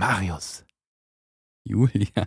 Marius. 0.00 0.64
Julia. 1.62 2.26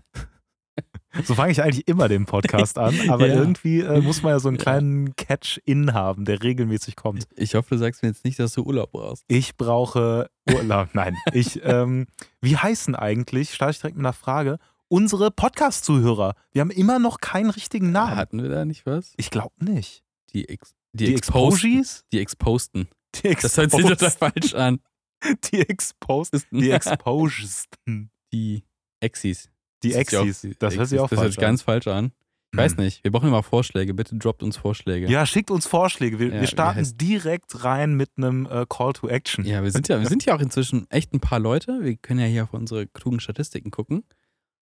So 1.23 1.33
fange 1.33 1.51
ich 1.53 1.61
eigentlich 1.63 1.87
immer 1.87 2.07
den 2.07 2.27
Podcast 2.27 2.77
an, 2.77 3.09
aber 3.09 3.25
Ja. 3.27 3.33
irgendwie 3.33 3.79
äh, 3.79 3.99
muss 3.99 4.21
man 4.21 4.33
ja 4.33 4.39
so 4.39 4.47
einen 4.47 4.59
kleinen 4.59 5.15
Catch-In 5.15 5.93
haben, 5.93 6.23
der 6.25 6.43
regelmäßig 6.43 6.95
kommt. 6.95 7.25
Ich 7.35 7.55
hoffe, 7.55 7.73
du 7.73 7.79
sagst 7.79 8.03
mir 8.03 8.09
jetzt 8.09 8.25
nicht, 8.25 8.37
dass 8.37 8.53
du 8.53 8.61
Urlaub 8.63 8.91
brauchst. 8.91 9.23
Ich 9.27 9.57
brauche 9.57 10.29
Urlaub. 10.51 10.89
Nein, 10.93 11.17
ich, 11.33 11.61
ähm, 11.63 12.05
wie 12.41 12.57
heißen 12.57 12.95
eigentlich, 12.95 13.55
starte 13.55 13.71
ich 13.71 13.79
direkt 13.79 13.97
mit 13.97 14.05
einer 14.05 14.13
Frage, 14.13 14.59
unsere 14.87 15.31
Podcast-Zuhörer? 15.31 16.35
Wir 16.51 16.61
haben 16.61 16.69
immer 16.69 16.99
noch 16.99 17.21
keinen 17.21 17.49
richtigen 17.49 17.91
Namen. 17.91 18.15
Hatten 18.15 18.43
wir 18.43 18.49
da 18.49 18.65
nicht 18.65 18.85
was? 18.85 19.13
Ich 19.17 19.31
glaube 19.31 19.65
nicht. 19.65 20.03
Die, 20.31 20.47
Ex 20.47 20.75
die, 20.93 21.05
Die 21.05 21.15
Exposten. 21.15 21.71
Exposies? 21.71 22.05
Die 22.11 22.19
Exposten. 22.19 22.87
Die 23.15 23.33
Das 23.33 23.57
hört 23.57 23.71
sich 23.71 23.83
total 23.85 24.11
falsch 24.11 24.53
an. 24.53 24.79
Die 25.51 25.59
Exposed. 25.61 26.47
Die 26.51 26.71
Exposesten. 26.71 28.09
Die 28.31 28.63
Exis. 28.99 29.49
Die 29.83 29.89
Das 29.89 29.97
hört 29.97 30.07
sich 30.09 30.19
Exis. 30.19 30.51
auch- 30.55 30.59
Das 30.59 30.75
hört 30.77 30.87
sich 30.89 30.99
auch 30.99 31.09
Das 31.09 31.11
hört 31.11 31.19
falsch 31.25 31.35
sich 31.35 31.41
ganz 31.41 31.61
falsch 31.61 31.87
an. 31.87 32.11
Ich 32.51 32.57
weiß 32.57 32.77
Hm. 32.77 32.83
nicht. 32.83 33.03
Wir 33.03 33.11
brauchen 33.11 33.27
immer 33.29 33.41
Vorschläge. 33.41 33.93
Bitte 33.95 34.15
droppt 34.15 34.43
uns 34.43 34.57
Vorschläge. 34.57 35.09
Ja, 35.09 35.25
schickt 35.25 35.49
uns 35.49 35.65
Vorschläge. 35.65 36.19
Wir, 36.19 36.27
Ja, 36.27 36.39
wir 36.41 36.47
starten 36.47 36.97
direkt 36.97 37.63
rein 37.63 37.95
mit 37.95 38.11
einem 38.15 38.45
äh, 38.45 38.65
Call 38.69 38.93
to 38.93 39.07
Action. 39.07 39.43
Ja, 39.45 39.63
wir 39.63 39.71
sind 39.71 39.87
ja, 39.87 39.99
wir 39.99 40.07
sind 40.07 40.23
ja 40.25 40.35
auch 40.35 40.39
inzwischen 40.39 40.89
echt 40.91 41.13
ein 41.13 41.19
paar 41.19 41.39
Leute. 41.39 41.79
Wir 41.83 41.95
können 41.97 42.19
ja 42.19 42.27
hier 42.27 42.43
auf 42.43 42.53
unsere 42.53 42.85
klugen 42.87 43.19
Statistiken 43.19 43.71
gucken. 43.71 44.03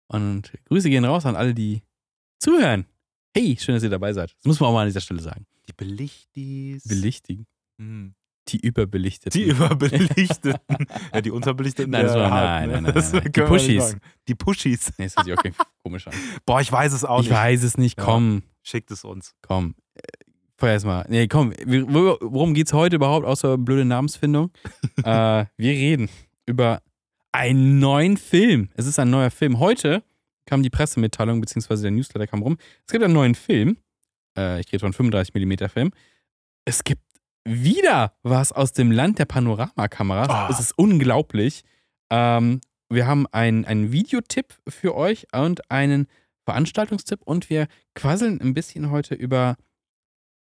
Und 0.08 0.52
Grüße 0.66 0.90
gehen 0.90 1.06
raus 1.06 1.26
an 1.26 1.36
alle, 1.38 1.54
die 1.54 1.82
zuhören. 2.40 2.86
Hey, 3.36 3.58
schön, 3.60 3.76
dass 3.76 3.84
ihr 3.84 3.90
dabei 3.90 4.12
seid. 4.14 4.32
Das 4.38 4.46
muss 4.46 4.60
man 4.60 4.70
auch 4.70 4.74
mal 4.74 4.82
an 4.82 4.88
dieser 4.88 5.02
Stelle 5.02 5.22
sagen. 5.22 5.46
Die 5.70 5.74
Belichtis. 5.74 6.84
Belichtigen. 6.88 7.46
Hm. 7.80 8.16
Die 8.50 8.60
Überbelichteten. 8.60 9.40
Die 9.42 9.48
Überbelichteten. 9.50 10.60
ja, 11.14 11.22
die 11.22 11.32
Unterbelichteten. 11.32 11.92
Nein, 11.92 12.06
das 12.06 12.16
war- 12.16 12.32
Hart, 12.32 12.44
nein, 12.44 12.68
ne? 12.70 12.74
nein, 12.76 12.84
nein, 12.84 12.94
Das 12.96 13.12
nein, 13.14 13.32
Die 13.32 13.80
sagen. 13.80 14.02
Die 14.28 14.36
Pushis. 14.36 14.94
Nee, 14.98 15.10
das 15.14 15.26
hört 15.26 15.42
sich 15.44 15.54
komisch 15.84 16.08
an. 16.08 16.14
Boah, 16.46 16.62
ich 16.62 16.72
weiß 16.72 16.94
es 16.94 17.04
auch 17.06 17.22
Ich 17.22 17.30
nicht. 17.30 17.38
weiß 17.38 17.64
es 17.64 17.78
nicht. 17.78 17.98
Ja. 17.98 18.06
Komm, 18.06 18.44
Schickt 18.64 18.92
es 18.92 19.04
uns. 19.04 19.36
komm. 19.42 19.76
Äh, 19.96 20.02
Vorher 20.60 20.74
erstmal. 20.74 21.06
Nee, 21.10 21.28
komm. 21.28 21.54
Worum 21.66 22.54
geht's 22.56 22.74
heute 22.74 22.96
überhaupt, 22.96 23.26
außer 23.28 23.58
blöde 23.60 23.86
Namensfindung? 23.86 24.50
äh, 25.04 25.46
wir 25.56 25.72
reden 25.72 26.10
über 26.48 26.82
einen 27.32 27.78
neuen 27.80 28.18
Film. 28.18 28.70
Es 28.76 28.88
ist 28.88 28.98
ein 28.98 29.10
neuer 29.12 29.30
Film. 29.30 29.60
Heute 29.60 30.04
kam 30.48 30.64
die 30.64 30.70
Pressemitteilung, 30.72 31.42
beziehungsweise 31.42 31.84
der 31.84 31.92
Newsletter 31.92 32.26
kam 32.26 32.42
rum. 32.42 32.58
Es 32.86 32.92
gibt 32.92 33.04
einen 33.04 33.14
neuen 33.14 33.36
Film. 33.36 33.78
Äh, 34.36 34.60
ich 34.62 34.68
rede 34.74 34.80
von 34.80 34.94
35mm 34.94 35.68
Film. 35.70 35.92
Es 36.66 36.84
gibt 36.84 37.02
wieder 37.48 38.14
was 38.24 38.52
aus 38.52 38.74
dem 38.74 38.92
Land 38.92 39.20
der 39.20 39.26
Panoramakameras. 39.26 40.30
Ah. 40.30 40.50
Es 40.52 40.60
ist 40.60 40.78
unglaublich. 40.78 41.64
Ähm, 42.10 42.62
wir 42.90 43.08
haben 43.08 43.28
einen, 43.28 43.66
einen 43.66 43.92
Videotipp 43.92 44.54
für 44.68 44.96
euch 44.96 45.28
und 45.34 45.70
einen 45.72 46.08
Veranstaltungstipp 46.46 47.22
und 47.24 47.50
wir 47.50 47.68
quasseln 47.96 48.40
ein 48.42 48.54
bisschen 48.54 48.92
heute 48.92 49.16
über 49.16 49.56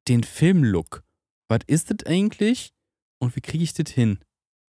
den 0.08 0.22
Filmlook. 0.22 1.02
Was 1.48 1.60
ist 1.66 1.90
das 1.90 2.06
eigentlich 2.06 2.72
und 3.18 3.34
wie 3.36 3.40
kriege 3.40 3.64
ich 3.64 3.74
das 3.74 3.90
hin? 3.90 4.20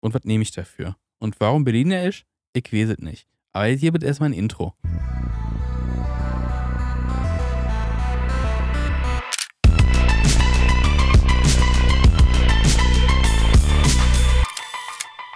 Und 0.01 0.15
was 0.15 0.25
nehme 0.25 0.43
ich 0.43 0.53
dafür? 0.53 0.97
Und 1.19 1.41
warum 1.41 1.65
Berliner 1.65 2.05
ist? 2.05 2.25
Ich 2.53 2.73
weiß 2.73 2.91
es 2.91 2.99
nicht. 2.99 3.27
Aber 3.53 3.67
jetzt 3.67 3.81
hier 3.81 3.93
wird 3.93 4.05
erstmal 4.05 4.31
ein 4.31 4.35
Intro. 4.35 4.75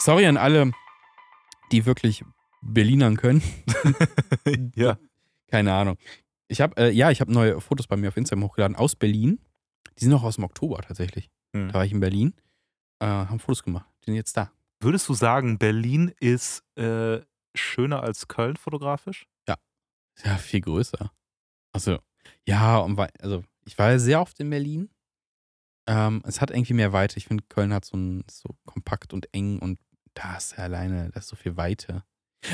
Sorry 0.09 0.25
an 0.25 0.39
alle, 0.39 0.73
die 1.71 1.85
wirklich 1.85 2.25
Berlinern 2.63 3.19
können. 3.19 3.43
ja. 4.75 4.99
Keine 5.49 5.75
Ahnung. 5.75 5.99
Ich 6.47 6.63
habe, 6.63 6.75
äh, 6.79 6.91
ja, 6.93 7.11
ich 7.11 7.21
habe 7.21 7.31
neue 7.31 7.61
Fotos 7.61 7.87
bei 7.87 7.99
mir 7.99 8.09
auf 8.09 8.17
Instagram 8.17 8.45
hochgeladen 8.45 8.75
aus 8.75 8.97
Berlin. 8.97 9.39
Die 9.99 10.05
sind 10.05 10.13
noch 10.13 10.23
aus 10.23 10.37
dem 10.37 10.45
Oktober 10.45 10.81
tatsächlich. 10.81 11.29
Hm. 11.55 11.69
Da 11.69 11.75
war 11.75 11.85
ich 11.85 11.93
in 11.93 12.01
Berlin, 12.01 12.33
äh, 13.01 13.05
haben 13.05 13.39
Fotos 13.39 13.63
gemacht. 13.63 13.85
Die 14.01 14.07
sind 14.07 14.15
jetzt 14.15 14.35
da. 14.35 14.51
Würdest 14.81 15.07
du 15.11 15.13
sagen, 15.13 15.59
Berlin 15.59 16.15
ist 16.21 16.65
äh, 16.79 17.21
schöner 17.55 18.03
als 18.03 18.29
Köln 18.29 18.57
fotografisch? 18.57 19.27
Ja, 20.25 20.39
viel 20.39 20.63
größer. 20.63 21.13
Also, 21.75 21.99
ja, 22.47 22.79
und 22.79 22.99
also 23.21 23.45
ich 23.67 23.77
war 23.77 23.91
ja 23.91 23.99
sehr 23.99 24.23
oft 24.23 24.41
in 24.41 24.49
Berlin. 24.49 24.89
Ähm, 25.87 26.23
es 26.25 26.41
hat 26.41 26.51
irgendwie 26.51 26.73
mehr 26.73 26.95
Weite. 26.95 27.19
Ich 27.19 27.27
finde, 27.27 27.45
Köln 27.51 27.75
hat 27.75 27.85
so 27.85 27.99
ein 27.99 28.25
so 28.31 28.57
kompakt 28.65 29.13
und 29.13 29.29
eng 29.35 29.59
und 29.59 29.79
da 30.23 30.37
ist 30.37 30.57
ja 30.57 30.65
alleine, 30.65 31.11
da 31.13 31.21
ist 31.21 31.29
so 31.29 31.37
viel 31.37 31.57
Weite. 31.57 32.03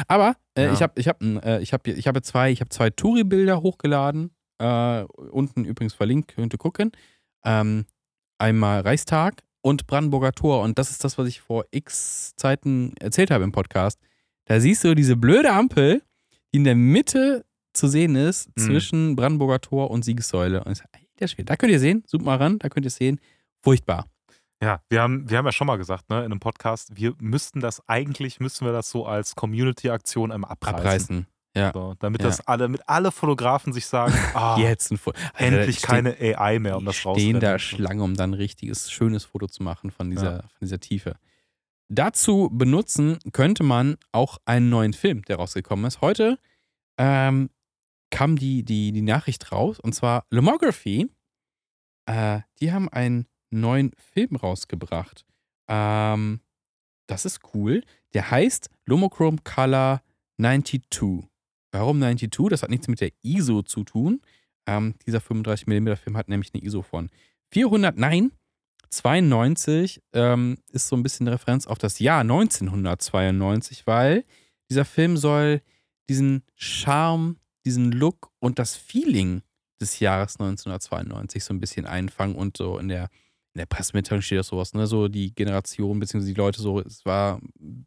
Aber 0.09 0.37
äh, 0.57 0.65
Ja. 0.67 0.73
ich 0.73 0.83
habe 0.83 0.93
ich 1.01 1.09
hab, 1.09 1.23
äh, 1.23 1.61
ich 1.61 1.73
hab, 1.73 1.87
ich 1.87 2.07
habe 2.09 2.23
zwei, 2.23 2.51
ich 2.51 2.61
habe 2.61 2.71
zwei 2.71 2.91
Touri-Bilder 2.91 3.61
hochgeladen. 3.63 4.31
Äh, 4.59 5.03
unten 5.03 5.65
übrigens 5.65 5.95
verlinkt, 5.95 6.35
könnt 6.35 6.55
ihr 6.55 6.59
gucken. 6.59 6.93
Ähm, 7.45 7.87
einmal 8.39 8.81
Reichstag 8.81 9.43
und 9.63 9.87
Brandenburger 9.87 10.33
Tor. 10.33 10.63
Und 10.63 10.79
das 10.79 10.91
ist 10.91 11.05
das, 11.05 11.19
was 11.19 11.27
ich 11.29 11.41
vor 11.41 11.65
x 11.71 12.35
Zeiten 12.37 12.95
erzählt 13.01 13.31
habe 13.31 13.45
im 13.45 13.53
Podcast. 13.53 13.99
Da 14.47 14.61
siehst 14.61 14.85
du 14.85 14.95
diese 14.95 15.17
blöde 15.17 15.51
Ampel, 15.53 16.03
die 16.53 16.59
in 16.59 16.65
der 16.65 16.77
Mitte 16.77 17.45
zu 17.73 17.89
sehen 17.89 18.15
ist 18.15 18.49
Mhm. 18.57 18.63
zwischen 18.63 19.17
Brandenburger 19.17 19.61
Tor 19.61 19.91
und 19.91 20.05
Siegessäule. 20.05 20.63
Und 20.65 20.73
ich 20.73 20.79
sag, 20.79 20.89
alter 20.95 21.29
Schwede, 21.29 21.47
da 21.47 21.57
könnt 21.57 21.73
ihr 21.73 21.81
sehen, 21.81 22.05
zoom 22.07 22.25
mal 22.25 22.37
ran, 22.37 22.59
da 22.59 22.69
könnt 22.69 22.87
ihr 22.87 22.91
sehen. 22.91 23.21
Furchtbar. 23.63 24.07
Ja, 24.63 24.81
wir 24.89 25.03
haben, 25.03 25.29
wir 25.29 25.39
haben 25.39 25.45
ja 25.47 25.53
schon 25.53 25.67
mal 25.67 25.77
gesagt, 25.77 26.09
ne, 26.11 26.19
in 26.21 26.27
einem 26.27 26.41
Podcast, 26.41 26.97
wir 26.97 27.15
müssten 27.19 27.61
das, 27.61 27.87
eigentlich 27.89 28.41
müssen 28.41 28.65
wir 28.65 28.73
das 28.73 28.89
so 28.91 29.07
als 29.07 29.35
Community-Aktion 29.35 30.33
einmal 30.33 30.51
abreißen. 30.53 30.79
Abreißen. 30.79 31.27
Ja. 31.57 31.71
So, 31.73 31.95
damit 31.99 32.23
Ja. 32.23 32.29
das 32.29 32.41
alle, 32.47 32.69
mit 32.69 32.89
alle 32.89 33.13
Fotografen 33.13 33.73
sich 33.73 33.87
sagen, 33.87 34.13
ah, 34.35 34.57
Jetzt 34.59 34.91
ein 34.91 34.97
Foto. 34.99 35.19
endlich 35.37 35.83
keine 35.83 36.17
AI 36.19 36.59
mehr, 36.59 36.77
um 36.77 36.85
das 36.85 36.97
stehen 36.97 37.11
rauszufinden. 37.11 37.41
da 37.41 37.59
Schlange, 37.59 38.03
um 38.03 38.17
dann 38.17 38.31
ein 38.31 38.35
richtiges, 38.35 38.91
schönes 38.91 39.25
Foto 39.25 39.47
zu 39.47 39.63
machen 39.63 39.91
von 39.91 40.11
dieser, 40.11 40.41
von 40.43 40.59
dieser 40.63 40.81
Tiefe. 40.81 41.15
Dazu 41.89 42.49
benutzen 42.53 43.19
könnte 43.33 43.63
man 43.63 43.97
auch 44.11 44.39
einen 44.47 44.71
neuen 44.71 44.95
Film, 44.95 45.23
der 45.23 45.37
rausgekommen 45.37 45.85
ist. 45.85 46.01
Heute 46.01 46.39
ähm, 46.99 47.51
kam 48.11 48.37
die, 48.37 48.65
die, 48.65 48.91
die 48.93 49.03
Nachricht 49.03 49.53
raus, 49.53 49.79
und 49.79 49.95
zwar 49.95 50.25
Lomography. 50.31 51.11
Äh, 52.07 52.41
die 52.61 52.73
haben 52.73 52.89
einen 52.89 53.27
neuen 53.61 53.93
Film 54.13 54.37
rausgebracht. 54.37 55.25
Ähm, 55.69 56.41
das 57.07 57.25
ist 57.25 57.41
cool. 57.55 57.83
Der 58.13 58.31
heißt 58.31 58.71
Lomochrome 58.87 59.39
Color 59.45 60.03
92. 60.41 61.29
Warum 61.73 62.01
92? 62.01 62.49
Das 62.49 62.63
hat 62.63 62.71
nichts 62.71 62.89
mit 62.89 63.01
der 63.01 63.11
ISO 63.23 63.63
zu 63.63 63.85
tun. 63.85 64.21
Ähm, 64.67 64.95
dieser 65.07 65.19
35mm 65.19 65.97
Film 65.97 66.17
hat 66.17 66.29
nämlich 66.29 66.53
eine 66.55 66.63
ISO 66.63 66.83
von 66.83 67.11
400, 67.51 67.99
nein, 67.99 68.33
92 68.91 70.03
ähm, 70.13 70.59
ist 70.71 70.89
so 70.89 70.97
ein 70.97 71.03
bisschen 71.03 71.27
eine 71.27 71.35
Referenz 71.35 71.67
auf 71.67 71.79
das 71.79 71.99
Jahr 71.99 72.21
1992, 72.21 73.87
weil 73.87 74.25
dieser 74.71 74.85
Film 74.85 75.17
soll 75.17 75.63
diesen 76.09 76.43
Charme, 76.55 77.37
diesen 77.65 77.93
Look 77.93 78.31
und 78.39 78.59
das 78.59 78.77
Feeling 78.77 79.43
des 79.81 80.01
Jahres 80.01 80.39
1992 80.39 81.45
so 81.45 81.53
ein 81.53 81.61
bisschen 81.61 81.87
einfangen 81.87 82.37
und 82.37 82.57
so 82.57 82.79
in 82.79 82.89
der, 82.89 83.09
in 83.55 83.59
der 83.61 83.67
Pressemitteilung 83.67 84.21
steht 84.23 84.39
das 84.39 84.49
sowas, 84.49 84.75
ne, 84.75 84.87
so 84.87 85.09
die 85.09 85.33
Generation 85.35 86.01
bzw. 86.01 86.27
die 86.27 86.35
Leute 86.35 86.61
so, 86.61 86.81
es 86.81 87.05
war 87.07 87.41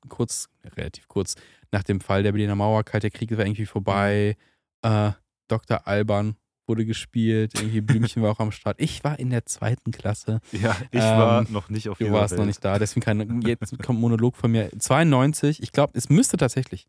kurz, 0.07 0.47
relativ 0.63 1.07
kurz 1.07 1.35
nach 1.72 1.83
dem 1.83 2.00
Fall 2.00 2.23
der 2.23 2.31
Berliner 2.31 2.55
Mauer, 2.55 2.83
Kalter 2.83 3.09
Krieg 3.09 3.31
war 3.38 3.45
irgendwie 3.45 3.66
vorbei, 3.66 4.38
äh, 4.81 5.11
Dr. 5.50 5.85
Alban 5.88 6.38
wurde 6.67 6.85
gespielt, 6.85 7.53
irgendwie 7.56 7.79
Blümchen 7.81 8.22
war 8.23 8.31
auch 8.31 8.39
am 8.39 8.51
Start. 8.51 8.81
Ich 8.81 9.01
war 9.06 9.17
in 9.19 9.29
der 9.29 9.45
zweiten 9.45 9.91
Klasse. 9.91 10.41
Ja, 10.51 10.75
ich 10.91 11.00
Ähm, 11.01 11.17
war 11.17 11.50
noch 11.50 11.69
nicht 11.69 11.88
auf 11.88 11.97
Du 11.97 12.11
warst 12.11 12.31
Welt. 12.31 12.39
noch 12.39 12.45
nicht 12.45 12.63
da, 12.63 12.77
deswegen 12.79 13.06
kann, 13.06 13.41
jetzt 13.41 13.72
kommt 13.83 14.00
ein 14.00 14.01
Monolog 14.01 14.35
von 14.35 14.51
mir. 14.51 14.69
92, 14.77 15.61
ich 15.63 15.72
glaube, 15.72 15.94
es 15.95 16.09
müsste 16.09 16.35
tatsächlich, 16.38 16.88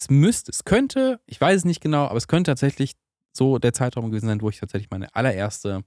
es 0.00 0.10
müsste, 0.10 0.50
es 0.52 0.64
könnte, 0.64 1.20
ich 1.26 1.40
weiß 1.40 1.58
es 1.58 1.64
nicht 1.64 1.80
genau, 1.80 2.06
aber 2.06 2.16
es 2.16 2.28
könnte 2.28 2.50
tatsächlich 2.50 2.92
so 3.32 3.58
der 3.58 3.72
Zeitraum 3.72 4.06
gewesen 4.10 4.26
sein, 4.26 4.40
wo 4.40 4.48
ich 4.50 4.58
tatsächlich 4.60 4.90
meine 4.90 5.14
allererste 5.14 5.84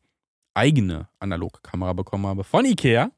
eigene 0.58 1.08
analoge 1.20 1.60
Kamera 1.62 1.94
bekommen 1.94 2.26
habe 2.26 2.44
von 2.44 2.66
Ikea. 2.66 3.12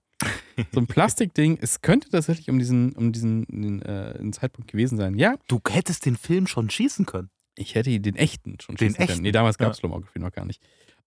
So 0.73 0.81
ein 0.81 0.87
Plastikding. 0.87 1.57
Es 1.61 1.81
könnte 1.81 2.09
tatsächlich 2.09 2.49
um 2.49 2.59
diesen, 2.59 2.91
um 2.93 3.13
diesen 3.13 3.45
den, 3.45 3.81
äh, 3.81 4.31
Zeitpunkt 4.31 4.69
gewesen 4.69 4.97
sein. 4.97 5.17
Ja, 5.17 5.35
Du 5.47 5.59
hättest 5.69 6.05
den 6.05 6.17
Film 6.17 6.45
schon 6.47 6.69
schießen 6.69 7.05
können. 7.05 7.29
ich 7.55 7.75
hätte 7.75 7.97
den 7.99 8.15
echten 8.17 8.57
schon 8.59 8.75
Den 8.75 8.89
schießen 8.89 8.97
können. 8.97 9.09
echten? 9.09 9.21
Nee, 9.23 9.31
damals 9.31 9.57
gab 9.57 9.71
es 9.71 9.81
Lomography 9.81 10.19
noch 10.19 10.31
gar 10.33 10.45
nicht. 10.45 10.61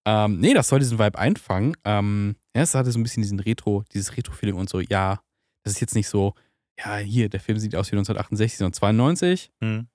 Ähm, 0.04 0.40
nee, 0.40 0.54
das 0.54 0.68
soll 0.68 0.78
diesen 0.80 0.98
Vibe 0.98 1.18
einfangen. 1.18 1.76
Ähm, 1.84 2.36
ja, 2.56 2.62
es 2.62 2.74
hatte 2.74 2.90
so 2.90 2.98
ein 2.98 3.02
bisschen 3.02 3.22
diesen 3.22 3.38
Retro, 3.38 3.84
dieses 3.92 4.16
Retro-Feeling 4.16 4.56
und 4.56 4.68
so, 4.70 4.80
ja, 4.80 5.20
das 5.62 5.74
ist 5.74 5.80
jetzt 5.80 5.94
nicht 5.94 6.08
so, 6.08 6.34
ja, 6.78 6.96
hier, 6.96 7.28
der 7.28 7.38
Film 7.40 7.58
sieht 7.58 7.76
aus 7.76 7.92
wie 7.92 7.96
1968, 7.96 8.58
sondern 8.58 8.72
92. 8.72 9.50
Hm. 9.60 9.86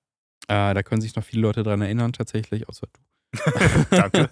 Äh, 0.46 0.72
da 0.74 0.82
können 0.84 1.00
sich 1.02 1.14
noch 1.16 1.24
viele 1.24 1.42
Leute 1.42 1.62
dran 1.64 1.82
erinnern, 1.82 2.12
tatsächlich, 2.12 2.68
außer 2.68 2.86
du. 2.92 3.00
Danke. 3.90 4.28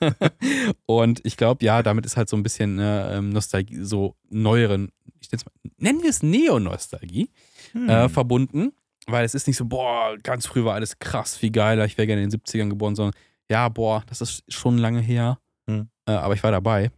und 0.87 1.21
ich 1.25 1.37
glaube, 1.37 1.65
ja, 1.65 1.83
damit 1.83 2.07
ist 2.07 2.17
halt 2.17 2.29
so 2.29 2.37
ein 2.37 2.43
bisschen 2.43 2.79
ähm, 2.81 3.31
Nostalgie, 3.31 3.83
so 3.83 4.17
neueren, 4.31 4.91
ich 5.21 5.31
nenn's 5.31 5.45
mal, 5.45 5.53
nennen 5.79 6.03
wir 6.03 6.11
es 6.11 6.23
Neo-Nostalgie, 6.23 7.31
Hm. 7.73 7.89
äh, 7.89 8.09
verbunden. 8.09 8.73
weil 9.09 9.25
es 9.25 9.35
ist 9.35 9.47
nicht 9.47 9.57
so, 9.57 9.65
boah, 9.67 10.17
ganz 10.23 10.47
früh 10.47 10.65
war 10.65 10.75
alles 10.75 10.99
krass, 10.99 11.37
viel 11.37 11.51
geiler, 11.51 11.85
ich 11.85 11.97
wäre 11.99 12.07
gerne 12.07 12.23
in 12.23 12.31
den 12.31 12.41
70ern 12.41 12.69
geboren, 12.71 12.95
sondern 12.97 13.15
ja, 13.51 13.69
boah, 13.69 14.03
das 14.07 14.21
ist 14.21 14.43
schon 14.49 14.79
lange 14.79 15.01
her. 15.01 15.39
Hm. 15.69 15.89
Äh, 16.07 16.13
aber 16.13 16.35
ich 16.35 16.43
war 16.43 16.51
dabei 16.51 16.91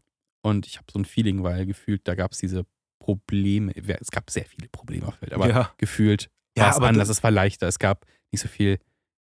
und 0.42 0.66
ich 0.66 0.76
habe 0.76 0.86
so 0.92 0.98
ein 0.98 1.04
Feeling, 1.04 1.42
weil 1.42 1.66
gefühlt, 1.66 2.02
da 2.06 2.14
gab 2.14 2.32
es 2.32 2.38
diese 2.38 2.64
Probleme. 2.98 3.72
Es 4.00 4.10
gab 4.10 4.30
sehr 4.30 4.44
viele 4.44 4.68
Probleme 4.68 5.06
auf 5.06 5.14
der 5.18 5.22
Welt, 5.22 5.32
aber 5.34 5.48
Ja. 5.48 5.72
gefühlt 5.78 6.30
Ja, 6.56 6.64
war 6.64 6.70
es 6.72 6.78
anders, 6.80 7.08
es 7.08 7.22
war 7.22 7.30
leichter, 7.30 7.66
es 7.66 7.78
gab 7.78 8.04
nicht 8.32 8.40
so 8.42 8.48
viel 8.48 8.78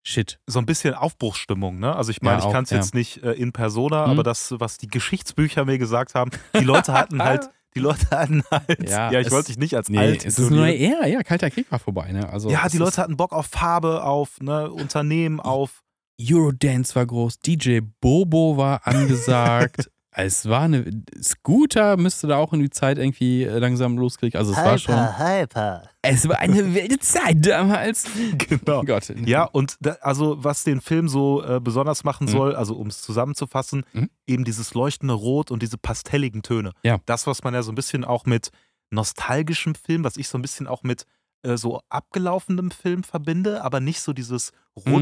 Shit. 0.07 0.39
so 0.47 0.59
ein 0.59 0.67
bisschen 0.67 0.93
Aufbruchsstimmung, 0.95 1.79
ne? 1.79 1.97
Also 1.97 2.11
ich 2.11 2.21
meine, 2.21 2.41
Ja, 2.41 2.47
ich 2.47 2.53
kann 2.53 2.65
es 2.65 2.71
ja. 2.71 2.77
jetzt 2.77 2.95
nicht 2.95 3.23
äh, 3.23 3.33
in 3.33 3.53
Persona, 3.53 4.05
Mhm. 4.07 4.13
aber 4.13 4.23
das, 4.23 4.55
was 4.59 4.77
die 4.77 4.87
Geschichtsbücher 4.89 5.65
mir 5.65 5.79
gesagt 5.79 6.15
haben, 6.15 6.31
die 6.55 6.65
Leute 6.65 6.93
hatten 6.93 7.23
halt, 7.25 7.49
die 7.75 7.81
Leute 7.81 8.09
hatten 8.11 8.43
halt, 8.51 8.89
ja, 8.89 9.11
Ja, 9.11 9.21
ich 9.21 9.31
wollte 9.31 9.47
dich 9.49 9.59
nicht 9.59 9.75
als 9.75 9.89
Nee, 9.89 9.99
alt 9.99 10.25
es 10.27 10.39
ist 10.39 10.51
nur 10.51 10.67
eher, 10.67 11.07
ja, 11.09 11.23
Kalter 11.23 11.51
Krieg 11.51 11.71
war 11.73 11.79
vorbei, 11.79 12.13
ne? 12.13 12.29
Also 12.31 12.51
Ja, 12.51 12.69
die 12.69 12.77
Leute 12.79 13.01
hatten 13.01 13.17
Bock 13.17 13.33
auf 13.33 13.47
Farbe, 13.47 14.05
auf 14.05 14.41
ne, 14.41 14.71
Unternehmen, 14.71 15.41
auf 15.41 15.83
Eurodance 16.21 16.95
war 16.95 17.07
groß, 17.07 17.39
DJ 17.41 17.81
Bobo 18.01 18.57
war 18.59 18.87
angesagt. 18.87 19.91
es 20.17 20.49
war 20.49 20.63
eine. 20.63 20.85
Scooter 21.23 21.97
müsste 21.97 22.27
da 22.29 22.37
auch 22.37 22.53
in 22.53 22.61
die 22.61 22.71
Zeit 22.71 22.99
irgendwie 22.99 23.43
äh, 23.45 23.59
langsam 23.59 23.99
loskriegen. 23.99 24.39
Also 24.39 24.53
es 24.53 24.59
war 24.59 24.79
schon. 24.79 25.19
hyper. 25.19 25.83
Es 26.03 26.29
war 26.29 26.39
eine 26.39 26.75
wilde 26.75 26.99
Zeit 26.99 27.45
damals. 27.47 28.05
genau. 28.39 28.81
Oh 28.81 28.85
Gott. 28.85 29.13
Ja, 29.27 29.45
und 29.45 29.77
da, 29.81 29.97
also 30.01 30.43
was 30.43 30.65
den 30.65 30.81
Film 30.81 31.09
so 31.09 31.43
äh, 31.43 31.61
besonders 31.61 32.05
machen 32.05 32.27
Mhm. 32.27 32.31
soll, 32.33 32.55
also 32.57 32.75
um 32.77 32.87
es 32.89 33.03
zusammenzufassen, 33.03 33.85
Mhm. 33.93 34.11
eben 34.27 34.45
dieses 34.45 34.75
leuchtende 34.75 35.15
Rot 35.15 35.51
und 35.51 35.63
diese 35.63 35.79
pastelligen 35.79 36.43
Töne. 36.43 36.73
Ja. 36.83 36.99
Das, 37.07 37.27
was 37.27 37.43
man 37.43 37.55
ja 37.55 37.63
so 37.63 37.73
ein 37.73 37.75
bisschen 37.77 38.05
auch 38.05 38.25
mit 38.25 38.51
nostalgischem 38.91 39.75
Film, 39.75 40.05
was 40.05 40.17
ich 40.17 40.29
so 40.29 40.39
ein 40.39 40.43
bisschen 40.43 40.67
auch 40.67 40.83
mit 40.83 41.05
äh, 41.43 41.57
so 41.57 41.81
abgelaufenem 41.91 42.71
Film 42.71 43.03
verbinde, 43.03 43.63
aber 43.65 43.81
nicht 43.81 44.01
so 44.01 44.13
dieses 44.13 44.53
Mhm. 44.77 44.93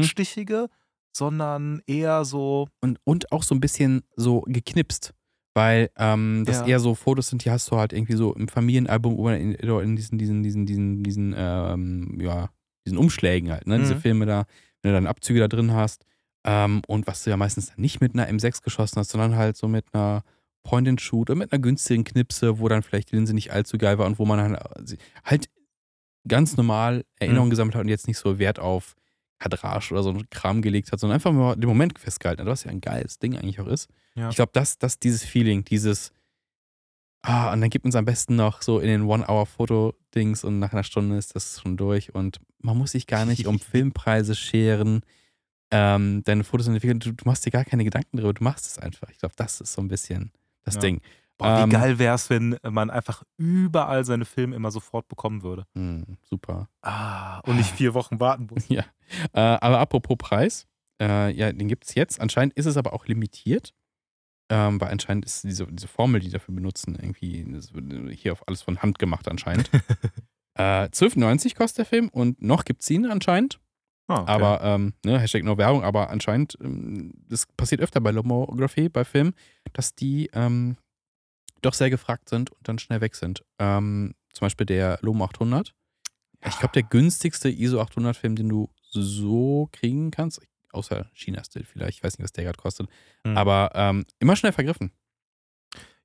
Sondern 1.15 1.81
eher 1.87 2.25
so, 2.25 2.67
Und, 2.81 2.99
und 3.03 3.31
auch 3.31 3.43
so 3.43 3.55
ein 3.55 3.59
bisschen 3.61 4.01
so 4.15 4.41
geknipst. 4.41 5.13
Weil 5.55 5.91
ähm, 5.97 6.43
das 6.47 6.57
Ja. 6.61 6.65
eher 6.65 6.79
so 6.79 6.95
Fotos 6.95 7.29
sind, 7.29 7.45
die 7.45 7.51
hast 7.51 7.69
du 7.69 7.77
halt 7.77 7.93
irgendwie 7.93 8.15
so 8.15 8.33
im 8.33 8.47
Familienalbum 8.47 9.15
oder 9.19 9.37
in, 9.37 9.53
in 9.53 9.95
diesen, 9.95 10.17
diesen, 10.17 10.41
diesen, 10.41 10.65
diesen, 10.65 11.03
diesen, 11.03 11.35
ähm, 11.37 12.17
ja, 12.19 12.49
diesen 12.87 12.97
Umschlägen 12.97 13.51
halt, 13.51 13.67
ne? 13.67 13.77
Diese 13.79 13.93
Mhm. 13.95 13.99
Filme 13.99 14.25
da, 14.25 14.45
wenn 14.81 14.91
du 14.91 14.97
dann 14.97 15.05
Abzüge 15.07 15.39
da 15.39 15.47
drin 15.47 15.71
hast. 15.71 16.05
Ähm, 16.43 16.81
und 16.87 17.05
was 17.07 17.23
du 17.23 17.29
ja 17.29 17.37
meistens 17.37 17.67
dann 17.67 17.79
nicht 17.79 18.01
mit 18.01 18.13
einer 18.15 18.27
M6 18.27 18.63
geschossen 18.63 18.97
hast, 18.97 19.11
sondern 19.11 19.35
halt 19.35 19.55
so 19.55 19.67
mit 19.67 19.85
einer 19.93 20.23
Point-and-Shoot 20.63 21.29
oder 21.29 21.37
mit 21.37 21.51
einer 21.53 21.61
günstigen 21.61 22.03
Knipse, 22.03 22.59
wo 22.59 22.67
dann 22.67 22.81
vielleicht 22.81 23.11
die 23.11 23.15
Linse 23.15 23.33
nicht 23.35 23.51
allzu 23.53 23.77
geil 23.77 23.97
war 23.99 24.07
und 24.07 24.17
wo 24.17 24.25
man 24.25 24.55
äh, 24.55 24.59
halt 25.23 25.49
ganz 26.27 26.57
normal 26.57 27.03
Erinnerungen 27.19 27.49
gesammelt 27.51 27.75
hat 27.75 27.81
und 27.83 27.89
jetzt 27.89 28.07
nicht 28.07 28.17
so 28.17 28.39
Wert 28.39 28.59
auf 28.59 28.95
Kadrage 29.43 29.91
oder 29.91 30.03
so 30.03 30.09
einen 30.09 30.29
Kram 30.29 30.61
gelegt 30.61 30.91
hat, 30.91 30.99
sondern 30.99 31.15
einfach 31.15 31.31
mal 31.31 31.55
den 31.55 31.67
Moment 31.67 31.99
festgehalten 31.99 32.41
hat, 32.41 32.47
was 32.47 32.63
ja 32.63 32.71
ein 32.71 32.81
geiles 32.81 33.19
Ding 33.19 33.35
eigentlich 33.37 33.59
auch 33.59 33.67
ist. 33.67 33.89
Ja. 34.15 34.29
Ich 34.29 34.35
glaube, 34.35 34.51
dass 34.53 34.77
das, 34.77 34.99
dieses 34.99 35.23
Feeling, 35.23 35.63
dieses 35.65 36.11
Ah, 37.25 37.53
und 37.53 37.61
dann 37.61 37.69
gibt 37.69 37.85
uns 37.85 37.95
am 37.95 38.03
besten 38.03 38.35
noch 38.35 38.61
so 38.61 38.79
in 38.79 38.87
den 38.87 39.03
One-Hour-Foto-Dings 39.03 40.43
und 40.43 40.59
nach 40.59 40.73
einer 40.73 40.83
Stunde 40.83 41.17
ist 41.17 41.35
das 41.35 41.61
schon 41.61 41.77
durch 41.77 42.13
und 42.13 42.39
man 42.59 42.77
muss 42.77 42.91
sich 42.91 43.07
gar 43.07 43.25
nicht 43.25 43.47
um 43.47 43.59
Filmpreise 43.61 44.35
scheren. 44.35 45.01
Ähm, 45.71 46.21
deine 46.25 46.43
Fotos 46.43 46.65
sind 46.65 46.73
entwickelt, 46.75 47.05
du, 47.05 47.13
du 47.13 47.23
machst 47.25 47.45
dir 47.45 47.51
gar 47.51 47.63
keine 47.63 47.85
Gedanken 47.85 48.17
darüber, 48.17 48.33
du 48.33 48.43
machst 48.43 48.65
es 48.67 48.77
einfach. 48.77 49.09
Ich 49.09 49.19
glaube, 49.19 49.35
das 49.37 49.61
ist 49.61 49.71
so 49.71 49.81
ein 49.81 49.87
bisschen 49.87 50.31
das 50.65 50.75
Ja. 50.75 50.81
Ding. 50.81 50.99
Boah, 51.37 51.57
wie 51.57 51.63
Ähm, 51.63 51.69
geil 51.69 51.99
wäre 51.99 52.15
es, 52.15 52.29
wenn 52.29 52.57
man 52.69 52.89
einfach 52.89 53.23
überall 53.37 54.05
seine 54.05 54.25
Filme 54.25 54.55
immer 54.55 54.71
sofort 54.71 55.07
bekommen 55.07 55.43
würde. 55.43 55.65
Hm, 55.75 56.17
super. 56.21 56.69
Ah, 56.81 57.39
und 57.41 57.57
nicht 57.57 57.71
vier 57.71 57.93
Wochen 57.93 58.19
warten 58.19 58.47
muss. 58.51 58.65
Ja. 58.69 58.83
Äh, 59.33 59.39
aber 59.61 59.79
apropos 59.79 60.17
Preis, 60.17 60.67
äh, 61.01 61.31
ja, 61.31 61.51
den 61.51 61.67
gibt 61.67 61.85
es 61.85 61.95
jetzt. 61.95 62.19
Anscheinend 62.19 62.55
ist 62.55 62.65
es 62.65 62.77
aber 62.77 62.93
auch 62.93 63.05
limitiert. 63.05 63.73
Ähm, 64.49 64.79
weil 64.81 64.91
anscheinend 64.91 65.25
ist 65.25 65.43
diese, 65.43 65.65
diese 65.67 65.87
Formel, 65.87 66.19
die 66.19 66.29
dafür 66.29 66.53
benutzen, 66.53 66.95
irgendwie 66.95 67.45
hier 68.13 68.33
auf 68.33 68.47
alles 68.47 68.61
von 68.61 68.81
Hand 68.81 68.99
gemacht 68.99 69.27
anscheinend. 69.27 69.69
äh, 70.55 70.85
12,90 70.85 71.55
kostet 71.55 71.79
der 71.79 71.85
Film 71.85 72.09
und 72.09 72.41
noch 72.41 72.65
gibt 72.65 72.81
es 72.81 72.89
ihn 72.89 73.05
anscheinend. 73.05 73.59
Ah, 74.07 74.21
okay. 74.21 74.31
Aber, 74.31 74.61
ähm, 74.63 74.93
ne, 75.05 75.17
Hashtag 75.19 75.43
no 75.43 75.57
Werbung, 75.57 75.83
aber 75.83 76.09
anscheinend, 76.09 76.57
ähm, 76.61 77.13
das 77.29 77.45
passiert 77.55 77.79
öfter 77.81 78.01
bei 78.01 78.11
Lomography, 78.11 78.89
bei 78.89 79.05
Filmen, 79.05 79.33
dass 79.71 79.95
die 79.95 80.29
ähm, 80.33 80.75
doch 81.65 81.73
sehr 81.73 81.89
gefragt 81.89 82.29
sind 82.29 82.51
und 82.51 82.67
dann 82.67 82.79
schnell 82.79 83.01
weg 83.01 83.15
sind. 83.15 83.43
Ähm, 83.59 84.13
zum 84.31 84.45
Beispiel 84.45 84.65
der 84.65 84.99
Lomo 85.01 85.25
800. 85.25 85.73
Ich 86.45 86.59
glaube, 86.59 86.73
der 86.73 86.83
günstigste 86.83 87.49
ISO 87.49 87.79
800 87.79 88.15
Film, 88.17 88.35
den 88.35 88.49
du 88.49 88.69
so 88.91 89.69
kriegen 89.71 90.11
kannst, 90.11 90.41
außer 90.71 91.09
China-Still 91.13 91.63
vielleicht, 91.63 91.97
ich 91.99 92.03
weiß 92.03 92.17
nicht, 92.17 92.23
was 92.23 92.33
der 92.33 92.43
gerade 92.43 92.57
kostet, 92.57 92.89
Hm. 93.25 93.37
aber 93.37 93.71
ähm, 93.75 94.05
immer 94.19 94.35
schnell 94.35 94.51
vergriffen. 94.51 94.91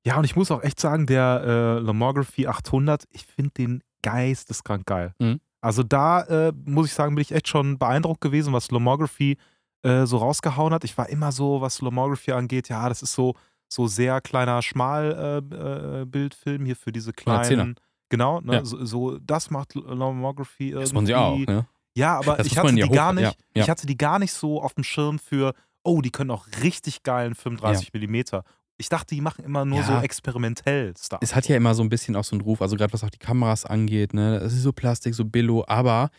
Ja, 0.05 0.17
und 0.17 0.23
ich 0.23 0.35
muss 0.35 0.49
auch 0.51 0.63
echt 0.63 0.79
sagen, 0.79 1.05
der 1.07 1.43
äh, 1.45 1.79
Lomography 1.79 2.47
800, 2.47 3.03
ich 3.11 3.25
finde 3.25 3.51
den 3.57 3.83
geisteskrank 4.01 4.85
geil. 4.85 5.13
Mhm. 5.19 5.41
Also 5.61 5.83
da 5.83 6.21
äh, 6.21 6.53
muss 6.65 6.87
ich 6.87 6.93
sagen, 6.93 7.15
bin 7.15 7.21
ich 7.21 7.33
echt 7.33 7.49
schon 7.49 7.77
beeindruckt 7.77 8.21
gewesen, 8.21 8.53
was 8.53 8.71
Lomography 8.71 9.37
äh, 9.83 10.05
so 10.05 10.17
rausgehauen 10.17 10.73
hat. 10.73 10.85
Ich 10.85 10.97
war 10.97 11.09
immer 11.09 11.33
so, 11.33 11.59
was 11.59 11.81
Lomography 11.81 12.31
angeht, 12.31 12.69
ja, 12.69 12.87
das 12.87 13.01
ist 13.01 13.11
so, 13.13 13.35
so 13.69 13.87
sehr 13.87 14.19
kleiner 14.19 14.61
Schmalbildfilm 14.61 16.01
äh, 16.01 16.05
Bildfilm 16.05 16.65
hier 16.65 16.75
für 16.75 16.91
diese 16.91 17.11
Ja, 17.11 17.13
kleinen. 17.13 17.75
Genau, 18.09 18.41
ne? 18.41 18.55
Ja. 18.55 18.65
so, 18.65 18.83
so, 18.83 19.17
das 19.19 19.51
macht 19.51 19.75
Lomography 19.75 20.69
irgendwie. 20.69 20.81
Das 20.83 20.93
wollen 20.95 21.05
sie 21.05 21.15
auch, 21.15 21.37
ne? 21.37 21.67
Ja, 21.95 22.17
aber 22.17 22.37
Das 22.37 22.47
ich 22.47 22.55
man 22.55 22.65
hatte 22.67 22.79
ja 22.79 22.87
die 22.87 22.91
gar 22.95 23.13
nicht, 23.13 23.23
ja, 23.23 23.33
ja. 23.55 23.63
ich 23.63 23.69
hatte 23.69 23.85
die 23.85 23.97
gar 23.97 24.19
nicht 24.19 24.33
so 24.33 24.61
auf 24.61 24.73
dem 24.73 24.83
Schirm 24.83 25.19
für, 25.19 25.53
oh, 25.83 26.01
die 26.01 26.09
können 26.11 26.31
auch 26.31 26.47
richtig 26.63 27.03
geilen 27.03 27.35
35 27.35 27.93
Millimeter. 27.93 28.43
Ich 28.77 28.89
dachte, 28.89 29.13
die 29.13 29.21
machen 29.21 29.43
immer 29.43 29.65
nur 29.65 29.79
Ja. 29.79 29.85
so 29.85 29.97
experimentell 29.97 30.93
Stuff. 30.97 31.19
es 31.21 31.35
hat 31.35 31.47
ja 31.47 31.55
immer 31.57 31.75
so 31.75 31.83
ein 31.83 31.89
bisschen 31.89 32.15
auch 32.15 32.23
so 32.23 32.35
einen 32.35 32.41
Ruf, 32.41 32.61
also 32.61 32.75
gerade 32.77 32.93
was 32.93 33.03
auch 33.03 33.09
die 33.09 33.17
Kameras 33.17 33.65
angeht, 33.65 34.13
ne, 34.13 34.37
es 34.37 34.53
ist 34.53 34.63
so 34.63 34.71
Plastik, 34.71 35.13
so 35.13 35.25
Billo, 35.25 35.65
aber 35.67 36.09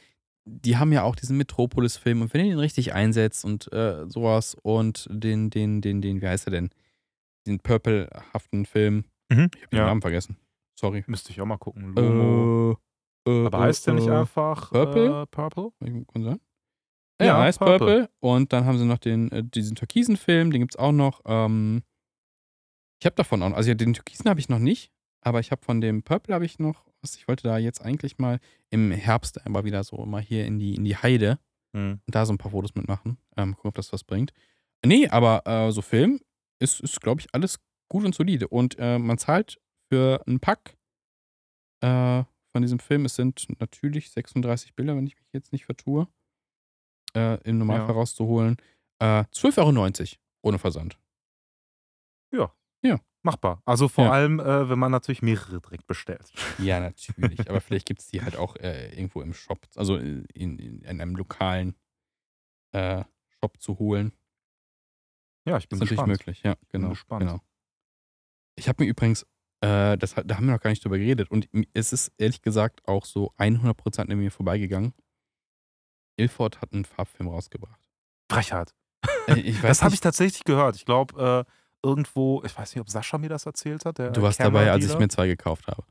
die 0.45 0.77
haben 0.77 0.93
ja 0.93 1.03
auch 1.03 1.17
diesen 1.17 1.37
Metropolis-Film 1.39 2.21
und 2.23 2.35
wenn 2.35 2.45
ihr 2.45 2.53
den 2.53 2.59
richtig 2.59 2.93
einsetzt 2.93 3.45
und 3.45 3.73
äh, 3.73 4.05
sowas 4.09 4.57
und 4.63 5.07
den, 5.11 5.51
den, 5.51 5.81
den, 5.81 6.03
den, 6.03 6.21
wie 6.21 6.27
heißt 6.29 6.47
er 6.47 6.51
denn? 6.51 6.71
Den 7.47 7.59
purplehaften 7.61 8.67
Film, 8.67 9.05
Mhm. 9.31 9.49
ich 9.55 9.63
habe 9.63 9.71
den 9.71 9.79
Ja. 9.79 9.87
Namen 9.87 10.01
vergessen. 10.03 10.37
Sorry. 10.79 11.05
Müsste 11.07 11.31
ich 11.33 11.41
auch 11.41 11.47
mal 11.47 11.59
gucken. 11.59 11.95
Lomo. 11.95 12.79
Äh, 13.27 13.31
äh, 13.31 13.47
aber 13.47 13.61
heißt 13.61 13.87
der 13.87 13.95
nicht 13.95 14.07
äh, 14.09 14.11
einfach 14.13 14.71
Purple? 14.71 15.23
Äh, 15.23 15.27
Purple? 15.27 15.73
Kann 15.81 16.23
sein. 16.25 16.41
Ja, 17.21 17.27
Ja, 17.27 17.39
heißt 17.43 17.59
Purple. 17.59 17.79
Purple. 17.79 18.11
Und 18.21 18.53
dann 18.53 18.65
haben 18.65 18.79
sie 18.79 18.85
noch 18.87 18.99
den, 18.99 19.31
äh, 19.31 19.45
diesen 19.45 19.77
türkisen 19.77 20.17
Film, 20.17 20.51
den 20.51 20.61
gibt 20.63 20.75
es 20.75 20.79
auch 20.79 20.93
noch. 20.93 21.21
Ähm, 21.27 21.83
ich 23.01 23.07
habe 23.07 23.17
davon 23.17 23.43
auch, 23.43 23.53
also 23.53 23.69
ja, 23.69 23.75
den 23.75 23.95
türkisen 23.95 24.29
habe 24.29 24.41
ich 24.41 24.49
noch 24.49 24.59
nicht, 24.59 24.91
aber 25.23 25.41
ich 25.41 25.51
habe 25.51 25.63
von 25.65 25.81
dem 25.81 26.03
Purple 26.03 26.35
habe 26.35 26.45
ich 26.45 26.59
noch, 26.59 26.85
was 27.03 27.15
ich 27.17 27.29
wollte 27.29 27.45
da 27.45 27.57
jetzt 27.59 27.83
eigentlich 27.83 28.19
mal 28.19 28.41
im 28.71 28.91
Herbst 28.91 29.45
aber 29.47 29.65
wieder 29.65 29.85
so 29.85 30.05
mal 30.07 30.21
hier 30.23 30.45
in 30.47 30.59
die, 30.59 30.75
in 30.75 30.85
die 30.85 30.97
Heide 30.97 31.39
Mhm. 31.73 32.01
und 32.07 32.15
da 32.15 32.27
so 32.27 32.33
ein 32.33 32.39
paar 32.39 32.51
Fotos 32.51 32.75
mitmachen. 32.75 33.17
Ähm, 33.37 33.55
gucken, 33.55 33.69
ob 33.69 33.75
das 33.77 33.93
was 33.93 34.03
bringt. 34.03 34.33
Nee, 34.85 35.07
aber 35.09 35.47
äh, 35.47 35.71
so 35.71 35.83
Film 35.83 36.21
ist, 36.61 36.81
ist 36.81 37.01
glaube 37.01 37.21
ich, 37.21 37.29
alles 37.35 37.59
gut 37.89 38.05
und 38.05 38.15
solide. 38.15 38.49
Und 38.49 38.77
äh, 38.79 38.99
man 38.99 39.19
zahlt 39.19 39.61
für 39.93 40.23
einen 40.27 40.41
Pack 40.41 40.77
äh, 41.83 42.23
von 42.53 42.63
diesem 42.63 42.79
Film, 42.79 43.05
es 43.05 43.15
sind 43.17 43.47
natürlich 43.61 44.11
36 44.11 44.75
Bilder, 44.75 44.97
wenn 44.97 45.07
ich 45.07 45.17
mich 45.17 45.27
jetzt 45.33 45.53
nicht 45.53 45.65
vertue, 45.67 46.07
äh, 47.17 47.41
im 47.43 47.59
Normalfall 47.59 47.89
Ja. 47.91 47.95
rauszuholen. 47.95 48.57
Äh, 49.01 49.25
12,90 49.33 49.59
Euro 50.13 50.19
ohne 50.43 50.59
Versand. 50.59 50.99
Machbar. 53.23 53.61
Also 53.67 53.89
vor 53.89 54.05
Ja. 54.05 54.13
allem, 54.13 54.41
äh, 54.41 54.71
wenn 54.71 54.79
man 54.79 54.91
natürlich 54.91 55.21
mehrere 55.21 55.61
direkt 55.61 55.87
bestellt. 55.87 56.33
Ja, 56.59 56.81
natürlich. 56.81 57.51
aber 57.51 57.61
vielleicht 57.61 57.87
gibt 57.87 58.01
es 58.01 58.07
die 58.07 58.23
halt 58.23 58.35
auch 58.37 58.57
äh, 58.57 58.89
irgendwo 58.95 59.21
im 59.21 59.35
Shop, 59.35 59.59
also 59.77 59.97
in, 59.99 60.25
in, 60.33 60.59
in 60.59 60.87
einem 60.87 61.15
lokalen 61.17 61.75
äh, 62.73 63.05
Shop 63.29 63.61
zu 63.61 63.79
holen. 63.79 64.13
Ja, 65.47 65.57
ich 65.57 65.69
bin 65.69 65.77
ist 65.77 65.81
natürlich 65.81 65.91
gespannt. 65.91 66.09
möglich, 66.09 66.43
ja, 66.43 66.55
genau. 66.69 66.91
gespannt. 66.91 67.21
genau. 67.21 67.41
Ich 68.57 68.69
habe 68.69 68.85
mir 68.85 68.91
übrigens, 68.91 69.23
äh, 69.61 69.97
das, 69.97 70.15
da 70.15 70.37
haben 70.37 70.47
wir 70.47 70.53
noch 70.53 70.61
gar 70.61 70.71
nicht 70.71 70.85
drüber 70.85 70.99
geredet 70.99 71.31
und 71.31 71.49
es 71.73 71.93
ist 71.93 72.13
ehrlich 72.19 72.43
gesagt 72.43 72.87
auch 72.87 73.05
so 73.05 73.33
100% 73.39 74.11
an 74.11 74.19
mir 74.19 74.31
vorbeigegangen. 74.31 74.93
Ilford 76.17 76.61
hat 76.61 76.73
einen 76.73 76.85
Farbfilm 76.85 77.29
rausgebracht. 77.29 77.81
Frechheit. 78.31 78.75
Äh, 79.27 79.53
Das 79.63 79.83
habe 79.83 79.95
ich 79.95 80.01
tatsächlich 80.01 80.45
gehört. 80.45 80.77
Ich 80.77 80.85
glaube, 80.85 81.47
äh, 81.47 81.87
irgendwo, 81.87 82.43
ich 82.45 82.57
weiß 82.57 82.75
nicht, 82.75 82.81
ob 82.81 82.91
Sascha 82.91 83.17
mir 83.19 83.31
das 83.31 83.47
erzählt 83.47 83.85
hat. 83.85 83.99
Du 83.99 84.23
warst 84.23 84.41
dabei, 84.41 84.71
als 84.71 84.85
ich 84.85 84.99
mir 84.99 85.09
zwei 85.09 85.27
gekauft 85.27 85.67
habe. 85.67 85.83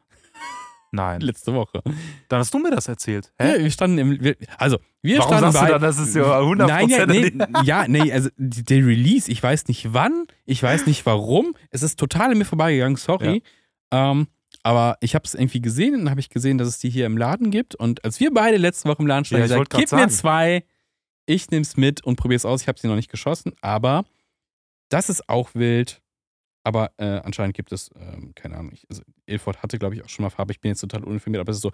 Nein. 0.92 1.22
Letzte 1.22 1.54
Woche. 1.54 1.82
Dann 2.30 2.40
hast 2.40 2.54
du 2.54 2.60
mir 2.60 2.72
das 2.72 2.88
erzählt. 2.88 3.32
Ja, 3.40 3.58
wir 3.60 3.70
standen 3.72 3.98
im, 4.00 4.22
wir, 4.22 4.36
also 4.58 4.80
wir 5.02 5.20
Warum 5.20 5.30
standen 5.38 5.52
sagst 5.52 5.62
du 5.62 5.66
bei, 5.66 5.72
dann, 5.74 5.82
das 5.82 6.00
ist 6.00 6.16
ja 6.16 6.40
100% 6.40 6.68
Nein, 6.68 6.90
ja, 6.90 7.06
nee, 7.06 7.32
ja, 7.64 7.88
nee, 7.88 8.12
also 8.12 8.30
der 8.38 8.86
Release, 8.86 9.32
ich 9.32 9.42
weiß 9.42 9.68
nicht 9.68 9.94
wann, 9.94 10.26
ich 10.46 10.62
weiß 10.64 10.88
nicht 10.88 11.06
warum, 11.06 11.56
es 11.70 11.84
ist 11.84 12.00
total 12.00 12.32
an 12.32 12.38
mir 12.38 12.46
vorbeigegangen, 12.46 12.98
sorry. 12.98 13.44
Ähm, 13.92 14.28
Aber 14.64 14.98
ich 15.02 15.16
habe 15.16 15.26
es 15.26 15.36
irgendwie 15.36 15.62
gesehen 15.62 15.94
und 15.94 16.00
dann 16.02 16.10
habe 16.10 16.20
ich 16.20 16.30
gesehen, 16.30 16.58
dass 16.58 16.68
es 16.68 16.80
die 16.80 16.90
hier 16.90 17.06
im 17.06 17.18
Laden 17.18 17.50
gibt. 17.52 17.76
Und 17.76 18.04
als 18.04 18.20
wir 18.20 18.34
beide 18.34 18.58
letzte 18.58 18.90
Woche 18.90 19.02
im 19.02 19.08
Laden 19.08 19.26
standen, 19.26 19.42
Ja, 19.42 19.46
ich 19.46 19.52
gesagt, 19.52 19.70
gib 19.72 19.92
mir 19.92 20.00
sagen. 20.00 20.10
zwei, 20.12 20.64
ich 21.28 21.50
nehme 21.52 21.62
es 21.62 21.78
mit 21.78 22.04
und 22.04 22.16
probiere 22.16 22.38
es 22.38 22.46
aus. 22.46 22.62
Ich 22.64 22.68
habe 22.68 22.80
sie 22.80 22.88
noch 22.88 22.96
nicht 22.96 23.12
geschossen, 23.12 23.54
aber 23.62 24.06
das 24.90 25.10
ist 25.10 25.30
auch 25.30 25.52
wild. 25.54 26.02
Aber 26.70 26.92
äh, 26.98 27.20
anscheinend 27.24 27.56
gibt 27.56 27.72
es, 27.72 27.90
ähm, 27.96 28.32
keine 28.36 28.56
Ahnung, 28.56 28.74
ich, 28.74 28.86
also 28.92 29.02
Ilford 29.26 29.64
hatte, 29.64 29.80
glaube 29.80 29.96
ich, 29.96 30.04
auch 30.04 30.10
schon 30.10 30.22
mal 30.22 30.30
Farbe. 30.30 30.52
Ich 30.52 30.62
bin 30.62 30.70
jetzt 30.70 30.82
total 30.82 31.04
uninformiert, 31.04 31.42
aber 31.42 31.50
es 31.50 31.58
ist 31.58 31.64
so, 31.64 31.72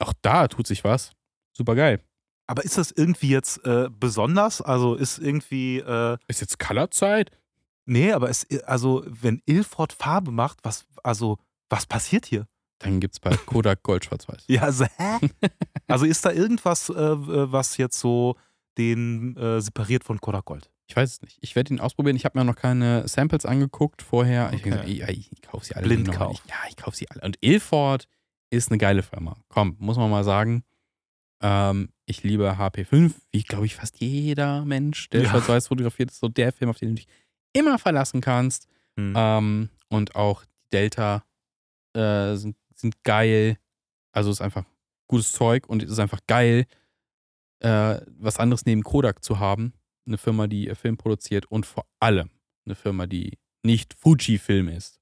auch 0.00 0.12
da 0.22 0.48
tut 0.48 0.66
sich 0.66 0.82
was. 0.82 1.12
Super 1.56 1.76
geil. 1.76 2.00
Aber 2.48 2.64
ist 2.64 2.76
das 2.76 2.90
irgendwie 2.90 3.28
jetzt 3.28 3.64
äh, 3.64 3.88
besonders? 3.88 4.60
Also 4.60 4.96
ist 4.96 5.18
irgendwie, 5.18 5.78
äh, 5.78 6.18
Ist 6.26 6.40
jetzt 6.40 6.58
Colorzeit? 6.58 7.30
nee, 7.86 8.10
aber 8.10 8.28
es, 8.28 8.44
also 8.64 9.04
wenn 9.06 9.40
Ilford 9.46 9.92
Farbe 9.92 10.32
macht, 10.32 10.58
was, 10.64 10.84
also, 11.04 11.38
was 11.70 11.86
passiert 11.86 12.26
hier? 12.26 12.48
Dann 12.80 12.98
gibt 12.98 13.14
es 13.14 13.20
bei 13.20 13.36
Kodak 13.36 13.84
Gold 13.84 14.04
Schwarz-Weiß. 14.04 14.46
Ja, 14.48 14.62
also, 14.62 14.84
hä? 14.96 15.28
also 15.86 16.06
ist 16.06 16.24
da 16.24 16.32
irgendwas, 16.32 16.90
äh, 16.90 16.94
was 16.96 17.76
jetzt 17.76 18.00
so 18.00 18.34
den 18.78 19.36
äh, 19.36 19.60
separiert 19.60 20.02
von 20.02 20.20
Kodak 20.20 20.46
Gold? 20.46 20.72
Ich 20.86 20.96
weiß 20.96 21.10
es 21.12 21.22
nicht. 21.22 21.38
Ich 21.40 21.56
werde 21.56 21.72
ihn 21.72 21.80
ausprobieren. 21.80 22.16
Ich 22.16 22.24
habe 22.24 22.38
mir 22.38 22.44
noch 22.44 22.56
keine 22.56 23.08
Samples 23.08 23.46
angeguckt 23.46 24.02
vorher. 24.02 24.52
Ich, 24.52 24.64
Okay. 24.66 24.82
ich, 24.86 25.02
ich, 25.02 25.32
ich 25.32 25.42
kaufe 25.42 25.64
sie 25.64 25.74
alle. 25.74 25.86
Blindkauf. 25.86 26.18
noch. 26.18 26.32
Ich, 26.44 26.50
ja, 26.50 26.56
ich 26.68 26.76
kaufe 26.76 26.96
sie 26.96 27.10
alle. 27.10 27.22
Und 27.22 27.38
Ilford 27.40 28.06
ist 28.50 28.70
eine 28.70 28.78
geile 28.78 29.02
Firma. 29.02 29.36
Komm, 29.48 29.76
muss 29.78 29.96
man 29.96 30.10
mal 30.10 30.24
sagen. 30.24 30.62
Ähm, 31.42 31.90
ich 32.06 32.22
liebe 32.22 32.56
HP5, 32.58 33.12
wie 33.32 33.42
glaube 33.42 33.66
ich 33.66 33.74
fast 33.76 33.98
jeder 34.00 34.64
Mensch, 34.64 35.08
der 35.10 35.22
Ja. 35.22 35.30
schwarz-weiß 35.30 35.68
fotografiert, 35.68 36.10
ist 36.10 36.20
so 36.20 36.28
der 36.28 36.52
Film, 36.52 36.70
auf 36.70 36.78
den 36.78 36.90
du 36.90 36.94
dich 36.96 37.08
immer 37.54 37.78
verlassen 37.78 38.20
kannst. 38.20 38.68
Hm. 38.98 39.14
Ähm, 39.16 39.68
und 39.88 40.14
auch 40.16 40.44
die 40.44 40.70
Delta 40.72 41.24
äh, 41.94 42.34
sind, 42.36 42.56
sind 42.74 43.02
geil. 43.04 43.58
Also 44.12 44.30
ist 44.30 44.40
einfach 44.42 44.64
gutes 45.08 45.32
Zeug 45.32 45.66
und 45.68 45.82
es 45.82 45.90
ist 45.90 45.98
einfach 45.98 46.20
geil, 46.26 46.66
äh, 47.60 48.00
was 48.18 48.38
anderes 48.38 48.64
neben 48.66 48.82
Kodak 48.82 49.24
zu 49.24 49.38
haben. 49.38 49.72
Eine 50.06 50.18
Firma, 50.18 50.46
die 50.46 50.68
äh, 50.68 50.74
Film 50.74 50.96
produziert 50.96 51.46
und 51.46 51.66
vor 51.66 51.86
allem 52.00 52.30
eine 52.66 52.74
Firma, 52.74 53.06
die 53.06 53.38
nicht 53.62 53.94
Fuji-Film 53.94 54.68
ist. 54.68 55.00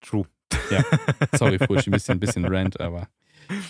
True. 0.00 0.26
Sorry, 1.32 1.58
Fuji, 1.58 1.88
ein 1.88 1.92
bisschen, 1.92 2.16
ein 2.16 2.20
bisschen 2.20 2.44
Rant, 2.44 2.80
aber 2.80 3.08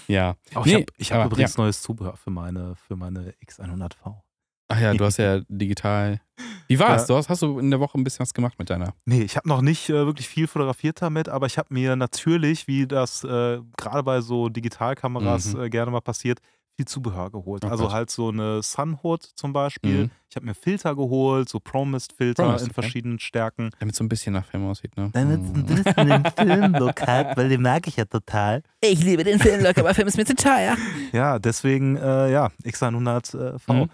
ja. 0.08 0.36
Auch 0.54 0.64
Nee, 0.64 0.86
ich 0.98 1.12
habe 1.12 1.24
hab 1.24 1.32
übrigens 1.32 1.56
neues 1.56 1.82
Zubehör 1.82 2.16
für 2.16 2.30
meine, 2.30 2.74
für 2.76 2.96
meine 2.96 3.34
X100V. 3.44 4.20
Ach 4.68 4.80
ja, 4.80 4.94
du 4.94 5.04
hast 5.04 5.18
ja 5.18 5.40
digital. 5.48 6.20
Wie 6.68 6.78
war's? 6.78 7.02
Ja. 7.02 7.06
Du 7.08 7.16
hast, 7.16 7.28
hast 7.28 7.42
du 7.42 7.58
in 7.58 7.70
der 7.70 7.80
Woche 7.80 7.96
ein 7.98 8.04
bisschen 8.04 8.20
was 8.20 8.34
gemacht 8.34 8.58
mit 8.58 8.68
deiner? 8.70 8.94
Nee, 9.04 9.22
ich 9.22 9.36
habe 9.36 9.48
noch 9.48 9.62
nicht 9.62 9.88
äh, 9.88 10.06
wirklich 10.06 10.28
viel 10.28 10.46
fotografiert 10.46 11.00
damit, 11.02 11.28
aber 11.28 11.46
ich 11.46 11.58
habe 11.58 11.72
mir 11.72 11.94
natürlich, 11.96 12.66
wie 12.66 12.86
das 12.86 13.22
äh, 13.24 13.60
gerade 13.76 14.02
bei 14.02 14.20
so 14.20 14.48
Digitalkameras 14.48 15.54
Mhm. 15.54 15.60
äh, 15.60 15.70
gerne 15.70 15.90
mal 15.90 16.00
passiert, 16.00 16.40
viel 16.76 16.86
Zubehör 16.86 17.30
geholt. 17.30 17.64
Oh 17.64 17.68
also 17.68 17.84
Gott. 17.84 17.92
halt 17.92 18.10
so 18.10 18.28
eine 18.28 18.62
Sunhood 18.62 19.22
zum 19.22 19.52
Beispiel. 19.52 20.04
Mhm. 20.04 20.10
Ich 20.28 20.36
habe 20.36 20.46
mir 20.46 20.54
Filter 20.54 20.94
geholt, 20.94 21.48
so 21.48 21.58
Promist-Filter 21.58 22.44
Promist, 22.44 22.64
in 22.64 22.70
okay. 22.70 22.82
verschiedenen 22.82 23.18
Stärken. 23.18 23.70
Damit 23.78 23.94
so 23.94 24.04
ein 24.04 24.08
bisschen 24.08 24.34
nach 24.34 24.44
Film 24.44 24.66
aussieht, 24.66 24.96
ne? 24.96 25.10
Damit 25.12 25.40
es 25.40 25.54
ein 25.54 25.66
bisschen 25.66 26.08
den 26.08 26.24
Filmlook 26.36 27.00
hat, 27.02 27.36
weil 27.36 27.48
den 27.48 27.62
mag 27.62 27.86
ich 27.86 27.96
ja 27.96 28.04
total. 28.04 28.62
Ich 28.80 29.02
liebe 29.02 29.24
den 29.24 29.38
Filmlook, 29.38 29.78
aber 29.78 29.94
Film 29.94 30.08
ist 30.08 30.16
mir 30.16 30.26
zu 30.26 30.34
teuer. 30.34 30.76
Ja, 31.12 31.38
deswegen, 31.38 31.96
äh, 31.96 32.30
ja, 32.30 32.50
X100 32.62 33.54
äh, 33.54 33.58
V. 33.58 33.72
Mhm. 33.72 33.90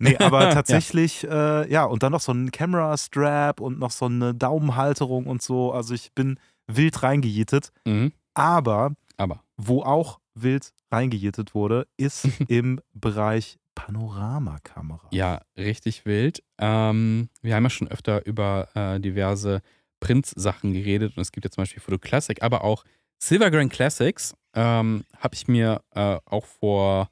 Nee, 0.00 0.16
aber 0.18 0.50
tatsächlich, 0.50 1.24
äh, 1.24 1.70
ja, 1.70 1.84
und 1.84 2.02
dann 2.02 2.12
noch 2.12 2.20
so 2.20 2.32
ein 2.32 2.50
Camera-Strap 2.50 3.60
und 3.60 3.78
noch 3.78 3.92
so 3.92 4.06
eine 4.06 4.34
Daumenhalterung 4.34 5.26
und 5.26 5.40
so. 5.40 5.72
Also 5.72 5.94
ich 5.94 6.12
bin 6.14 6.40
wild 6.66 7.02
reingejietet. 7.02 7.70
Mhm. 7.84 8.12
Aber 8.34 8.92
Aber. 9.16 9.44
wo 9.56 9.82
auch 9.82 10.18
wild 10.34 10.72
reingejietet 10.90 11.54
wurde, 11.54 11.86
ist 11.96 12.24
im 12.48 12.80
Bereich 12.92 13.58
Panoramakamera. 13.74 15.08
Ja, 15.10 15.42
richtig 15.56 16.04
wild. 16.04 16.42
Ähm, 16.58 17.28
wir 17.42 17.54
haben 17.56 17.64
ja 17.64 17.70
schon 17.70 17.88
öfter 17.88 18.24
über 18.26 18.68
äh, 18.74 19.00
diverse 19.00 19.62
Print-Sachen 20.00 20.72
geredet 20.72 21.16
und 21.16 21.20
es 21.22 21.32
gibt 21.32 21.44
ja 21.44 21.50
zum 21.50 21.62
Beispiel 21.62 21.80
Photo 21.82 21.98
Classic, 21.98 22.42
aber 22.42 22.62
auch 22.64 22.84
Silvergrain 23.18 23.68
Classics 23.68 24.34
ähm, 24.54 25.04
habe 25.18 25.34
ich 25.34 25.48
mir 25.48 25.82
äh, 25.92 26.18
auch 26.26 26.44
vor 26.44 27.10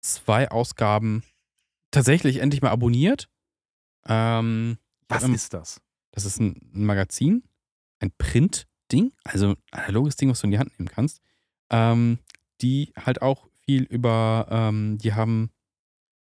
zwei 0.00 0.50
Ausgaben 0.50 1.22
tatsächlich 1.90 2.38
endlich 2.38 2.62
mal 2.62 2.70
abonniert. 2.70 3.28
Ähm, 4.06 4.78
Was 5.08 5.22
im- 5.24 5.34
ist 5.34 5.52
das? 5.54 5.80
das 6.12 6.24
ist 6.24 6.40
ein 6.40 6.60
ein 6.74 6.86
Magazin, 6.86 7.42
ein 8.00 8.10
Print-Ding, 8.16 9.12
also 9.24 9.50
ein 9.50 9.56
analoges 9.72 10.16
Ding, 10.16 10.30
was 10.30 10.40
du 10.40 10.46
in 10.46 10.52
die 10.52 10.58
Hand 10.58 10.78
nehmen 10.78 10.88
kannst, 10.88 11.20
ähm, 11.70 12.18
die 12.60 12.92
halt 12.96 13.22
auch 13.22 13.48
viel 13.64 13.82
über, 13.84 14.46
ähm, 14.50 14.98
die 14.98 15.14
haben, 15.14 15.50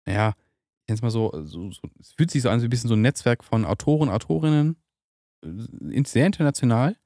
naja, 0.07 0.35
ich 0.83 0.89
nenne 0.89 0.97
es 0.97 1.03
mal 1.03 1.11
so, 1.11 1.33
so, 1.45 1.71
so, 1.71 1.83
es 2.01 2.13
fühlt 2.13 2.31
sich 2.31 2.43
so 2.43 2.49
an, 2.49 2.61
so 2.61 2.67
ein 2.67 2.71
bisschen 2.71 2.89
so 2.89 2.95
ein 2.95 3.03
Netzwerk 3.03 3.45
von 3.45 3.65
Autoren, 3.65 4.09
Autorinnen, 4.09 4.77
äh, 5.45 6.05
sehr 6.05 6.27
international, 6.27 6.97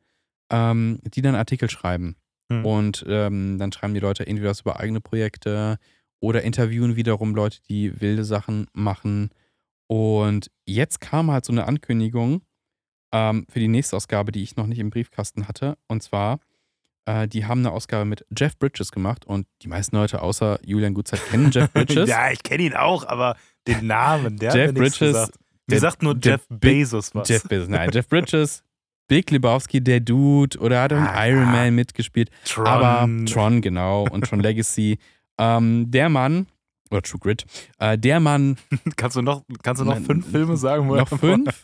ähm, 0.51 1.01
die 1.05 1.23
dann 1.23 1.35
Artikel 1.35 1.71
schreiben. 1.71 2.17
Hm. 2.51 2.67
Und 2.67 3.05
ähm, 3.09 3.59
dann 3.59 3.73
schreiben 3.73 3.95
die 3.95 4.01
Leute 4.01 4.27
entweder 4.27 4.51
was 4.51 4.61
über 4.61 4.79
eigene 4.79 5.01
Projekte 5.01 5.79
oder 6.21 6.43
interviewen 6.43 6.97
wiederum 6.97 7.35
Leute, 7.35 7.61
die 7.69 8.01
wilde 8.01 8.25
Sachen 8.25 8.67
machen. 8.73 9.31
Und 9.87 10.51
jetzt 10.67 11.01
kam 11.01 11.31
halt 11.31 11.45
so 11.45 11.53
eine 11.53 11.67
Ankündigung 11.67 12.43
ähm, 13.13 13.47
für 13.49 13.61
die 13.61 13.69
nächste 13.69 13.97
Ausgabe, 13.97 14.33
die 14.33 14.43
ich 14.43 14.57
noch 14.57 14.67
nicht 14.67 14.79
im 14.79 14.91
Briefkasten 14.91 15.49
hatte. 15.49 15.79
Und 15.89 16.03
zwar, 16.03 16.41
äh, 17.11 17.29
die 17.29 17.47
haben 17.47 17.61
eine 17.61 17.73
Ausgabe 17.73 18.05
mit 18.05 18.25
Jeff 18.37 18.59
Bridges 18.59 18.93
gemacht 18.93 19.25
und 19.27 19.47
die 19.63 19.69
meisten 19.69 19.97
Leute 19.97 20.23
außer 20.23 20.59
Julian 20.65 20.95
Gutzeit 20.95 21.21
kennen 21.29 21.51
Jeff 21.51 21.71
Bridges. 21.73 22.09
ja, 22.09 22.31
ich 22.31 22.43
kenne 22.43 22.63
ihn 22.65 22.75
auch, 22.75 23.07
aber 23.07 23.37
den 23.67 23.87
Namen, 23.87 24.37
der 24.39 24.55
Jeff 24.55 24.69
hat 24.69 24.75
mir 24.75 24.81
Bridges, 24.81 24.99
gesagt. 24.99 25.33
Mir 25.67 25.75
der- 25.75 25.81
sagt 25.81 26.03
nur 26.03 26.15
der 26.15 26.33
Jeff 26.33 26.47
Big- 26.49 26.61
Bezos 26.61 27.15
was. 27.15 27.29
Jeff 27.29 27.43
Bezos, 27.45 27.69
nein, 27.69 27.91
Jeff 27.93 28.09
Bridges, 28.09 28.63
Big 29.09 29.31
Lebowski, 29.31 29.81
der 29.83 30.01
Dude, 30.01 30.59
oder 30.59 30.83
hat 30.83 30.93
er 30.93 30.99
in 30.99 31.05
Ah, 31.07 31.27
Iron. 31.27 31.45
Man 31.51 31.75
mitgespielt. 31.75 32.31
Tron. 32.45 32.67
Aber 32.67 33.09
Tron, 33.27 33.61
genau, 33.61 34.05
und 34.11 34.25
Tron 34.27 34.41
Legacy. 34.41 34.99
Ähm, 35.43 35.91
der 35.91 36.11
Mann, 36.11 36.49
oder 36.91 37.01
True 37.01 37.19
Grit, 37.19 37.47
äh, 37.79 37.97
der 37.97 38.21
Mann, 38.21 38.59
kannst 38.97 39.17
du 39.17 39.23
noch, 39.23 39.43
kannst 39.63 39.81
du 39.81 39.87
noch 39.87 39.97
fünf 39.99 40.31
Filme 40.31 40.55
sagen? 40.59 40.87
wo 40.87 40.97
noch 40.97 41.09
fünf? 41.09 41.63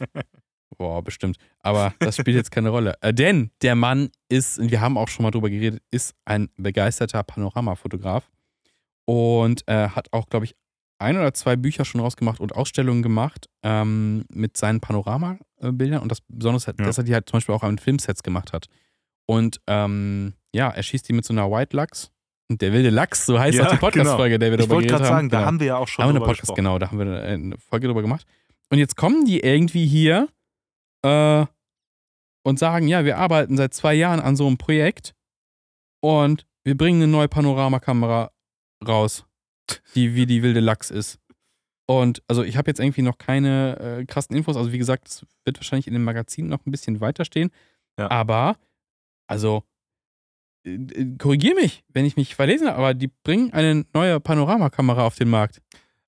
Boah, 0.78 1.02
bestimmt. 1.02 1.37
Aber 1.61 1.94
das 2.00 2.16
spielt 2.16 2.37
jetzt 2.37 2.50
keine 2.50 2.68
Rolle. 2.70 2.94
Äh, 3.00 3.14
denn 3.14 3.50
der 3.62 3.75
Mann 3.75 4.11
ist, 4.28 4.58
wir 4.61 4.80
haben 4.80 4.99
auch 4.99 5.08
schon 5.08 5.23
mal 5.23 5.30
drüber 5.30 5.49
geredet, 5.50 5.82
ist 5.90 6.14
ein 6.25 6.49
begeisterter 6.56 7.23
Panoramafotograf 7.23 8.30
und 9.04 9.66
äh, 9.68 9.88
hat 9.88 10.12
auch, 10.12 10.28
glaube 10.28 10.44
ich, 10.46 10.54
ein 10.99 11.16
oder 11.16 11.32
zwei 11.35 11.56
Bücher 11.56 11.85
schon 11.85 12.00
rausgemacht 12.00 12.40
und 12.40 12.54
Ausstellungen 12.54 13.02
gemacht 13.02 13.49
ähm, 13.62 14.25
mit 14.30 14.56
seinen 14.56 14.80
Panoramabildern. 14.80 16.00
Und 16.02 16.11
das 16.11 16.20
Besondere 16.26 16.56
ist, 16.56 16.66
Ja. 16.66 16.73
dass 16.87 16.99
er 16.99 17.04
die 17.04 17.12
halt 17.14 17.28
zum 17.28 17.37
Beispiel 17.37 17.54
auch 17.54 17.62
an 17.62 17.78
Filmsets 17.78 18.23
gemacht 18.23 18.52
hat. 18.52 18.66
Und 19.26 19.61
ähm, 19.66 20.35
ja, 20.54 20.70
er 20.70 20.82
schießt 20.82 21.08
die 21.08 21.12
mit 21.12 21.25
so 21.25 21.35
einer 21.35 21.50
White 21.50 21.76
Lachs. 21.76 22.11
Und 22.49 22.62
der 22.62 22.73
wilde 22.73 22.90
Lachs, 22.90 23.26
so 23.26 23.38
heißt 23.38 23.58
Ja, 23.58 23.66
auch 23.66 23.70
die 23.73 23.76
Podcast-Folge, 23.76 24.38
der 24.38 24.50
wir 24.52 24.54
Ich 24.58 24.61
darüber 24.64 24.76
wollte 24.76 24.87
geredet 24.88 25.02
gerade 25.06 25.14
haben. 25.14 25.16
sagen, 25.18 25.30
da 25.30 25.37
Genau 25.38 25.46
haben 25.46 25.61
wir 25.61 25.66
ja 25.66 25.76
auch 25.76 25.88
schon 25.88 26.02
haben 26.04 26.08
wir 26.08 26.11
eine 26.11 26.18
drüber 26.20 26.26
Podcast, 26.26 26.40
gesprochen. 26.42 26.56
genau, 26.56 26.78
da 26.78 26.90
haben 26.90 26.99
wir 26.99 27.23
eine 27.23 27.58
Folge 27.58 27.88
drüber 27.88 28.02
gemacht. 28.02 28.25
Und 28.70 28.78
jetzt 28.78 28.96
kommen 28.96 29.25
die 29.26 29.40
irgendwie 29.40 29.87
hier 29.87 30.28
äh, 31.06 31.46
und 32.44 32.58
sagen, 32.58 32.88
ja, 32.88 33.04
wir 33.04 33.18
arbeiten 33.18 33.56
seit 33.56 33.75
zwei 33.75 33.94
Jahren 33.94 34.20
an 34.20 34.36
so 34.36 34.46
einem 34.46 34.58
Projekt 34.58 35.14
und 36.00 36.46
wir 36.64 36.76
bringen 36.76 37.02
eine 37.02 37.10
neue 37.10 37.28
Panoramakamera 37.28 38.30
raus, 38.86 39.25
die 39.94 40.14
wie 40.14 40.26
die 40.26 40.42
wilde 40.42 40.60
Lachs 40.60 40.90
ist. 40.90 41.18
Und 41.88 42.22
also 42.26 42.42
ich 42.42 42.56
habe 42.56 42.68
jetzt 42.68 42.80
irgendwie 42.80 43.02
noch 43.02 43.18
keine 43.18 43.78
äh, 43.78 44.04
krassen 44.04 44.36
Infos. 44.36 44.56
Also 44.56 44.72
wie 44.72 44.78
gesagt, 44.78 45.08
es 45.08 45.26
wird 45.44 45.58
wahrscheinlich 45.58 45.86
in 45.86 45.92
dem 45.92 46.04
Magazin 46.04 46.48
noch 46.48 46.66
ein 46.66 46.70
bisschen 46.72 47.00
weiterstehen. 47.00 47.50
Ja. 47.98 48.10
Aber, 48.10 48.56
also, 49.28 49.62
äh, 50.66 50.75
äh, 50.75 51.16
korrigier 51.16 51.54
mich, 51.54 51.84
wenn 51.88 52.04
ich 52.04 52.16
mich 52.16 52.34
verlesen 52.34 52.66
habe, 52.66 52.78
aber 52.78 52.94
die 52.94 53.08
bringen 53.08 53.52
eine 53.52 53.84
neue 53.94 54.18
Panoramakamera 54.20 55.06
auf 55.06 55.14
den 55.14 55.30
Markt. 55.30 55.62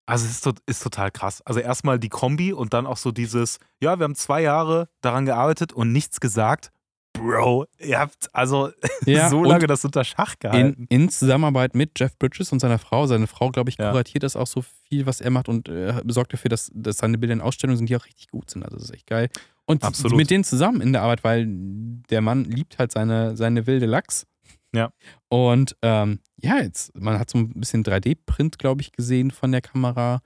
Also 0.09 0.25
es 0.25 0.45
ist, 0.47 0.61
ist 0.67 0.83
total 0.83 1.11
krass. 1.11 1.43
Also 1.45 1.61
erstmal 1.61 1.99
die 1.99 2.09
Kombi 2.09 2.53
und 2.55 2.73
dann 2.73 2.87
auch 2.87 2.97
so 2.97 3.12
dieses, 3.12 3.59
ja, 3.81 3.99
wir 3.99 4.05
haben 4.05 4.15
zwei 4.15 4.41
Jahre 4.41 4.88
daran 5.03 5.27
gearbeitet 5.27 5.73
und 5.75 5.93
nichts 5.93 6.19
gesagt. 6.21 6.71
Bro, 7.12 7.67
ihr 7.79 7.99
habt 7.99 8.35
also 8.35 8.71
Ja, 9.05 9.29
so 9.29 9.45
lange 9.45 9.67
das 9.67 9.85
unter 9.85 10.05
Schach 10.05 10.35
in, 10.35 10.38
gehalten. 10.50 10.87
in 10.88 11.09
Zusammenarbeit 11.11 11.75
mit 11.75 11.99
Jeff 11.99 12.17
Bridges 12.19 12.53
und 12.53 12.61
seiner 12.61 12.79
Frau. 12.79 13.07
Seine 13.07 13.27
Frau, 13.27 13.50
glaube 13.50 13.69
ich, 13.71 13.77
Ja. 13.79 13.91
kuratiert 13.91 14.23
das 14.23 14.35
auch 14.35 14.47
so 14.47 14.62
viel, 14.88 15.05
was 15.05 15.21
er 15.21 15.31
macht 15.31 15.49
und 15.49 15.69
äh, 15.69 16.00
sorgt 16.07 16.33
dafür, 16.33 16.49
dass, 16.49 16.71
dass 16.73 16.99
seine 16.99 17.19
Bilder 17.19 17.35
in 17.35 17.41
Ausstellungen 17.43 17.77
sind, 17.77 17.91
die 17.91 17.97
auch 17.97 18.07
richtig 18.07 18.29
gut 18.29 18.49
sind. 18.49 18.62
Also 18.65 18.77
das 18.77 18.85
ist 18.87 18.95
echt 18.95 19.07
geil. 19.09 19.29
Und 19.67 19.85
Absolut. 19.85 20.17
mit 20.17 20.31
denen 20.31 20.45
zusammen 20.45 20.81
in 20.81 20.93
der 20.95 21.03
Arbeit, 21.03 21.23
weil 21.23 21.47
der 21.49 22.23
Mann 22.23 22.45
liebt 22.45 22.79
halt 22.79 22.93
seine, 22.93 23.37
seine 23.37 23.67
wilde 23.67 23.85
Lachs. 23.85 24.27
Ja. 24.75 24.91
Und 25.29 25.77
ähm, 25.83 26.21
ja, 26.37 26.59
jetzt, 26.61 26.95
man 26.99 27.19
hat 27.19 27.31
so 27.31 27.39
ein 27.39 27.51
bisschen 27.55 27.85
3D-Print, 27.85 28.59
glaube 28.59 28.83
ich, 28.83 28.93
gesehen 28.93 29.31
von 29.31 29.51
der 29.53 29.61
Kamera. 29.61 30.21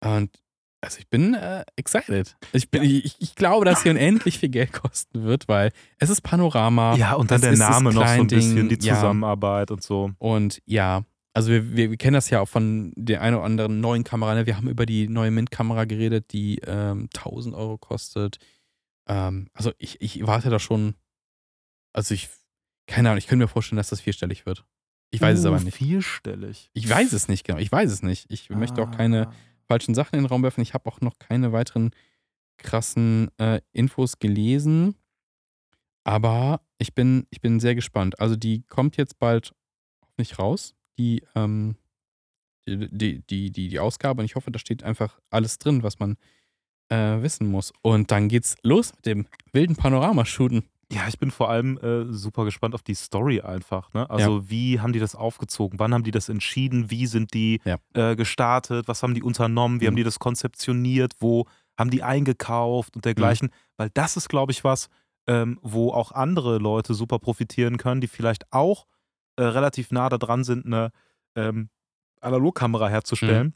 Und 0.00 0.30
Also 0.80 0.98
ich 0.98 1.08
bin 1.08 1.34
äh, 1.34 1.64
excited. 1.76 2.36
Ich, 2.52 2.70
bin, 2.70 2.82
ich, 2.82 3.16
ich 3.18 3.34
glaube, 3.34 3.64
dass 3.64 3.82
hier 3.82 3.92
unendlich 3.92 4.38
viel 4.38 4.50
Geld 4.50 4.72
kosten 4.72 5.24
wird, 5.24 5.48
weil 5.48 5.70
es 5.98 6.10
ist 6.10 6.20
Panorama. 6.22 6.96
Ja, 6.96 7.14
und 7.14 7.30
dann 7.30 7.40
der 7.40 7.56
Name 7.56 7.92
noch 7.92 8.06
so 8.06 8.20
ein 8.20 8.26
bisschen, 8.26 8.68
die 8.68 8.86
ja. 8.86 8.94
Zusammenarbeit 8.94 9.70
und 9.70 9.82
so. 9.82 10.10
Und 10.18 10.60
ja, 10.66 11.04
also 11.32 11.50
wir, 11.50 11.76
wir, 11.76 11.90
wir 11.90 11.96
kennen 11.96 12.14
das 12.14 12.30
ja 12.30 12.40
auch 12.40 12.48
von 12.48 12.92
der 12.96 13.20
einen 13.22 13.36
oder 13.36 13.44
anderen 13.44 13.80
neuen 13.80 14.04
Kamera. 14.04 14.34
Ne? 14.34 14.46
Wir 14.46 14.56
haben 14.56 14.68
über 14.68 14.86
die 14.86 15.08
neue 15.08 15.30
Mint-Kamera 15.30 15.84
geredet, 15.84 16.32
die 16.32 16.60
ähm, 16.66 17.08
1000 17.16 17.54
Euro 17.54 17.78
kostet. 17.78 18.38
Ähm, 19.08 19.48
also 19.52 19.72
ich, 19.78 20.00
ich 20.00 20.26
warte 20.26 20.50
da 20.50 20.58
schon. 20.58 20.94
Also 21.92 22.14
ich, 22.14 22.28
keine 22.86 23.08
Ahnung, 23.10 23.18
ich 23.18 23.26
könnte 23.26 23.44
mir 23.44 23.48
vorstellen, 23.48 23.76
dass 23.78 23.88
das 23.90 24.00
vierstellig 24.00 24.46
wird. 24.46 24.64
Ich 25.10 25.20
weiß 25.20 25.38
es 25.38 25.44
Uh, 25.44 25.48
aber 25.48 25.60
nicht. 25.60 25.76
Vierstellig. 25.76 26.70
Ich 26.72 26.88
weiß 26.88 27.12
es 27.12 27.28
nicht 27.28 27.44
genau. 27.44 27.58
Ich 27.58 27.70
weiß 27.70 27.90
es 27.90 28.02
nicht. 28.02 28.26
Ich 28.30 28.50
möchte 28.50 28.82
auch 28.82 28.90
keine 28.90 29.28
Ah. 29.28 29.32
falschen 29.68 29.94
Sachen 29.94 30.16
in 30.16 30.22
den 30.24 30.26
Raum 30.28 30.42
werfen. 30.42 30.60
Ich 30.60 30.74
habe 30.74 30.86
auch 30.90 31.00
noch 31.00 31.18
keine 31.18 31.52
weiteren 31.52 31.90
krassen 32.56 33.30
äh, 33.38 33.60
Infos 33.72 34.18
gelesen. 34.18 34.96
Aber 36.04 36.60
ich 36.78 36.94
bin, 36.94 37.26
ich 37.30 37.40
bin 37.40 37.60
sehr 37.60 37.74
gespannt. 37.74 38.18
Also 38.20 38.36
die 38.36 38.62
kommt 38.64 38.96
jetzt 38.96 39.18
bald 39.18 39.54
nicht 40.18 40.38
raus, 40.38 40.74
die, 40.98 41.22
ähm, 41.34 41.76
die, 42.66 42.76
die, 42.90 43.20
die, 43.26 43.50
die, 43.52 43.68
die 43.68 43.78
Ausgabe. 43.78 44.20
Und 44.20 44.26
ich 44.26 44.34
hoffe, 44.34 44.50
da 44.50 44.58
steht 44.58 44.82
einfach 44.82 45.18
alles 45.30 45.58
drin, 45.58 45.82
was 45.82 45.98
man 45.98 46.16
äh, 46.90 47.22
wissen 47.22 47.46
muss. 47.48 47.72
Und 47.82 48.10
dann 48.10 48.28
geht's 48.28 48.56
los 48.62 48.92
mit 48.94 49.06
dem 49.06 49.26
wilden 49.52 49.76
Panorama-Shooten. 49.76 50.64
Ja, 50.94 51.08
ich 51.08 51.18
bin 51.18 51.30
vor 51.30 51.50
allem 51.50 51.76
äh, 51.78 52.12
super 52.12 52.44
gespannt 52.44 52.74
auf 52.74 52.82
die 52.82 52.94
Story 52.94 53.40
einfach. 53.40 53.92
Ne? 53.94 54.08
Also, 54.08 54.48
wie 54.48 54.78
haben 54.80 54.92
die 54.92 55.00
das 55.00 55.14
aufgezogen? 55.14 55.78
Wann 55.78 55.92
haben 55.92 56.04
die 56.04 56.10
das 56.12 56.28
entschieden? 56.28 56.90
Wie 56.90 57.06
sind 57.06 57.34
die 57.34 57.60
Ja. 57.64 57.78
äh, 57.94 58.14
gestartet? 58.16 58.86
Was 58.86 59.02
haben 59.02 59.14
die 59.14 59.22
unternommen? 59.22 59.80
Wie 59.80 59.84
Mhm. 59.84 59.88
haben 59.88 59.96
die 59.96 60.04
das 60.04 60.18
konzeptioniert? 60.20 61.14
Wo 61.18 61.46
haben 61.76 61.90
die 61.90 62.02
eingekauft 62.04 62.94
und 62.94 63.04
dergleichen? 63.04 63.50
Weil 63.76 63.90
das 63.94 64.16
ist, 64.16 64.28
glaube 64.28 64.52
ich, 64.52 64.62
was, 64.62 64.88
ähm, 65.26 65.58
wo 65.62 65.90
auch 65.92 66.12
andere 66.12 66.58
Leute 66.58 66.94
super 66.94 67.18
profitieren 67.18 67.76
können, 67.76 68.00
die 68.00 68.06
vielleicht 68.08 68.52
auch 68.52 68.86
äh, 69.36 69.42
relativ 69.42 69.90
nah 69.90 70.08
daran 70.08 70.44
sind, 70.44 70.64
eine 70.66 70.90
ähm, 71.34 71.68
Analogkamera 72.20 72.88
herzustellen. 72.88 73.48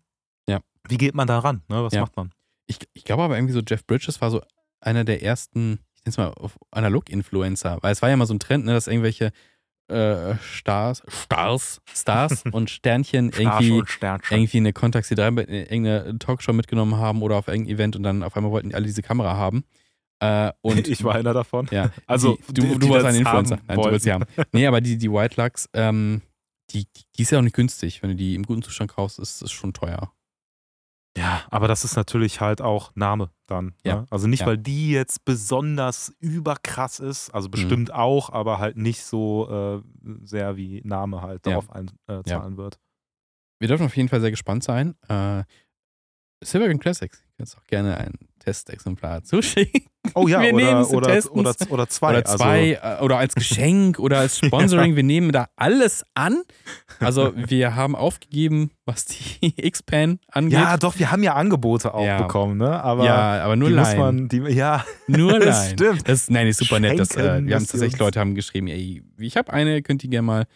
Mhm. 0.49 0.53
Ja. 0.55 0.61
Wie 0.89 0.97
geht 0.97 1.15
man 1.15 1.29
da 1.29 1.39
ran? 1.39 1.63
Ne? 1.69 1.85
Was 1.85 1.93
Ja. 1.95 2.01
macht 2.01 2.17
man? 2.17 2.33
Ich, 2.67 2.79
ich 2.95 3.05
glaube 3.05 3.23
aber 3.23 3.37
irgendwie 3.37 3.55
so, 3.55 3.61
Jeff 3.61 3.87
Bridges 3.87 4.21
war 4.21 4.31
so 4.31 4.43
einer 4.81 5.05
der 5.05 5.23
ersten, 5.23 5.79
es 6.11 6.17
mal 6.19 6.29
auf 6.29 6.59
Analog-Influencer, 6.71 7.79
weil 7.83 7.93
es 7.93 8.03
war 8.03 8.09
ja 8.11 8.17
mal 8.17 8.27
so 8.27 8.35
ein 8.35 8.39
Trend, 8.41 8.65
ne, 8.65 8.73
dass 8.73 8.87
irgendwelche 8.87 9.33
äh, 9.91 10.35
Stars, 10.43 11.03
Stars, 11.09 11.81
Stars 11.93 12.45
und 12.53 12.69
Sternchen 12.71 13.31
irgendwie, 13.31 13.73
und 13.73 13.89
Sternchen. 13.89 14.37
irgendwie 14.37 14.57
eine 14.59 14.73
Contact 14.75 15.07
C3 15.07 15.31
bei 15.31 15.45
irgendeiner 15.45 16.19
Talkshow 16.19 16.53
mitgenommen 16.53 16.97
haben 16.99 17.23
oder 17.23 17.37
auf 17.37 17.49
irgendein 17.49 17.75
Event 17.75 17.97
und 17.97 18.03
dann 18.03 18.23
auf 18.23 18.37
einmal 18.37 18.53
wollten 18.53 18.69
die 18.71 18.75
alle 18.75 18.85
diese 18.87 19.03
Kamera 19.03 19.37
haben. 19.37 19.65
Äh, 20.21 20.53
und 20.61 20.87
ich 20.89 21.03
war 21.05 21.15
einer 21.15 21.33
davon. 21.33 21.69
ja, 21.71 21.91
Also, 22.07 22.37
die, 22.49 22.55
du, 22.55 22.63
die- 22.63 22.69
du 22.75 22.79
die 22.81 22.91
warst 22.91 23.07
ein 23.07 23.15
Influencer. 23.15 23.59
Nein, 23.67 23.79
du 23.79 23.85
willst 23.91 24.05
sie 24.05 24.13
haben. 24.13 24.25
Nee, 24.53 24.67
aber 24.67 24.81
die, 24.83 24.99
die 24.99 25.11
White 25.11 25.41
Lux, 25.41 25.69
ähm, 25.73 26.21
die, 26.71 26.87
die 27.17 27.23
ist 27.23 27.31
ja 27.31 27.39
auch 27.39 27.43
nicht 27.43 27.57
günstig. 27.57 28.03
Wenn 28.03 28.11
du 28.11 28.17
die 28.17 28.35
im 28.35 28.43
guten 28.43 28.61
Zustand 28.63 28.91
kaufst, 28.91 29.19
ist 29.19 29.41
es 29.41 29.51
schon 29.53 29.73
teuer. 29.73 30.13
Ja, 31.17 31.43
aber 31.51 31.67
das 31.67 31.85
ist 31.85 31.97
natürlich 31.97 32.41
halt 32.41 32.61
auch 32.61 32.93
Name 32.95 33.31
dann. 33.47 33.75
Ja. 33.85 34.01
Ne? 34.03 34.07
Also 34.11 34.29
nicht, 34.29 34.41
Ja. 34.41 34.47
weil 34.47 34.59
die 34.59 34.91
jetzt 34.93 35.25
besonders 35.25 36.13
überkrass 36.21 37.01
ist, 37.01 37.29
Mhm. 37.29 37.35
also 37.35 37.49
bestimmt 37.49 37.93
auch, 37.93 38.31
aber 38.31 38.59
halt 38.59 38.77
nicht 38.77 39.03
so 39.03 39.83
äh, 39.83 39.83
sehr 40.25 40.57
wie 40.57 40.81
Name 40.85 41.23
halt 41.23 41.45
Ja. 41.47 41.53
darauf 41.53 41.71
einzahlen 41.71 42.55
äh, 42.55 42.57
wird. 42.57 42.79
Wir 43.59 43.67
dürfen 43.69 43.87
auf 43.87 43.97
jeden 43.97 44.09
Fall 44.09 44.21
sehr 44.21 44.31
gespannt 44.31 44.63
sein. 44.63 44.95
Äh, 45.09 45.43
Silvergun 46.45 46.79
Classics, 46.79 47.21
du 47.23 47.33
kannst 47.39 47.57
auch 47.59 47.65
gerne 47.65 47.99
ein 47.99 48.13
Testexemplar 48.39 49.25
zuschicken. 49.25 49.87
Oh 50.15 50.29
ja, 50.29 50.41
Wir 50.41 50.55
oder, 50.55 50.91
oder, 50.91 51.19
oder, 51.33 51.55
oder 51.71 51.89
zwei. 51.89 52.11
Oder 52.11 52.25
zwei, 52.25 52.73
äh, 52.83 53.03
oder 53.03 53.19
als 53.19 53.35
Geschenk 53.35 53.99
oder 53.99 54.19
als 54.19 54.39
Sponsoring. 54.45 54.97
Wir 54.97 55.03
nehmen 55.03 55.33
da 55.33 55.49
alles 55.57 56.05
an. 56.15 56.43
Also 57.01 57.33
wir 57.37 57.75
haben 57.77 57.95
aufgegeben, 57.97 58.71
was 58.85 59.05
die 59.07 59.53
X-Pan 59.67 60.19
Also, 60.29 60.47
angeht. 60.47 60.53
ja, 60.59 60.77
doch, 60.77 60.99
wir 60.99 61.11
haben 61.11 61.23
ja 61.23 61.35
Angebote 61.35 61.95
auch 61.95 62.05
Ja. 62.05 62.23
bekommen, 62.23 62.59
ne? 62.59 62.83
Aber 62.83 63.05
ja, 63.05 63.43
aber 63.45 63.57
nur 63.57 63.69
die 63.69 63.75
muss 63.77 63.89
Line. 63.89 63.99
man, 64.01 64.29
die, 64.29 64.39
ja, 64.39 64.85
Nur 65.07 65.39
das 65.41 65.67
Line. 65.67 65.73
stimmt. 65.75 66.09
Das, 66.09 66.31
nein, 66.31 66.47
ist 66.47 66.59
super 66.59 66.81
nett. 66.81 66.99
Das, 66.99 67.11
äh, 67.11 67.21
Schenken 67.23 67.47
wir 67.49 67.55
haben 67.57 67.67
tatsächlich. 67.67 67.99
Leute 67.99 68.21
haben 68.21 68.35
geschrieben, 68.35 68.67
ey, 68.69 69.03
ich 69.19 69.37
habe 69.37 69.53
eine, 69.53 69.83
könnt 69.83 70.03
ihr 70.05 70.11
gerne 70.11 70.27
mal 70.27 70.47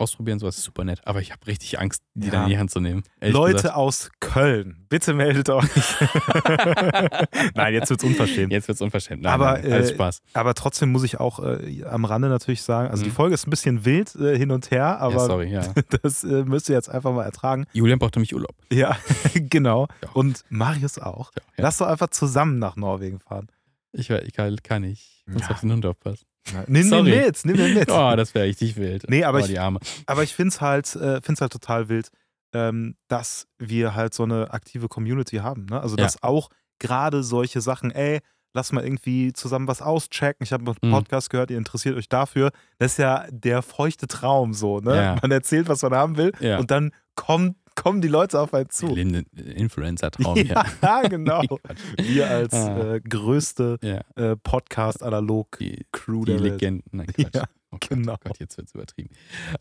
ausprobieren, 0.00 0.38
sowas 0.38 0.56
ist 0.58 0.64
super 0.64 0.84
nett. 0.84 1.00
Aber 1.04 1.20
ich 1.20 1.32
habe 1.32 1.46
richtig 1.46 1.78
Angst, 1.78 2.02
die 2.14 2.26
Ja. 2.26 2.32
dann 2.32 2.42
in 2.44 2.48
die 2.50 2.58
Hand 2.58 2.70
zu 2.70 2.80
nehmen. 2.80 3.02
Leute 3.20 3.54
gesagt. 3.54 3.74
aus 3.76 4.10
Köln, 4.20 4.86
bitte 4.88 5.14
meldet 5.14 5.48
euch. 5.50 5.64
Nein, 7.54 7.74
jetzt 7.74 7.90
wird's 7.90 8.04
unverschämt. 8.04 8.52
Jetzt 8.52 8.68
wird's 8.68 8.80
unverschämt. 8.80 9.22
Nein, 9.22 9.32
Aber, 9.32 9.52
nein, 9.58 9.72
alles 9.72 9.90
äh, 9.90 9.94
Spaß. 9.94 10.22
Aber 10.34 10.54
trotzdem 10.54 10.90
muss 10.92 11.04
ich 11.04 11.20
auch 11.20 11.40
äh, 11.44 11.84
am 11.84 12.04
Rande 12.04 12.28
natürlich 12.28 12.62
sagen, 12.62 12.90
also 12.90 13.02
die 13.04 13.10
Mhm. 13.10 13.14
Folge 13.14 13.34
ist 13.34 13.46
ein 13.46 13.50
bisschen 13.50 13.84
wild 13.84 14.14
äh, 14.16 14.36
hin 14.36 14.50
und 14.50 14.70
her, 14.70 14.98
aber 15.00 15.14
ja, 15.14 15.18
sorry, 15.20 15.50
ja. 15.52 15.62
das 16.02 16.24
äh, 16.24 16.44
müsst 16.44 16.68
ihr 16.68 16.74
jetzt 16.74 16.88
einfach 16.88 17.12
mal 17.12 17.24
ertragen. 17.24 17.66
Julian 17.72 17.98
braucht 17.98 18.14
nämlich 18.16 18.34
Urlaub. 18.34 18.54
Ja, 18.72 18.96
genau. 19.34 19.88
Und 20.14 20.44
Marius 20.48 20.98
auch. 20.98 21.30
Lass 21.56 21.78
doch 21.78 21.86
einfach 21.86 22.08
zusammen 22.10 22.58
nach 22.58 22.76
Norwegen 22.76 23.20
fahren. 23.20 23.48
Ich, 23.92 24.08
ich 24.10 24.32
kann, 24.32 24.56
kann 24.62 24.82
nicht. 24.82 25.24
Ich 25.26 25.32
muss 25.34 25.50
auf 25.50 25.60
den 25.60 25.72
Hund 25.72 25.84
aufpassen. 25.86 26.24
Nimm 26.66 26.88
Sorry. 26.88 27.10
den 27.10 27.24
mit, 27.26 27.44
nimm 27.44 27.56
den 27.56 27.74
mit. 27.74 27.88
Oh, 27.90 28.14
das 28.16 28.34
wäre 28.34 28.46
richtig 28.46 28.76
wild. 28.76 29.04
Nee, 29.08 29.24
aber 29.24 29.38
oh, 29.38 29.40
ich- 29.42 29.46
die 29.48 29.58
Arme. 29.58 29.78
Aber 30.06 30.22
ich 30.22 30.34
finde 30.34 30.48
es 30.48 30.60
halt, 30.60 30.94
äh, 30.96 31.20
find's 31.20 31.40
halt 31.40 31.52
total 31.52 31.88
wild, 31.88 32.08
ähm, 32.54 32.96
dass 33.08 33.46
wir 33.58 33.94
halt 33.94 34.14
so 34.14 34.24
eine 34.24 34.50
aktive 34.52 34.88
Community 34.88 35.36
haben. 35.36 35.66
Ne? 35.66 35.80
Also, 35.80 35.96
Ja. 35.96 36.04
dass 36.04 36.22
auch 36.22 36.48
gerade 36.80 37.22
solche 37.22 37.60
Sachen, 37.60 37.90
ey, 37.92 38.20
lass 38.52 38.72
mal 38.72 38.82
irgendwie 38.82 39.32
zusammen 39.32 39.68
was 39.68 39.80
auschecken. 39.82 40.42
Ich 40.42 40.52
habe 40.52 40.64
einen 40.68 40.76
Mhm. 40.90 40.94
Podcast 40.94 41.30
gehört, 41.30 41.50
ihr 41.52 41.58
interessiert 41.58 41.96
euch 41.96 42.08
dafür. 42.08 42.50
Das 42.78 42.92
ist 42.92 42.98
ja 42.98 43.26
der 43.30 43.62
feuchte 43.62 44.08
Traum 44.08 44.54
so. 44.54 44.80
Ne? 44.80 44.96
Ja. 44.96 45.16
Man 45.22 45.30
erzählt, 45.30 45.68
was 45.68 45.82
man 45.82 45.94
haben 45.94 46.16
will 46.16 46.32
Ja. 46.40 46.58
und 46.58 46.70
dann 46.72 46.90
kommen, 47.14 47.54
kommen 47.82 48.00
die 48.02 48.08
Leute 48.08 48.38
auf 48.40 48.52
einen 48.52 48.66
Wir 48.66 48.70
zu. 48.70 48.86
leben 48.94 49.12
den 49.12 49.24
Influencer-Traum 49.36 50.34
hier. 50.36 50.62
Ja, 50.82 51.02
genau. 51.08 51.42
Wir 51.98 52.28
als 52.30 52.52
Ah. 52.54 52.94
äh, 52.96 53.00
größte 53.00 53.78
Ja, 53.82 54.00
äh, 54.16 54.36
Podcast-Analog-Crew 54.36 56.24
die, 56.24 56.32
die 56.32 56.32
der 56.32 56.40
Welt. 56.42 56.60
Legenden. 56.60 56.82
Nein, 56.92 57.06
Quatsch. 57.06 57.34
Ja, 57.34 57.44
oh 57.70 57.78
Gott, 57.78 57.88
genau. 57.88 58.12
Oh 58.14 58.16
Gott, 58.24 58.38
jetzt 58.40 58.56
wird's 58.58 58.74
übertrieben. 58.74 59.10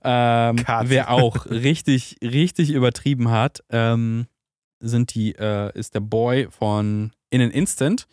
Ähm, 0.03 0.58
wer 0.84 1.12
auch 1.12 1.45
richtig, 1.47 2.17
richtig 2.21 2.71
übertrieben 2.71 3.29
hat, 3.32 3.63
ähm, 3.69 4.27
sind 4.79 5.13
die, 5.15 5.36
äh, 5.36 5.77
ist 5.77 5.95
der 5.95 5.99
Boy 6.01 6.47
von 6.49 7.12
In 7.29 7.41
an 7.41 7.51
Instant. 7.51 8.08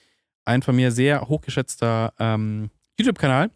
Ein 0.45 0.62
von 0.62 0.77
mir 0.77 0.92
sehr 0.92 1.29
hochgeschätzter 1.29 2.12
ähm, 2.19 2.71
YouTube-Kanal. 2.99 3.51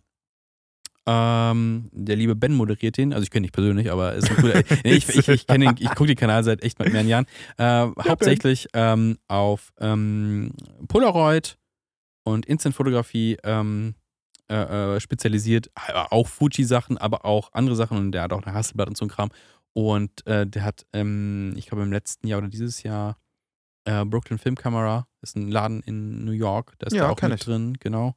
Ähm, 1.13 1.89
der 1.93 2.15
liebe 2.15 2.37
Ben 2.37 2.55
moderiert 2.55 2.97
den. 2.97 3.13
Also 3.13 3.25
ich 3.25 3.31
kenne 3.31 3.41
ihn 3.41 3.47
nicht 3.47 3.55
persönlich, 3.55 3.91
aber 3.91 4.15
ist 4.15 4.31
ein 4.31 4.37
cooler. 4.37 4.63
nee, 4.85 4.93
ich 4.93 5.09
ich, 5.09 5.27
ich, 5.29 5.47
ich 5.49 5.89
gucke 5.91 6.07
den 6.07 6.17
Kanal 6.17 6.45
seit 6.45 6.63
echt 6.63 6.79
mehreren 6.79 7.09
Jahren. 7.09 7.27
Äh, 7.57 7.89
hauptsächlich 8.09 8.69
ähm, 8.75 9.19
auf 9.27 9.73
ähm, 9.81 10.53
Polaroid 10.87 11.59
und 12.23 12.47
Instant-Fotografie 12.47 13.39
ähm, 13.43 13.95
äh, 14.49 14.97
äh, 14.97 15.01
spezialisiert. 15.01 15.69
Äh, 15.89 15.93
Auch 16.11 16.29
Fuji-Sachen, 16.29 16.97
aber 16.99 17.25
auch 17.25 17.53
andere 17.55 17.75
Sachen. 17.75 17.99
Und 17.99 18.13
der 18.13 18.23
hat 18.23 18.33
auch 18.33 18.43
eine 18.45 18.55
Hasselblatt 18.55 18.89
und 18.89 18.97
so 18.97 19.05
ein 19.07 19.09
Kram. 19.09 19.31
Und 19.73 20.27
äh, 20.27 20.47
der 20.47 20.63
hat, 20.65 20.87
ähm, 20.93 21.55
ich 21.57 21.67
glaube, 21.67 21.83
im 21.83 21.93
letzten 21.93 22.27
Jahr 22.29 22.39
oder 22.39 22.49
dieses 22.49 22.83
Jahr 22.85 23.17
äh, 23.85 24.05
Brooklyn 24.05 24.39
Film 24.39 24.55
Camera. 24.57 25.07
ist 25.23 25.37
ein 25.37 25.49
Laden 25.51 25.81
in 25.83 26.25
New 26.25 26.33
York. 26.33 26.75
Da 26.79 26.87
ist 26.89 26.93
Ja, 26.93 27.03
der 27.05 27.11
auch 27.13 27.23
mit 27.23 27.35
ich. 27.35 27.41
drin, 27.41 27.77
genau. 27.81 28.15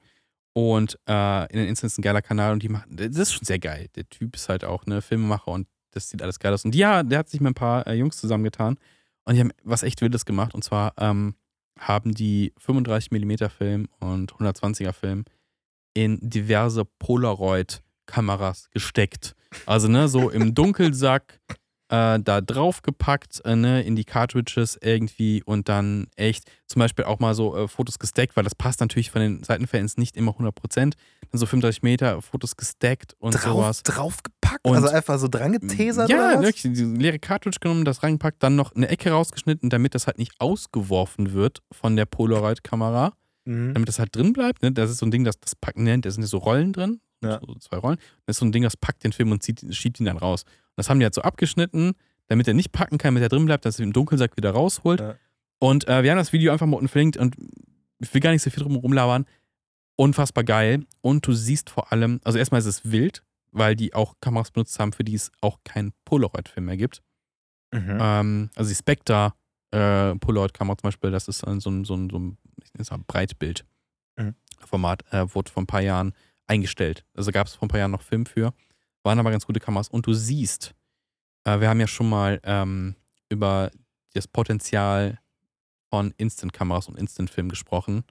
Und 0.53 0.99
äh, 1.09 1.51
in 1.51 1.59
den 1.59 1.67
Instance 1.67 1.99
ein 1.99 2.03
geiler 2.03 2.21
Kanal 2.21 2.53
und 2.53 2.61
die 2.61 2.69
machen, 2.69 2.95
das 2.95 3.17
ist 3.17 3.33
schon 3.33 3.45
sehr 3.45 3.59
geil. 3.59 3.87
Der 3.95 4.07
Typ 4.07 4.35
ist 4.35 4.49
halt 4.49 4.63
auch 4.63 4.85
eine 4.85 5.01
Filmemacher 5.01 5.49
und 5.49 5.67
das 5.91 6.09
sieht 6.09 6.21
alles 6.21 6.39
geil 6.39 6.53
aus. 6.53 6.65
Und 6.65 6.75
ja, 6.75 7.03
der 7.03 7.19
hat 7.19 7.29
sich 7.29 7.41
mit 7.41 7.51
ein 7.51 7.55
paar 7.55 7.87
äh, 7.87 7.93
Jungs 7.93 8.17
zusammengetan 8.17 8.77
und 9.25 9.33
die 9.33 9.39
haben 9.39 9.51
was 9.63 9.83
echt 9.83 10.01
Wildes 10.01 10.25
gemacht. 10.25 10.53
Und 10.53 10.63
zwar 10.63 10.93
ähm, 10.97 11.35
haben 11.79 12.13
die 12.13 12.53
35mm 12.63 13.49
Film 13.49 13.87
und 13.99 14.33
120er 14.33 14.93
Film 14.93 15.25
in 15.95 16.19
diverse 16.21 16.85
Polaroid-Kameras 16.85 18.69
gesteckt. 18.71 19.35
Also, 19.65 19.87
ne, 19.87 20.07
so 20.07 20.29
im 20.29 20.53
Dunkelsack 20.53 21.39
äh, 21.93 22.19
da 22.19 22.41
draufgepackt, 22.41 23.41
äh, 23.45 23.55
ne, 23.55 23.83
in 23.83 23.95
die 23.95 24.03
Cartridges 24.05 24.79
irgendwie 24.81 25.43
und 25.43 25.69
dann 25.69 26.07
echt 26.15 26.49
zum 26.65 26.79
Beispiel 26.79 27.05
auch 27.05 27.19
mal 27.19 27.35
so 27.35 27.55
äh, 27.55 27.67
Fotos 27.67 27.99
gestackt, 27.99 28.35
weil 28.35 28.43
das 28.43 28.55
passt 28.55 28.79
natürlich 28.79 29.11
von 29.11 29.21
den 29.21 29.43
Seitenfans 29.43 29.97
nicht 29.97 30.17
immer 30.17 30.31
100%. 30.31 30.51
Dann 30.75 30.93
so 31.33 31.45
35 31.45 31.83
Meter 31.83 32.21
Fotos 32.21 32.57
gestackt 32.57 33.15
und 33.19 33.33
Drauf, 33.35 33.43
sowas. 33.43 33.83
draufgepackt? 33.83 34.65
Und- 34.65 34.75
also 34.75 34.87
einfach 34.87 35.19
so 35.19 35.27
dran 35.27 35.51
getasert 35.53 36.09
Ja, 36.09 36.41
wirklich, 36.41 36.63
diese 36.63 36.85
leere 36.85 37.19
Cartridge 37.19 37.57
genommen, 37.61 37.85
das 37.85 38.01
reingepackt, 38.01 38.41
dann 38.41 38.55
noch 38.55 38.73
eine 38.75 38.87
Ecke 38.89 39.11
rausgeschnitten, 39.11 39.69
damit 39.69 39.93
das 39.93 40.07
halt 40.07 40.17
nicht 40.17 40.33
ausgeworfen 40.39 41.33
wird 41.33 41.59
von 41.71 41.95
der 41.95 42.05
Polaroid-Kamera, 42.05 43.13
Mhm. 43.45 43.73
damit 43.73 43.89
das 43.89 43.99
halt 43.99 44.15
drin 44.15 44.31
bleibt. 44.33 44.63
Ne? 44.63 44.71
Das 44.71 44.89
ist 44.89 44.97
so 44.99 45.05
ein 45.05 45.11
Ding, 45.11 45.23
das, 45.25 45.39
das 45.39 45.55
packen, 45.55 45.83
ne? 45.83 45.99
da 45.99 46.09
sind 46.09 46.23
ja 46.23 46.27
so 46.27 46.37
Rollen 46.37 46.71
drin, 46.73 47.01
Ja. 47.21 47.39
so 47.45 47.55
zwei 47.55 47.77
Rollen. 47.77 47.97
Das 48.25 48.35
ist 48.37 48.39
so 48.39 48.45
ein 48.45 48.51
Ding, 48.51 48.63
das 48.63 48.77
packt 48.77 49.03
den 49.03 49.11
Film 49.11 49.31
und 49.31 49.43
zieht, 49.43 49.63
schiebt 49.75 49.99
ihn 49.99 50.05
dann 50.05 50.17
raus. 50.17 50.43
Das 50.75 50.89
haben 50.89 50.99
die 50.99 51.05
halt 51.05 51.13
so 51.13 51.21
abgeschnitten, 51.21 51.93
damit 52.27 52.47
er 52.47 52.53
nicht 52.53 52.71
packen 52.71 52.97
kann, 52.97 53.13
damit 53.15 53.23
er 53.23 53.29
drin 53.29 53.45
bleibt, 53.45 53.65
dass 53.65 53.79
er 53.79 53.83
im 53.83 53.93
Dunkelsack 53.93 54.37
wieder 54.37 54.51
rausholt. 54.51 54.99
Ja. 54.99 55.15
Und 55.59 55.87
äh, 55.87 56.03
wir 56.03 56.11
haben 56.11 56.17
das 56.17 56.33
Video 56.33 56.51
einfach 56.51 56.65
mal 56.65 56.77
unten 56.77 56.87
verlinkt 56.89 57.17
und 57.17 57.35
ich 57.99 58.13
will 58.13 58.21
gar 58.21 58.31
nicht 58.31 58.41
so 58.41 58.49
viel 58.49 58.63
drum 58.63 58.75
rumlabern. 58.75 59.25
Unfassbar 59.95 60.43
geil. 60.43 60.85
Und 61.01 61.25
du 61.27 61.33
siehst 61.33 61.69
vor 61.69 61.91
allem, 61.91 62.19
also 62.23 62.37
erstmal 62.39 62.59
ist 62.59 62.65
es 62.65 62.91
wild, 62.91 63.23
weil 63.51 63.75
die 63.75 63.93
auch 63.93 64.15
Kameras 64.19 64.51
benutzt 64.51 64.77
haben, 64.79 64.91
für 64.93 65.03
die 65.03 65.13
es 65.15 65.31
auch 65.41 65.59
keinen 65.63 65.93
Polaroid-Film 66.05 66.65
mehr 66.65 66.77
gibt. 66.77 67.01
Mhm. 67.71 67.97
Ähm, 68.01 68.49
also 68.55 68.69
die 68.69 68.75
Spectre 68.75 69.33
äh, 69.71 70.15
Polaroid-Kamera 70.15 70.77
zum 70.77 70.87
Beispiel, 70.87 71.11
das 71.11 71.27
ist 71.27 71.43
ein- 71.47 71.59
so 71.59 71.69
ein, 71.69 71.85
so 71.85 71.95
ein, 71.95 72.09
so 72.09 72.17
ein 72.19 72.37
es 72.77 72.89
mal 72.91 72.99
Breitbild-Format, 73.07 75.03
Mhm. 75.11 75.17
äh, 75.17 75.33
wurde 75.35 75.51
vor 75.51 75.63
ein 75.63 75.67
paar 75.67 75.81
Jahren 75.81 76.13
eingestellt. 76.47 77.05
Also 77.15 77.31
gab 77.31 77.47
es 77.47 77.55
vor 77.55 77.65
ein 77.67 77.69
paar 77.69 77.79
Jahren 77.79 77.91
noch 77.91 78.01
Film 78.01 78.25
für. 78.25 78.53
Waren 79.03 79.19
aber 79.19 79.31
ganz 79.31 79.45
gute 79.45 79.59
Kameras. 79.59 79.89
Und 79.89 80.07
du 80.07 80.13
siehst, 80.13 80.73
äh, 81.45 81.59
wir 81.59 81.69
haben 81.69 81.79
ja 81.79 81.87
schon 81.87 82.09
mal 82.09 82.39
ähm, 82.43 82.95
über 83.29 83.71
das 84.13 84.27
Potenzial 84.27 85.19
von 85.89 86.13
Instant-Kameras 86.17 86.87
und 86.87 86.97
Instant-Film 86.97 87.49
gesprochen. 87.49 88.03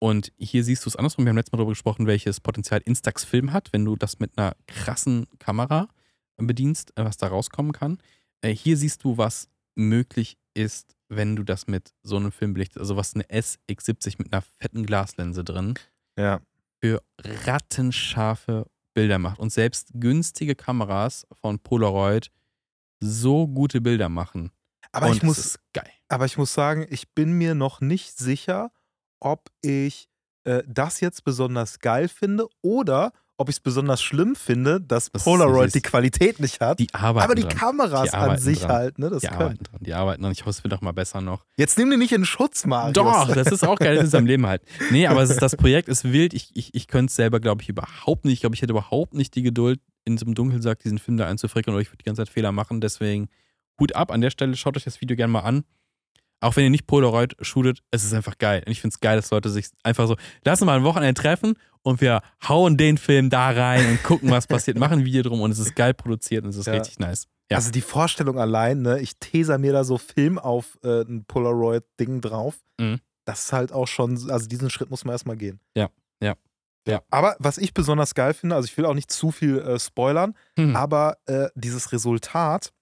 Und 0.00 0.32
hier 0.38 0.62
siehst 0.64 0.84
du 0.84 0.88
es 0.90 0.96
andersrum. 0.96 1.24
Wir 1.24 1.30
haben 1.30 1.36
letztes 1.36 1.52
Mal 1.52 1.58
darüber 1.58 1.72
gesprochen, 1.72 2.06
welches 2.06 2.40
Potenzial 2.40 2.80
Instax-Film 2.84 3.52
hat, 3.52 3.72
wenn 3.72 3.84
du 3.84 3.96
das 3.96 4.18
mit 4.20 4.36
einer 4.38 4.54
krassen 4.66 5.26
Kamera 5.38 5.88
bedienst, 6.36 6.92
äh, 6.96 7.04
was 7.04 7.16
da 7.16 7.26
rauskommen 7.26 7.72
kann. 7.72 7.98
Äh, 8.42 8.54
hier 8.54 8.76
siehst 8.76 9.02
du, 9.04 9.18
was 9.18 9.48
möglich 9.74 10.38
ist, 10.54 10.94
wenn 11.08 11.34
du 11.36 11.42
das 11.42 11.66
mit 11.66 11.94
so 12.02 12.16
einem 12.16 12.30
Film 12.32 12.54
belichtest. 12.54 12.78
Also 12.78 12.96
was 12.96 13.14
eine 13.14 13.24
SX70 13.24 14.16
mit 14.18 14.32
einer 14.32 14.42
fetten 14.42 14.86
Glaslinse 14.86 15.42
drin 15.42 15.74
Ja. 16.16 16.40
für 16.80 17.02
rattenscharfe 17.18 18.66
Bilder 18.98 19.20
macht. 19.20 19.38
Und 19.38 19.52
selbst 19.52 19.90
günstige 19.94 20.56
Kameras 20.56 21.24
von 21.40 21.60
Polaroid 21.60 22.32
so 22.98 23.46
gute 23.46 23.80
Bilder 23.80 24.08
machen. 24.08 24.50
Aber 24.90 25.06
Und 25.06 25.16
ich 25.16 25.22
muss, 25.22 25.56
aber 26.08 26.24
ich 26.24 26.36
muss 26.36 26.52
sagen, 26.52 26.84
ich 26.90 27.14
bin 27.14 27.30
mir 27.30 27.54
noch 27.54 27.80
nicht 27.80 28.18
sicher, 28.18 28.72
ob 29.20 29.52
ich 29.62 30.08
äh, 30.42 30.64
das 30.66 30.98
jetzt 30.98 31.22
besonders 31.22 31.78
geil 31.78 32.08
finde 32.08 32.48
oder 32.60 33.12
ob 33.38 33.48
ich 33.48 33.54
es 33.56 33.60
besonders 33.60 34.02
schlimm 34.02 34.34
finde, 34.36 34.80
dass 34.80 35.10
Das 35.10 35.24
Polaroid 35.24 35.74
die 35.74 35.80
Qualität 35.80 36.40
nicht 36.40 36.60
hat. 36.60 36.78
Die 36.80 36.92
arbeiten 36.92 37.24
aber 37.24 37.34
die 37.36 37.42
dran. 37.42 37.56
Kameras 37.56 38.10
Die 38.10 38.16
an 38.16 38.38
sich 38.38 38.60
dran. 38.60 38.70
halt, 38.72 38.98
ne? 38.98 39.08
Das 39.10 39.20
Die 39.22 39.28
können. 39.28 39.40
arbeiten 39.42 39.64
dran. 39.64 39.80
Die 39.80 39.94
arbeiten 39.94 40.22
dran. 40.22 40.32
Ich 40.32 40.40
hoffe, 40.40 40.50
es 40.50 40.64
wird 40.64 40.74
auch 40.74 40.80
mal 40.80 40.92
besser 40.92 41.20
noch. 41.20 41.44
Jetzt 41.56 41.78
nimm 41.78 41.88
die 41.90 41.96
nicht 41.96 42.12
in 42.12 42.24
Schutz, 42.24 42.66
Marius. 42.66 42.92
Doch, 42.94 43.32
das 43.32 43.46
ist 43.52 43.64
auch 43.66 43.78
geil, 43.78 43.94
das 43.96 44.06
ist 44.08 44.14
am 44.14 44.26
Leben 44.26 44.46
halt. 44.46 44.62
Nee, 44.90 45.06
aber 45.06 45.22
es 45.22 45.30
ist, 45.30 45.40
das 45.40 45.56
Projekt 45.56 45.88
ist 45.88 46.04
wild. 46.12 46.34
Ich, 46.34 46.50
ich, 46.54 46.74
ich 46.74 46.88
könnte 46.88 47.10
es 47.10 47.16
selber, 47.16 47.40
glaube 47.40 47.62
ich, 47.62 47.68
überhaupt 47.68 48.24
nicht. 48.24 48.34
Ich 48.34 48.40
glaube, 48.40 48.54
ich 48.56 48.62
hätte 48.62 48.72
überhaupt 48.72 49.14
nicht 49.14 49.34
die 49.34 49.42
Geduld, 49.42 49.80
in 50.04 50.18
so 50.18 50.26
einem 50.26 50.34
Dunkelsack 50.34 50.80
diesen 50.80 50.98
Film 50.98 51.16
da 51.16 51.26
einzufricken 51.28 51.72
oder 51.72 51.80
ich 51.82 51.88
würde 51.88 51.98
die 51.98 52.04
ganze 52.04 52.22
Zeit 52.22 52.30
Fehler 52.30 52.50
machen. 52.52 52.80
Deswegen 52.80 53.28
Hut 53.78 53.94
ab 53.94 54.10
an 54.10 54.20
der 54.20 54.30
Stelle. 54.30 54.56
Schaut 54.56 54.76
euch 54.76 54.84
das 54.84 55.00
Video 55.00 55.16
gerne 55.16 55.32
mal 55.32 55.40
an. 55.40 55.64
Auch 56.40 56.56
wenn 56.56 56.64
ihr 56.64 56.70
nicht 56.70 56.86
Polaroid 56.86 57.34
shootet, 57.40 57.80
es 57.90 58.04
ist 58.04 58.12
einfach 58.14 58.38
geil. 58.38 58.62
Und 58.64 58.72
ich 58.72 58.80
finde 58.80 58.94
es 58.94 59.00
geil, 59.00 59.16
dass 59.16 59.30
Leute 59.30 59.50
sich 59.50 59.66
einfach 59.82 60.06
so, 60.06 60.16
lassen 60.44 60.66
mal 60.66 60.76
ein 60.76 60.84
Wochenende 60.84 61.20
treffen 61.20 61.54
und 61.82 62.00
wir 62.00 62.20
hauen 62.48 62.76
den 62.76 62.96
Film 62.98 63.28
da 63.30 63.50
rein 63.50 63.86
und 63.88 64.02
gucken, 64.04 64.30
was 64.30 64.46
passiert, 64.46 64.78
machen 64.78 65.00
ein 65.00 65.04
Video 65.04 65.22
drum 65.22 65.40
und 65.40 65.50
es 65.50 65.58
ist 65.58 65.74
geil 65.74 65.94
produziert 65.94 66.44
und 66.44 66.50
es 66.50 66.56
ist 66.56 66.66
Ja. 66.66 66.74
richtig 66.74 66.98
nice. 66.98 67.26
Ja. 67.50 67.56
Also 67.56 67.70
die 67.72 67.80
Vorstellung 67.80 68.38
allein, 68.38 68.82
ne? 68.82 69.00
Ich 69.00 69.16
teser 69.18 69.56
mir 69.58 69.72
da 69.72 69.82
so 69.82 69.96
Film 69.98 70.38
auf 70.38 70.78
äh, 70.84 71.00
ein 71.02 71.24
Polaroid-Ding 71.24 72.20
drauf. 72.20 72.56
Mhm. 72.78 73.00
Das 73.24 73.46
ist 73.46 73.52
halt 73.52 73.72
auch 73.72 73.86
schon, 73.88 74.12
also 74.30 74.46
diesen 74.46 74.70
Schritt 74.70 74.90
muss 74.90 75.04
man 75.04 75.12
erstmal 75.14 75.36
gehen. 75.36 75.58
Ja, 75.76 75.88
ja, 76.22 76.34
ja. 76.86 77.02
Aber 77.10 77.36
was 77.38 77.58
ich 77.58 77.74
besonders 77.74 78.14
geil 78.14 78.34
finde, 78.34 78.54
also 78.54 78.66
ich 78.66 78.76
will 78.76 78.84
auch 78.86 78.94
nicht 78.94 79.10
zu 79.10 79.30
viel 79.30 79.58
äh, 79.58 79.78
spoilern, 79.78 80.34
Hm. 80.58 80.76
aber 80.76 81.16
äh, 81.26 81.48
dieses 81.54 81.92
Resultat, 81.92 82.72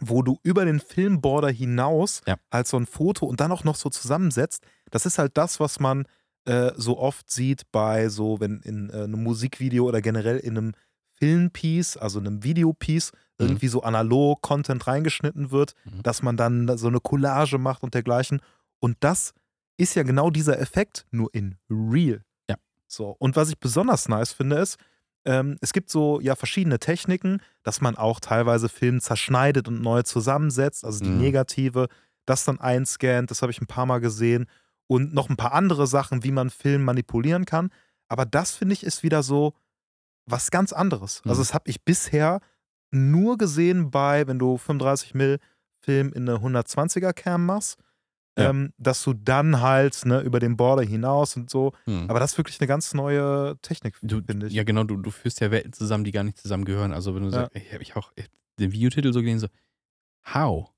wo 0.00 0.22
du 0.22 0.38
über 0.42 0.64
den 0.64 0.80
Filmborder 0.80 1.50
hinaus 1.50 2.22
Ja. 2.26 2.36
halt 2.52 2.66
so 2.66 2.76
ein 2.78 2.86
Foto 2.86 3.26
und 3.26 3.40
dann 3.40 3.52
auch 3.52 3.64
noch 3.64 3.76
so 3.76 3.88
zusammensetzt, 3.90 4.62
das 4.90 5.06
ist 5.06 5.18
halt 5.18 5.36
das, 5.36 5.60
was 5.60 5.78
man 5.80 6.06
äh, 6.46 6.72
so 6.76 6.98
oft 6.98 7.30
sieht 7.30 7.70
bei 7.70 8.08
so, 8.08 8.40
wenn 8.40 8.60
in 8.60 8.88
äh, 8.90 9.04
einem 9.04 9.22
Musikvideo 9.22 9.86
oder 9.86 10.00
generell 10.00 10.38
in 10.38 10.56
einem 10.56 10.72
Filmpiece, 11.18 11.96
also 11.98 12.18
einem 12.18 12.42
Videopiece, 12.42 13.12
Mhm. 13.38 13.46
irgendwie 13.46 13.68
so 13.68 13.82
analog 13.82 14.40
Content 14.42 14.86
reingeschnitten 14.86 15.50
wird, 15.50 15.74
Mhm. 15.84 16.02
dass 16.02 16.22
man 16.22 16.36
dann 16.36 16.76
so 16.78 16.88
eine 16.88 17.00
Collage 17.00 17.58
macht 17.58 17.82
und 17.82 17.94
dergleichen. 17.94 18.40
Und 18.80 18.96
das 19.00 19.32
ist 19.76 19.94
ja 19.96 20.02
genau 20.02 20.30
dieser 20.30 20.58
Effekt, 20.58 21.06
nur 21.10 21.28
in 21.34 21.56
real. 21.70 22.22
Ja. 22.48 22.56
So. 22.86 23.16
Und 23.18 23.36
was 23.36 23.48
ich 23.50 23.58
besonders 23.58 24.08
nice 24.08 24.32
finde, 24.32 24.56
ist, 24.56 24.76
ähm, 25.24 25.56
es 25.60 25.72
gibt 25.72 25.90
so 25.90 26.20
ja 26.20 26.34
verschiedene 26.34 26.78
Techniken, 26.78 27.40
dass 27.62 27.80
man 27.80 27.96
auch 27.96 28.20
teilweise 28.20 28.68
Film 28.68 29.00
zerschneidet 29.00 29.68
und 29.68 29.82
neu 29.82 30.02
zusammensetzt, 30.02 30.84
also 30.84 31.02
die 31.04 31.10
Mhm. 31.10 31.18
Negative, 31.18 31.88
das 32.26 32.44
dann 32.44 32.60
einscannt, 32.60 33.30
das 33.30 33.42
habe 33.42 33.52
ich 33.52 33.60
ein 33.60 33.66
paar 33.66 33.86
Mal 33.86 34.00
gesehen. 34.00 34.46
Und 34.86 35.14
noch 35.14 35.28
ein 35.30 35.36
paar 35.36 35.52
andere 35.52 35.86
Sachen, 35.86 36.24
wie 36.24 36.32
man 36.32 36.50
Film 36.50 36.82
manipulieren 36.84 37.44
kann. 37.44 37.70
Aber 38.08 38.24
das 38.26 38.52
finde 38.52 38.72
ich 38.72 38.82
ist 38.82 39.02
wieder 39.04 39.22
so 39.22 39.54
was 40.26 40.50
ganz 40.50 40.72
anderes. 40.72 41.22
Also, 41.26 41.40
Mhm. 41.40 41.42
das 41.44 41.54
habe 41.54 41.70
ich 41.70 41.84
bisher 41.84 42.40
nur 42.90 43.38
gesehen 43.38 43.90
bei, 43.90 44.26
wenn 44.26 44.38
du 44.38 44.56
35 44.58 45.14
Mill 45.14 45.38
Film 45.80 46.12
in 46.12 46.28
eine 46.28 46.40
120er 46.40 47.12
Cam 47.12 47.46
machst, 47.46 47.78
Ja. 48.40 48.50
ähm, 48.50 48.72
dass 48.78 49.02
du 49.04 49.12
dann 49.14 49.60
halt 49.60 50.04
ne, 50.04 50.20
über 50.20 50.40
den 50.40 50.56
Border 50.56 50.82
hinaus 50.82 51.36
und 51.36 51.48
so. 51.50 51.72
Hm. 51.84 52.08
Aber 52.08 52.18
das 52.20 52.32
ist 52.32 52.38
wirklich 52.38 52.60
eine 52.60 52.66
ganz 52.68 52.92
neue 52.94 53.56
Technik, 53.62 53.96
finde 53.96 54.46
ich. 54.46 54.52
Ja, 54.52 54.64
genau, 54.64 54.84
du, 54.84 54.96
du 54.96 55.10
führst 55.10 55.40
ja 55.40 55.50
Welten 55.50 55.72
zusammen, 55.72 56.04
die 56.04 56.10
gar 56.12 56.24
nicht 56.24 56.38
zusammengehören. 56.38 56.92
Also, 56.92 57.14
wenn 57.14 57.22
du 57.22 57.28
Ja. 57.28 57.32
sagst, 57.42 57.56
ich 57.56 57.72
habe 57.72 57.82
ich 57.82 57.96
auch 57.96 58.12
den 58.58 58.72
Videotitel 58.72 59.12
so 59.12 59.20
gesehen, 59.20 59.38
so, 59.38 59.48
how? 60.34 60.70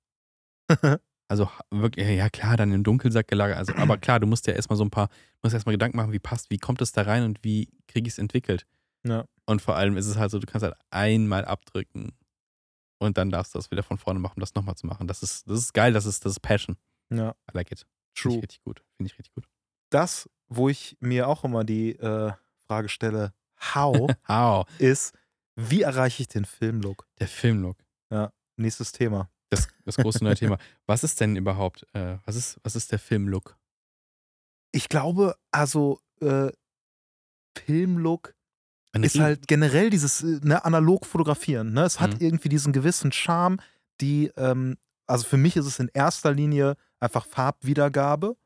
also, 1.29 1.48
wirklich, 1.70 2.07
ja, 2.09 2.29
klar, 2.29 2.57
dann 2.57 2.72
im 2.72 2.85
Dunkelsack 2.85 3.29
gelagert. 3.29 3.57
Also, 3.59 3.75
aber 3.77 3.98
klar, 3.98 4.20
du 4.20 4.27
musst 4.27 4.46
ja 4.46 4.53
erstmal 4.55 4.77
so 4.77 4.85
ein 4.85 4.90
paar, 4.90 5.09
musst 5.42 5.55
erstmal 5.55 5.75
Gedanken 5.75 5.96
machen, 5.96 6.12
wie 6.12 6.18
passt, 6.18 6.51
wie 6.51 6.59
kommt 6.59 6.81
es 6.83 6.92
da 6.92 7.03
rein 7.03 7.25
und 7.25 7.42
wie 7.42 7.68
kriege 7.88 8.07
ich 8.07 8.14
es 8.14 8.18
entwickelt. 8.18 8.66
Ja. 9.07 9.25
Und 9.46 9.61
vor 9.61 9.77
allem 9.77 9.96
ist 9.96 10.07
es 10.07 10.16
halt 10.16 10.31
so, 10.31 10.38
du 10.38 10.46
kannst 10.46 10.62
halt 10.64 10.75
einmal 10.90 11.44
abdrücken 11.44 12.12
und 13.01 13.18
dann 13.18 13.31
darfst 13.31 13.53
du 13.55 13.59
das 13.59 13.70
wieder 13.72 13.83
von 13.83 13.98
vorne 13.98 14.20
machen, 14.20 14.35
um 14.37 14.40
das 14.40 14.55
nochmal 14.55 14.77
zu 14.77 14.87
machen. 14.87 15.09
Das 15.09 15.22
ist, 15.25 15.51
das 15.51 15.59
ist 15.59 15.75
geil, 15.75 15.92
das 15.92 16.07
ist, 16.07 16.25
das 16.25 16.33
ist 16.35 16.40
Passion. 16.40 16.77
Ja, 17.16 17.31
I 17.51 17.55
like 17.55 17.70
it. 17.72 17.81
Finde 17.81 17.88
true. 18.14 18.33
ich 18.37 18.42
richtig 18.42 18.62
gut. 18.62 18.83
Finde 18.96 19.11
ich 19.12 19.18
richtig 19.18 19.35
gut. 19.35 19.48
Das, 19.90 20.29
wo 20.48 20.68
ich 20.68 20.96
mir 21.01 21.29
auch 21.29 21.44
immer 21.44 21.64
die 21.64 21.92
äh, 21.98 22.33
Frage 22.66 22.88
stelle, 22.88 23.33
how, 23.75 24.11
How? 24.29 24.66
ist, 24.79 25.14
wie 25.57 25.83
erreiche 25.83 26.22
ich 26.22 26.29
den 26.29 26.44
Filmlook? 26.44 27.07
Der 27.18 27.29
Filmlook. 27.29 27.77
Nächstes 28.59 28.92
Thema. 28.92 29.31
Das, 29.48 29.66
das 29.87 29.96
große 29.96 30.22
neue 30.22 30.35
Thema. 30.37 30.59
Was 30.87 31.05
ist 31.05 31.20
denn 31.20 31.37
überhaupt, 31.37 31.87
äh, 31.94 32.18
was, 32.27 32.37
ist, 32.37 32.61
was 32.62 32.77
ist 32.77 32.92
der 32.92 32.98
Filmlook? 32.98 33.57
Ich 34.72 34.88
glaube, 34.90 35.37
also 35.51 36.01
äh, 36.20 36.51
Filmlook 37.59 38.35
ist 38.94 39.18
halt 39.18 39.48
generell 39.48 39.88
dieses 39.90 40.22
äh, 40.22 40.40
ne, 40.42 40.64
analog 40.64 41.07
fotografieren. 41.07 41.72
Ne? 41.72 41.83
Es 41.85 41.98
hat 42.01 42.12
Mhm. 42.14 42.20
irgendwie 42.20 42.48
diesen 42.51 42.72
gewissen 42.72 43.11
Charme, 43.12 43.59
die, 44.01 44.31
ähm, 44.37 44.77
also 45.07 45.25
für 45.27 45.38
mich 45.38 45.57
ist 45.57 45.66
es 45.66 45.79
in 45.79 45.88
erster 45.94 46.33
Linie 46.33 46.77
einfach 47.02 47.26
Farbwiedergabe 47.26 48.36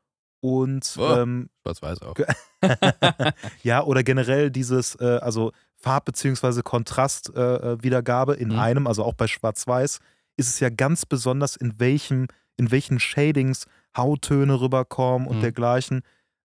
und 0.41 0.95
Oh. 0.97 1.15
ähm, 1.15 1.49
Schwarz-Weiß 1.63 2.01
auch. 2.01 2.15
Ja, 3.63 3.83
oder 3.83 4.03
generell 4.03 4.51
dieses, 4.51 4.95
äh, 4.95 5.19
also 5.21 5.51
Farb- 5.75 6.05
bzw. 6.05 6.61
Kontrastwiedergabe 6.63 8.33
in 8.35 8.49
Mhm. 8.49 8.59
einem, 8.59 8.87
also 8.87 9.03
auch 9.03 9.13
bei 9.13 9.27
Schwarz-Weiß, 9.27 9.99
ist 10.37 10.49
es 10.49 10.59
ja 10.59 10.69
ganz 10.69 11.05
besonders, 11.05 11.55
in 11.55 11.79
welchem, 11.79 12.27
in 12.57 12.71
welchen 12.71 12.99
Shadings 12.99 13.65
Hauttöne 13.95 14.59
rüberkommen 14.59 15.27
und 15.27 15.37
Mhm. 15.37 15.41
dergleichen. 15.41 16.01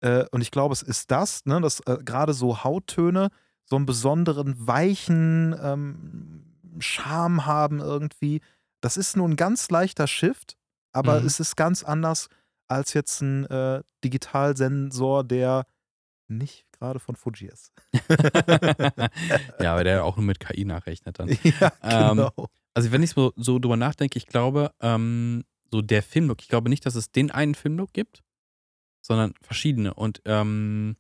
Äh, 0.01 0.25
und 0.31 0.41
ich 0.41 0.51
glaube, 0.51 0.73
es 0.73 0.83
ist 0.83 1.11
das, 1.11 1.45
ne, 1.47 1.61
dass 1.61 1.81
äh, 1.81 1.99
gerade 2.05 2.33
so 2.35 2.65
Hauttöne 2.65 3.29
so 3.67 3.77
einen 3.77 3.87
besonderen, 3.87 4.55
weichen 4.67 5.55
ähm, 5.63 6.45
Charme 6.79 7.47
haben 7.47 7.81
irgendwie. 7.81 8.41
Das 8.81 8.97
ist 8.99 9.17
nur 9.17 9.27
ein 9.29 9.37
ganz 9.37 9.71
leichter 9.71 10.07
Shift, 10.07 10.57
aber 10.95 11.21
Mhm. 11.21 11.27
es 11.27 11.41
ist 11.41 11.57
ganz 11.57 11.83
anders 11.83 12.29
als 12.69 12.95
jetzt 12.95 13.21
ein 13.21 13.45
äh, 13.47 13.83
Digitalsensor, 14.03 15.25
der 15.25 15.67
nicht 16.29 16.65
gerade 16.73 16.99
von 16.99 17.17
Fuji 17.17 17.49
ist. 17.49 17.73
ja, 19.61 19.73
aber 19.73 19.85
der 19.85 20.05
auch 20.05 20.17
nur 20.17 20.25
mit 20.27 20.41
KI 20.41 20.65
nachrechnet 20.65 21.19
dann. 21.19 21.29
ja, 21.61 21.73
Ähm, 21.83 22.17
genau. 22.17 22.49
Also 22.75 22.91
wenn 22.91 23.03
ich 23.03 23.11
so, 23.11 23.33
so 23.37 23.59
drüber 23.59 23.77
nachdenke, 23.77 24.17
ich 24.19 24.27
glaube, 24.27 24.73
ähm, 24.81 25.45
so 25.71 25.81
der 25.83 26.03
Filmlook, 26.03 26.41
ich 26.43 26.49
glaube 26.49 26.69
nicht, 26.71 26.85
dass 26.87 26.95
es 26.95 27.11
den 27.13 27.31
einen 27.31 27.55
Filmlook 27.55 27.93
gibt, 27.93 28.23
sondern 29.01 29.35
verschiedene. 29.43 29.95
Und 29.95 30.23
ähm, 30.25 30.97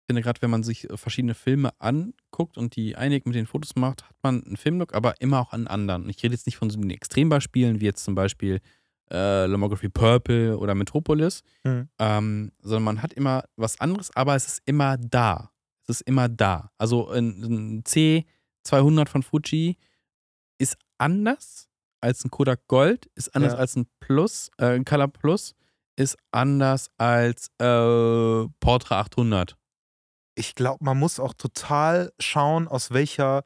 ich 0.00 0.06
finde 0.06 0.22
gerade, 0.22 0.40
wenn 0.42 0.50
man 0.50 0.62
sich 0.62 0.86
verschiedene 0.94 1.34
Filme 1.34 1.72
anguckt 1.80 2.56
und 2.56 2.76
die 2.76 2.96
einig 2.96 3.26
mit 3.26 3.34
den 3.34 3.46
Fotos 3.46 3.74
macht, 3.76 4.04
hat 4.08 4.16
man 4.22 4.44
einen 4.44 4.56
Filmlook, 4.56 4.94
aber 4.94 5.20
immer 5.20 5.40
auch 5.40 5.52
einen 5.52 5.66
anderen. 5.66 6.04
Und 6.04 6.10
ich 6.10 6.22
rede 6.22 6.34
jetzt 6.34 6.46
nicht 6.46 6.56
von 6.56 6.70
so 6.70 6.78
den 6.78 6.90
Extrembeispielen, 6.90 7.80
wie 7.80 7.86
jetzt 7.86 8.04
zum 8.04 8.14
Beispiel 8.14 8.60
äh, 9.10 9.46
Lomography 9.46 9.88
Purple 9.88 10.56
oder 10.58 10.74
Metropolis, 10.74 11.42
Mhm. 11.64 11.88
ähm, 11.98 12.52
sondern 12.60 12.82
man 12.84 13.02
hat 13.02 13.12
immer 13.12 13.44
was 13.56 13.80
anderes, 13.80 14.14
aber 14.16 14.34
es 14.34 14.46
ist 14.46 14.62
immer 14.64 14.96
da. 14.98 15.50
Es 15.82 15.96
ist 16.00 16.08
immer 16.08 16.28
da. 16.28 16.70
Also 16.78 17.08
ein, 17.10 17.42
ein 17.42 17.84
C200 17.84 19.08
von 19.08 19.22
Fuji 19.22 19.76
ist 20.58 20.76
anders 20.98 21.68
als 22.00 22.24
ein 22.24 22.30
Kodak 22.30 22.66
Gold, 22.68 23.06
ist 23.14 23.34
anders 23.34 23.52
Ja. 23.54 23.58
als 23.58 23.76
ein 23.76 23.86
Plus, 24.00 24.50
äh, 24.58 24.74
ein 24.76 24.84
Color 24.84 25.08
Plus, 25.08 25.54
ist 25.96 26.16
anders 26.32 26.90
als 26.98 27.48
äh, 27.58 28.46
Portra 28.60 29.00
800. 29.00 29.56
Ich 30.36 30.54
glaube, 30.54 30.82
man 30.84 30.98
muss 30.98 31.20
auch 31.20 31.34
total 31.34 32.12
schauen, 32.18 32.66
aus 32.66 32.90
welcher, 32.90 33.44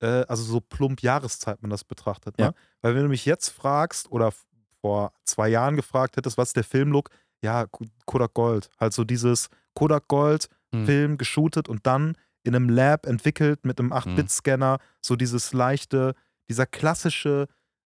äh, 0.00 0.24
also 0.28 0.42
so 0.44 0.60
plump 0.60 1.02
Jahreszeit 1.02 1.60
man 1.62 1.70
das 1.70 1.84
betrachtet. 1.84 2.38
Ne? 2.38 2.44
Ja. 2.46 2.52
Weil 2.82 2.94
wenn 2.94 3.02
du 3.02 3.08
mich 3.08 3.24
jetzt 3.24 3.48
fragst 3.48 4.10
oder 4.12 4.32
vor 4.80 5.12
zwei 5.24 5.48
Jahren 5.48 5.76
gefragt 5.76 6.16
hättest, 6.16 6.38
was 6.38 6.50
ist 6.50 6.56
der 6.56 6.64
Filmlook? 6.64 7.10
Ja, 7.42 7.66
Kodak 8.06 8.34
Gold. 8.34 8.70
Halt 8.78 8.92
so 8.92 9.04
dieses 9.04 9.48
Kodak 9.74 10.08
Gold, 10.08 10.48
Hm. 10.74 10.84
Film 10.84 11.16
geshootet 11.18 11.66
und 11.68 11.86
dann 11.86 12.14
in 12.44 12.54
einem 12.54 12.68
Lab 12.68 13.06
entwickelt 13.06 13.64
mit 13.64 13.78
einem 13.80 13.90
8-Bit-Scanner, 13.92 14.78
so 15.00 15.16
dieses 15.16 15.54
leichte, 15.54 16.14
dieser 16.50 16.66
klassische, 16.66 17.46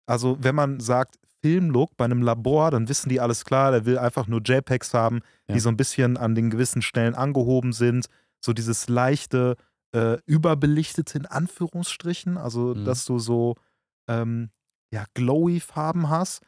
also 0.06 0.38
wenn 0.41 0.56
man 0.56 0.80
sagt 0.82 1.15
Filmlook 1.41 1.95
bei 1.95 2.04
einem 2.06 2.21
Labor, 2.21 2.71
dann 2.71 2.89
wissen 2.89 3.08
die 3.08 3.21
alles 3.21 3.45
klar, 3.45 3.71
der 3.71 3.86
will 3.86 3.98
einfach 3.98 4.28
nur 4.28 4.41
JPEGs 4.43 4.93
haben, 4.93 5.21
Ja. 5.48 5.54
die 5.56 5.60
so 5.62 5.69
ein 5.69 5.78
bisschen 5.78 6.17
an 6.17 6.36
den 6.36 6.50
gewissen 6.50 6.82
Stellen 6.82 7.15
angehoben 7.15 7.71
sind, 7.71 8.08
so 8.43 8.52
dieses 8.52 8.89
leichte, 8.89 9.56
äh, 9.93 10.17
überbelichtete 10.26 11.17
in 11.17 11.26
Anführungsstrichen, 11.26 12.38
also 12.38 12.76
Mhm. 12.76 12.84
dass 12.86 13.06
du 13.06 13.19
so 13.19 13.56
ähm, 14.10 14.50
ja, 14.91 15.06
glowy 15.13 15.60
Farben 15.62 16.10
hast, 16.10 16.41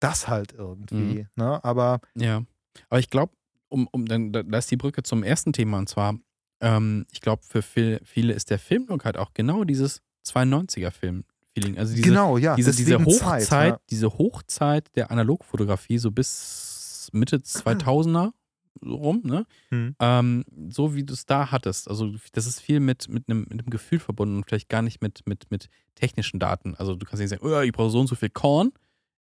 das 0.00 0.28
halt 0.28 0.52
irgendwie, 0.52 0.94
Mhm. 1.20 1.26
ne? 1.36 1.64
Aber 1.64 2.00
Ja. 2.14 2.42
Aber 2.90 3.00
ich 3.00 3.10
glaube, 3.10 3.32
um, 3.68 3.88
um 3.90 4.06
dann, 4.06 4.32
da 4.32 4.40
ist 4.58 4.70
die 4.70 4.76
Brücke 4.76 5.02
zum 5.02 5.22
ersten 5.22 5.52
Thema 5.52 5.78
und 5.78 5.88
zwar, 5.88 6.14
ähm, 6.60 7.06
ich 7.12 7.20
glaube, 7.20 7.42
für 7.44 7.62
viel, 7.62 8.00
viele 8.04 8.32
ist 8.32 8.50
der 8.50 8.58
Filmlook 8.58 9.04
halt 9.04 9.16
auch 9.18 9.32
genau 9.34 9.64
dieses 9.64 10.00
92er-Film-Feeling. 10.24 11.78
Also 11.78 11.94
diese, 11.94 12.08
genau, 12.08 12.38
ja, 12.38 12.54
diese, 12.56 12.74
diese 12.74 13.04
Hochzeit, 13.04 13.42
Zeit, 13.44 13.72
ja. 13.74 13.80
diese 13.90 14.08
Hochzeit 14.10 14.94
der 14.96 15.10
Analogfotografie, 15.10 15.98
so 15.98 16.10
bis 16.10 17.08
Mitte 17.12 17.36
2000er 17.38 18.32
so 18.80 18.94
rum, 18.94 19.22
ne? 19.24 19.44
Hm. 19.70 19.96
Ähm, 19.98 20.44
so 20.70 20.94
wie 20.94 21.02
du 21.02 21.12
es 21.14 21.26
da 21.26 21.50
hattest. 21.50 21.88
Also, 21.88 22.14
das 22.32 22.46
ist 22.46 22.60
viel 22.60 22.78
mit, 22.78 23.08
mit, 23.08 23.28
einem, 23.28 23.40
mit 23.48 23.58
einem 23.60 23.70
Gefühl 23.70 23.98
verbunden 23.98 24.36
und 24.36 24.44
vielleicht 24.44 24.68
gar 24.68 24.82
nicht 24.82 25.02
mit, 25.02 25.26
mit, 25.26 25.50
mit 25.50 25.68
technischen 25.96 26.38
Daten. 26.38 26.76
Also, 26.76 26.94
du 26.94 27.04
kannst 27.04 27.20
nicht 27.20 27.30
sagen, 27.30 27.44
oh, 27.44 27.60
ich 27.60 27.72
brauche 27.72 27.90
so 27.90 27.98
und 27.98 28.06
so 28.06 28.14
viel 28.14 28.30
Korn, 28.30 28.70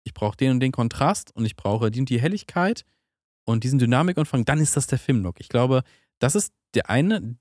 ich 0.04 0.14
brauche 0.14 0.38
den 0.38 0.52
und 0.52 0.60
den 0.60 0.72
Kontrast 0.72 1.36
und 1.36 1.46
ich 1.46 1.56
brauche 1.56 1.92
die 1.92 2.00
und 2.00 2.10
die 2.10 2.20
Helligkeit 2.22 2.86
und 3.46 3.64
diesen 3.64 3.80
Dynamikumfang, 3.80 4.46
dann 4.46 4.60
ist 4.60 4.76
das 4.78 4.88
der 4.88 5.00
Filmlook. 5.00 5.40
Ich 5.40 5.50
glaube, 5.50 5.84
das 6.20 6.36
ist 6.36 6.54
der 6.76 6.90
eine, 6.90 7.36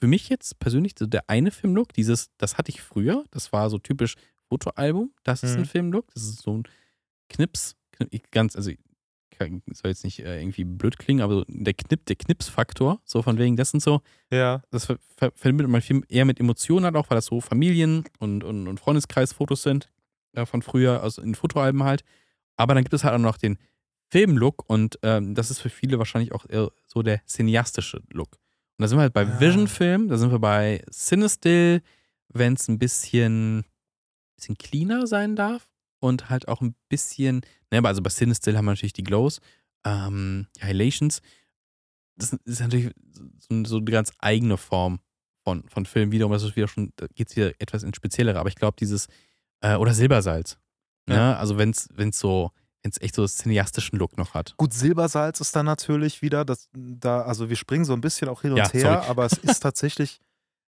für 0.00 0.06
mich 0.06 0.28
jetzt 0.28 0.58
persönlich 0.58 0.92
so 0.98 1.06
der 1.06 1.28
eine 1.28 1.50
Filmlook, 1.50 1.92
dieses, 1.92 2.30
das 2.38 2.58
hatte 2.58 2.70
ich 2.70 2.80
früher, 2.82 3.24
das 3.30 3.52
war 3.52 3.68
so 3.70 3.78
typisch 3.78 4.16
Fotoalbum, 4.48 5.12
das 5.24 5.42
ist 5.42 5.54
Mhm. 5.56 5.62
ein 5.62 5.64
Filmlook, 5.66 6.06
das 6.14 6.24
ist 6.24 6.42
so 6.42 6.56
ein 6.58 6.62
Knips, 7.28 7.76
ganz, 8.30 8.56
also 8.56 8.70
kann- 9.30 9.62
soll 9.72 9.90
jetzt 9.90 10.04
nicht 10.04 10.18
äh, 10.20 10.40
irgendwie 10.40 10.64
blöd 10.64 10.98
klingen, 10.98 11.22
aber 11.22 11.34
so 11.34 11.44
der 11.48 11.72
Knip, 11.74 12.04
der 12.06 12.16
Knipsfaktor, 12.16 13.00
so 13.04 13.22
von 13.22 13.38
wegen, 13.38 13.56
das 13.56 13.70
sind 13.70 13.80
so, 13.80 14.02
ja. 14.30 14.62
das 14.70 14.86
ver 14.86 14.98
ver 15.16 15.30
verbindet 15.34 15.68
man 15.68 15.80
viel 15.80 16.02
eher 16.08 16.24
mit 16.24 16.40
Emotionen 16.40 16.84
halt 16.84 16.96
auch, 16.96 17.08
weil 17.10 17.16
das 17.16 17.26
so 17.26 17.40
Familien- 17.40 18.04
und, 18.18 18.44
und, 18.44 18.68
und 18.68 18.80
Freundeskreisfotos 18.80 19.62
sind 19.62 19.90
äh, 20.34 20.46
von 20.46 20.62
früher, 20.62 21.02
also 21.02 21.22
in 21.22 21.34
Fotoalben 21.34 21.82
halt. 21.84 22.04
Aber 22.56 22.74
dann 22.74 22.84
gibt 22.84 22.94
es 22.94 23.04
halt 23.04 23.14
auch 23.14 23.18
noch 23.18 23.38
den 23.38 23.58
Filmlook 24.10 24.64
und 24.68 24.98
ähm, 25.02 25.34
das 25.34 25.50
ist 25.50 25.60
für 25.60 25.70
viele 25.70 25.98
wahrscheinlich 25.98 26.32
auch 26.32 26.44
so 26.86 27.02
der 27.02 27.24
cineastische 27.26 28.02
Look. 28.10 28.32
Und 28.76 28.82
da 28.82 28.88
sind 28.88 28.98
wir 28.98 29.02
halt 29.02 29.12
bei 29.12 29.26
Ah. 29.26 29.40
Vision-Film, 29.40 30.08
da 30.08 30.18
sind 30.18 30.32
wir 30.32 30.38
bei 30.38 30.82
Cinestill, 30.90 31.82
wenn 32.28 32.54
es 32.54 32.68
ein 32.68 32.78
bisschen, 32.78 33.64
bisschen 34.36 34.58
cleaner 34.58 35.06
sein 35.06 35.36
darf 35.36 35.68
und 36.00 36.28
halt 36.28 36.48
auch 36.48 36.60
ein 36.60 36.74
bisschen, 36.88 37.42
ne, 37.70 37.78
aber 37.78 37.88
also 37.88 38.02
bei 38.02 38.10
Cinestill 38.10 38.56
haben 38.56 38.64
wir 38.64 38.72
natürlich 38.72 38.92
die 38.92 39.04
Glows, 39.04 39.40
ähm, 39.84 40.46
die 40.56 40.62
Highlights. 40.62 41.20
Das 42.16 42.32
ist 42.44 42.60
natürlich 42.60 42.90
so, 43.48 43.64
so 43.64 43.76
eine 43.76 43.84
ganz 43.84 44.12
eigene 44.18 44.56
Form 44.56 45.00
von, 45.44 45.68
von 45.68 45.86
Film 45.86 46.12
wiederum. 46.12 46.32
Das 46.32 46.42
ist 46.42 46.56
wieder 46.56 46.68
schon, 46.68 46.92
da 46.96 47.06
geht 47.14 47.28
es 47.28 47.36
wieder 47.36 47.52
etwas 47.58 47.82
ins 47.82 47.96
Speziellere. 47.96 48.38
Aber 48.38 48.48
ich 48.48 48.56
glaube, 48.56 48.76
dieses, 48.78 49.08
äh, 49.60 49.76
oder 49.76 49.94
Silbersalz. 49.94 50.58
Ne? 51.06 51.16
Ja. 51.16 51.36
Also 51.36 51.58
wenn 51.58 51.70
es 51.70 51.88
so, 52.18 52.50
wenn 52.82 52.90
es 52.90 53.00
echt 53.00 53.14
so 53.14 53.26
cineastischen 53.26 53.98
Look 53.98 54.16
noch 54.16 54.34
hat. 54.34 54.54
Gut, 54.56 54.72
Silbersalz 54.72 55.40
ist 55.40 55.54
dann 55.56 55.66
natürlich 55.66 56.22
wieder, 56.22 56.44
das, 56.44 56.68
da, 56.72 57.22
also 57.22 57.48
wir 57.48 57.56
springen 57.56 57.84
so 57.84 57.92
ein 57.92 58.00
bisschen 58.00 58.28
auch 58.28 58.42
hin 58.42 58.52
und 58.52 58.58
Ja, 58.58 58.70
her, 58.70 58.80
sorry. 58.82 59.06
aber 59.08 59.24
es 59.26 59.32
ist 59.34 59.60
tatsächlich 59.62 60.20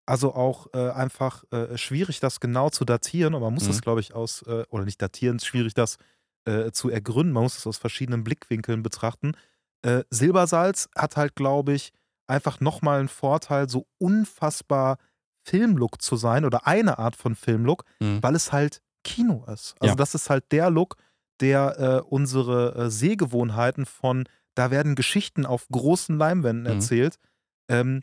also 0.05 0.35
auch 0.35 0.67
äh, 0.75 0.91
einfach 0.91 1.45
äh, 1.53 1.79
schwierig, 1.79 2.19
das 2.19 2.41
genau 2.41 2.71
zu 2.71 2.85
datieren 2.85 3.35
und 3.35 3.41
man 3.41 3.55
muss 3.55 3.65
Mhm. 3.65 3.69
das, 3.69 3.83
glaube 3.83 4.01
ich, 4.01 4.15
aus, 4.15 4.43
äh, 4.43 4.65
oder 4.69 4.85
nicht 4.85 5.01
datieren, 5.01 5.37
es 5.37 5.43
ist 5.45 5.47
schwierig, 5.49 5.75
das 5.75 5.97
äh, 6.45 6.73
zu 6.73 6.91
ergründen, 6.91 7.33
man 7.33 7.45
muss 7.45 7.57
es 7.57 7.67
aus 7.69 7.79
verschiedenen 7.79 8.25
Blickwinkeln 8.25 8.83
betrachten. 8.83 9.33
Äh, 9.83 10.03
Silbersalz 10.11 10.89
hat 10.97 11.17
halt, 11.17 11.37
glaube 11.37 11.73
ich, 11.75 11.93
einfach 12.27 12.59
nochmal 12.61 12.99
einen 12.99 13.09
Vorteil, 13.09 13.69
so 13.69 13.87
unfassbar 13.99 14.99
Filmlook 15.45 16.01
zu 16.03 16.17
sein 16.17 16.45
oder 16.45 16.67
eine 16.67 16.99
Art 16.99 17.17
von 17.17 17.35
Filmlook, 17.35 17.85
Mhm. 18.01 18.23
weil 18.23 18.35
es 18.35 18.53
halt 18.53 18.83
Kino 19.05 19.45
ist. 19.53 19.75
Also 19.81 19.93
Ja. 19.93 19.95
das 19.97 20.15
ist 20.15 20.31
halt 20.31 20.51
der 20.53 20.71
Look, 20.71 20.97
der 21.41 21.79
äh, 21.79 22.01
unsere 22.09 22.75
äh, 22.77 22.91
Sehgewohnheiten 22.91 23.85
von, 23.87 24.29
da 24.55 24.71
werden 24.71 24.95
Geschichten 24.95 25.45
auf 25.47 25.67
großen 25.71 26.17
Leinwänden 26.17 26.65
Mhm. 26.65 26.79
erzählt, 26.81 27.19
ähm, 27.69 28.03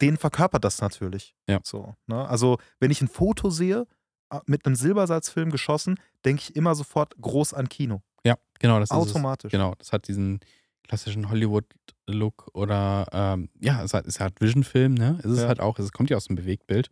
den 0.00 0.16
verkörpert 0.16 0.64
das 0.64 0.80
natürlich. 0.80 1.36
Ja. 1.48 1.60
So, 1.62 1.94
ne? 2.06 2.28
Also 2.28 2.58
wenn 2.80 2.90
ich 2.90 3.00
ein 3.00 3.08
Foto 3.08 3.50
sehe, 3.50 3.86
äh, 4.30 4.40
mit 4.46 4.66
einem 4.66 4.74
Silbersalzfilm 4.74 5.50
geschossen, 5.50 6.00
denke 6.24 6.42
ich 6.42 6.56
immer 6.56 6.74
sofort 6.74 7.14
groß 7.20 7.54
an 7.54 7.68
Kino. 7.68 8.02
Ja, 8.24 8.36
genau, 8.58 8.80
das 8.80 8.90
ist 8.90 8.96
es. 8.96 9.02
Automatisch. 9.10 9.52
Genau, 9.52 9.74
das 9.78 9.92
hat 9.92 10.08
diesen 10.08 10.40
klassischen 10.88 11.30
Hollywood-Look 11.30 12.50
oder 12.54 13.06
ähm, 13.12 13.50
ja, 13.60 13.82
es 13.82 13.94
hat, 13.94 14.06
es 14.06 14.20
hat 14.20 14.40
Vision-Film, 14.40 14.94
ne? 14.94 15.18
Es 15.24 15.30
ist 15.30 15.40
Ja. 15.40 15.48
halt 15.48 15.60
auch, 15.60 15.78
es 15.78 15.92
kommt 15.92 16.10
ja 16.10 16.16
aus 16.16 16.26
dem 16.26 16.36
Bewegtbild. 16.36 16.88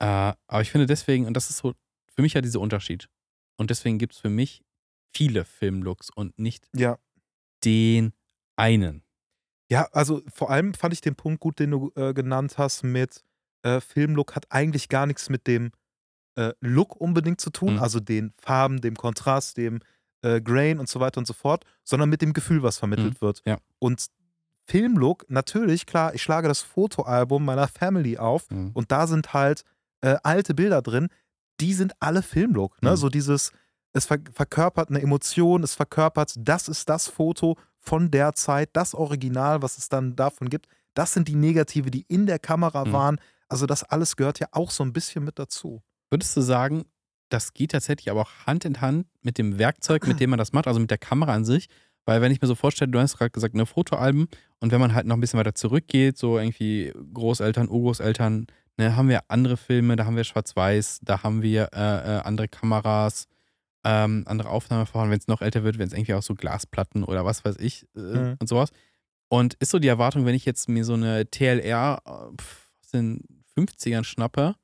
Äh, 0.00 0.06
aber 0.46 0.62
ich 0.62 0.70
finde 0.70 0.86
deswegen, 0.86 1.26
und 1.26 1.34
das 1.34 1.50
ist 1.50 1.58
so 1.58 1.74
für 2.14 2.22
mich 2.22 2.34
ja 2.34 2.40
dieser 2.40 2.60
Unterschied. 2.60 3.08
Und 3.58 3.70
deswegen 3.70 3.98
gibt 3.98 4.14
es 4.14 4.18
für 4.20 4.30
mich 4.30 4.62
viele 5.14 5.44
Filmlooks 5.44 6.10
und 6.10 6.38
nicht 6.38 6.68
Ja. 6.74 6.98
den 7.64 8.12
einen. 8.56 9.04
Ja, 9.70 9.88
also 9.92 10.22
vor 10.34 10.50
allem 10.50 10.74
fand 10.74 10.94
ich 10.94 11.00
den 11.00 11.14
Punkt 11.16 11.40
gut, 11.40 11.58
den 11.60 11.70
du 11.70 11.92
äh, 11.96 12.12
genannt 12.14 12.58
hast 12.58 12.82
mit 12.82 13.24
äh, 13.62 13.80
Filmlook 13.80 14.34
hat 14.34 14.46
eigentlich 14.50 14.88
gar 14.88 15.06
nichts 15.06 15.28
mit 15.28 15.46
dem 15.46 15.72
äh, 16.36 16.52
Look 16.60 16.96
unbedingt 16.96 17.40
zu 17.40 17.50
tun, 17.50 17.74
Mhm. 17.74 17.80
also 17.80 18.00
den 18.00 18.32
Farben, 18.40 18.80
dem 18.80 18.96
Kontrast, 18.96 19.56
dem 19.58 19.80
äh, 20.22 20.40
Grain 20.40 20.78
und 20.78 20.88
so 20.88 21.00
weiter 21.00 21.18
und 21.18 21.26
so 21.26 21.32
fort, 21.32 21.64
sondern 21.84 22.08
mit 22.08 22.20
dem 22.22 22.32
Gefühl, 22.32 22.62
was 22.62 22.78
vermittelt 22.78 23.20
wird. 23.20 23.42
ja. 23.46 23.58
Und 23.78 24.06
Filmlook, 24.66 25.26
natürlich, 25.28 25.84
klar, 25.86 26.14
ich 26.14 26.22
schlage 26.22 26.46
das 26.46 26.60
Fotoalbum 26.60 27.44
meiner 27.44 27.66
Family 27.68 28.18
auf 28.18 28.48
Mhm. 28.50 28.70
und 28.74 28.92
da 28.92 29.06
sind 29.06 29.32
halt 29.32 29.64
äh, 30.02 30.16
alte 30.22 30.54
Bilder 30.54 30.80
drin, 30.80 31.08
die 31.60 31.74
sind 31.74 31.92
alle 32.00 32.22
Filmlook. 32.22 32.80
Ne? 32.82 32.92
Mhm. 32.92 32.96
So 32.96 33.08
dieses, 33.08 33.52
es 33.92 34.06
ver 34.06 34.18
verkörpert 34.32 34.88
eine 34.90 35.02
Emotion, 35.02 35.62
es 35.62 35.74
verkörpert, 35.74 36.34
das 36.38 36.68
ist 36.68 36.88
das 36.88 37.08
Foto 37.08 37.56
von 37.78 38.10
der 38.10 38.32
Zeit, 38.34 38.70
das 38.74 38.94
Original, 38.94 39.60
was 39.62 39.76
es 39.76 39.88
dann 39.88 40.14
davon 40.16 40.48
gibt. 40.48 40.68
Das 40.94 41.12
sind 41.12 41.28
die 41.28 41.34
Negative, 41.34 41.90
die 41.90 42.04
in 42.08 42.26
der 42.26 42.38
Kamera 42.38 42.84
Mhm. 42.84 42.92
waren. 42.92 43.20
Also 43.48 43.66
das 43.66 43.82
alles 43.82 44.16
gehört 44.16 44.38
ja 44.38 44.46
auch 44.52 44.70
so 44.70 44.84
ein 44.84 44.92
bisschen 44.92 45.24
mit 45.24 45.38
dazu. 45.38 45.82
Würdest 46.10 46.36
du 46.36 46.40
sagen, 46.40 46.84
das 47.30 47.54
geht 47.54 47.70
tatsächlich 47.72 48.10
aber 48.10 48.20
auch 48.22 48.46
Hand 48.46 48.64
in 48.64 48.80
Hand 48.80 49.06
mit 49.22 49.38
dem 49.38 49.58
Werkzeug, 49.58 50.06
mit 50.06 50.20
dem 50.20 50.30
man 50.30 50.38
das 50.38 50.52
macht, 50.52 50.66
also 50.66 50.78
mit 50.80 50.90
der 50.90 50.98
Kamera 50.98 51.32
an 51.32 51.44
sich? 51.44 51.68
Weil 52.04 52.20
wenn 52.22 52.32
ich 52.32 52.40
mir 52.40 52.48
so 52.48 52.54
vorstelle, 52.54 52.90
du 52.90 52.98
hast 52.98 53.16
gerade 53.18 53.30
gesagt, 53.30 53.54
ne, 53.54 53.66
Fotoalben 53.66 54.26
und 54.58 54.72
wenn 54.72 54.80
man 54.80 54.94
halt 54.94 55.06
noch 55.06 55.16
ein 55.16 55.20
bisschen 55.20 55.38
weiter 55.38 55.54
zurückgeht, 55.54 56.16
so 56.18 56.38
irgendwie 56.38 56.92
Großeltern, 57.14 57.68
Urgroßeltern, 57.68 58.46
ne, 58.78 58.96
haben 58.96 59.08
wir 59.08 59.22
andere 59.28 59.56
Filme, 59.56 59.96
da 59.96 60.06
haben 60.06 60.16
wir 60.16 60.24
Schwarz-Weiß, 60.24 61.00
da 61.02 61.22
haben 61.22 61.42
wir 61.42 61.68
äh, 61.72 62.16
äh, 62.16 62.20
andere 62.22 62.48
Kameras, 62.48 63.26
ähm, 63.84 64.24
andere 64.26 64.48
Aufnahmeverfahren, 64.50 65.10
wenn 65.10 65.18
es 65.18 65.28
noch 65.28 65.40
älter 65.42 65.62
wird, 65.62 65.78
wenn 65.78 65.86
es 65.88 65.92
irgendwie 65.92 66.14
auch 66.14 66.22
so 66.22 66.34
Glasplatten 66.34 67.04
oder 67.04 67.24
was 67.24 67.44
weiß 67.44 67.56
ich 67.58 67.86
äh, 67.96 68.00
Mhm. 68.00 68.36
und 68.40 68.48
sowas. 68.48 68.70
Und 69.28 69.54
ist 69.54 69.70
so 69.70 69.78
die 69.78 69.88
Erwartung, 69.88 70.24
wenn 70.26 70.34
ich 70.34 70.44
jetzt 70.44 70.68
mir 70.68 70.84
so 70.84 70.94
eine 70.94 71.30
TLR 71.30 72.02
äh, 72.04 72.10
aus 72.10 72.90
den 72.92 73.22
50ern 73.56 74.04
schnappe, 74.04 74.54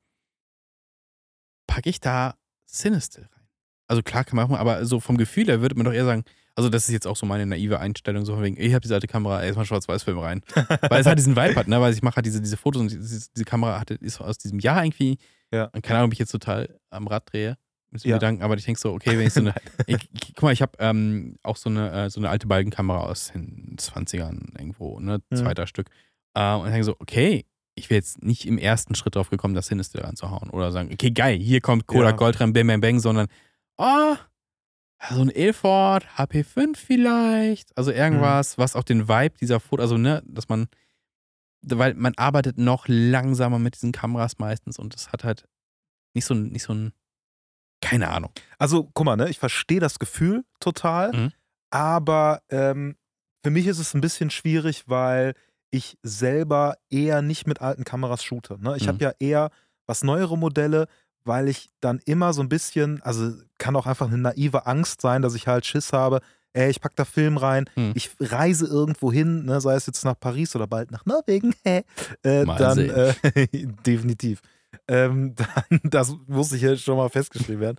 packe 1.67 1.89
ich 1.89 1.99
da 1.99 2.35
Sinister 2.67 3.21
rein. 3.23 3.47
Also 3.87 4.03
klar 4.03 4.23
kann 4.23 4.35
man 4.35 4.49
machen, 4.49 4.59
aber 4.59 4.85
so 4.85 4.99
vom 4.99 5.17
Gefühl 5.17 5.45
her 5.47 5.61
würde 5.61 5.75
man 5.75 5.85
doch 5.85 5.93
eher 5.93 6.05
sagen, 6.05 6.23
also 6.55 6.69
das 6.69 6.87
ist 6.87 6.93
jetzt 6.93 7.07
auch 7.07 7.15
so 7.15 7.25
meine 7.25 7.45
naive 7.45 7.79
Einstellung, 7.79 8.25
so 8.25 8.33
von 8.33 8.43
wegen, 8.43 8.57
ich 8.59 8.73
habe 8.73 8.81
diese 8.81 8.95
alte 8.95 9.07
Kamera, 9.07 9.43
erstmal 9.43 9.65
Schwarz-Weiß-Film 9.65 10.17
rein. 10.17 10.41
Weil 10.89 11.01
es 11.01 11.05
halt 11.05 11.19
diesen 11.19 11.35
Vibe 11.35 11.55
hat, 11.55 11.67
ne? 11.67 11.79
Weil 11.79 11.93
ich 11.93 12.01
mache 12.01 12.15
halt 12.17 12.25
diese, 12.25 12.41
diese 12.41 12.57
Fotos 12.57 12.81
und 12.81 12.91
diese, 12.91 13.29
diese 13.31 13.45
Kamera 13.45 13.79
hatte, 13.79 13.93
ist 13.93 14.19
aus 14.19 14.39
diesem 14.39 14.59
Jahr 14.59 14.83
irgendwie. 14.83 15.17
Ja. 15.53 15.65
Und 15.65 15.83
keine 15.83 15.99
Ahnung, 15.99 16.09
ob 16.09 16.13
ich 16.13 16.19
jetzt 16.19 16.31
total 16.31 16.79
am 16.89 17.07
Rad 17.07 17.31
drehe. 17.31 17.57
Mit 17.91 18.01
so 18.01 18.09
Ja. 18.09 18.15
Gedanken, 18.17 18.41
aber 18.41 18.55
ich 18.57 18.65
denke 18.65 18.79
so, 18.81 18.91
okay, 18.91 19.17
wenn 19.17 19.27
ich 19.27 19.33
so 19.33 19.39
eine. 19.39 19.53
ich, 19.87 20.09
guck 20.33 20.43
mal, 20.43 20.51
ich 20.51 20.61
habe 20.61 20.73
ähm, 20.79 21.37
auch 21.43 21.55
so 21.55 21.69
eine, 21.69 21.91
äh, 21.91 22.09
so 22.09 22.19
eine 22.19 22.29
alte 22.29 22.47
Balkenkamera 22.47 23.01
aus 23.01 23.31
den 23.31 23.75
20ern 23.77 24.59
irgendwo, 24.59 24.99
ne? 24.99 25.21
Mhm. 25.29 25.35
Zweiter 25.35 25.67
Stück. 25.67 25.89
Äh, 26.33 26.53
und 26.55 26.65
ich 26.65 26.71
denke 26.71 26.85
so, 26.85 26.95
okay, 26.99 27.45
ich 27.77 27.89
wäre 27.89 27.97
jetzt 27.97 28.23
nicht 28.23 28.45
im 28.47 28.57
ersten 28.57 28.95
Schritt 28.95 29.15
drauf 29.15 29.29
gekommen, 29.29 29.53
das 29.53 29.67
Sinister 29.67 30.03
ranzuhauen. 30.03 30.49
Oder 30.49 30.71
sagen, 30.71 30.89
okay, 30.91 31.11
geil, 31.11 31.37
hier 31.37 31.61
kommt 31.61 31.87
Kodak 31.87 32.11
Ja. 32.11 32.15
Gold 32.17 32.39
rein, 32.39 32.53
bang, 32.53 32.67
bang, 32.67 32.81
bang, 32.81 32.99
sondern 32.99 33.27
oh, 33.77 34.15
so 35.11 35.21
ein 35.21 35.29
Ilford, 35.29 36.05
HP5 36.17 36.75
vielleicht. 36.75 37.77
Also 37.77 37.91
irgendwas, 37.91 38.57
was 38.57 38.75
auch 38.75 38.83
den 38.83 39.07
Vibe 39.07 39.37
dieser 39.39 39.59
Foto, 39.59 39.81
also 39.83 39.97
ne, 39.97 40.23
dass 40.25 40.49
man, 40.49 40.67
weil 41.61 41.93
man 41.93 42.13
arbeitet 42.17 42.57
noch 42.57 42.85
langsamer 42.87 43.59
mit 43.59 43.75
diesen 43.75 43.91
Kameras 43.91 44.39
meistens 44.39 44.79
und 44.79 44.95
es 44.95 45.11
hat 45.11 45.23
halt 45.23 45.47
nicht 46.15 46.25
so 46.25 46.33
ein, 46.33 46.47
nicht 46.47 46.63
so 46.63 46.73
ein, 46.73 46.93
keine 47.81 48.09
Ahnung. 48.09 48.31
Also, 48.57 48.89
guck 48.93 49.05
mal, 49.05 49.15
ne, 49.17 49.29
ich 49.29 49.37
verstehe 49.37 49.79
das 49.79 49.99
Gefühl 49.99 50.43
total, 50.59 51.11
Mhm. 51.13 51.31
aber 51.69 52.41
ähm, 52.49 52.95
für 53.43 53.51
mich 53.51 53.67
ist 53.67 53.77
es 53.77 53.93
ein 53.93 54.01
bisschen 54.01 54.31
schwierig, 54.31 54.85
weil 54.87 55.35
ich 55.71 55.97
selber 56.03 56.77
eher 56.89 57.21
nicht 57.21 57.47
mit 57.47 57.61
alten 57.61 57.83
Kameras 57.83 58.23
shoote. 58.23 58.57
Ne? 58.61 58.75
Ich 58.77 58.83
Mhm. 58.83 58.87
habe 58.89 59.03
ja 59.03 59.11
eher 59.19 59.49
was 59.85 60.03
neuere 60.03 60.37
Modelle, 60.37 60.87
weil 61.23 61.47
ich 61.49 61.69
dann 61.81 61.99
immer 62.05 62.33
so 62.33 62.41
ein 62.41 62.49
bisschen, 62.49 63.01
also 63.03 63.33
kann 63.57 63.75
auch 63.75 63.85
einfach 63.85 64.07
eine 64.07 64.17
naive 64.17 64.65
Angst 64.65 65.01
sein, 65.01 65.21
dass 65.21 65.35
ich 65.35 65.47
halt 65.47 65.65
Schiss 65.65 65.91
habe, 65.93 66.21
ey, 66.53 66.69
ich 66.69 66.79
pack 66.81 66.95
da 66.95 67.03
Film 67.05 67.37
rein, 67.37 67.65
Mhm. 67.75 67.91
ich 67.95 68.11
reise 68.19 68.65
irgendwo 68.65 69.11
hin, 69.11 69.45
ne, 69.45 69.59
sei 69.61 69.75
es 69.75 69.85
jetzt 69.85 70.05
nach 70.05 70.19
Paris 70.19 70.55
oder 70.55 70.67
bald 70.67 70.89
nach 70.91 71.05
Norwegen, 71.05 71.53
hä, 71.65 71.83
äh, 72.23 72.45
dann 72.45 72.79
äh, 72.79 73.13
definitiv. 73.85 74.41
Ähm, 74.87 75.35
dann, 75.35 75.79
das 75.83 76.15
muss 76.27 76.51
ich 76.53 76.61
jetzt 76.61 76.83
schon 76.83 76.97
mal 76.97 77.09
festgeschrieben 77.09 77.59
werden. 77.59 77.77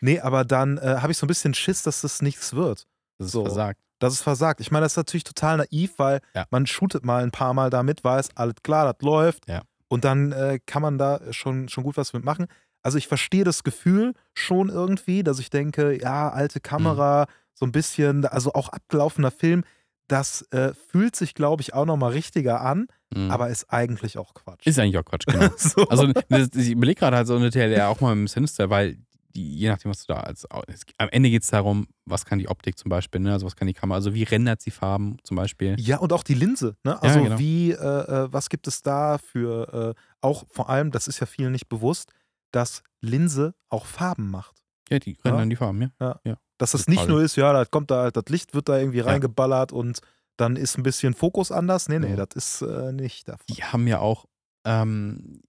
nee, 0.00 0.20
aber 0.20 0.44
dann 0.44 0.78
äh, 0.78 0.96
habe 1.00 1.12
ich 1.12 1.18
so 1.18 1.26
ein 1.26 1.28
bisschen 1.28 1.54
Schiss, 1.54 1.82
dass 1.82 2.00
das 2.00 2.22
nichts 2.22 2.54
wird. 2.54 2.86
Das 3.18 3.26
ist 3.26 3.32
So. 3.32 3.44
versagt. 3.44 3.80
Das 3.98 4.12
ist 4.12 4.22
versagt. 4.22 4.60
Ich 4.60 4.70
meine, 4.70 4.84
das 4.84 4.92
ist 4.92 4.96
natürlich 4.98 5.24
total 5.24 5.56
naiv, 5.58 5.94
weil 5.98 6.20
Ja. 6.34 6.44
man 6.50 6.66
shootet 6.66 7.04
mal 7.04 7.22
ein 7.22 7.30
paar 7.30 7.54
Mal 7.54 7.70
damit, 7.70 8.04
weiß, 8.04 8.30
alles 8.36 8.56
klar, 8.62 8.92
das 8.92 9.02
läuft. 9.02 9.48
Ja. 9.48 9.62
Und 9.88 10.04
dann 10.04 10.32
äh, 10.32 10.58
kann 10.66 10.82
man 10.82 10.98
da 10.98 11.20
schon, 11.30 11.68
schon 11.68 11.84
gut 11.84 11.96
was 11.96 12.12
mitmachen. 12.12 12.46
Also 12.82 12.98
ich 12.98 13.08
verstehe 13.08 13.44
das 13.44 13.64
Gefühl 13.64 14.12
schon 14.34 14.68
irgendwie, 14.68 15.22
dass 15.22 15.38
ich 15.38 15.50
denke, 15.50 15.98
ja, 16.00 16.28
alte 16.30 16.60
Kamera, 16.60 17.22
Mhm. 17.22 17.30
so 17.54 17.66
ein 17.66 17.72
bisschen, 17.72 18.24
also 18.26 18.52
auch 18.52 18.68
abgelaufener 18.68 19.30
Film, 19.30 19.64
das 20.08 20.42
äh, 20.52 20.72
fühlt 20.88 21.16
sich, 21.16 21.34
glaube 21.34 21.62
ich, 21.62 21.74
auch 21.74 21.84
nochmal 21.86 22.12
richtiger 22.12 22.60
an, 22.60 22.86
Mhm. 23.14 23.30
aber 23.30 23.48
ist 23.50 23.72
eigentlich 23.72 24.18
auch 24.18 24.34
Quatsch. 24.34 24.66
ist 24.66 24.78
eigentlich 24.78 24.98
auch 24.98 25.04
Quatsch, 25.04 25.26
genau. 25.26 25.48
so. 25.56 25.88
Also 25.88 26.12
das, 26.28 26.48
ich 26.54 26.70
überlege 26.70 26.98
gerade 27.00 27.16
halt 27.16 27.26
so 27.26 27.34
eine 27.36 27.50
TLR 27.50 27.88
auch 27.88 28.00
mal 28.00 28.12
im 28.12 28.28
Sinister, 28.28 28.68
weil 28.70 28.98
die, 29.36 29.56
je 29.58 29.68
nachdem, 29.68 29.90
was 29.90 30.04
du 30.04 30.12
da 30.12 30.20
als 30.20 30.46
es, 30.66 30.80
am 30.98 31.08
Ende 31.10 31.30
geht 31.30 31.42
es 31.42 31.50
darum, 31.50 31.86
was 32.06 32.24
kann 32.24 32.38
die 32.38 32.48
Optik 32.48 32.78
zum 32.78 32.88
Beispiel, 32.88 33.20
ne? 33.20 33.32
Also 33.32 33.46
was 33.46 33.54
kann 33.54 33.68
die 33.68 33.74
Kamera, 33.74 33.96
also 33.96 34.14
wie 34.14 34.22
rendert 34.24 34.60
sie 34.62 34.70
Farben 34.70 35.18
zum 35.22 35.36
Beispiel. 35.36 35.76
Ja, 35.78 35.98
und 35.98 36.12
auch 36.12 36.22
die 36.22 36.34
Linse. 36.34 36.76
Ne? 36.84 37.00
Also 37.02 37.22
genau. 37.22 37.38
wie, 37.38 37.70
äh, 37.72 37.74
äh, 37.76 38.32
was 38.32 38.48
gibt 38.48 38.66
es 38.66 38.82
da 38.82 39.18
für, 39.18 39.94
äh, 39.96 40.00
auch 40.20 40.44
vor 40.50 40.70
allem, 40.70 40.90
das 40.90 41.06
ist 41.06 41.20
ja 41.20 41.26
vielen 41.26 41.52
nicht 41.52 41.68
bewusst, 41.68 42.12
dass 42.50 42.82
Linse 43.00 43.54
auch 43.68 43.86
Farben 43.86 44.30
macht. 44.30 44.62
Ja, 44.88 44.98
die 44.98 45.18
rendern 45.24 45.50
die 45.50 45.56
Farben, 45.56 45.92
ja. 46.00 46.20
Dass 46.58 46.70
das 46.70 46.86
Total. 46.86 46.94
nicht 46.94 47.08
nur 47.08 47.22
ist, 47.22 47.36
ja, 47.36 47.52
da 47.52 47.64
kommt 47.66 47.90
da, 47.90 48.10
das 48.10 48.24
Licht 48.28 48.54
wird 48.54 48.68
da 48.68 48.78
irgendwie 48.78 48.98
Ja. 48.98 49.04
reingeballert 49.04 49.72
und 49.72 50.00
dann 50.38 50.56
ist 50.56 50.78
ein 50.78 50.82
bisschen 50.82 51.12
Fokus 51.12 51.52
anders. 51.52 51.88
Nee, 51.88 51.98
nee, 51.98 52.10
Ja. 52.10 52.24
das 52.24 52.34
ist 52.34 52.62
äh, 52.62 52.92
nicht 52.92 53.28
davon. 53.28 53.44
Die 53.50 53.62
haben 53.62 53.86
ja 53.86 53.98
auch 53.98 54.24
ähm, 54.64 55.42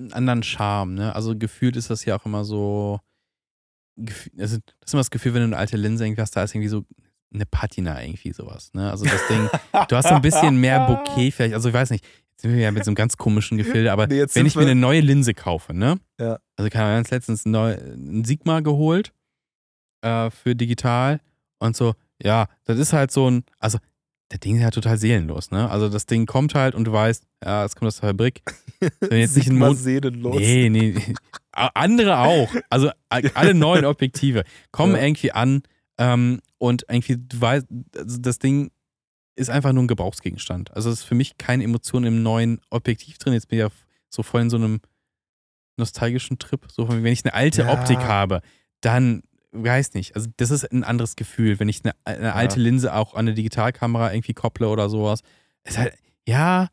einen 0.00 0.12
anderen 0.12 0.42
Charme, 0.42 0.94
ne? 0.94 1.14
Also 1.14 1.36
gefühlt 1.36 1.76
ist 1.76 1.90
das 1.90 2.04
ja 2.04 2.16
auch 2.18 2.26
immer 2.26 2.44
so, 2.44 3.00
also 3.98 4.08
das 4.36 4.52
ist 4.52 4.94
immer 4.94 5.00
das 5.00 5.10
Gefühl, 5.10 5.34
wenn 5.34 5.42
du 5.42 5.48
eine 5.48 5.56
alte 5.58 5.76
Linse 5.76 6.04
irgendwie 6.04 6.22
hast, 6.22 6.36
da 6.36 6.42
ist 6.42 6.54
irgendwie 6.54 6.68
so 6.68 6.84
eine 7.32 7.46
Patina 7.46 8.02
irgendwie 8.02 8.32
sowas, 8.32 8.72
ne? 8.74 8.90
Also 8.90 9.04
das 9.04 9.26
Ding, 9.28 9.48
du 9.88 9.96
hast 9.96 10.08
so 10.08 10.14
ein 10.14 10.22
bisschen 10.22 10.56
mehr 10.56 10.86
Bouquet 10.86 11.30
vielleicht, 11.34 11.54
also 11.54 11.68
ich 11.68 11.74
weiß 11.74 11.90
nicht, 11.90 12.04
jetzt 12.30 12.42
sind 12.42 12.52
wir 12.52 12.60
ja 12.60 12.70
mit 12.70 12.84
so 12.84 12.90
einem 12.90 12.96
ganz 12.96 13.16
komischen 13.16 13.58
Gefilde, 13.58 13.92
aber 13.92 14.06
Nee, 14.06 14.16
jetzt 14.16 14.34
wenn 14.34 14.46
ich 14.46 14.56
mir 14.56 14.62
eine 14.62 14.74
neue 14.74 15.00
Linse 15.00 15.34
kaufe, 15.34 15.74
ne? 15.74 16.00
Ja. 16.18 16.38
Also 16.56 16.68
ich 16.68 16.76
habe 16.76 16.90
ganz 16.90 17.10
letztens 17.10 17.44
ein, 17.44 17.52
neu, 17.52 17.74
ein 17.74 18.24
Sigma 18.24 18.60
geholt 18.60 19.12
äh, 20.02 20.30
für 20.30 20.56
digital 20.56 21.20
und 21.58 21.76
so, 21.76 21.94
ja, 22.22 22.48
das 22.64 22.78
ist 22.78 22.92
halt 22.92 23.10
so 23.10 23.30
ein, 23.30 23.44
also 23.58 23.78
der 24.30 24.38
Ding 24.38 24.56
ist 24.56 24.62
ja 24.62 24.70
total 24.70 24.96
seelenlos, 24.96 25.50
ne? 25.50 25.68
Also 25.70 25.88
das 25.88 26.06
Ding 26.06 26.26
kommt 26.26 26.54
halt 26.54 26.74
und 26.74 26.84
du 26.84 26.92
weißt, 26.92 27.24
ja, 27.44 27.64
es 27.64 27.74
kommt 27.74 27.88
aus 27.88 27.98
der 28.00 28.10
Fabrik. 28.10 28.42
Wenn 29.00 29.18
jetzt 29.20 29.36
nicht 29.36 29.48
ein 29.48 29.56
Mond- 29.58 29.78
seelenlos. 29.78 30.36
Nee, 30.38 30.68
nee. 30.68 30.94
Andere 31.52 32.18
auch. 32.18 32.48
Also 32.70 32.90
alle 33.08 33.54
neuen 33.54 33.84
Objektive 33.84 34.44
kommen 34.70 34.94
Ja. 34.96 35.02
irgendwie 35.02 35.32
an 35.32 35.62
ähm, 35.98 36.40
und 36.58 36.84
irgendwie, 36.88 37.16
du 37.18 37.40
weißt, 37.40 37.66
also 37.96 38.18
das 38.18 38.38
Ding 38.38 38.70
ist 39.36 39.50
einfach 39.50 39.72
nur 39.72 39.82
ein 39.84 39.88
Gebrauchsgegenstand. 39.88 40.70
Also 40.76 40.90
es 40.90 41.00
ist 41.00 41.04
für 41.04 41.14
mich 41.14 41.36
keine 41.38 41.64
Emotion 41.64 42.04
im 42.04 42.22
neuen 42.22 42.60
Objektiv 42.70 43.18
drin. 43.18 43.32
Jetzt 43.32 43.48
bin 43.48 43.58
ich 43.58 43.64
ja 43.64 43.70
so 44.10 44.22
voll 44.22 44.42
in 44.42 44.50
so 44.50 44.56
einem 44.56 44.80
nostalgischen 45.76 46.38
Trip. 46.38 46.66
So, 46.70 46.88
wenn 46.88 47.04
ich 47.06 47.24
eine 47.24 47.34
alte 47.34 47.62
Ja. 47.62 47.72
Optik 47.72 47.98
habe, 47.98 48.42
dann 48.80 49.22
weiß 49.52 49.94
nicht. 49.94 50.14
Also 50.16 50.28
das 50.36 50.50
ist 50.50 50.64
ein 50.70 50.84
anderes 50.84 51.16
Gefühl, 51.16 51.58
wenn 51.60 51.68
ich 51.68 51.82
eine, 51.84 51.94
eine 52.04 52.34
alte 52.34 52.60
Linse 52.60 52.94
auch 52.94 53.14
an 53.14 53.20
eine 53.20 53.34
Digitalkamera 53.34 54.12
irgendwie 54.12 54.34
kopple 54.34 54.68
oder 54.68 54.88
sowas. 54.88 55.20
Es 55.64 55.72
ist 55.72 55.78
halt, 55.78 55.94
ja, 56.26 56.68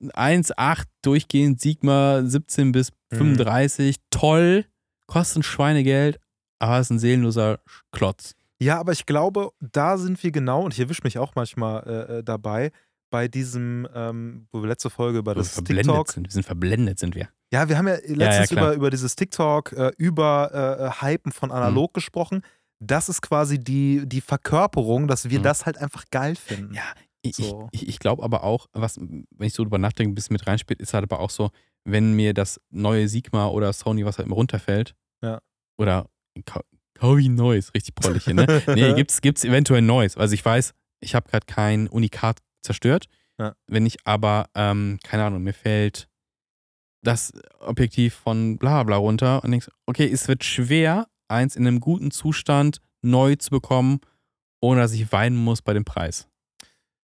1,8 0.00 0.84
durchgehend, 1.02 1.60
Sigma 1.60 2.22
17 2.24 2.72
bis 2.72 2.92
Mhm. 3.12 3.18
35, 3.36 3.96
toll, 4.10 4.64
kostet 5.06 5.38
ein 5.38 5.42
Schweinegeld, 5.42 6.18
aber 6.58 6.80
ist 6.80 6.90
ein 6.90 6.98
seelenloser 6.98 7.60
Klotz. 7.90 8.34
Ja, 8.58 8.78
aber 8.80 8.92
ich 8.92 9.04
glaube, 9.04 9.50
da 9.60 9.98
sind 9.98 10.22
wir 10.22 10.30
genau, 10.30 10.62
und 10.64 10.72
ich 10.72 10.80
erwische 10.80 11.02
mich 11.04 11.18
auch 11.18 11.34
manchmal 11.34 11.82
äh, 11.86 12.18
äh, 12.18 12.24
dabei, 12.24 12.70
bei 13.12 13.28
diesem, 13.28 13.86
ähm, 13.94 14.48
wo 14.50 14.60
wir 14.62 14.68
letzte 14.68 14.90
Folge 14.90 15.18
über 15.18 15.34
das 15.36 15.50
verblendet 15.54 15.86
TikTok. 15.86 16.10
sind. 16.10 16.26
Wir 16.26 16.32
sind 16.32 16.42
verblendet, 16.44 16.98
sind 16.98 17.14
wir. 17.14 17.28
Ja, 17.52 17.68
wir 17.68 17.78
haben 17.78 17.86
ja 17.86 17.94
letztens 18.06 18.48
klar. 18.48 18.68
über, 18.70 18.74
über 18.74 18.90
dieses 18.90 19.14
TikTok, 19.14 19.72
äh, 19.72 19.92
über 19.98 20.90
äh, 21.00 21.04
Hypen 21.04 21.30
von 21.30 21.52
analog 21.52 21.90
Mhm. 21.90 21.94
gesprochen. 21.94 22.42
Das 22.80 23.08
ist 23.08 23.22
quasi 23.22 23.60
die, 23.60 24.02
die 24.06 24.20
Verkörperung, 24.20 25.06
dass 25.06 25.30
wir 25.30 25.38
Mhm. 25.38 25.42
das 25.44 25.66
halt 25.66 25.78
einfach 25.78 26.04
geil 26.10 26.34
finden. 26.34 26.74
Ja, 26.74 26.82
ich, 27.22 27.36
So. 27.36 27.68
ich, 27.70 27.86
ich 27.88 27.98
glaube 28.00 28.22
aber 28.24 28.42
auch, 28.42 28.66
was, 28.72 28.98
wenn 28.98 29.26
ich 29.46 29.54
so 29.54 29.62
drüber 29.62 29.78
nachdenke, 29.78 30.10
ein 30.10 30.14
bisschen 30.16 30.34
mit 30.34 30.46
reinspielt, 30.46 30.80
ist 30.80 30.92
halt 30.94 31.04
aber 31.04 31.20
auch 31.20 31.30
so, 31.30 31.50
wenn 31.84 32.14
mir 32.14 32.34
das 32.34 32.60
neue 32.70 33.06
Sigma 33.08 33.46
oder 33.46 33.72
Sony, 33.72 34.04
was 34.04 34.18
halt 34.18 34.26
immer 34.26 34.36
runterfällt, 34.36 34.94
Ja. 35.22 35.38
oder 35.78 36.08
kau- 36.46 36.64
kau 36.94 37.16
wie 37.18 37.28
ein 37.28 37.34
neues, 37.34 37.72
richtig 37.74 37.94
prollig 37.94 38.24
hier, 38.24 38.34
ne? 38.34 38.46
Nee, 38.74 38.94
gibt's, 38.94 39.20
gibt's 39.20 39.44
eventuell 39.44 39.82
neues. 39.82 40.16
Also 40.16 40.34
ich 40.34 40.44
weiß, 40.44 40.72
ich 41.00 41.14
habe 41.14 41.28
gerade 41.28 41.46
kein 41.46 41.86
Unikat 41.88 42.38
zerstört. 42.62 43.06
Ja. 43.38 43.54
Wenn 43.66 43.86
ich 43.86 43.98
aber, 44.04 44.46
ähm, 44.54 44.98
keine 45.02 45.24
Ahnung, 45.24 45.42
mir 45.42 45.54
fällt 45.54 46.08
das 47.02 47.32
Objektiv 47.58 48.14
von 48.14 48.58
bla 48.58 48.82
bla 48.84 48.96
runter 48.96 49.42
und 49.42 49.50
denkst, 49.50 49.68
okay, 49.86 50.10
es 50.10 50.28
wird 50.28 50.44
schwer, 50.44 51.08
eins 51.28 51.56
in 51.56 51.66
einem 51.66 51.80
guten 51.80 52.10
Zustand 52.10 52.78
neu 53.02 53.34
zu 53.36 53.50
bekommen, 53.50 54.00
ohne 54.60 54.80
dass 54.80 54.92
ich 54.92 55.10
weinen 55.10 55.36
muss 55.36 55.62
bei 55.62 55.72
dem 55.72 55.84
Preis. 55.84 56.28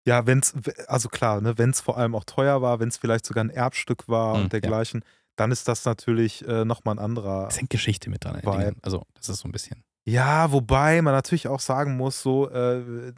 Ja, 0.08 0.28
wenn 0.28 0.40
es, 0.40 0.54
also 0.88 1.10
klar, 1.10 1.42
ne, 1.42 1.58
wenn 1.58 1.72
es 1.72 1.82
vor 1.82 1.98
allem 1.98 2.14
auch 2.14 2.26
teuer 2.26 2.62
war, 2.62 2.80
wenn 2.80 2.90
es 2.90 2.98
vielleicht 2.98 3.26
sogar 3.26 3.44
ein 3.44 3.50
Erbstück 3.50 4.08
war 4.08 4.36
Mhm, 4.36 4.44
und 4.44 4.54
dergleichen, 4.54 5.04
dann 5.36 5.52
ist 5.52 5.68
das 5.68 5.86
natürlich 5.86 6.48
äh, 6.48 6.64
nochmal 6.66 6.96
ein 6.96 7.00
anderer. 7.00 7.48
Es 7.48 7.58
hängt 7.58 7.70
Geschichte 7.70 8.10
mit 8.10 8.24
dran. 8.24 8.42
Also, 8.82 9.04
das 9.16 9.30
ist 9.30 9.40
so 9.40 9.48
ein 9.48 9.52
bisschen. 9.52 9.84
Ja, 10.08 10.52
wobei 10.52 11.02
man 11.02 11.14
natürlich 11.14 11.48
auch 11.48 11.60
sagen 11.60 11.98
muss, 11.98 12.22
so, 12.22 12.50
äh, 12.50 13.14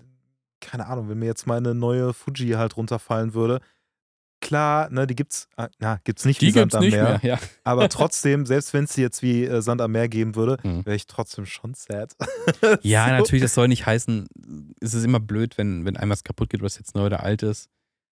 keine 0.61 0.87
Ahnung, 0.87 1.09
wenn 1.09 1.19
mir 1.19 1.25
jetzt 1.25 1.47
mal 1.47 1.57
eine 1.57 1.73
neue 1.75 2.13
Fuji 2.13 2.51
halt 2.51 2.77
runterfallen 2.77 3.33
würde, 3.33 3.59
klar, 4.41 4.89
ne, 4.91 5.07
die 5.07 5.15
gibt's, 5.15 5.47
äh, 5.57 5.67
na, 5.79 5.99
gibt's 6.03 6.23
nicht 6.25 6.41
wie 6.41 6.45
Die 6.47 6.51
Sand 6.51 6.71
gibt's 6.71 6.75
am 6.75 6.89
Meer, 6.89 7.03
mehr. 7.03 7.19
Ja. 7.23 7.39
aber 7.63 7.89
trotzdem, 7.89 8.45
selbst 8.45 8.73
wenn 8.73 8.83
es 8.85 8.93
die 8.93 9.01
jetzt 9.01 9.21
wie 9.21 9.45
äh, 9.45 9.61
Sand 9.61 9.81
am 9.81 9.91
Meer 9.91 10.07
geben 10.09 10.35
würde, 10.35 10.57
Mhm. 10.63 10.85
wäre 10.85 10.95
ich 10.95 11.07
trotzdem 11.07 11.45
schon 11.45 11.73
sad. 11.73 12.15
ja, 12.83 13.05
So. 13.05 13.11
natürlich, 13.13 13.41
das 13.41 13.53
soll 13.53 13.67
nicht 13.67 13.85
heißen, 13.85 14.27
es 14.79 14.93
ist 14.93 15.03
immer 15.03 15.19
blöd, 15.19 15.57
wenn, 15.57 15.85
wenn 15.85 15.97
einem 15.97 16.11
was 16.11 16.23
kaputt 16.23 16.49
geht, 16.49 16.61
was 16.61 16.77
jetzt 16.77 16.95
neu 16.95 17.05
oder 17.07 17.23
alt 17.23 17.43
ist. 17.43 17.69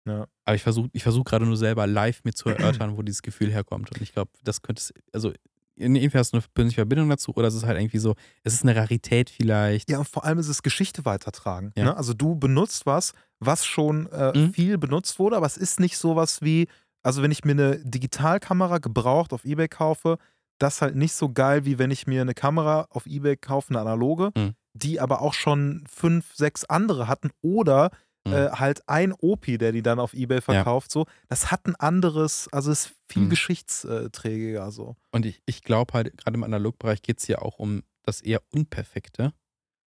Ja. 0.06 0.26
Aber 0.44 0.54
ich 0.54 0.62
versuche 0.62 0.90
ich 0.92 1.02
versuch 1.02 1.24
gerade 1.24 1.46
nur 1.46 1.56
selber 1.56 1.86
live 1.86 2.24
mir 2.24 2.34
zu 2.34 2.50
erörtern, 2.50 2.96
wo 2.96 3.02
dieses 3.02 3.22
Gefühl 3.22 3.50
herkommt. 3.50 3.90
Und 3.90 4.02
ich 4.02 4.12
glaube, 4.12 4.30
das 4.42 4.60
könnte 4.60 4.80
es, 4.80 4.92
also 5.12 5.32
entweder 5.76 6.20
hast 6.20 6.32
du 6.32 6.36
eine 6.38 6.44
persönliche 6.54 6.76
Verbindung 6.76 7.08
dazu 7.08 7.32
oder 7.34 7.48
es 7.48 7.54
ist 7.54 7.64
halt 7.64 7.78
irgendwie 7.78 7.98
so, 7.98 8.14
es 8.42 8.54
ist 8.54 8.62
eine 8.62 8.76
Rarität 8.76 9.30
vielleicht. 9.30 9.90
Ja, 9.90 9.98
und 9.98 10.08
vor 10.08 10.24
allem 10.24 10.38
ist 10.38 10.48
es 10.48 10.62
Geschichte 10.62 11.04
weitertragen. 11.04 11.72
Ja. 11.76 11.84
Ne? 11.84 11.96
Also 11.96 12.14
du 12.14 12.34
benutzt 12.36 12.86
was, 12.86 13.12
was 13.40 13.64
schon 13.66 14.06
äh, 14.12 14.36
Mhm. 14.36 14.52
viel 14.52 14.78
benutzt 14.78 15.18
wurde, 15.18 15.36
aber 15.36 15.46
es 15.46 15.56
ist 15.56 15.80
nicht 15.80 15.96
sowas 15.98 16.42
wie, 16.42 16.68
also 17.02 17.22
wenn 17.22 17.30
ich 17.30 17.44
mir 17.44 17.52
eine 17.52 17.78
Digitalkamera 17.84 18.78
gebraucht 18.78 19.32
auf 19.32 19.44
Ebay 19.44 19.68
kaufe, 19.68 20.18
das 20.58 20.80
halt 20.80 20.94
nicht 20.94 21.14
so 21.14 21.30
geil, 21.30 21.64
wie 21.64 21.78
wenn 21.78 21.90
ich 21.90 22.06
mir 22.06 22.20
eine 22.22 22.34
Kamera 22.34 22.86
auf 22.90 23.06
Ebay 23.06 23.36
kaufe, 23.36 23.70
eine 23.70 23.80
analoge, 23.80 24.30
Mhm. 24.36 24.54
die 24.74 25.00
aber 25.00 25.20
auch 25.20 25.34
schon 25.34 25.84
fünf, 25.90 26.34
sechs 26.34 26.64
andere 26.64 27.08
hatten 27.08 27.30
oder 27.42 27.90
Mhm. 28.26 28.32
äh, 28.32 28.50
halt 28.52 28.88
ein 28.88 29.12
Opi, 29.12 29.58
der 29.58 29.72
die 29.72 29.82
dann 29.82 29.98
auf 30.00 30.14
Ebay 30.14 30.40
verkauft. 30.40 30.90
So, 30.90 31.06
das 31.28 31.50
hat 31.50 31.66
ein 31.66 31.74
anderes, 31.76 32.48
also 32.52 32.70
ist 32.72 32.92
viel 33.08 33.24
Mhm. 33.24 33.28
geschichtsträgiger 33.30 34.70
so. 34.70 34.96
Und 35.12 35.26
ich, 35.26 35.42
ich 35.46 35.62
glaube 35.62 35.92
halt, 35.94 36.16
gerade 36.16 36.34
im 36.36 36.44
Analogbereich 36.44 37.02
geht 37.02 37.18
es 37.20 37.26
ja 37.26 37.38
auch 37.40 37.58
um 37.58 37.82
das 38.02 38.20
eher 38.22 38.40
Unperfekte. 38.50 39.32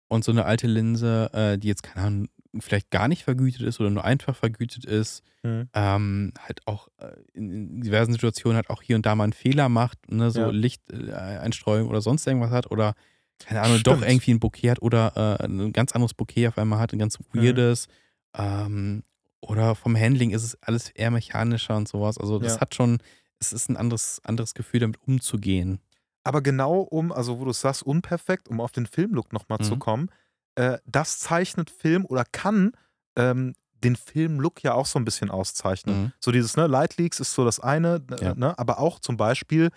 Und 0.09 0.23
so 0.23 0.31
eine 0.31 0.45
alte 0.45 0.67
Linse, 0.67 1.29
äh, 1.33 1.57
die 1.57 1.67
jetzt, 1.67 1.83
keine 1.83 2.05
Ahnung, 2.05 2.27
vielleicht 2.59 2.91
gar 2.91 3.07
nicht 3.09 3.23
vergütet 3.23 3.61
ist 3.61 3.79
oder 3.79 3.89
nur 3.89 4.03
einfach 4.05 4.35
vergütet 4.35 4.85
ist, 4.85 5.21
Mhm. 5.43 5.69
ähm, 5.73 6.33
halt 6.39 6.65
auch 6.65 6.87
äh, 6.97 7.11
in, 7.33 7.51
in 7.51 7.81
diversen 7.81 8.11
Situationen 8.13 8.55
halt 8.55 8.69
auch 8.69 8.81
hier 8.81 8.95
und 8.95 9.05
da 9.05 9.15
mal 9.15 9.25
einen 9.25 9.33
Fehler 9.33 9.69
macht, 9.69 10.09
ne, 10.11 10.31
so 10.31 10.39
Ja. 10.41 10.49
Lichteinstreuung 10.49 11.87
oder 11.89 12.01
sonst 12.01 12.25
irgendwas 12.25 12.51
hat 12.51 12.71
oder 12.71 12.93
keine 13.39 13.61
Ahnung, 13.61 13.83
doch 13.83 13.97
Stimmt. 13.97 14.11
irgendwie 14.11 14.31
ein 14.33 14.39
Bouquet 14.39 14.71
hat 14.71 14.81
oder 14.81 15.37
äh, 15.39 15.45
ein 15.45 15.71
ganz 15.71 15.91
anderes 15.91 16.13
Bouquet 16.15 16.47
auf 16.47 16.57
einmal 16.57 16.79
hat, 16.79 16.91
ein 16.93 16.99
ganz 16.99 17.19
weirdes. 17.33 17.87
Ähm, 18.35 19.03
oder 19.41 19.75
vom 19.75 19.95
Handling 19.95 20.31
ist 20.31 20.43
es 20.43 20.61
alles 20.63 20.89
eher 20.89 21.11
mechanischer 21.11 21.75
und 21.77 21.87
sowas. 21.87 22.17
Also 22.17 22.39
das 22.39 22.55
Ja. 22.55 22.61
hat 22.61 22.75
schon, 22.75 22.99
es 23.39 23.53
ist 23.53 23.69
ein 23.69 23.77
anderes, 23.77 24.19
anderes 24.23 24.53
Gefühl, 24.53 24.79
damit 24.79 24.99
umzugehen. 25.07 25.79
Aber 26.23 26.41
genau 26.41 26.79
um, 26.81 27.11
also 27.11 27.39
wo 27.39 27.45
du 27.45 27.53
sagst, 27.53 27.83
unperfekt, 27.83 28.49
um 28.49 28.59
auf 28.59 28.71
den 28.71 28.85
Filmlook 28.85 29.31
nochmal 29.31 29.59
zu 29.59 29.75
Mhm. 29.75 29.79
kommen, 29.79 30.09
äh, 30.55 30.79
das 30.85 31.19
zeichnet 31.19 31.69
Film 31.69 32.05
oder 32.05 32.25
kann 32.25 32.71
ähm, 33.15 33.53
den 33.83 33.95
Filmlook 33.95 34.63
ja 34.63 34.73
auch 34.73 34.87
so 34.87 34.97
ein 34.99 35.05
bisschen 35.05 35.29
auszeichnen. 35.29 35.95
Mhm. 36.05 36.13
So 36.19 36.31
dieses, 36.31 36.57
ne, 36.57 36.67
Light 36.67 36.97
Leaks 36.97 37.19
ist 37.19 37.33
so 37.33 37.45
das 37.45 37.59
eine, 37.59 38.03
äh, 38.11 38.25
Ja. 38.25 38.35
ne, 38.35 38.57
aber 38.57 38.79
auch 38.79 38.99
zum 38.99 39.17
Beispiel 39.17 39.69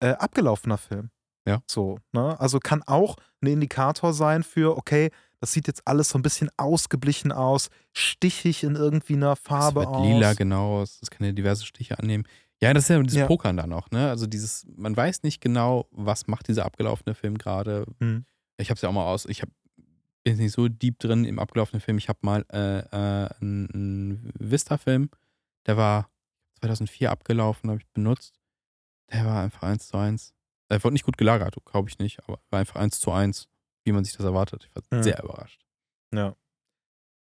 äh, 0.00 0.10
abgelaufener 0.10 0.76
Film. 0.78 1.10
Ja. 1.48 1.62
So, 1.66 1.98
ne? 2.12 2.38
Also 2.38 2.58
kann 2.60 2.82
auch 2.82 3.16
ein 3.40 3.46
Indikator 3.46 4.12
sein 4.12 4.42
für, 4.42 4.76
okay, 4.76 5.10
das 5.40 5.52
sieht 5.52 5.66
jetzt 5.66 5.86
alles 5.86 6.08
so 6.08 6.18
ein 6.18 6.22
bisschen 6.22 6.50
ausgeblichen 6.56 7.32
aus, 7.32 7.68
stichig 7.92 8.64
in 8.64 8.74
irgendwie 8.74 9.14
einer 9.14 9.36
Farbe 9.36 9.80
es 9.80 9.86
wird 9.86 9.96
aus. 9.96 10.06
lila, 10.06 10.34
genau. 10.34 10.82
Es 10.82 10.98
es 11.02 11.10
kann 11.10 11.26
ja 11.26 11.32
diverse 11.32 11.64
Stiche 11.66 11.98
annehmen. 11.98 12.24
Ja, 12.62 12.72
das 12.72 12.84
ist 12.84 12.88
ja 12.88 13.02
dieses 13.02 13.18
Ja. 13.18 13.26
Pokern 13.26 13.56
dann 13.56 13.72
auch, 13.72 13.90
ne? 13.90 14.08
Also 14.08 14.26
dieses, 14.26 14.66
man 14.76 14.96
weiß 14.96 15.22
nicht 15.22 15.40
genau, 15.40 15.86
was 15.90 16.26
macht 16.26 16.48
dieser 16.48 16.64
abgelaufene 16.64 17.14
Film 17.14 17.36
gerade. 17.36 17.84
Mhm. 17.98 18.24
Ich 18.56 18.70
habe 18.70 18.76
es 18.76 18.82
ja 18.82 18.88
auch 18.88 18.94
mal 18.94 19.04
aus, 19.04 19.26
ich 19.26 19.42
hab, 19.42 19.50
bin 20.24 20.32
jetzt 20.32 20.38
nicht 20.38 20.52
so 20.52 20.68
deep 20.68 20.98
drin 20.98 21.24
im 21.24 21.38
abgelaufenen 21.38 21.82
Film. 21.82 21.98
Ich 21.98 22.08
habe 22.08 22.20
mal 22.22 22.46
äh, 22.50 22.78
äh, 22.78 23.28
einen, 23.40 24.32
Vista-Film, 24.38 25.10
der 25.66 25.76
war 25.76 26.08
2004 26.60 27.10
abgelaufen, 27.10 27.68
habe 27.68 27.80
ich 27.80 27.86
benutzt. 27.88 28.40
Der 29.12 29.26
war 29.26 29.42
einfach 29.42 29.62
eins 29.62 29.88
zu 29.88 29.98
eins. 29.98 30.32
Er 30.68 30.82
wurde 30.82 30.94
nicht 30.94 31.04
gut 31.04 31.18
gelagert, 31.18 31.54
glaube 31.66 31.90
ich 31.90 31.98
nicht, 31.98 32.24
aber 32.26 32.40
war 32.50 32.58
einfach 32.58 32.76
eins 32.76 32.98
zu 32.98 33.12
eins, 33.12 33.48
wie 33.86 33.92
man 33.92 34.04
sich 34.04 34.16
das 34.16 34.26
erwartet. 34.26 34.68
Ich 34.68 34.74
war 34.74 34.82
Mhm. 34.98 35.02
sehr 35.02 35.22
überrascht. 35.22 35.62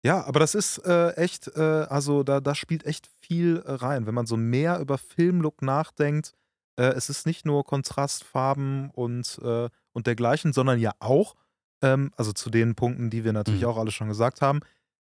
Ja, 0.04 0.24
aber 0.24 0.38
das 0.38 0.54
ist 0.54 0.78
äh, 0.86 1.10
echt, 1.16 1.48
äh, 1.56 1.60
also 1.60 2.22
da, 2.22 2.40
da 2.40 2.54
spielt 2.54 2.86
echt 2.86 3.08
viel 3.20 3.62
äh, 3.66 3.72
rein. 3.72 4.06
Wenn 4.06 4.14
man 4.14 4.26
so 4.26 4.36
mehr 4.36 4.78
über 4.78 4.98
Filmlook 4.98 5.62
nachdenkt, 5.62 6.32
äh, 6.78 6.84
es 6.84 7.10
ist 7.10 7.26
nicht 7.26 7.44
nur 7.44 7.64
Kontrastfarben 7.64 8.90
und, 8.90 9.40
äh, 9.42 9.68
und 9.92 10.06
dergleichen, 10.06 10.52
sondern 10.52 10.78
ja 10.78 10.92
auch, 11.00 11.34
ähm, 11.82 12.12
also 12.16 12.32
zu 12.32 12.50
den 12.50 12.76
Punkten, 12.76 13.10
die 13.10 13.24
wir 13.24 13.32
natürlich 13.32 13.62
Mhm. 13.62 13.68
auch 13.68 13.78
alle 13.78 13.90
schon 13.90 14.06
gesagt 14.08 14.42
haben, 14.42 14.60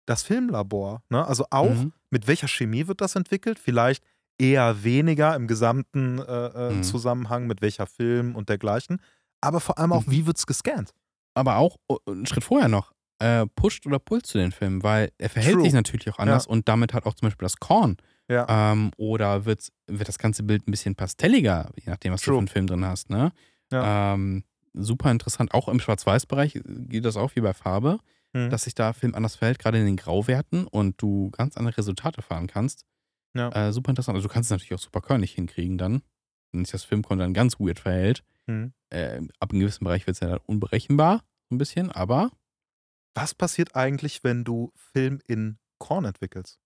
das 0.07 0.22
Filmlabor. 0.22 1.03
Ne? 1.11 1.26
Also 1.26 1.45
auch, 1.51 1.74
Mhm. 1.74 1.93
mit 2.11 2.26
welcher 2.26 2.49
Chemie 2.49 2.87
wird 2.87 3.03
das 3.03 3.16
entwickelt? 3.16 3.59
Vielleicht 3.59 4.03
eher 4.39 4.82
weniger 4.82 5.34
im 5.34 5.47
gesamten 5.47 6.20
äh, 6.20 6.72
Mhm. 6.72 6.82
Zusammenhang, 6.82 7.47
mit 7.47 7.61
welcher 7.61 7.87
Film 7.87 8.34
und 8.34 8.49
dergleichen. 8.49 9.03
Aber 9.43 9.61
vor 9.61 9.78
allem 9.78 9.93
auch, 9.93 10.07
Mhm. 10.07 10.11
wie 10.12 10.26
wird 10.26 10.39
es 10.39 10.47
gescannt? 10.47 10.93
Aber 11.37 11.57
auch 11.57 11.76
einen 12.07 12.26
Schritt 12.26 12.45
vorher 12.45 12.68
noch, 12.68 12.93
äh, 13.18 13.47
pusht 13.55 13.87
oder 13.87 13.99
pullt 13.99 14.26
zu 14.26 14.39
den 14.39 14.53
Film, 14.53 14.82
weil 14.82 15.11
er 15.18 15.30
verhält 15.30 15.55
True. 15.55 15.64
sich 15.64 15.72
natürlich 15.72 16.11
auch 16.11 16.18
anders 16.18 16.47
und 16.47 16.68
damit 16.68 16.93
hat 16.93 17.07
auch 17.07 17.14
zum 17.14 17.26
Beispiel 17.28 17.45
das 17.47 17.57
Korn. 17.57 17.97
Ja. 18.28 18.72
Ähm, 18.72 18.91
oder 18.97 19.45
wird, 19.45 19.68
wird 19.87 20.09
das 20.09 20.18
ganze 20.18 20.43
Bild 20.43 20.66
ein 20.66 20.70
bisschen 20.70 20.95
pastelliger, 20.97 21.70
je 21.76 21.84
nachdem, 21.91 22.12
was 22.12 22.20
du 22.22 22.26
True. 22.26 22.34
für 22.37 22.39
einen 22.41 22.49
Film 22.49 22.66
drin 22.66 22.84
hast. 22.84 23.09
Ne? 23.09 23.32
Ähm, 23.72 24.45
super 24.74 25.11
interessant. 25.11 25.55
Auch 25.55 25.68
im 25.68 25.80
Schwarz-Weiß-Bereich 25.80 26.61
geht 26.64 27.05
das 27.05 27.16
auch 27.16 27.34
wie 27.37 27.41
bei 27.41 27.55
Farbe, 27.55 27.99
Mhm. 28.34 28.51
dass 28.51 28.64
sich 28.64 28.74
da 28.74 28.93
Film 28.93 29.14
anders 29.14 29.37
verhält, 29.37 29.59
gerade 29.61 29.78
in 29.78 29.87
den 29.87 29.97
Grauwerten 29.97 30.66
und 30.66 31.01
du 31.01 31.30
ganz 31.30 31.57
andere 31.57 31.78
Resultate 31.78 32.20
fahren 32.22 32.49
kannst. 32.49 32.84
Ja. 33.34 33.49
Äh, 33.51 33.72
super 33.72 33.91
interessant. 33.91 34.16
Also 34.16 34.28
du 34.28 34.34
kannst 34.34 34.49
es 34.49 34.51
natürlich 34.51 34.74
auch 34.74 34.82
super 34.82 35.01
körnig 35.01 35.32
hinkriegen 35.32 35.78
dann, 35.78 36.03
sich 36.65 36.73
das 36.73 36.85
Filmkorn 36.85 37.19
dann 37.19 37.35
ganz 37.35 37.59
weird 37.61 37.79
verhält. 37.81 38.23
Mhm. 38.47 38.73
Äh, 38.91 39.21
ab 39.41 39.51
einem 39.51 39.61
gewissen 39.61 39.85
Bereich 39.85 40.07
wird 40.07 40.15
es 40.17 40.21
ja 40.21 40.29
dann 40.29 40.41
unberechenbar, 40.47 41.23
so 41.51 41.55
ein 41.55 41.59
bisschen, 41.59 41.91
aber 41.91 42.31
Was 43.15 43.35
passiert 43.35 43.75
eigentlich, 43.75 44.23
wenn 44.25 44.45
du 44.45 44.73
Film 44.93 45.21
in 45.27 45.59
Korn 45.79 46.05
entwickelst? 46.05 46.59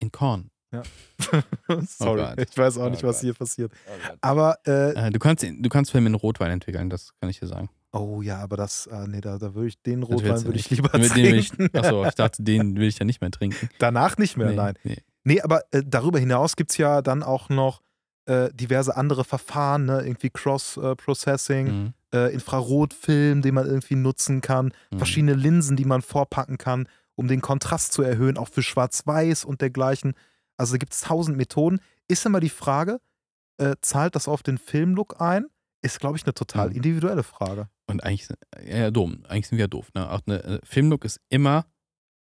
in 0.00 0.10
Korn. 0.12 0.50
Sorry, 1.86 2.20
Gott. 2.22 2.50
ich 2.50 2.56
weiß 2.58 2.78
auch 2.78 2.86
Oh 2.86 2.88
nicht, 2.90 3.02
was 3.02 3.16
Gott. 3.16 3.22
hier 3.24 3.34
passiert. 3.34 3.72
Aber, 4.20 4.56
äh, 4.66 4.92
Äh, 5.08 5.10
du, 5.10 5.18
kannst, 5.18 5.42
du 5.44 5.68
kannst 5.68 5.90
Film 5.90 6.06
in 6.06 6.14
Rotwein 6.14 6.50
entwickeln, 6.50 6.90
das 6.90 7.12
kann 7.20 7.28
ich 7.30 7.38
dir 7.40 7.46
sagen. 7.46 7.68
oh 7.92 8.22
ja, 8.22 8.38
aber 8.38 8.56
das, 8.56 8.86
äh, 8.86 9.06
nee, 9.06 9.20
da, 9.20 9.38
da 9.38 9.54
würde 9.54 9.68
ich, 9.68 9.80
den 9.82 10.02
Rotwein 10.02 10.42
würde 10.44 10.58
ich 10.58 10.70
lieber 10.70 10.88
Den 10.88 11.14
will 11.14 11.34
ich, 11.34 11.50
trinken. 11.50 11.76
achso, 11.78 12.04
ich 12.06 12.14
dachte, 12.14 12.42
den 12.44 12.76
will 12.76 12.88
ich 12.88 12.98
ja 12.98 13.04
nicht 13.04 13.20
mehr 13.20 13.30
trinken. 13.30 13.68
Danach 13.78 14.16
nicht 14.18 14.36
mehr, 14.36 14.48
Nee, 14.50 14.56
nein. 14.56 14.74
Nee. 14.84 15.02
Nee, 15.24 15.40
aber 15.42 15.62
äh, 15.72 15.82
darüber 15.86 16.18
hinaus 16.18 16.56
gibt 16.56 16.72
es 16.72 16.78
ja 16.78 17.00
dann 17.02 17.22
auch 17.22 17.48
noch 17.48 17.82
äh, 18.26 18.50
diverse 18.54 18.96
andere 18.96 19.24
Verfahren, 19.24 19.86
ne? 19.86 20.02
irgendwie 20.02 20.30
Cross-Processing, 20.30 21.66
Mhm. 21.66 21.92
äh, 22.14 22.32
Infrarotfilm, 22.32 23.42
den 23.42 23.54
man 23.54 23.66
irgendwie 23.66 23.96
nutzen 23.96 24.40
kann, 24.40 24.72
Mhm. 24.90 24.98
verschiedene 24.98 25.34
Linsen, 25.34 25.76
die 25.76 25.84
man 25.84 26.02
vorpacken 26.02 26.58
kann, 26.58 26.88
um 27.14 27.28
den 27.28 27.40
Kontrast 27.40 27.92
zu 27.92 28.02
erhöhen, 28.02 28.38
auch 28.38 28.48
für 28.48 28.62
Schwarz-Weiß 28.62 29.44
und 29.44 29.60
dergleichen. 29.60 30.14
Also 30.56 30.78
gibt 30.78 30.92
es 30.92 31.00
tausend 31.02 31.36
Methoden. 31.36 31.80
Ist 32.08 32.24
immer 32.26 32.40
die 32.40 32.48
Frage, 32.48 33.00
äh, 33.58 33.74
zahlt 33.82 34.14
das 34.14 34.28
auf 34.28 34.42
den 34.42 34.58
Filmlook 34.58 35.20
ein? 35.20 35.46
Ist, 35.82 35.98
glaube 36.00 36.16
ich, 36.16 36.24
eine 36.24 36.34
total 36.34 36.70
Mhm. 36.70 36.76
individuelle 36.76 37.22
Frage. 37.24 37.68
Und 37.86 38.02
eigentlich, 38.04 38.26
sind- 38.28 38.38
ja, 38.64 38.90
dumm. 38.90 39.24
Eigentlich 39.28 39.48
sind 39.48 39.58
wir 39.58 39.68
doof. 39.68 39.88
Ne? 39.94 40.08
Auch 40.10 40.20
eine 40.26 40.42
äh, 40.44 40.58
Filmlook 40.62 41.04
ist 41.04 41.20
immer, 41.28 41.66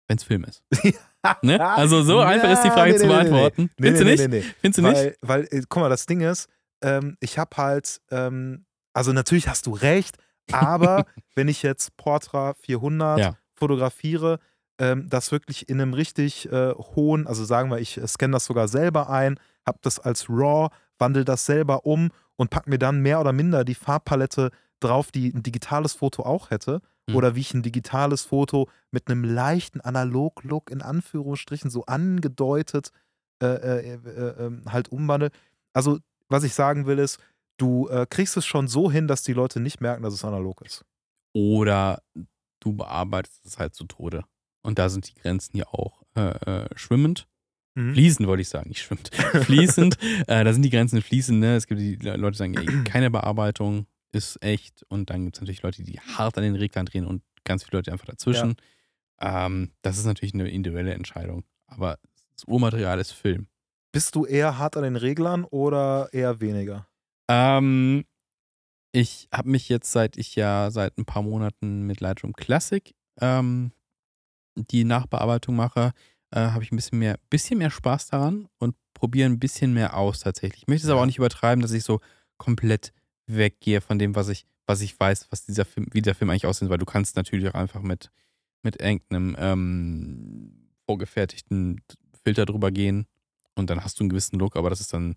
wenn 0.08 0.18
es 0.18 0.24
Film 0.24 0.44
ist. 0.46 0.64
Ne? 1.42 1.60
Also 1.60 2.04
so 2.04 2.20
Ja, 2.20 2.28
einfach 2.28 2.52
ist 2.52 2.62
die 2.64 2.70
Frage 2.70 2.92
nee, 2.92 2.98
zu 2.98 3.08
nee, 3.08 3.12
nee, 3.12 3.18
beantworten. 3.18 3.70
Nee, 3.80 3.94
Findest 3.98 4.20
du 4.26 4.30
nicht? 4.30 4.56
Findest 4.62 4.78
du 4.78 4.82
nicht? 4.84 4.96
Weil, 4.96 5.16
weil 5.22 5.48
äh, 5.50 5.64
guck 5.68 5.82
mal, 5.82 5.90
das 5.90 6.06
Ding 6.06 6.22
ist, 6.22 6.48
ähm, 6.84 7.18
ich 7.20 7.40
habe 7.40 7.58
halt, 7.58 8.00
ähm, 8.12 8.66
also 8.94 9.12
natürlich 9.12 9.48
hast 9.48 9.66
du 9.66 9.72
recht, 9.72 10.18
aber 10.52 11.06
wenn 11.36 11.48
ich 11.48 11.64
jetzt 11.64 11.98
Portra 11.98 12.54
400 12.54 13.20
Ja. 13.20 13.38
fotografiere, 13.56 14.38
ähm, 14.78 15.08
das 15.10 15.32
wirklich 15.32 15.68
in 15.68 15.82
einem 15.82 15.96
richtig 15.96 16.52
äh, 16.52 16.74
hohen, 16.74 17.26
also 17.26 17.44
sagen 17.44 17.72
wir, 17.72 17.80
ich 17.80 17.98
äh, 17.98 18.08
scanne 18.08 18.34
das 18.34 18.46
sogar 18.46 18.68
selber 18.68 19.10
ein, 19.10 19.40
habe 19.66 19.80
das 19.82 19.98
als 20.00 20.30
RAW, 20.30 20.70
wandle 21.00 21.26
das 21.26 21.48
selber 21.48 21.88
um 21.88 22.12
und 22.36 22.52
pack 22.52 22.68
mir 22.68 22.78
dann 22.78 23.00
mehr 23.02 23.20
oder 23.20 23.34
minder 23.34 23.64
die 23.66 23.74
Farbpalette 23.74 24.52
drauf, 24.80 25.12
die 25.12 25.30
ein 25.34 25.42
digitales 25.42 25.94
Foto 25.94 26.22
auch 26.24 26.52
hätte. 26.52 26.82
Mhm. 27.10 27.16
Oder 27.16 27.36
wie 27.36 27.42
ich 27.42 27.54
ein 27.54 27.62
digitales 27.64 28.24
Foto 28.24 28.68
mit 28.92 29.08
einem 29.10 29.24
leichten 29.24 29.80
Analog-Look 29.82 30.72
in 30.72 30.82
Anführungsstrichen 30.82 31.70
so 31.70 31.86
angedeutet 31.86 32.92
äh, 33.42 33.46
äh, 33.48 33.94
äh, 34.06 34.46
äh, 34.46 34.52
halt 34.68 34.90
umwandle. 34.90 35.30
Also, 35.74 36.00
was 36.30 36.44
ich 36.44 36.54
sagen 36.54 36.86
will, 36.86 37.00
ist, 37.00 37.20
du 37.58 37.88
äh, 37.90 38.06
kriegst 38.10 38.38
es 38.38 38.46
schon 38.46 38.68
so 38.68 38.90
hin, 38.92 39.08
dass 39.08 39.24
die 39.24 39.34
Leute 39.34 39.60
nicht 39.60 39.82
merken, 39.82 40.04
dass 40.04 40.14
es 40.14 40.24
analog 40.26 40.62
ist. 40.62 40.84
Oder 41.34 42.02
du 42.62 42.74
bearbeitest 42.74 43.46
es 43.46 43.60
halt 43.60 43.76
zu 43.76 43.84
Tode. 43.86 44.24
Und 44.64 44.80
da 44.80 44.90
sind 44.90 45.08
die 45.10 45.14
Grenzen 45.16 45.58
ja 45.58 45.68
auch 45.68 46.02
äh, 46.16 46.66
schwimmend. 46.76 47.28
Mhm. 47.76 47.94
Fließend 47.94 48.28
wollte 48.28 48.42
ich 48.42 48.50
sagen, 48.50 48.70
nicht 48.70 48.82
schwimmend. 48.82 49.14
Fließend. 49.44 49.98
äh, 50.28 50.44
da 50.44 50.54
sind 50.54 50.64
die 50.64 50.70
Grenzen 50.70 51.02
fließend. 51.02 51.40
Ne? 51.40 51.56
Es 51.58 51.68
gibt 51.68 51.82
die 51.82 51.96
Le- 51.98 52.16
Leute, 52.16 52.32
die 52.32 52.38
sagen, 52.38 52.56
ey, 52.58 52.84
keine 52.86 53.12
Bearbeitung 53.12 53.86
ist 54.16 54.42
echt. 54.42 54.84
Und 54.90 55.10
dann 55.10 55.26
gibt 55.26 55.38
es 55.38 55.42
natürlich 55.42 55.62
Leute, 55.64 55.84
die 55.84 56.00
hart 56.00 56.38
an 56.38 56.44
den 56.44 56.56
Reglern 56.56 56.86
drehen 56.86 57.06
und 57.06 57.22
ganz 57.44 57.64
viele 57.64 57.78
Leute 57.80 57.92
einfach 57.92 58.06
dazwischen. 58.08 58.56
Ähm, 59.22 59.72
das 59.82 59.98
ist 59.98 60.06
natürlich 60.06 60.34
eine 60.34 60.50
individuelle 60.50 60.94
Entscheidung. 60.94 61.44
Aber 61.68 62.00
das 62.34 62.44
Urmaterial 62.46 63.00
ist 63.00 63.12
Film. 63.12 63.48
Bist 63.92 64.16
du 64.16 64.26
eher 64.26 64.58
hart 64.58 64.76
an 64.78 64.84
den 64.84 64.96
Reglern 64.98 65.46
oder 65.46 66.10
eher 66.12 66.42
weniger? 66.42 66.88
Ähm, 67.30 68.06
ich 68.92 69.28
habe 69.34 69.50
mich 69.50 69.70
jetzt 69.70 69.92
seit 69.92 70.18
ich 70.18 70.36
ja 70.36 70.70
seit 70.72 70.98
ein 70.98 71.06
paar 71.06 71.22
Monaten 71.22 71.82
mit 71.84 72.02
Lightroom 72.02 72.34
Classic 72.34 72.94
ähm, 73.22 73.72
die 74.56 74.84
Nachbearbeitung 74.84 75.56
mache, 75.56 75.92
äh, 76.32 76.40
habe 76.40 76.64
ich 76.64 76.72
ein 76.72 76.76
bisschen 76.78 77.00
mehr, 77.00 77.18
bisschen 77.30 77.58
mehr 77.58 77.72
Spaß 77.72 78.08
daran 78.08 78.48
und 78.60 78.76
probiere 78.94 79.30
ein 79.30 79.40
bisschen 79.40 79.74
mehr 79.74 79.98
aus 79.98 80.22
tatsächlich. 80.22 80.64
Ich 80.64 80.68
möchte 80.68 80.88
es 80.88 80.90
aber 80.90 81.00
Ja. 81.00 81.04
auch 81.04 81.08
nicht 81.08 81.18
übertreiben, 81.18 81.62
dass 81.62 81.72
ich 81.72 81.84
so 81.84 82.00
komplett 82.38 82.94
weggehe 83.28 83.82
von 83.82 84.00
dem, 84.00 84.16
was 84.16 84.30
ich, 84.30 84.46
was 84.66 84.82
ich 84.82 85.00
weiß, 85.00 85.28
was 85.32 85.46
dieser 85.46 85.66
Film, 85.66 85.88
wie 85.92 86.02
der 86.02 86.16
Film 86.16 86.30
eigentlich 86.30 86.46
aussieht, 86.46 86.70
weil 86.70 86.78
du 86.78 86.86
kannst 86.86 87.16
natürlich 87.16 87.48
auch 87.50 87.54
einfach 87.56 87.82
mit, 87.82 88.12
mit 88.64 88.80
irgendeinem 88.82 89.36
ähm, 89.40 90.70
vorgefertigten 90.86 91.82
Filter 92.24 92.46
drüber 92.46 92.72
gehen 92.72 93.06
und 93.56 93.70
dann 93.70 93.84
hast 93.84 94.00
du 94.00 94.04
einen 94.04 94.10
gewissen 94.10 94.40
Look, 94.40 94.56
aber 94.56 94.70
das 94.70 94.80
ist 94.82 94.94
dann 94.94 95.16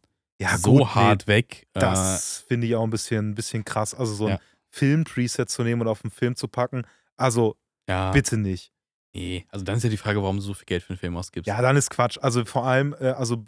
so 0.56 0.70
gut, 0.72 0.80
nee, 0.80 0.86
hart 0.86 1.26
weg. 1.26 1.66
äh, 1.74 1.80
Das 1.80 2.44
finde 2.46 2.66
ich 2.66 2.74
auch 2.76 2.84
ein 2.84 2.90
bisschen, 2.90 3.34
bisschen 3.34 3.64
krass. 3.64 3.94
Also 3.94 4.14
so 4.14 4.26
ein 4.26 4.32
Ja. 4.32 4.40
Film-Preset 4.70 5.48
zu 5.48 5.62
nehmen 5.64 5.80
und 5.82 5.88
auf 5.88 6.02
den 6.02 6.10
Film 6.10 6.36
zu 6.36 6.46
packen. 6.46 6.82
Also 7.16 7.56
ja, 7.88 8.12
bitte 8.12 8.36
nicht. 8.36 8.70
nee. 9.14 9.46
Also 9.48 9.64
dann 9.64 9.78
ist 9.78 9.82
ja 9.82 9.90
die 9.90 9.96
Frage, 9.96 10.22
warum 10.22 10.36
du 10.36 10.42
so 10.42 10.54
viel 10.54 10.66
Geld 10.66 10.82
für 10.82 10.90
einen 10.90 10.98
Film 10.98 11.16
ausgibst. 11.16 11.48
Ja, 11.48 11.60
dann 11.62 11.76
ist 11.76 11.90
Quatsch. 11.90 12.18
Also 12.20 12.44
vor 12.44 12.66
allem, 12.66 12.94
äh, 13.00 13.08
also 13.08 13.44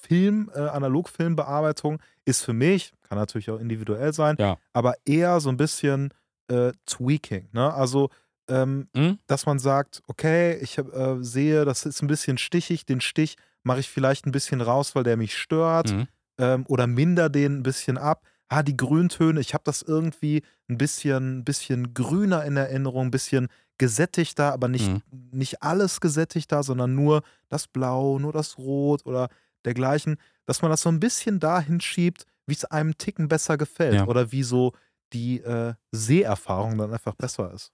Film, 0.00 0.50
äh, 0.54 0.60
Analogfilmbearbeitung 0.60 2.00
ist 2.24 2.44
für 2.44 2.52
mich, 2.52 2.92
kann 3.08 3.18
natürlich 3.18 3.50
auch 3.50 3.58
individuell 3.58 4.12
sein, 4.12 4.36
Ja. 4.38 4.58
aber 4.72 4.94
eher 5.04 5.40
so 5.40 5.48
ein 5.48 5.56
bisschen 5.56 6.12
äh, 6.48 6.72
Tweaking. 6.86 7.48
Ne? 7.52 7.72
Also, 7.72 8.10
ähm, 8.48 8.88
Hm? 8.96 9.18
dass 9.26 9.46
man 9.46 9.58
sagt, 9.58 10.02
okay, 10.08 10.58
ich 10.60 10.76
äh, 10.78 11.16
sehe, 11.20 11.64
das 11.64 11.86
ist 11.86 12.02
ein 12.02 12.08
bisschen 12.08 12.36
stichig, 12.38 12.84
den 12.86 13.00
Stich 13.00 13.36
mache 13.62 13.80
ich 13.80 13.88
vielleicht 13.88 14.26
ein 14.26 14.32
bisschen 14.32 14.60
raus, 14.60 14.94
weil 14.94 15.04
der 15.04 15.16
mich 15.16 15.36
stört 15.38 15.92
Mhm. 15.92 16.08
ähm, 16.38 16.64
oder 16.68 16.86
minder 16.86 17.28
den 17.28 17.58
ein 17.58 17.62
bisschen 17.62 17.96
ab. 17.98 18.24
ah, 18.48 18.62
die 18.62 18.76
Grüntöne, 18.76 19.40
ich 19.40 19.54
habe 19.54 19.64
das 19.64 19.80
irgendwie 19.80 20.42
ein 20.68 20.76
bisschen, 20.76 21.42
bisschen 21.42 21.94
grüner 21.94 22.44
in 22.44 22.58
Erinnerung, 22.58 23.06
ein 23.06 23.10
bisschen 23.10 23.48
gesättigter, 23.78 24.52
aber 24.52 24.68
nicht, 24.68 24.90
Mhm. 24.90 25.00
nicht 25.32 25.62
alles 25.62 26.00
gesättigter, 26.02 26.62
sondern 26.62 26.94
nur 26.94 27.22
das 27.48 27.66
Blau, 27.66 28.18
nur 28.18 28.32
das 28.32 28.58
Rot 28.58 29.06
oder 29.06 29.28
dergleichen, 29.64 30.16
dass 30.46 30.62
man 30.62 30.70
das 30.70 30.82
so 30.82 30.88
ein 30.88 31.00
bisschen 31.00 31.40
dahin 31.40 31.80
schiebt, 31.80 32.26
wie 32.46 32.54
es 32.54 32.64
einem 32.64 32.98
Ticken 32.98 33.28
besser 33.28 33.56
gefällt 33.56 33.94
Ja. 33.94 34.06
oder 34.06 34.32
wie 34.32 34.42
so 34.42 34.72
die 35.12 35.40
äh, 35.40 35.74
Seherfahrung 35.92 36.78
dann 36.78 36.92
einfach 36.92 37.14
besser 37.14 37.52
ist. 37.52 37.72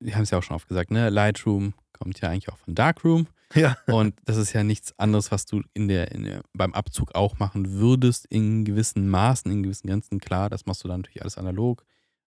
Wir 0.00 0.16
haben 0.16 0.24
es 0.24 0.30
ja 0.30 0.38
auch 0.38 0.42
schon 0.42 0.56
oft 0.56 0.68
gesagt, 0.68 0.90
ne? 0.90 1.08
Lightroom 1.08 1.72
kommt 1.92 2.20
ja 2.20 2.28
eigentlich 2.28 2.48
auch 2.50 2.58
von 2.58 2.74
Darkroom. 2.74 3.26
Ja. 3.54 3.76
Und 3.86 4.16
das 4.24 4.36
ist 4.36 4.52
ja 4.52 4.64
nichts 4.64 4.98
anderes, 4.98 5.30
was 5.30 5.46
du 5.46 5.62
in 5.74 5.86
der, 5.86 6.10
in 6.10 6.24
der, 6.24 6.42
beim 6.54 6.74
Abzug 6.74 7.14
auch 7.14 7.38
machen 7.38 7.70
würdest, 7.70 8.26
in 8.26 8.64
gewissen 8.64 9.08
Maßen, 9.08 9.48
in 9.52 9.62
gewissen 9.62 9.86
Grenzen. 9.86 10.18
Klar, 10.18 10.50
das 10.50 10.66
machst 10.66 10.82
du 10.82 10.88
dann 10.88 11.02
natürlich 11.02 11.22
alles 11.22 11.38
analog. 11.38 11.84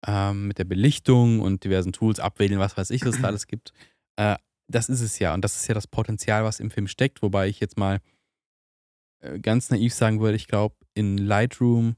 Ähm, 0.05 0.47
mit 0.49 0.59
der 0.59 0.65
Belichtung 0.65 1.39
und 1.39 1.63
diversen 1.63 1.91
Tools, 1.91 2.19
abwählen, 2.19 2.59
was 2.59 2.77
weiß 2.77 2.91
ich, 2.91 3.03
was 3.03 3.15
es 3.15 3.21
da 3.21 3.27
alles 3.29 3.47
gibt. 3.47 3.73
Äh, 4.17 4.35
das 4.67 4.89
ist 4.89 5.01
es 5.01 5.17
ja. 5.17 5.33
Und 5.33 5.41
das 5.41 5.55
ist 5.55 5.67
ja 5.67 5.73
das 5.73 5.87
Potenzial, 5.87 6.43
was 6.43 6.59
im 6.59 6.69
Film 6.69 6.87
steckt. 6.87 7.23
Wobei 7.23 7.47
ich 7.47 7.59
jetzt 7.59 7.79
mal 7.79 7.99
ganz 9.41 9.69
naiv 9.69 9.93
sagen 9.93 10.19
würde, 10.19 10.35
ich 10.35 10.47
glaube, 10.47 10.75
in 10.93 11.17
Lightroom 11.17 11.95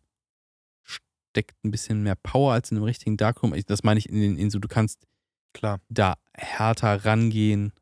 steckt 0.83 1.63
ein 1.63 1.71
bisschen 1.71 2.01
mehr 2.03 2.15
Power 2.15 2.53
als 2.53 2.71
in 2.71 2.77
einem 2.77 2.85
richtigen 2.85 3.17
Darkroom. 3.17 3.53
Ich, 3.53 3.65
das 3.65 3.83
meine 3.83 3.97
ich 3.99 4.09
in, 4.09 4.19
den- 4.19 4.37
in 4.37 4.49
so, 4.49 4.59
du 4.59 4.67
kannst 4.67 5.05
Klar. 5.53 5.79
da 5.89 6.15
härter 6.33 7.05
rangehen. 7.05 7.73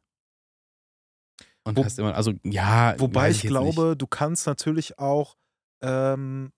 Und 1.64 1.78
Wo- 1.78 1.84
hast 1.84 2.00
immer, 2.00 2.16
also 2.16 2.34
ja, 2.44 2.96
Wobei 3.00 3.30
ich 3.30 3.44
jetzt 3.44 3.50
glaube, 3.50 3.96
du 3.98 4.08
kannst 4.08 4.48
natürlich 4.48 5.00
auch, 5.00 5.36
ähm, 5.82 6.52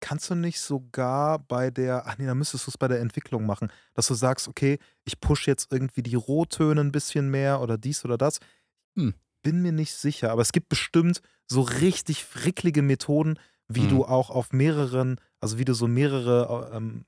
kannst 0.00 0.30
du 0.30 0.34
nicht 0.34 0.60
sogar 0.60 1.38
bei 1.40 1.70
der, 1.70 2.06
ach 2.06 2.18
nee, 2.18 2.26
da 2.26 2.34
müsstest 2.34 2.66
du 2.66 2.70
es 2.70 2.78
bei 2.78 2.88
der 2.88 3.00
Entwicklung 3.00 3.46
machen, 3.46 3.68
dass 3.94 4.06
du 4.06 4.14
sagst, 4.14 4.46
okay, 4.48 4.78
ich 5.04 5.18
pushe 5.20 5.50
jetzt 5.50 5.72
irgendwie 5.72 6.02
die 6.02 6.14
Rottöne 6.14 6.80
ein 6.80 6.92
bisschen 6.92 7.30
mehr 7.30 7.60
oder 7.60 7.78
dies 7.78 8.04
oder 8.04 8.16
das. 8.18 8.38
Hm. 8.96 9.14
Bin 9.44 9.62
mir 9.62 9.70
nicht 9.72 9.94
sicher, 9.94 10.32
aber 10.32 10.42
es 10.42 10.50
gibt 10.52 10.68
bestimmt 10.68 11.20
so 11.46 11.60
richtig 11.60 12.24
fricklige 12.24 12.82
Methoden, 12.82 13.38
wie 13.68 13.82
Hm. 13.82 13.88
du 13.90 14.04
auch 14.04 14.30
auf 14.30 14.52
mehreren, 14.52 15.20
also 15.40 15.58
wie 15.58 15.64
du 15.64 15.74
so 15.74 15.86
mehrere, 15.86 16.72
ähm, 16.74 17.04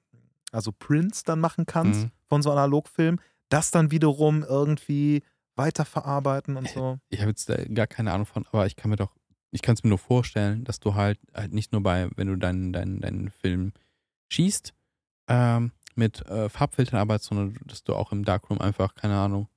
also 0.52 0.70
Prints 0.70 1.24
dann 1.24 1.40
machen 1.40 1.66
kannst 1.66 2.04
Mhm. 2.04 2.10
von 2.28 2.42
so 2.42 2.52
Analogfilm, 2.52 3.18
das 3.48 3.70
dann 3.72 3.90
wiederum 3.90 4.42
irgendwie 4.44 5.22
weiterverarbeiten 5.56 6.56
und 6.56 6.68
so. 6.68 6.98
Ich 7.08 7.20
habe 7.20 7.30
jetzt 7.30 7.48
da 7.48 7.56
gar 7.64 7.86
keine 7.86 8.12
Ahnung 8.12 8.26
von, 8.26 8.46
aber 8.52 8.66
ich 8.66 8.76
kann 8.76 8.90
mir 8.90 8.96
doch, 8.96 9.16
ich 9.50 9.62
kann 9.62 9.74
es 9.74 9.82
mir 9.82 9.88
nur 9.90 9.98
vorstellen, 9.98 10.64
dass 10.64 10.78
du 10.80 10.94
halt, 10.94 11.18
halt 11.34 11.52
nicht 11.52 11.72
nur 11.72 11.82
bei, 11.82 12.08
wenn 12.16 12.26
du 12.28 12.36
deinen, 12.36 12.72
deinen, 12.72 13.00
deinen 13.00 13.30
Film 13.30 13.72
schießt, 14.30 14.72
ähm, 15.28 15.72
mit 15.94 16.24
äh, 16.26 16.48
Farbfiltern 16.50 17.00
arbeitest, 17.00 17.30
sondern 17.30 17.56
dass 17.64 17.82
du 17.82 17.94
auch 17.94 18.12
im 18.12 18.24
Darkroom 18.24 18.60
einfach, 18.60 18.94
keine 18.94 19.16
Ahnung, 19.16 19.48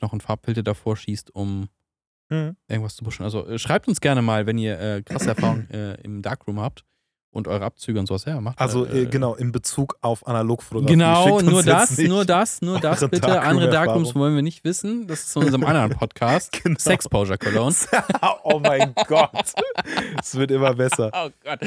noch 0.00 0.12
einen 0.12 0.20
Farbfilter 0.20 0.62
davor 0.64 0.96
schießt, 0.96 1.32
um 1.34 1.68
Mhm. 2.28 2.56
irgendwas 2.68 2.96
zu 2.96 3.04
pushen. 3.04 3.24
Also 3.24 3.46
äh, 3.46 3.58
schreibt 3.58 3.88
uns 3.88 4.00
gerne 4.00 4.22
mal, 4.22 4.46
wenn 4.46 4.58
ihr 4.58 4.78
äh, 4.80 5.02
krasse 5.02 5.28
Erfahrungen 5.28 5.70
äh, 5.70 5.94
im 6.02 6.22
Darkroom 6.22 6.60
habt 6.60 6.84
und 7.36 7.46
eure 7.48 7.64
Abzüge 7.64 8.00
und 8.00 8.06
sowas. 8.06 8.24
Ja, 8.24 8.40
macht 8.40 8.60
Also 8.60 8.86
äh, 8.86 9.02
äh, 9.02 9.06
genau, 9.06 9.34
in 9.34 9.52
Bezug 9.52 9.96
auf 10.00 10.26
Analogfotografie. 10.26 10.94
Genau, 10.94 11.40
nur 11.40 11.62
das, 11.62 11.98
nur 11.98 12.24
das, 12.24 12.62
nur 12.62 12.80
das 12.80 13.00
bitte. 13.00 13.26
Andere 13.42 13.68
Darkroom-Erfahrung. 13.68 13.70
Darkrooms 13.70 14.14
wollen 14.14 14.34
wir 14.34 14.42
nicht 14.42 14.64
wissen. 14.64 15.06
Das 15.06 15.20
ist 15.24 15.32
von 15.34 15.44
unserem 15.44 15.64
anderen 15.64 15.90
Podcast. 15.90 16.52
Genau. 16.62 16.78
Sexposure 16.78 17.38
Cologne. 17.38 17.74
oh 18.44 18.58
mein 18.58 18.94
Gott. 19.06 19.30
Es 20.20 20.34
wird 20.34 20.50
immer 20.50 20.74
besser. 20.74 21.10
Oh 21.14 21.28
Gott. 21.44 21.60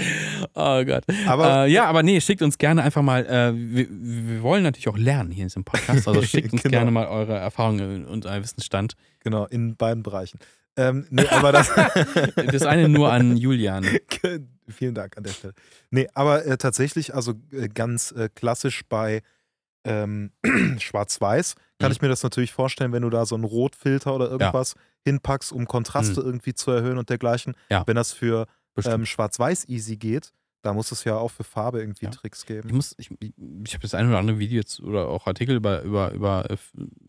Oh 0.55 0.83
Gott. 0.83 1.03
Aber 1.27 1.65
äh, 1.65 1.71
ja, 1.71 1.85
aber 1.85 2.03
nee, 2.03 2.19
schickt 2.19 2.41
uns 2.41 2.57
gerne 2.57 2.81
einfach 2.83 3.01
mal. 3.01 3.25
Äh, 3.25 3.53
wir, 3.55 3.87
wir 3.89 4.41
wollen 4.41 4.63
natürlich 4.63 4.89
auch 4.89 4.97
lernen 4.97 5.31
hier 5.31 5.43
in 5.43 5.47
diesem 5.47 5.63
Podcast. 5.63 6.07
Also 6.07 6.21
schickt 6.23 6.51
uns 6.53 6.63
Genau. 6.63 6.71
gerne 6.71 6.91
mal 6.91 7.07
eure 7.07 7.37
Erfahrungen 7.37 8.05
und 8.05 8.25
euren 8.25 8.43
Wissensstand. 8.43 8.95
genau, 9.21 9.45
in 9.45 9.75
beiden 9.75 10.03
Bereichen. 10.03 10.39
Ähm, 10.79 11.05
nee, 11.09 11.27
aber 11.27 11.51
das. 11.51 11.69
Das 12.51 12.63
eine 12.63 12.89
nur 12.89 13.11
an 13.11 13.35
Julian. 13.37 13.85
Vielen 14.69 14.93
Dank 14.95 15.17
an 15.17 15.23
der 15.23 15.31
Stelle. 15.31 15.53
Nee, 15.89 16.07
aber 16.13 16.45
äh, 16.45 16.57
tatsächlich, 16.57 17.13
also 17.15 17.33
äh, 17.51 17.67
ganz 17.67 18.11
äh, 18.11 18.29
klassisch 18.33 18.83
bei 18.87 19.21
ähm, 19.83 20.31
Schwarz-Weiß 20.79 21.55
kann 21.79 21.89
Mhm. 21.89 21.93
ich 21.93 22.01
mir 22.01 22.09
das 22.09 22.23
natürlich 22.23 22.51
vorstellen, 22.51 22.91
wenn 22.91 23.03
du 23.03 23.09
da 23.09 23.25
so 23.25 23.35
einen 23.35 23.45
Rotfilter 23.45 24.13
oder 24.13 24.29
irgendwas 24.29 24.75
hinpackst, 25.05 25.51
um 25.53 25.65
Kontraste 25.65 26.19
irgendwie 26.21 26.53
zu 26.53 26.71
erhöhen 26.71 26.97
und 26.97 27.09
dergleichen. 27.09 27.53
Mhm. 27.53 27.57
Ja. 27.71 27.83
Wenn 27.87 27.95
das 27.95 28.11
für 28.11 28.45
ähm, 28.85 29.05
Schwarz-Weiß 29.05 29.67
easy 29.69 29.95
geht, 29.97 30.33
da 30.61 30.73
muss 30.73 30.91
es 30.91 31.05
ja 31.05 31.15
auch 31.15 31.29
für 31.31 31.45
Farbe 31.45 31.79
irgendwie 31.79 32.05
Ja. 32.05 32.11
Tricks 32.11 32.41
Ich 32.41 32.47
geben. 32.47 32.75
muss, 32.75 32.93
ich, 32.97 33.09
ich 33.21 33.73
habe 33.73 33.81
das 33.81 33.93
ein 33.93 34.09
oder 34.09 34.17
andere 34.19 34.39
Video 34.39 34.57
jetzt 34.57 34.81
oder 34.81 35.07
auch 35.07 35.25
Artikel 35.25 35.55
über, 35.55 35.81
über, 35.83 36.11
über 36.11 36.49
äh, 36.51 36.57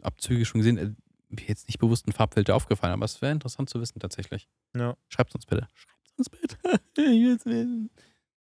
Abzüge 0.03 0.45
schon 0.45 0.61
gesehen. 0.61 0.97
Mir 1.31 1.47
jetzt 1.47 1.69
nicht 1.69 1.79
bewusst 1.79 2.07
ein 2.09 2.13
Farbfilter 2.13 2.55
aufgefallen, 2.55 2.93
aber 2.93 3.05
es 3.05 3.23
wäre 3.23 3.33
interessant 3.33 3.71
zu 3.71 3.81
wissen 3.81 4.01
tatsächlich. 4.01 4.49
Ja. 4.77 4.97
Schreibt 5.09 5.35
uns 5.35 5.47
bitte. 5.47 5.69
Schreibt 5.75 6.19
uns 6.19 6.29
bitte. 6.29 6.57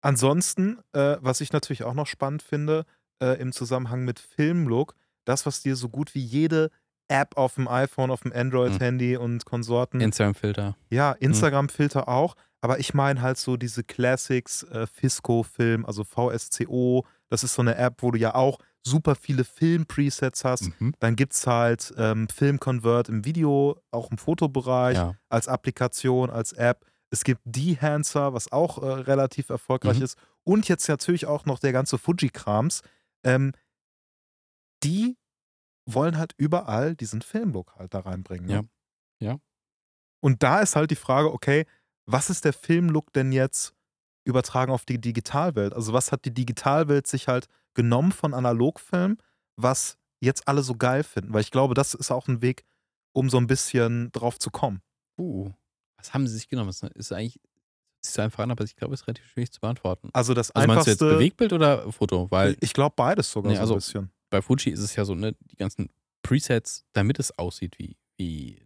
Ansonsten, 0.01 0.79
äh, 0.93 1.17
was 1.19 1.41
ich 1.41 1.51
natürlich 1.51 1.83
auch 1.83 1.93
noch 1.93 2.07
spannend 2.07 2.41
finde, 2.41 2.85
äh, 3.21 3.39
im 3.39 3.51
Zusammenhang 3.51 4.05
mit 4.05 4.19
Filmlook, 4.19 4.95
das, 5.25 5.45
was 5.45 5.61
dir 5.61 5.75
so 5.75 5.89
gut 5.89 6.15
wie 6.15 6.23
jede 6.23 6.71
App 7.09 7.37
auf 7.37 7.55
dem 7.55 7.67
iPhone, 7.67 8.11
auf 8.11 8.21
dem 8.21 8.31
Android-Handy 8.31 9.17
und 9.17 9.45
Konsorten, 9.45 9.99
Instagram-Filter. 9.99 10.77
ja, 10.89 11.11
Instagram-Filter 11.13 12.07
auch, 12.07 12.35
aber 12.61 12.79
ich 12.79 12.93
meine 12.93 13.21
halt 13.21 13.37
so 13.37 13.57
diese 13.57 13.83
Classics, 13.83 14.63
äh, 14.63 14.87
Fisco-Film, 14.87 15.85
also 15.85 16.03
VSCO, 16.03 17.05
das 17.27 17.43
ist 17.43 17.55
so 17.55 17.61
eine 17.61 17.75
App, 17.75 18.01
wo 18.01 18.11
du 18.11 18.19
ja 18.19 18.35
auch 18.35 18.59
super 18.85 19.15
viele 19.15 19.43
Film-Presets 19.43 20.43
hast. 20.45 20.69
Mhm. 20.79 20.93
Dann 20.99 21.15
gibt 21.15 21.33
es 21.33 21.45
halt 21.45 21.93
ähm, 21.97 22.27
Film-Convert 22.29 23.09
im 23.09 23.25
Video, 23.25 23.79
auch 23.91 24.09
im 24.11 24.17
Fotobereich 24.17 24.95
Ja. 24.97 25.15
als 25.29 25.47
Applikation, 25.47 26.29
als 26.29 26.53
App. 26.53 26.85
Es 27.11 27.23
gibt 27.23 27.41
Dehancer, 27.43 28.33
was 28.33 28.51
auch 28.51 28.77
äh, 28.81 28.85
relativ 28.85 29.49
erfolgreich 29.49 29.97
Mhm. 29.97 30.03
ist. 30.03 30.17
Und 30.43 30.67
jetzt 30.67 30.87
natürlich 30.87 31.25
auch 31.25 31.45
noch 31.45 31.59
der 31.59 31.73
ganze 31.73 31.97
Fuji-Krams. 31.97 32.81
Ähm, 33.23 33.51
die 34.83 35.17
wollen 35.85 36.17
halt 36.17 36.33
überall 36.37 36.95
diesen 36.95 37.21
Filmlook 37.21 37.75
halt 37.75 37.93
da 37.93 37.99
reinbringen. 38.01 38.45
Ne? 38.47 38.53
Ja. 39.19 39.31
Ja. 39.31 39.39
Und 40.21 40.43
da 40.43 40.61
ist 40.61 40.75
halt 40.75 40.91
die 40.91 40.95
Frage, 40.95 41.31
okay, 41.33 41.65
was 42.05 42.29
ist 42.29 42.45
der 42.45 42.53
Filmlook 42.53 43.11
denn 43.13 43.31
jetzt 43.31 43.73
übertragen 44.25 44.71
auf 44.71 44.85
die 44.85 44.99
Digitalwelt? 45.01 45.73
Also 45.73 45.93
was 45.93 46.11
hat 46.11 46.25
die 46.25 46.33
Digitalwelt 46.33 47.07
sich 47.07 47.27
halt 47.27 47.47
genommen 47.73 48.11
von 48.11 48.33
Analogfilm, 48.33 49.17
was 49.55 49.97
jetzt 50.19 50.47
alle 50.47 50.63
so 50.63 50.75
geil 50.75 51.03
finden? 51.03 51.33
Weil 51.33 51.41
ich 51.41 51.51
glaube, 51.51 51.73
das 51.73 51.93
ist 51.93 52.11
auch 52.11 52.27
ein 52.27 52.41
Weg, 52.41 52.65
um 53.13 53.29
so 53.29 53.37
ein 53.37 53.47
bisschen 53.47 54.11
drauf 54.11 54.37
zu 54.39 54.49
kommen. 54.51 54.81
Uh, 55.17 55.51
was 55.97 56.13
haben 56.13 56.27
sie 56.27 56.33
sich 56.35 56.47
genommen? 56.49 56.67
Das 56.69 56.81
ist 56.95 57.11
eigentlich 57.11 57.39
ist 58.01 58.13
so 58.13 58.21
einfach 58.21 58.43
an, 58.43 58.51
aber 58.51 58.63
ich 58.63 58.77
glaube, 58.77 58.93
es 58.93 59.01
ist 59.01 59.07
relativ 59.07 59.25
schwierig 59.27 59.51
zu 59.51 59.59
beantworten. 59.59 60.09
Also 60.13 60.33
das 60.33 60.51
Also 60.51 60.67
meinst 60.67 60.87
du 60.87 60.91
jetzt 60.91 61.01
einfachste. 61.01 61.17
Bewegtbild 61.17 61.51
oder 61.53 61.91
Foto? 61.91 62.27
Weil 62.31 62.55
ich 62.61 62.73
glaube 62.73 62.93
beides 62.95 63.29
sogar 63.29 63.51
Nee, 63.51 63.57
so 63.57 63.61
also- 63.61 63.73
ein 63.73 63.77
bisschen. 63.79 64.11
bei 64.29 64.41
Fuji 64.41 64.71
ist 64.71 64.79
es 64.79 64.95
ja 64.95 65.03
so, 65.03 65.15
ne, 65.15 65.35
die 65.51 65.57
ganzen 65.57 65.89
Presets, 66.21 66.85
damit 66.93 67.19
es 67.19 67.37
aussieht 67.37 67.77
wie, 67.77 67.97
wie, 68.17 68.61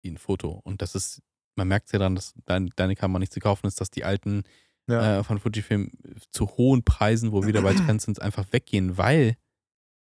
wie 0.00 0.10
ein 0.10 0.16
Foto. 0.16 0.60
Und 0.64 0.80
das 0.80 0.94
ist, 0.94 1.20
man 1.54 1.68
merkt 1.68 1.92
ja 1.92 1.98
dann, 1.98 2.14
dass 2.14 2.32
dein, 2.46 2.70
deine 2.76 2.96
Kamera 2.96 3.18
nicht 3.18 3.32
zu 3.34 3.40
kaufen 3.40 3.66
ist, 3.66 3.78
dass 3.80 3.90
die 3.90 4.04
alten 4.04 4.44
Ja. 4.88 5.18
äh, 5.20 5.24
von 5.24 5.38
Fujifilm 5.38 5.90
zu 6.30 6.48
hohen 6.56 6.82
Preisen, 6.84 7.30
wo 7.32 7.42
wir 7.42 7.48
wieder 7.48 7.62
bei 7.62 7.72
Trends 7.96 8.04
sind, 8.04 8.20
einfach 8.20 8.46
weggehen, 8.52 8.98
weil 8.98 9.36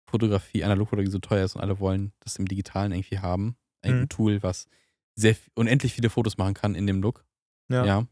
Fotografie, 0.08 0.64
Analogfotografie 0.64 1.10
so 1.10 1.18
teuer 1.18 1.44
ist 1.44 1.54
und 1.56 1.60
alle 1.62 1.78
wollen 1.80 2.12
das 2.20 2.36
im 2.36 2.46
Digitalen 2.46 2.92
irgendwie 2.92 3.18
haben. 3.18 3.56
Ein 3.82 4.00
Mhm. 4.02 4.08
Tool, 4.08 4.42
was 4.42 4.66
sehr 5.14 5.36
unendlich 5.54 5.92
viele 5.94 6.10
Fotos 6.10 6.38
machen 6.38 6.54
kann 6.54 6.74
in 6.74 6.86
dem 6.86 7.02
Look. 7.02 7.24
Ja. 7.70 7.84
ja. 7.84 8.06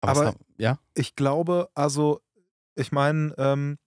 Aber- 0.00 0.20
es 0.20 0.26
haben- 0.26 0.40
ja, 0.58 0.78
Ich 0.94 1.14
glaube, 1.16 1.68
also, 1.74 2.20
ich 2.74 2.90
meine, 2.92 3.34
ähm, 3.38 3.78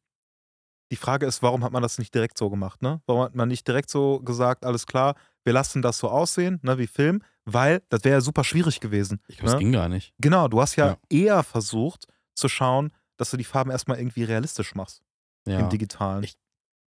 die 0.95 1.01
Frage 1.01 1.25
ist, 1.25 1.41
warum 1.43 1.63
hat 1.63 1.71
man 1.71 1.81
das 1.83 1.97
nicht 1.97 2.13
direkt 2.15 2.37
so 2.37 2.49
gemacht, 2.49 2.81
ne? 2.81 3.01
Warum 3.05 3.21
hat 3.23 3.35
man 3.35 3.47
nicht 3.49 3.67
direkt 3.67 3.89
so 3.89 4.19
gesagt, 4.21 4.65
alles 4.65 4.85
klar, 4.85 5.15
wir 5.43 5.53
lassen 5.53 5.81
das 5.81 5.97
so 5.97 6.09
aussehen, 6.09 6.59
ne, 6.63 6.77
wie 6.77 6.87
Film? 6.87 7.21
Weil 7.45 7.81
das 7.89 8.03
wäre 8.03 8.15
ja 8.15 8.21
super 8.21 8.43
schwierig 8.43 8.79
gewesen. 8.79 9.19
ich 9.27 9.37
glaube, 9.37 9.49
es 9.49 9.53
ne? 9.53 9.59
ging 9.59 9.71
gar 9.73 9.89
nicht. 9.89 10.13
Genau, 10.19 10.47
du 10.47 10.59
hast 10.61 10.75
ja, 10.77 10.87
Ja. 10.87 10.97
eher 11.09 11.43
versucht 11.43 12.07
zu 12.33 12.47
schauen, 12.49 12.91
dass 13.17 13.29
du 13.31 13.37
die 13.37 13.43
Farben 13.43 13.71
erstmal 13.71 13.97
irgendwie 13.99 14.23
realistisch 14.23 14.73
machst 14.75 15.01
Ja. 15.47 15.59
im 15.59 15.69
Digitalen. 15.69 16.23
Ich- 16.23 16.37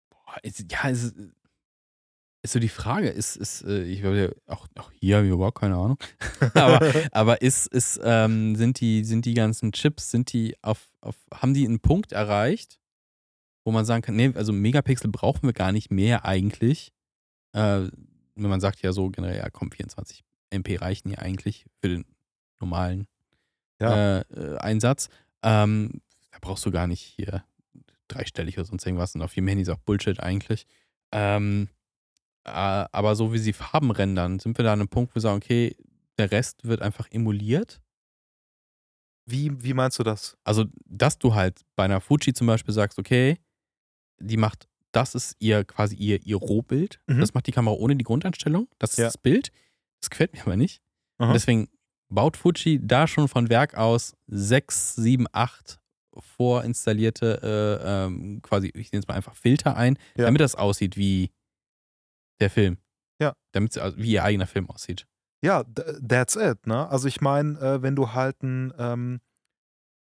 Boah, 0.09 0.37
ist, 0.43 0.65
ja, 0.71 0.87
ist, 0.89 1.15
ist 2.43 2.51
so 2.53 2.59
die 2.59 2.69
Frage, 2.69 3.09
ist, 3.09 3.35
ist 3.37 3.63
äh, 3.63 3.83
ich 3.83 4.01
glaube, 4.01 4.17
ja, 4.47 4.53
auch, 4.53 4.67
auch 4.77 4.91
hier 4.99 5.15
habe 5.17 5.25
ich 5.27 5.31
überhaupt 5.33 5.57
keine 5.59 5.75
Ahnung, 5.75 5.97
aber, 6.55 6.79
aber 7.13 7.41
ist, 7.41 7.67
ist, 7.67 7.99
ähm, 8.03 8.55
sind, 8.55 8.79
die, 8.81 9.03
sind 9.05 9.25
die 9.25 9.33
ganzen 9.33 9.71
Chips, 9.71 10.11
sind 10.11 10.33
die 10.33 10.55
auf, 10.61 10.91
auf, 11.01 11.15
haben 11.33 11.53
die 11.53 11.65
einen 11.65 11.79
Punkt 11.79 12.11
erreicht, 12.11 12.79
wo 13.65 13.71
man 13.71 13.85
sagen 13.85 14.01
kann, 14.01 14.15
nee, 14.15 14.31
also 14.35 14.51
Megapixel 14.53 15.09
brauchen 15.11 15.43
wir 15.43 15.53
gar 15.53 15.71
nicht 15.71 15.91
mehr 15.91 16.25
eigentlich. 16.25 16.91
Äh, 17.53 17.87
wenn 18.35 18.49
man 18.49 18.61
sagt 18.61 18.81
ja 18.81 18.91
so 18.91 19.09
generell, 19.09 19.37
ja 19.37 19.49
komm, 19.49 19.71
24 19.71 20.23
MP 20.49 20.77
reichen 20.77 21.09
ja 21.09 21.19
eigentlich 21.19 21.65
für 21.81 21.89
den 21.89 22.05
normalen 22.59 23.07
Ja. 23.81 24.19
äh, 24.19 24.21
äh, 24.33 24.57
Einsatz. 24.57 25.09
Ähm, 25.43 26.01
da 26.31 26.37
brauchst 26.41 26.65
du 26.65 26.71
gar 26.71 26.87
nicht 26.87 27.01
hier 27.01 27.43
dreistellig 28.07 28.57
oder 28.57 28.65
sonst 28.65 28.85
irgendwas. 28.85 29.15
Und 29.15 29.21
auf 29.21 29.35
jedem 29.35 29.47
Handy 29.49 29.63
ist 29.63 29.69
auch 29.69 29.79
Bullshit 29.79 30.19
eigentlich. 30.19 30.65
Ähm, 31.11 31.69
äh, 32.45 32.49
aber 32.51 33.15
so 33.15 33.33
wie 33.33 33.37
sie 33.37 33.53
Farben 33.53 33.91
rendern, 33.91 34.39
sind 34.39 34.57
wir 34.57 34.63
da 34.65 34.73
an 34.73 34.81
einem 34.81 34.89
Punkt, 34.89 35.11
wo 35.11 35.15
wir 35.15 35.21
sagen, 35.21 35.37
okay, 35.37 35.75
der 36.17 36.31
Rest 36.31 36.65
wird 36.65 36.81
einfach 36.81 37.07
emuliert. 37.11 37.81
Wie, 39.25 39.63
wie 39.63 39.73
meinst 39.73 39.99
du 39.99 40.03
das? 40.03 40.37
Also, 40.43 40.65
dass 40.85 41.17
du 41.17 41.33
halt 41.33 41.61
bei 41.75 41.85
einer 41.85 42.01
Fuji 42.01 42.33
zum 42.33 42.47
Beispiel 42.47 42.73
sagst, 42.73 42.99
okay, 42.99 43.37
die 44.19 44.37
macht, 44.37 44.67
das 44.91 45.15
ist 45.15 45.35
ihr 45.39 45.63
quasi 45.63 45.95
ihr, 45.95 46.21
ihr 46.25 46.37
Rohbild. 46.37 46.99
Mhm. 47.07 47.19
Das 47.19 47.33
macht 47.33 47.47
die 47.47 47.51
Kamera 47.51 47.75
ohne 47.75 47.95
die 47.95 48.03
Grundeinstellung. 48.03 48.67
Das 48.79 48.91
ist 48.91 48.97
Ja. 48.97 49.05
das 49.05 49.17
Bild. 49.17 49.51
Das 50.01 50.09
gefällt 50.09 50.33
mir 50.33 50.41
aber 50.41 50.55
nicht. 50.55 50.81
Deswegen 51.19 51.69
baut 52.09 52.35
Fuji 52.35 52.79
da 52.85 53.07
schon 53.07 53.27
von 53.29 53.49
Werk 53.49 53.75
aus 53.75 54.13
sechs, 54.27 54.93
sieben, 54.95 55.25
acht 55.31 55.79
vorinstallierte, 56.17 57.39
äh, 57.81 58.05
ähm, 58.05 58.41
quasi, 58.41 58.71
ich 58.75 58.91
nenne 58.91 59.01
es 59.01 59.07
mal 59.07 59.13
einfach 59.15 59.35
Filter 59.35 59.77
ein, 59.77 59.97
Ja. 60.17 60.25
damit 60.25 60.41
das 60.41 60.55
aussieht 60.55 60.97
wie 60.97 61.31
der 62.41 62.49
Film. 62.49 62.77
Ja. 63.21 63.33
Damit 63.53 63.71
es 63.71 63.77
also 63.77 63.97
wie 63.97 64.11
ihr 64.11 64.23
eigener 64.23 64.47
Film 64.47 64.69
aussieht. 64.69 65.07
Ja, 65.43 65.61
th- 65.63 66.05
that's 66.07 66.35
it, 66.35 66.67
ne? 66.67 66.87
Also 66.89 67.07
ich 67.07 67.21
meine, 67.21 67.57
äh, 67.59 67.81
wenn 67.81 67.95
du 67.95 68.11
halt 68.13 68.41
ein, 68.43 68.73
ähm, 68.77 69.21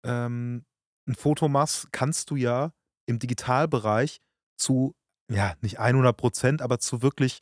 ähm, 0.06 0.66
ein 1.08 1.16
Foto 1.16 1.48
machst, 1.48 1.92
kannst 1.92 2.30
du 2.32 2.36
ja 2.36 2.74
im 3.06 3.20
Digitalbereich 3.20 4.20
zu, 4.58 4.94
ja, 5.32 5.54
nicht 5.62 5.80
100 5.80 6.16
Prozent, 6.16 6.62
aber 6.62 6.80
zu 6.80 7.02
wirklich 7.02 7.40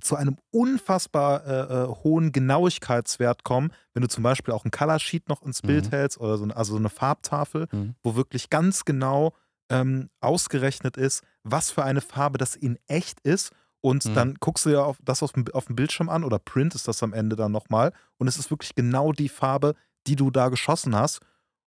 zu 0.00 0.16
einem 0.16 0.36
unfassbar 0.50 1.46
äh, 1.46 1.84
äh, 1.84 1.86
hohen 2.02 2.32
Genauigkeitswert 2.32 3.44
kommen, 3.44 3.72
wenn 3.92 4.02
du 4.02 4.08
zum 4.08 4.24
Beispiel 4.24 4.52
auch 4.52 4.64
ein 4.64 4.72
Color 4.72 4.98
Sheet 4.98 5.28
noch 5.28 5.42
ins 5.42 5.62
Bild 5.62 5.86
Mhm. 5.86 5.90
hältst 5.90 6.18
oder 6.18 6.36
so, 6.36 6.42
eine- 6.44 6.56
also 6.56 6.72
so 6.72 6.78
eine 6.78 6.88
Farbtafel, 6.88 7.68
Mhm. 7.70 7.94
wo 8.02 8.16
wirklich 8.16 8.50
ganz 8.50 8.84
genau 8.84 9.34
ähm, 9.70 10.10
ausgerechnet 10.20 10.98
ist, 10.98 11.22
was 11.42 11.70
für 11.70 11.84
eine 11.84 12.02
Farbe 12.02 12.36
das 12.36 12.54
in 12.54 12.78
echt 12.86 13.20
ist. 13.20 13.50
Und 13.80 14.04
Mhm. 14.04 14.14
dann 14.14 14.34
guckst 14.34 14.66
du 14.66 14.70
ja 14.70 14.82
auf, 14.84 14.98
das 15.02 15.22
auf 15.22 15.32
dem, 15.32 15.46
auf 15.54 15.64
dem 15.66 15.74
Bildschirm 15.76 16.10
an 16.10 16.22
oder 16.22 16.38
Print 16.38 16.74
ist 16.74 16.86
das 16.86 17.02
am 17.02 17.14
Ende 17.14 17.34
dann 17.34 17.50
nochmal. 17.52 17.92
Und 18.18 18.28
es 18.28 18.36
ist 18.36 18.50
wirklich 18.50 18.74
genau 18.74 19.12
die 19.12 19.30
Farbe, 19.30 19.74
die 20.06 20.16
du 20.16 20.30
da 20.30 20.50
geschossen 20.50 20.94
hast. 20.94 21.20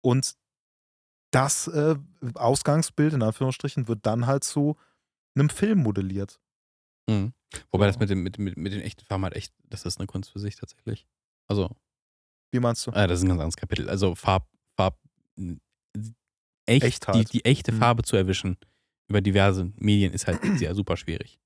Und 0.02 0.36
das 1.32 1.68
äh, 1.68 1.96
Ausgangsbild, 2.36 3.14
in 3.14 3.24
Anführungsstrichen, 3.24 3.88
wird 3.88 4.06
dann 4.06 4.28
halt 4.28 4.44
zu 4.44 4.76
einem 5.36 5.50
Film 5.50 5.80
modelliert. 5.80 6.40
Mhm. 7.10 7.34
Wobei 7.72 7.86
das 7.88 7.96
So. 7.96 8.00
mit, 8.00 8.10
dem, 8.10 8.24
mit, 8.24 8.38
mit, 8.38 8.58
mit 8.58 8.74
den 8.74 8.82
echten 8.82 9.04
Farben 9.06 9.24
halt 9.24 9.36
echt, 9.36 9.54
das 9.70 9.86
ist 9.86 10.00
eine 10.00 10.08
Kunst 10.08 10.30
für 10.32 10.40
sich 10.40 10.56
tatsächlich. 10.56 11.06
Also, 11.48 11.70
Wie 12.52 12.60
meinst 12.60 12.86
du? 12.88 12.92
äh, 12.92 13.08
das 13.08 13.20
ist 13.20 13.24
ein 13.24 13.30
ganz 13.30 13.40
anderes 13.40 13.56
Kapitel. 13.58 13.90
Also 13.90 14.16
Farb, 14.16 14.48
Farb, 14.78 14.98
echt, 16.66 16.84
Echtheit. 16.84 17.16
die, 17.16 17.26
die 17.40 17.46
echte 17.46 17.72
Mhm. 17.72 17.78
Farbe 17.80 18.04
zu 18.04 18.16
erwischen 18.16 18.58
über 19.10 19.22
diverse 19.22 19.72
Medien 19.78 20.14
ist 20.14 20.28
halt 20.28 20.40
sehr 20.58 20.74
super 20.76 20.96
schwierig. 20.98 21.40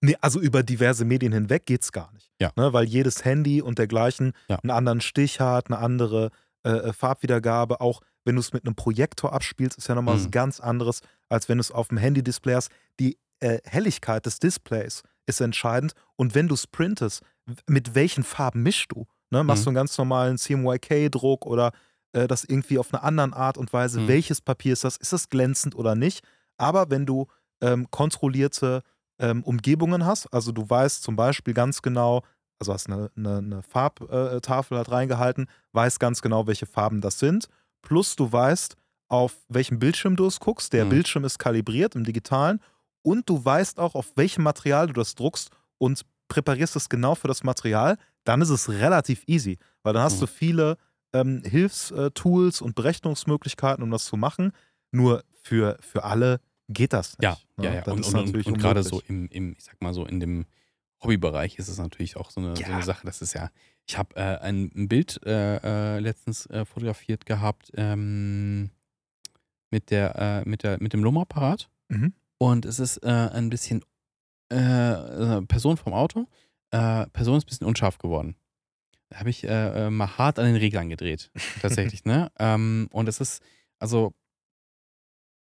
Nee, 0.00 0.16
also 0.20 0.40
über 0.40 0.62
diverse 0.62 1.04
Medien 1.04 1.32
hinweg 1.32 1.66
geht's 1.66 1.90
gar 1.92 2.12
nicht. 2.12 2.30
Ja. 2.40 2.52
Ne, 2.56 2.72
weil 2.72 2.84
jedes 2.84 3.24
Handy 3.24 3.60
und 3.62 3.78
dergleichen 3.78 4.32
Ja. 4.48 4.58
einen 4.60 4.70
anderen 4.70 5.00
Stich 5.00 5.40
hat, 5.40 5.66
eine 5.68 5.78
andere 5.78 6.30
äh, 6.64 6.70
äh, 6.70 6.92
Farbwiedergabe. 6.92 7.80
Auch 7.80 8.00
wenn 8.24 8.34
du 8.34 8.40
es 8.40 8.52
mit 8.52 8.64
einem 8.66 8.74
Projektor 8.74 9.32
abspielst, 9.32 9.78
ist 9.78 9.88
ja 9.88 9.94
nochmal 9.94 10.16
was 10.16 10.26
Mhm. 10.26 10.30
ganz 10.32 10.60
anderes, 10.60 11.00
als 11.28 11.48
wenn 11.48 11.58
du 11.58 11.62
es 11.62 11.70
auf 11.72 11.88
dem 11.88 11.98
Handy-Display 11.98 12.54
hast. 12.54 12.70
Die 13.00 13.18
äh, 13.40 13.58
Helligkeit 13.64 14.26
des 14.26 14.38
Displays 14.40 15.02
ist 15.26 15.40
entscheidend. 15.40 15.92
Und 16.16 16.34
wenn 16.34 16.48
du 16.48 16.54
es 16.54 16.66
printest, 16.66 17.22
mit 17.68 17.94
welchen 17.94 18.24
Farben 18.24 18.62
mischst 18.62 18.90
du? 18.92 19.06
Ne, 19.30 19.44
machst 19.44 19.62
Mhm. 19.62 19.64
du 19.64 19.70
einen 19.70 19.74
ganz 19.76 19.96
normalen 19.98 20.38
CMYK-Druck 20.38 21.46
oder 21.46 21.72
äh, 22.12 22.26
das 22.26 22.44
irgendwie 22.44 22.78
auf 22.78 22.92
eine 22.92 23.02
andere 23.02 23.36
Art 23.36 23.58
und 23.58 23.72
Weise? 23.72 24.00
Mhm. 24.00 24.08
Welches 24.08 24.40
Papier 24.40 24.72
ist 24.72 24.84
das? 24.84 24.96
Ist 24.96 25.12
das 25.12 25.28
glänzend 25.28 25.74
oder 25.74 25.94
nicht? 25.94 26.24
Aber 26.56 26.90
wenn 26.90 27.06
du 27.06 27.26
ähm, 27.60 27.90
kontrollierte 27.90 28.82
ähm, 29.20 29.42
Umgebungen 29.42 30.06
hast. 30.06 30.32
Also 30.32 30.52
du 30.52 30.68
weißt 30.70 31.02
zum 31.02 31.16
Beispiel 31.16 31.52
ganz 31.52 31.82
genau, 31.82 32.22
also 32.60 32.72
hast 32.72 32.88
eine, 32.88 33.10
eine, 33.16 33.38
eine 33.38 33.62
Farbtafel 33.62 34.76
halt 34.76 34.90
reingehalten, 34.90 35.46
weißt 35.72 36.00
ganz 36.00 36.22
genau, 36.22 36.46
welche 36.46 36.66
Farben 36.66 37.00
das 37.00 37.18
sind. 37.18 37.48
Plus 37.82 38.16
du 38.16 38.30
weißt, 38.30 38.76
auf 39.08 39.36
welchem 39.48 39.78
Bildschirm 39.78 40.16
du 40.16 40.26
es 40.26 40.40
guckst. 40.40 40.72
Der 40.72 40.84
Mhm. 40.84 40.90
Bildschirm 40.90 41.24
ist 41.24 41.38
kalibriert 41.38 41.94
im 41.94 42.04
digitalen. 42.04 42.60
Und 43.02 43.28
du 43.28 43.42
weißt 43.42 43.78
auch, 43.78 43.94
auf 43.94 44.12
welchem 44.16 44.42
Material 44.42 44.88
du 44.88 44.92
das 44.92 45.14
druckst 45.14 45.50
und 45.78 46.02
präparierst 46.28 46.76
es 46.76 46.88
genau 46.88 47.14
für 47.14 47.28
das 47.28 47.42
Material. 47.42 47.96
Dann 48.24 48.42
ist 48.42 48.50
es 48.50 48.68
relativ 48.68 49.22
easy, 49.26 49.58
weil 49.82 49.94
dann 49.94 50.02
hast 50.02 50.16
Mhm. 50.16 50.20
du 50.20 50.26
viele 50.26 50.76
ähm, 51.14 51.42
Hilfstools 51.44 52.60
und 52.60 52.74
Berechnungsmöglichkeiten, 52.74 53.82
um 53.82 53.90
das 53.90 54.04
zu 54.04 54.16
machen. 54.16 54.52
Nur 54.90 55.24
für, 55.42 55.78
für 55.80 56.04
alle 56.04 56.40
geht 56.68 56.92
das 56.92 57.16
nicht. 57.18 57.22
Ja, 57.22 57.38
ne? 57.56 57.64
ja, 57.64 57.74
ja. 57.76 57.80
Das 57.82 57.94
Und, 57.94 58.04
und, 58.14 58.46
und, 58.46 58.58
gerade 58.58 58.82
so 58.82 59.00
im, 59.08 59.28
im, 59.28 59.52
ich 59.56 59.64
sag 59.64 59.80
mal 59.80 59.94
so, 59.94 60.04
in 60.04 60.20
dem 60.20 60.44
Hobbybereich 61.02 61.58
ist 61.58 61.68
es 61.68 61.78
natürlich 61.78 62.16
auch 62.16 62.30
so 62.30 62.40
eine, 62.40 62.56
so 62.56 62.62
Ja. 62.62 62.68
eine 62.68 62.82
Sache. 62.82 63.06
Das 63.06 63.22
ist 63.22 63.32
ja, 63.34 63.50
ich 63.86 63.96
habe 63.96 64.16
äh, 64.16 64.38
ein, 64.38 64.70
ein 64.74 64.88
Bild 64.88 65.20
äh, 65.24 65.96
äh, 65.96 65.98
letztens 66.00 66.46
äh, 66.46 66.64
fotografiert 66.64 67.24
gehabt 67.26 67.70
ähm, 67.74 68.70
mit, 69.70 69.90
der, 69.90 70.16
äh, 70.44 70.48
mit, 70.48 70.62
der, 70.62 70.82
mit 70.82 70.92
dem 70.92 71.02
Lumapparat. 71.04 71.70
Mhm. 71.88 72.12
Und 72.38 72.64
es 72.66 72.78
ist 72.78 73.02
ein 73.04 73.50
bisschen 73.50 73.84
äh, 74.50 75.42
Person 75.42 75.76
vom 75.76 75.92
Auto. 75.92 76.26
Person 76.70 77.36
ist 77.38 77.44
ein 77.44 77.48
bisschen 77.48 77.66
unscharf 77.66 77.98
geworden. 77.98 78.36
Da 79.08 79.20
habe 79.20 79.30
ich 79.30 79.42
äh, 79.44 79.88
mal 79.90 80.18
hart 80.18 80.38
an 80.38 80.44
den 80.46 80.56
Reglern 80.56 80.88
gedreht. 80.88 81.30
Tatsächlich, 81.62 82.04
ne? 82.04 82.30
Ähm, 82.38 82.88
und 82.92 83.08
es 83.08 83.20
ist, 83.20 83.42
also 83.78 84.12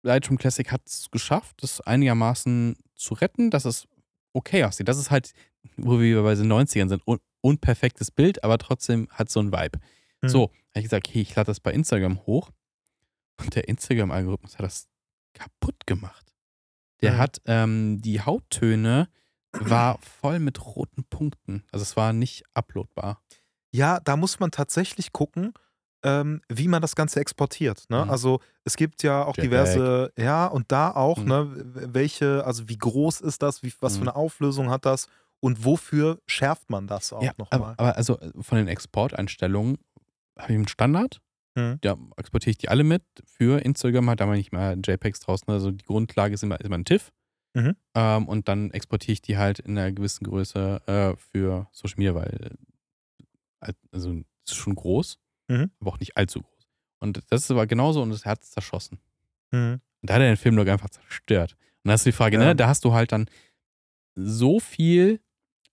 Lightroom 0.03 0.39
Classic 0.39 0.71
hat 0.73 0.83
es 0.87 1.11
geschafft, 1.11 1.63
das 1.63 1.81
einigermaßen 1.81 2.77
zu 2.95 3.15
retten, 3.15 3.51
dass 3.51 3.65
es 3.67 3.87
okay 4.33 4.65
aussieht. 4.65 4.89
Das 4.89 4.99
ist 4.99 5.11
halt, 5.11 5.33
wo 5.77 6.01
wir 6.01 6.23
bei 6.23 6.35
den 6.35 6.51
90ern 6.53 6.89
sind, 6.89 7.07
un 7.07 7.19
unperfektes 7.43 8.11
Bild, 8.11 8.45
aber 8.45 8.59
trotzdem 8.59 9.09
hat 9.11 9.31
so 9.31 9.41
ein 9.41 9.51
Vibe. 9.51 9.79
Mhm. 10.21 10.29
So, 10.29 10.43
habe 10.43 10.53
ich 10.75 10.83
gesagt, 10.85 11.09
okay, 11.09 11.23
ich 11.23 11.35
lade 11.35 11.47
das 11.47 11.59
bei 11.61 11.73
Instagram 11.73 12.27
hoch 12.27 12.51
und 13.41 13.55
der 13.55 13.67
Instagram-Algorithmus 13.69 14.59
hat 14.59 14.65
das 14.67 14.89
kaputt 15.33 15.87
gemacht. 15.87 16.35
Der 17.01 17.13
Mhm. 17.13 17.19
hat 17.19 17.41
ähm, 17.47 18.03
die 18.03 18.21
Hauttöne 18.21 19.09
war 19.53 19.99
voll 20.03 20.39
mit 20.39 20.65
roten 20.67 21.05
Punkten. 21.05 21.65
Also 21.73 21.83
es 21.83 21.97
war 21.97 22.13
nicht 22.13 22.45
uploadbar. 22.53 23.23
Ja, 23.73 24.01
da 24.01 24.17
muss 24.17 24.39
man 24.39 24.51
tatsächlich 24.51 25.13
gucken, 25.13 25.55
ähm, 26.03 26.41
wie 26.49 26.69
man 26.69 26.81
das 26.83 26.97
Ganze 26.97 27.21
exportiert. 27.21 27.85
Ne? 27.91 28.05
Mhm. 28.05 28.11
Also 28.11 28.41
es 28.65 28.77
gibt 28.77 29.03
ja 29.03 29.25
auch 29.25 29.37
JPEG. 29.37 29.51
diverse, 29.51 30.13
ja, 30.17 30.47
und 30.47 30.71
da 30.73 30.91
auch, 30.93 31.19
Mhm. 31.19 31.25
ne, 31.29 31.51
welche, 31.95 32.45
also 32.45 32.69
wie 32.69 32.79
groß 32.79 33.21
ist 33.21 33.43
das, 33.43 33.63
wie, 33.63 33.73
was 33.81 33.95
für 33.97 34.03
Mhm. 34.03 34.09
eine 34.09 34.17
Auflösung 34.17 34.71
hat 34.71 34.87
das 34.87 35.09
und 35.41 35.65
wofür 35.65 36.19
schärft 36.27 36.71
man 36.71 36.87
das 36.87 37.13
auch 37.13 37.23
ja, 37.23 37.33
nochmal? 37.39 37.61
aber, 37.61 37.75
aber 37.79 37.97
also 37.97 38.19
von 38.41 38.59
den 38.59 38.69
Exporteinstellungen 38.69 39.79
habe 40.39 40.53
ich 40.53 40.57
einen 40.59 40.69
Standard. 40.69 41.21
Mhm. 41.55 41.81
Ja, 41.85 41.97
exportiere 42.17 42.53
ich 42.53 42.59
die 42.59 42.69
alle 42.69 42.85
mit. 42.85 43.03
Für 43.25 43.61
Instagram 43.61 44.09
hat 44.11 44.21
da 44.21 44.27
mal 44.27 44.37
nicht 44.37 44.53
mal 44.53 44.79
JPEGs 44.83 45.21
draußen. 45.21 45.49
Also 45.53 45.71
die 45.73 45.85
Grundlage 45.85 46.33
ist 46.35 46.43
immer, 46.43 46.59
ist 46.61 46.65
immer 46.67 46.79
ein 46.79 46.85
TIFF. 46.85 47.11
Mhm. 47.55 47.75
Ähm, 47.97 48.29
und 48.29 48.47
dann 48.49 48.71
exportiere 48.71 49.13
ich 49.15 49.23
die 49.23 49.37
halt 49.37 49.59
in 49.59 49.77
einer 49.77 49.91
gewissen 49.91 50.25
Größe 50.25 50.81
äh, 50.87 51.17
für 51.17 51.67
Social 51.73 51.97
Media, 51.99 52.15
weil 52.15 52.57
äh, 53.61 53.73
also 53.91 54.13
es 54.47 54.53
ist 54.53 54.55
schon 54.57 54.77
groß, 54.77 55.19
Mhm. 55.51 55.71
aber 55.81 55.91
auch 55.93 56.01
nicht 56.01 56.17
allzu 56.17 56.41
groß. 56.43 56.69
Und 57.01 57.21
das 57.31 57.43
ist 57.45 57.51
aber 57.51 57.67
genauso 57.67 58.03
und 58.03 58.11
das 58.11 58.25
Herz 58.25 58.45
ist 58.45 58.53
zerschossen. 58.53 58.99
Mhm. 59.53 59.81
Und 60.03 60.09
da 60.11 60.15
hat 60.15 60.21
er 60.23 60.29
den 60.29 60.37
Filmlook 60.37 60.69
einfach 60.69 60.91
zerstört. 60.91 61.57
Und 61.85 61.89
da 61.89 61.97
du 61.97 62.05
die 62.05 62.13
Frage, 62.13 62.37
Ja. 62.39 62.45
ne, 62.45 62.57
da 62.57 62.69
hast 62.69 62.85
du 62.85 62.93
halt 62.93 63.13
dann 63.13 63.27
so 64.15 64.61
viel 64.61 65.21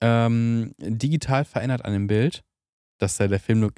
ähm, 0.00 0.74
digital 0.78 1.44
verändert 1.44 1.84
an 1.84 1.92
dem 1.92 2.06
Bild, 2.06 2.44
dass 2.98 3.16
da 3.16 3.26
der 3.28 3.40
Filmlook 3.40 3.74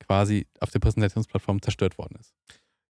quasi 0.00 0.46
auf 0.60 0.70
der 0.70 0.78
Präsentationsplattform 0.80 1.60
zerstört 1.62 1.98
worden 1.98 2.16
ist. 2.20 2.34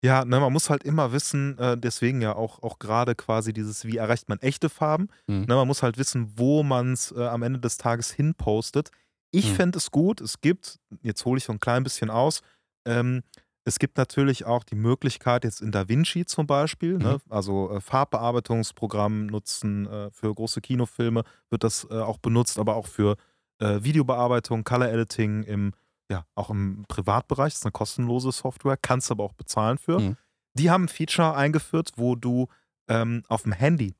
Ja, 0.04 0.26
ne, 0.26 0.40
man 0.40 0.54
muss 0.54 0.70
halt 0.70 0.84
immer 0.84 1.12
wissen, 1.12 1.58
äh, 1.58 1.76
deswegen 1.78 2.22
ja 2.22 2.36
auch, 2.36 2.62
auch 2.62 2.78
gerade 2.78 3.16
quasi 3.16 3.52
dieses, 3.52 3.86
wie 3.86 3.98
erreicht 3.98 4.30
man 4.30 4.40
echte 4.40 4.70
Farben. 4.70 5.10
Mhm. 5.26 5.42
Ne, 5.48 5.56
man 5.56 5.68
muss 5.68 5.82
halt 5.82 5.98
wissen, 5.98 6.34
wo 6.38 6.62
man 6.64 6.94
es 6.94 7.12
äh, 7.12 7.26
am 7.26 7.42
Ende 7.42 7.60
des 7.60 7.78
Tages 7.78 8.12
hinpostet. 8.12 8.92
Ich 9.32 9.52
Mhm. 9.52 9.56
fände 9.56 9.78
es 9.78 9.92
gut, 9.92 10.22
es 10.22 10.42
gibt, 10.42 10.80
jetzt 11.02 11.26
hole 11.26 11.38
ich 11.38 11.44
so 11.44 11.54
ein 11.54 11.60
klein 11.60 11.84
bisschen 11.84 12.10
aus, 12.10 12.42
ähm, 12.86 13.24
es 13.66 13.80
gibt 13.80 13.98
natürlich 13.98 14.46
auch 14.46 14.64
die 14.64 14.76
Möglichkeit, 14.76 15.44
jetzt 15.44 15.62
in 15.62 15.72
DaVinci 15.74 16.26
zum 16.26 16.48
Beispiel, 16.48 16.98
ne, 17.00 17.20
also 17.30 17.70
äh, 17.72 17.82
Farbbearbeitungsprogramm 17.82 19.26
nutzen 19.28 19.88
äh, 19.88 20.10
für 20.12 20.34
große 20.34 20.62
Kinofilme, 20.62 21.24
wird 21.50 21.64
das 21.64 21.86
äh, 21.90 21.96
auch 22.00 22.18
benutzt, 22.18 22.60
aber 22.60 22.76
auch 22.76 22.88
für 22.88 23.18
äh, 23.60 23.84
Videobearbeitung, 23.84 24.64
Color 24.64 24.90
Editing 24.90 25.44
im, 25.44 25.74
ja, 26.10 26.26
auch 26.36 26.50
im 26.50 26.86
Privatbereich, 26.88 27.54
das 27.54 27.60
ist 27.60 27.66
eine 27.66 27.72
kostenlose 27.74 28.32
Software, 28.32 28.78
kannst 28.78 29.12
aber 29.12 29.24
auch 29.26 29.34
bezahlen 29.34 29.78
für. 29.78 30.00
Mhm. 30.00 30.18
Die 30.54 30.70
haben 30.72 30.86
ein 30.86 30.90
Feature 30.90 31.36
eingeführt, 31.36 31.92
wo 31.98 32.16
du 32.16 32.48
ähm, 32.88 33.24
auf 33.28 33.44
dem 33.44 33.52
Handy 33.52 33.96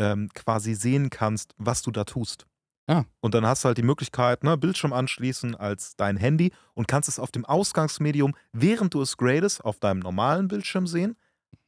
ähm, 0.00 0.30
quasi 0.34 0.74
sehen 0.74 1.10
kannst, 1.10 1.54
was 1.58 1.82
du 1.82 1.90
da 1.92 2.04
tust. 2.04 2.46
Ah. 2.88 3.04
Und 3.20 3.34
dann 3.34 3.44
hast 3.46 3.64
du 3.64 3.66
halt 3.68 3.78
die 3.78 3.82
Möglichkeit, 3.82 4.44
ne, 4.44 4.56
Bildschirm 4.56 4.92
anschließen 4.92 5.54
als 5.56 5.96
dein 5.96 6.16
Handy 6.16 6.52
und 6.74 6.86
kannst 6.86 7.08
es 7.08 7.18
auf 7.18 7.32
dem 7.32 7.44
Ausgangsmedium, 7.44 8.34
während 8.52 8.94
du 8.94 9.02
es 9.02 9.16
gradest, 9.16 9.64
auf 9.64 9.78
deinem 9.80 10.00
normalen 10.00 10.46
Bildschirm 10.48 10.86
sehen, 10.86 11.16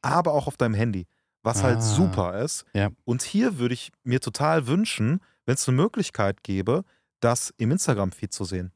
aber 0.01 0.33
auch 0.33 0.47
auf 0.47 0.55
deinem 0.57 0.75
Handy. 0.75 1.07
Was 1.43 1.59
Ah. 1.59 1.63
halt 1.63 1.83
super 1.83 2.39
ist. 2.41 2.65
Ja. 2.73 2.89
Und 3.05 3.21
hier 3.21 3.59
würde 3.59 3.73
ich 3.73 3.91
mir 4.03 4.19
total 4.21 4.67
wünschen, 4.67 5.21
wenn 5.45 5.55
es 5.55 5.67
eine 5.67 5.77
Möglichkeit 5.77 6.43
gäbe, 6.43 6.83
das 7.21 7.53
im 7.57 7.71
Instagram-Feed 7.71 8.31
zu 8.33 8.43
sehen. 8.45 8.71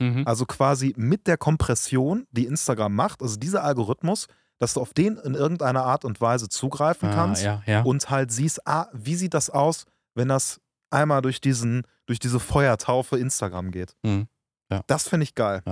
Mhm. 0.00 0.26
Also 0.26 0.46
quasi 0.46 0.94
mit 0.96 1.26
der 1.26 1.36
Kompression, 1.36 2.26
die 2.30 2.46
Instagram 2.46 2.94
macht, 2.94 3.22
also 3.22 3.36
dieser 3.36 3.62
Algorithmus, 3.62 4.26
dass 4.58 4.74
du 4.74 4.80
auf 4.80 4.94
den 4.94 5.16
in 5.18 5.34
irgendeiner 5.34 5.84
Art 5.84 6.04
und 6.04 6.20
Weise 6.20 6.48
zugreifen 6.48 7.10
Ah, 7.10 7.14
kannst 7.14 7.42
ja, 7.44 7.62
ja. 7.66 7.82
und 7.82 8.10
halt 8.10 8.30
siehst, 8.32 8.66
ah, 8.66 8.86
wie 8.92 9.14
sieht 9.14 9.34
das 9.34 9.48
aus, 9.50 9.84
wenn 10.14 10.28
das 10.28 10.60
einmal 10.92 11.22
durch 11.22 11.40
diesen, 11.40 11.82
durch 12.06 12.18
diese 12.18 12.40
Feuertaufe 12.40 13.18
Instagram 13.18 13.70
geht. 13.70 13.96
Mhm. 14.02 14.28
Ja. 14.70 14.82
Das 14.86 15.08
finde 15.08 15.24
ich 15.24 15.34
geil. 15.34 15.62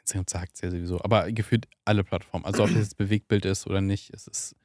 Instagram 0.00 0.26
sagt 0.28 0.56
es 0.56 0.60
ja 0.60 0.70
sowieso. 0.70 1.00
Aber 1.02 1.30
gefühlt 1.32 1.66
alle 1.84 2.04
Plattformen. 2.04 2.44
Also 2.44 2.62
ob 2.64 2.68
das 2.70 2.78
jetzt 2.78 2.96
Bewegtbild 2.96 3.44
ist 3.44 3.66
oder 3.66 3.80
nicht, 3.80 4.12
es 4.12 4.26
ist. 4.26 4.56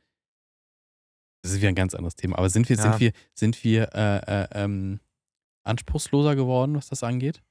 Das 1.42 1.52
ist 1.54 1.60
wieder 1.60 1.70
ein 1.70 1.76
ganz 1.76 1.94
anderes 1.96 2.16
Thema. 2.16 2.38
Aber 2.38 2.50
sind 2.50 2.68
wir, 2.68 2.76
Ja. 2.76 2.82
sind 2.84 3.00
wir, 3.00 3.12
sind 3.34 3.64
wir 3.64 3.90
äh, 3.96 4.44
äh, 4.44 4.48
ähm, 4.52 5.00
anspruchsloser 5.64 6.36
geworden, 6.36 6.76
was 6.76 6.90
das 6.90 7.04
angeht? 7.04 7.42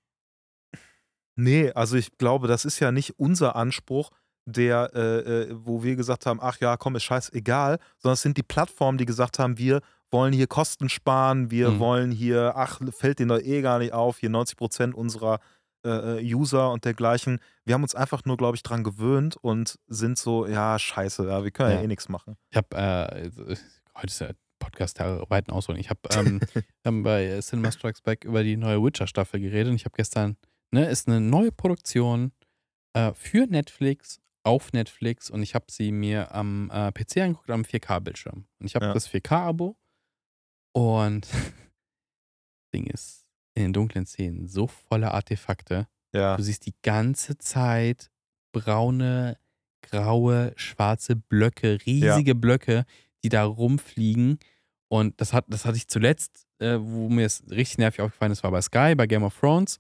Nee, 1.37 1.71
also 1.73 1.97
ich 1.97 2.19
glaube, 2.19 2.49
das 2.49 2.65
ist 2.65 2.81
ja 2.81 2.91
nicht 2.93 3.19
unser 3.19 3.57
Anspruch, 3.57 4.11
der, 4.45 4.91
äh, 4.95 5.19
äh, 5.43 5.49
wo 5.53 5.83
wir 5.83 5.95
gesagt 5.95 6.27
haben, 6.27 6.41
ach 6.43 6.59
ja, 6.61 6.77
komm, 6.77 6.97
ist 6.97 7.05
scheißegal, 7.05 7.79
sondern 7.99 8.15
es 8.15 8.23
sind 8.23 8.37
die 8.37 8.43
Plattformen, 8.43 8.99
die 8.99 9.05
gesagt 9.05 9.39
haben, 9.39 9.57
wir 9.59 9.81
wollen 10.11 10.33
hier 10.33 10.47
Kosten 10.47 10.89
sparen, 10.89 11.51
wir 11.51 11.73
Mhm. 11.73 11.79
wollen 11.79 12.11
hier, 12.11 12.53
ach, 12.57 12.81
fällt 12.93 13.19
denen 13.19 13.29
doch 13.29 13.41
eh 13.41 13.61
gar 13.63 13.79
nicht 13.79 13.93
auf, 13.93 14.19
hier 14.19 14.31
90 14.31 14.57
Prozent 14.57 14.95
unserer 14.95 15.41
äh, 15.85 16.19
äh, 16.21 16.35
User 16.35 16.73
und 16.73 16.85
dergleichen. 16.85 17.39
Wir 17.65 17.75
haben 17.75 17.83
uns 17.85 17.95
einfach 17.95 18.25
nur, 18.25 18.37
glaube 18.37 18.57
ich, 18.57 18.65
dran 18.65 18.83
gewöhnt 18.83 19.37
und 19.37 19.79
sind 19.87 20.19
so, 20.19 20.45
ja, 20.47 20.77
scheiße, 20.79 21.27
ja, 21.29 21.45
wir 21.45 21.51
können 21.53 21.71
ja, 21.71 21.77
Ja. 21.77 21.83
eh 21.83 21.87
nichts 21.87 22.09
machen. 22.09 22.37
Ich 22.51 22.57
habe, 22.57 22.77
äh, 22.77 23.31
heute 23.97 24.07
ist 24.07 24.21
der 24.21 24.35
Podcast 24.59 24.99
der 24.99 25.25
weiten 25.31 25.53
Ausholen. 25.53 25.81
Ich 25.81 25.89
habe 25.89 26.01
ähm, 26.11 26.41
haben 26.85 27.05
bei 27.05 27.39
Cinema 27.43 27.71
Strikes 27.71 28.01
Back 28.01 28.25
über 28.25 28.43
die 28.43 28.57
neue 28.57 28.83
Witcher-Staffel 28.83 29.39
geredet 29.41 29.69
und 29.71 29.77
ich 29.77 29.85
habe 29.85 29.95
gestern, 29.97 30.37
ne, 30.73 30.85
ist 30.91 31.07
eine 31.07 31.21
neue 31.21 31.53
Produktion 31.53 32.33
äh, 32.95 33.13
für 33.15 33.47
Netflix, 33.47 34.21
auf 34.43 34.73
Netflix 34.73 35.31
und 35.31 35.43
ich 35.45 35.55
habe 35.55 35.67
sie 35.71 35.93
mir 35.93 36.35
am 36.35 36.71
äh, 36.73 36.91
PC 36.91 37.19
angeguckt, 37.19 37.51
am 37.51 37.63
4K-Bildschirm. 37.63 38.47
Und 38.59 38.67
ich 38.67 38.75
habe 38.75 38.87
Ja. 38.87 38.95
das 38.95 39.07
4K-Abo 39.09 39.77
und 40.73 41.27
Ding 42.75 42.87
ist 42.87 43.25
in 43.55 43.65
den 43.65 43.73
dunklen 43.73 44.07
Szenen 44.07 44.47
so 44.49 44.67
voller 44.67 45.15
Artefakte. 45.15 45.89
Ja, 46.15 46.37
Du 46.37 46.43
siehst 46.43 46.67
die 46.67 46.75
ganze 46.83 47.37
Zeit 47.39 48.11
braune, 48.53 49.39
graue, 49.83 50.53
schwarze 50.57 51.17
Blöcke, 51.17 51.79
riesige 51.85 52.35
Blöcke, 52.35 52.85
die 53.25 53.29
da 53.29 53.45
rumfliegen. 53.45 54.39
Und 54.89 55.21
das, 55.21 55.33
hat, 55.33 55.45
das 55.49 55.65
hatte 55.67 55.77
ich 55.77 55.89
zuletzt, 55.89 56.47
äh, 56.61 56.79
wo 56.81 57.09
mir 57.09 57.27
es 57.27 57.43
richtig 57.51 57.79
nervig 57.79 58.01
aufgefallen 58.01 58.33
ist, 58.33 58.43
war 58.43 58.51
bei 58.51 58.63
Sky, 58.63 58.95
bei 58.95 59.07
Game 59.07 59.23
of 59.23 59.39
Thrones. 59.39 59.79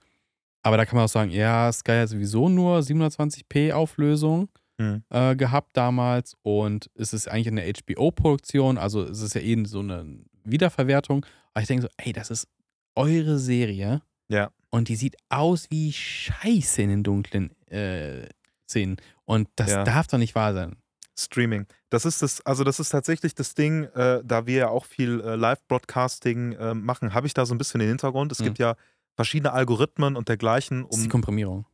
Aber 0.62 0.76
da 0.76 0.84
kann 0.84 0.96
man 0.96 1.04
auch 1.06 1.10
sagen, 1.10 1.30
ja, 1.30 1.72
Sky 1.72 1.92
hat 1.92 2.08
sowieso 2.10 2.48
nur 2.48 2.80
720p 2.80 3.72
Auflösung 3.72 4.48
Hm. 4.80 5.02
äh, 5.10 5.34
gehabt 5.34 5.76
damals 5.76 6.36
und 6.42 6.88
es 6.94 7.12
ist 7.12 7.26
eigentlich 7.26 7.48
eine 7.48 7.62
HBO-Produktion, 7.62 8.78
also 8.78 9.02
es 9.02 9.22
ist 9.22 9.34
ja 9.34 9.40
eben 9.40 9.64
so 9.64 9.80
eine 9.80 10.20
Wiederverwertung. 10.50 11.24
Aber 11.54 11.62
ich 11.62 11.68
denke 11.68 11.82
so, 11.82 11.88
ey, 11.96 12.12
das 12.12 12.30
ist 12.30 12.46
eure 12.94 13.38
Serie 13.38 14.02
ja. 14.28 14.50
und 14.70 14.88
die 14.88 14.96
sieht 14.96 15.16
aus 15.28 15.66
wie 15.70 15.92
Scheiße 15.92 16.82
in 16.82 16.88
den 16.90 17.02
dunklen 17.02 17.50
äh, 17.70 18.28
Szenen. 18.68 18.96
Und 19.24 19.48
das 19.56 19.70
Ja. 19.70 19.84
darf 19.84 20.06
doch 20.08 20.18
nicht 20.18 20.34
wahr 20.34 20.54
sein. 20.54 20.76
Streaming. 21.18 21.66
Das 21.90 22.04
ist 22.04 22.22
das, 22.22 22.40
also 22.46 22.62
das 22.64 22.78
ist 22.78 22.90
tatsächlich 22.90 23.34
das 23.34 23.54
Ding, 23.54 23.84
äh, 23.94 24.22
da 24.24 24.46
wir 24.46 24.56
ja 24.56 24.68
auch 24.68 24.84
viel 24.84 25.20
äh, 25.20 25.34
Live-Broadcasting 25.34 26.52
äh, 26.52 26.74
machen, 26.74 27.12
habe 27.14 27.26
ich 27.26 27.34
da 27.34 27.44
so 27.44 27.54
ein 27.54 27.58
bisschen 27.58 27.80
den 27.80 27.88
Hintergrund. 27.88 28.30
Es 28.32 28.38
Mhm. 28.40 28.44
gibt 28.44 28.58
ja 28.58 28.76
verschiedene 29.16 29.52
Algorithmen 29.52 30.14
und 30.16 30.28
dergleichen, 30.28 30.82
Das 30.86 30.96
ist 30.96 31.02
die 31.02 31.06
um 31.08 31.10
Komprimierung. 31.10 31.66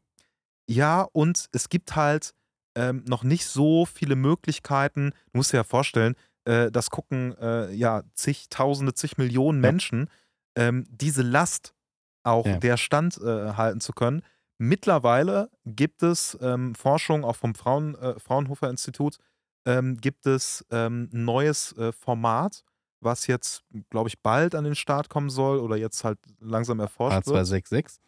Ja, 0.66 1.02
und 1.12 1.48
es 1.52 1.68
gibt 1.68 1.94
halt 1.94 2.34
ähm, 2.76 3.04
noch 3.06 3.22
nicht 3.22 3.44
so 3.46 3.84
viele 3.86 4.16
Möglichkeiten. 4.16 5.10
Du 5.32 5.38
musst 5.38 5.52
dir 5.52 5.58
ja 5.58 5.64
vorstellen, 5.64 6.16
äh, 6.44 6.70
das 6.70 6.90
gucken 6.90 7.36
äh, 7.38 7.72
ja 7.72 8.02
zig, 8.14 8.48
tausende, 8.50 8.94
zig 8.94 9.18
Millionen 9.18 9.62
Ja. 9.62 9.70
Menschen, 9.70 10.10
ähm, 10.56 10.86
diese 10.90 11.22
Last 11.22 11.74
auch 12.22 12.46
Ja. 12.46 12.58
der 12.58 12.76
Stand 12.76 13.18
äh, 13.18 13.52
halten 13.54 13.80
zu 13.80 13.92
können. 13.92 14.22
Mittlerweile 14.58 15.50
gibt 15.66 16.02
es 16.02 16.38
ähm, 16.40 16.74
Forschung 16.74 17.24
auch 17.24 17.36
vom 17.36 17.54
Frauen, 17.54 17.94
äh, 17.96 18.18
Fraunhofer 18.20 18.70
Institut, 18.70 19.18
ähm, 19.66 19.96
gibt 19.98 20.26
es 20.26 20.64
ähm, 20.70 21.10
ein 21.12 21.24
neues 21.24 21.72
äh, 21.76 21.92
Format, 21.92 22.62
was 23.00 23.26
jetzt, 23.26 23.64
glaube 23.90 24.08
ich, 24.08 24.22
bald 24.22 24.54
an 24.54 24.64
den 24.64 24.74
Start 24.76 25.08
kommen 25.10 25.28
soll 25.30 25.58
oder 25.58 25.76
jetzt 25.76 26.04
halt 26.04 26.18
langsam 26.40 26.80
erforscht 26.80 27.26
wird. 27.26 27.36
A266. 27.36 27.98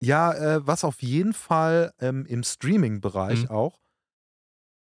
Ja, 0.00 0.32
äh, 0.34 0.66
was 0.66 0.84
auf 0.84 1.02
jeden 1.02 1.32
Fall 1.32 1.92
ähm, 2.00 2.24
im 2.26 2.42
Streaming-Bereich 2.42 3.44
Mhm. 3.44 3.50
auch 3.50 3.80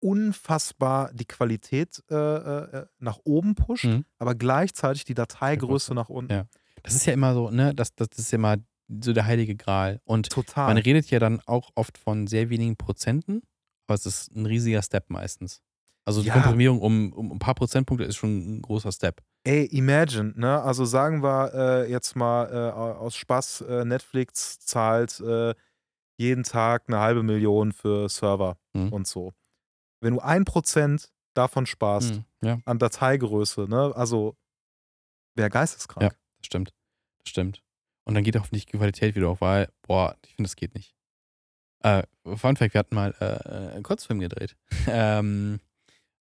unfassbar 0.00 1.10
die 1.12 1.24
Qualität 1.26 2.02
äh, 2.10 2.14
äh, 2.14 2.86
nach 2.98 3.18
oben 3.24 3.54
pusht, 3.54 3.84
Mhm. 3.84 4.04
aber 4.18 4.34
gleichzeitig 4.34 5.04
die 5.04 5.14
Dateigröße 5.14 5.94
nach 5.94 6.08
unten. 6.08 6.32
Ja. 6.32 6.46
Das 6.82 6.94
ist 6.94 7.06
ja 7.06 7.12
immer 7.12 7.34
so, 7.34 7.50
ne, 7.50 7.74
das, 7.74 7.94
das 7.94 8.08
ist 8.16 8.30
ja 8.32 8.36
immer 8.36 8.56
so 9.02 9.12
der 9.12 9.26
heilige 9.26 9.54
Gral. 9.56 10.00
Und 10.04 10.30
Total. 10.30 10.68
man 10.72 10.78
redet 10.78 11.10
ja 11.10 11.18
dann 11.18 11.40
auch 11.46 11.70
oft 11.74 11.98
von 11.98 12.26
sehr 12.26 12.48
wenigen 12.50 12.76
Prozenten, 12.76 13.42
aber 13.86 13.94
es 13.94 14.06
ist 14.06 14.34
ein 14.34 14.46
riesiger 14.46 14.82
Step 14.82 15.10
meistens. 15.10 15.60
Also 16.04 16.22
die 16.22 16.28
Ja. 16.28 16.34
Komprimierung 16.34 16.80
um, 16.80 17.12
um 17.12 17.32
ein 17.32 17.38
paar 17.38 17.54
Prozentpunkte 17.54 18.04
ist 18.06 18.16
schon 18.16 18.56
ein 18.58 18.62
großer 18.62 18.92
Step. 18.92 19.20
Ey, 19.44 19.66
imagine, 19.66 20.32
ne? 20.36 20.62
Also 20.62 20.84
sagen 20.86 21.22
wir 21.22 21.52
äh, 21.54 21.90
jetzt 21.90 22.16
mal 22.16 22.46
äh, 22.50 22.72
aus 22.72 23.14
Spaß, 23.16 23.60
äh, 23.62 23.84
Netflix 23.84 24.58
zahlt 24.60 25.20
äh, 25.20 25.54
jeden 26.16 26.44
Tag 26.44 26.84
eine 26.88 26.98
halbe 26.98 27.22
Million 27.22 27.72
für 27.72 28.08
Server 28.08 28.56
Mhm. 28.72 28.92
und 28.92 29.06
so. 29.06 29.32
Wenn 30.00 30.14
du 30.14 30.20
ein 30.20 30.44
Prozent 30.44 31.10
davon 31.34 31.66
sparst 31.66 32.14
Mhm. 32.14 32.24
Ja, 32.40 32.58
an 32.64 32.78
Dateigröße, 32.78 33.66
ne? 33.68 33.92
Also 33.96 34.36
wäre 35.34 35.50
geisteskrank. 35.50 36.02
Ja. 36.02 36.08
das 36.10 36.46
stimmt. 36.46 36.72
Das 37.18 37.30
stimmt. 37.30 37.62
Und 38.04 38.14
dann 38.14 38.24
geht 38.24 38.36
hoffentlich 38.36 38.66
die 38.66 38.76
Qualität 38.76 39.14
wieder 39.14 39.30
hoch, 39.30 39.40
weil, 39.40 39.68
boah, 39.82 40.16
ich 40.24 40.34
finde, 40.34 40.48
das 40.48 40.56
geht 40.56 40.74
nicht. 40.74 40.94
Äh, 41.80 42.02
Fun 42.36 42.56
Fact, 42.56 42.74
wir 42.74 42.78
hatten 42.78 42.94
mal 42.94 43.14
äh, 43.20 43.74
einen 43.74 43.82
Kurzfilm 43.82 44.20
gedreht. 44.20 44.56
ähm, 44.88 45.60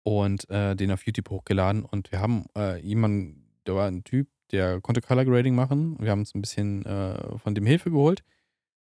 und 0.03 0.49
äh, 0.51 0.77
den 0.77 0.93
auf 0.93 1.05
YouTube 1.05 1.31
hochgeladen. 1.31 1.85
Und 1.85 2.13
wir 2.13 2.21
haben 2.21 2.47
äh, 2.57 2.81
jemanden, 2.81 3.51
der 3.67 3.75
war 3.75 3.89
ein 3.89 4.05
Typ, 4.05 4.29
der 4.53 4.81
konnte 4.81 5.01
Color 5.01 5.25
Grading 5.25 5.55
machen. 5.57 5.97
Wir 5.99 6.13
haben 6.13 6.21
uns 6.21 6.35
ein 6.35 6.41
bisschen 6.41 6.87
äh, 6.87 7.39
von 7.39 7.55
dem 7.55 7.67
Hilfe 7.67 7.91
geholt. 7.91 8.23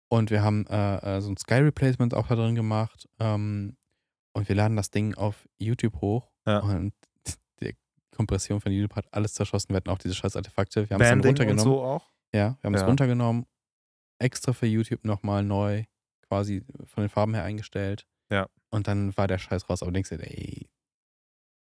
Und 0.07 0.29
wir 0.29 0.43
haben 0.43 0.65
äh, 0.67 1.17
äh, 1.17 1.21
so 1.21 1.29
ein 1.29 1.37
Sky 1.37 1.55
Replacement 1.55 2.13
auch 2.13 2.27
da 2.27 2.35
drin 2.35 2.55
gemacht. 2.55 3.09
Ähm, 3.19 3.75
und 4.33 4.47
wir 4.49 4.55
laden 4.55 4.75
das 4.77 4.91
Ding 4.91 5.15
auf 5.15 5.47
YouTube 5.57 6.01
hoch. 6.01 6.31
Ja. 6.45 6.59
Und 6.59 6.93
die 7.61 7.75
Kompression 8.15 8.61
von 8.61 8.71
YouTube 8.71 8.95
hat 8.95 9.05
alles 9.13 9.33
zerschossen. 9.33 9.69
Wir 9.69 9.77
hatten 9.77 9.89
auch 9.89 9.97
diese 9.97 10.15
scheiß 10.15 10.35
Artefakte. 10.35 10.89
Wir 10.89 10.95
haben 10.95 11.01
es 11.01 11.09
dann 11.09 11.21
Banding 11.21 11.29
und 11.49 11.59
runtergenommen. 11.59 11.63
so 11.63 11.83
auch. 11.83 12.09
Ja, 12.33 12.57
wir 12.61 12.67
haben 12.67 12.75
es 12.75 12.81
Ja. 12.81 12.87
runtergenommen, 12.87 13.45
extra 14.19 14.53
für 14.53 14.65
YouTube 14.67 15.03
nochmal 15.05 15.43
neu, 15.43 15.83
quasi 16.27 16.63
von 16.85 17.03
den 17.03 17.09
Farben 17.09 17.33
her 17.33 17.43
eingestellt. 17.43 18.05
Ja. 18.31 18.47
Und 18.69 18.87
dann 18.87 19.15
war 19.17 19.27
der 19.27 19.39
Scheiß 19.39 19.69
raus. 19.69 19.81
Aber 19.81 19.89
du 19.91 19.93
denkst 19.95 20.09
dir, 20.09 20.19
ey, 20.21 20.69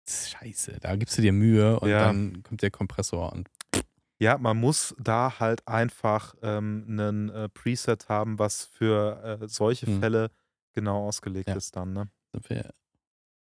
scheiße, 0.07 0.79
da 0.79 0.95
gibst 0.95 1.17
du 1.17 1.21
dir 1.21 1.33
Mühe 1.33 1.79
und 1.79 1.89
Ja. 1.89 1.99
dann 1.99 2.41
kommt 2.43 2.61
der 2.61 2.71
Kompressor 2.71 3.31
und 3.33 3.49
Ja, 4.19 4.39
man 4.39 4.57
muss 4.57 4.95
da 4.97 5.39
halt 5.39 5.67
einfach 5.67 6.33
ähm, 6.41 6.85
einen 6.89 7.29
äh, 7.29 7.49
Preset 7.49 8.09
haben, 8.09 8.39
was 8.39 8.65
für 8.65 9.39
äh, 9.43 9.47
solche 9.47 9.85
Hm. 9.85 9.99
Fälle 9.99 10.31
genau 10.73 11.07
ausgelegt 11.07 11.49
Ja. 11.49 11.55
ist 11.55 11.75
dann, 11.75 11.93
ne? 11.93 12.09
Sind 12.37 12.49
wir, 12.49 12.63
sind 12.63 12.73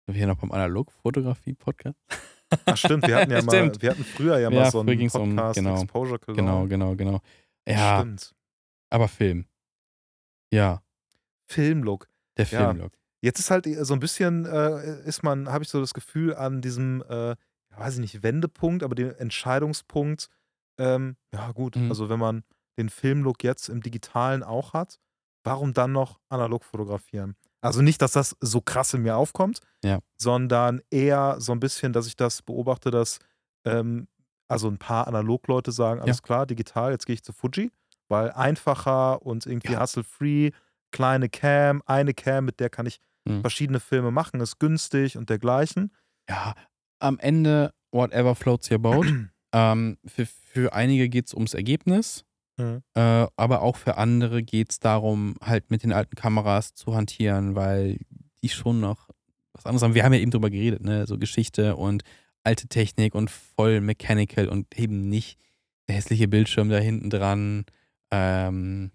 wir 0.07 0.15
hier 0.15 0.27
noch 0.27 0.39
beim 0.39 0.51
Analog-Fotografie-Podcast. 0.53 1.97
Ach 2.67 2.77
stimmt, 2.77 3.07
wir 3.07 3.17
hatten 3.17 3.31
ja 3.31 3.43
mal, 3.43 3.73
wir 3.81 3.91
hatten 3.91 4.05
früher 4.05 4.39
ja 4.39 4.51
mal 4.51 4.57
Ja, 4.57 4.71
so 4.71 4.83
früher 4.83 4.91
einen 4.91 4.99
ging's 4.99 5.15
um- 5.15 5.37
Podcast, 5.37 5.57
genau, 5.59 5.81
Exposure 5.83 6.19
Cologne. 6.19 6.43
Genau, 6.43 6.67
genau, 6.67 6.97
genau. 6.97 7.21
Ja, 7.69 8.01
Stimmt. 8.01 8.35
aber 8.91 9.09
Film. 9.09 9.47
Ja, 10.53 10.83
Filmlook. 11.47 12.09
der 12.37 12.47
Ja. 12.47 12.59
Filmlook. 12.71 12.93
Jetzt 13.23 13.39
ist 13.39 13.51
halt 13.51 13.67
so 13.83 13.93
ein 13.95 14.01
bisschen, 14.01 14.47
äh, 14.47 15.03
ist 15.05 15.23
man, 15.23 15.49
habe 15.53 15.63
ich 15.63 15.69
so 15.71 15.79
das 15.81 15.93
Gefühl, 15.95 16.35
an 16.35 16.63
diesem, 16.63 17.03
äh, 17.09 17.29
ja, 17.31 17.37
weiß 17.77 17.95
ich 17.95 18.01
nicht, 18.01 18.23
Wendepunkt, 18.23 18.83
aber 18.83 18.95
den 18.95 19.15
Entscheidungspunkt, 19.15 20.29
ähm, 20.79 21.17
ja 21.33 21.53
gut, 21.53 21.77
Mhm. 21.77 21.91
also 21.91 22.09
wenn 22.09 22.19
man 22.19 22.43
den 22.79 22.89
Filmlook 22.89 23.45
jetzt 23.45 23.69
im 23.69 23.83
Digitalen 23.83 24.43
auch 24.43 24.73
hat, 24.73 24.99
warum 25.45 25.75
dann 25.75 25.93
noch 25.93 26.19
analog 26.31 26.65
fotografieren? 26.65 27.37
Also 27.63 27.83
nicht, 27.83 28.01
dass 28.03 28.13
das 28.13 28.37
so 28.41 28.61
krass 28.61 28.95
in 28.95 29.03
mir 29.03 29.17
aufkommt, 29.17 29.61
Ja. 29.85 29.99
sondern 30.19 30.81
eher 30.91 31.37
so 31.41 31.53
ein 31.53 31.61
bisschen, 31.61 31.93
dass 31.93 32.07
ich 32.07 32.17
das 32.17 32.43
beobachte, 32.43 32.91
dass 32.91 33.19
ähm, 33.67 34.09
also 34.49 34.69
ein 34.69 34.79
paar 34.79 35.07
Analogleute 35.07 35.71
sagen, 35.73 36.01
alles 36.01 36.23
klar, 36.23 36.47
digital, 36.47 36.93
jetzt 36.93 37.07
gehe 37.07 37.15
ich 37.15 37.23
zu 37.23 37.33
Fuji, 37.33 37.71
weil 38.09 38.31
einfacher 38.33 39.23
und 39.23 39.47
irgendwie 39.47 39.73
Ja. 39.73 39.81
hassle-free, 39.81 40.51
kleine 40.91 41.29
Cam, 41.29 41.83
eine 41.87 42.15
Cam, 42.15 42.45
mit 42.47 42.59
der 42.61 42.71
kann 42.71 42.87
ich 42.87 42.99
Mhm. 43.29 43.43
verschiedene 43.43 43.81
Filme 43.81 44.11
machen, 44.11 44.41
ist 44.41 44.59
günstig 44.59 45.19
und 45.19 45.29
dergleichen. 45.29 45.93
Ja, 46.29 46.55
am 47.01 47.19
Ende, 47.19 47.73
whatever 47.93 48.35
floats 48.35 48.71
your 48.71 48.79
boat. 48.79 49.07
ähm, 49.53 49.99
für, 50.07 50.25
für 50.27 50.73
einige 50.73 51.09
geht 51.11 51.27
es 51.27 51.35
ums 51.35 51.53
Ergebnis, 51.55 52.25
Mhm. 52.61 52.83
äh, 52.95 53.27
aber 53.37 53.63
auch 53.63 53.77
für 53.77 53.97
andere 53.97 54.43
geht 54.43 54.71
es 54.73 54.79
darum, 54.81 55.35
halt 55.43 55.71
mit 55.71 55.83
den 55.83 55.93
alten 55.93 56.15
Kameras 56.17 56.75
zu 56.75 56.95
hantieren, 56.95 57.55
weil 57.55 57.99
die 58.43 58.49
schon 58.49 58.81
noch 58.81 59.09
was 59.53 59.67
anderes 59.67 59.83
haben. 59.83 59.95
Wir 59.95 60.05
haben 60.05 60.13
ja 60.15 60.21
eben 60.21 60.31
drüber 60.31 60.51
geredet, 60.51 60.83
ne? 60.83 61.07
So 61.07 61.19
Geschichte 61.19 61.77
und 61.77 62.03
alte 62.45 62.69
Technik 62.69 63.15
und 63.15 63.31
voll 63.31 63.81
mechanical 63.81 64.49
und 64.49 64.79
eben 64.79 65.09
nicht 65.09 65.39
der 65.89 65.97
hässliche 65.97 66.29
Bildschirm 66.29 66.69
da 66.71 66.79
hinten 66.79 67.11
dran 67.11 67.65
ähm, 68.11 68.91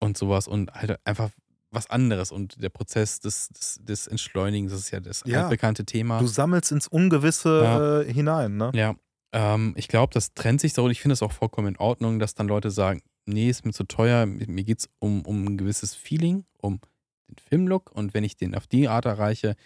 und 0.00 0.16
sowas 0.16 0.48
und 0.48 0.72
halt 0.72 0.98
einfach 1.04 1.30
was 1.72 1.90
anderes 1.90 2.32
und 2.32 2.62
der 2.62 2.68
Prozess 2.70 3.20
des, 3.20 3.48
des, 3.48 3.80
des 3.82 4.06
Entschleunigens, 4.06 4.72
das 4.72 4.80
ist 4.82 4.90
ja 4.92 5.00
das 5.00 5.22
Ja. 5.26 5.42
altbekannte 5.42 5.84
Thema. 5.84 6.20
Du 6.20 6.26
sammelst 6.26 6.72
ins 6.72 6.86
Ungewisse 6.88 7.60
Ja. 7.62 8.00
äh, 8.00 8.12
hinein, 8.12 8.56
ne? 8.56 8.70
Ja, 8.74 8.94
ähm, 9.32 9.74
ich 9.76 9.88
glaube, 9.88 10.12
das 10.12 10.34
trennt 10.34 10.60
sich 10.60 10.72
so 10.72 10.84
und 10.84 10.90
ich 10.90 11.00
finde 11.00 11.14
es 11.14 11.22
auch 11.22 11.32
vollkommen 11.32 11.68
in 11.68 11.76
Ordnung, 11.76 12.18
dass 12.18 12.34
dann 12.34 12.48
Leute 12.48 12.70
sagen, 12.70 13.02
nee, 13.26 13.50
ist 13.50 13.64
mir 13.64 13.72
zu 13.72 13.84
teuer, 13.84 14.26
mir 14.26 14.64
geht 14.64 14.80
es 14.80 14.88
um, 14.98 15.22
um 15.22 15.44
ein 15.44 15.58
gewisses 15.58 15.94
Feeling, 15.94 16.44
um 16.58 16.80
den 17.28 17.36
Filmlook 17.38 17.90
und 17.92 18.14
wenn 18.14 18.24
ich 18.24 18.36
den 18.36 18.54
auf 18.54 18.66
die 18.66 18.88
Art 18.88 19.04
erreiche, 19.04 19.56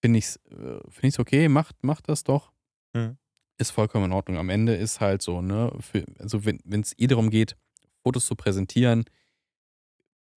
finde 0.00 0.18
ich 0.18 0.26
es 0.26 0.36
äh, 0.50 0.80
find 0.90 1.04
ich's 1.04 1.18
okay, 1.18 1.48
macht, 1.48 1.82
macht 1.82 2.08
das 2.08 2.24
doch. 2.24 2.52
Mhm. 2.92 3.16
Ist 3.58 3.70
vollkommen 3.70 4.06
in 4.06 4.12
Ordnung. 4.12 4.36
Am 4.36 4.50
Ende 4.50 4.74
ist 4.74 5.00
halt 5.00 5.22
so, 5.22 5.40
ne, 5.40 5.72
für, 5.80 6.04
also 6.18 6.44
wenn 6.44 6.60
es 6.80 6.92
eh 6.98 7.06
darum 7.06 7.30
geht, 7.30 7.56
Fotos 8.02 8.26
zu 8.26 8.34
präsentieren, 8.34 9.04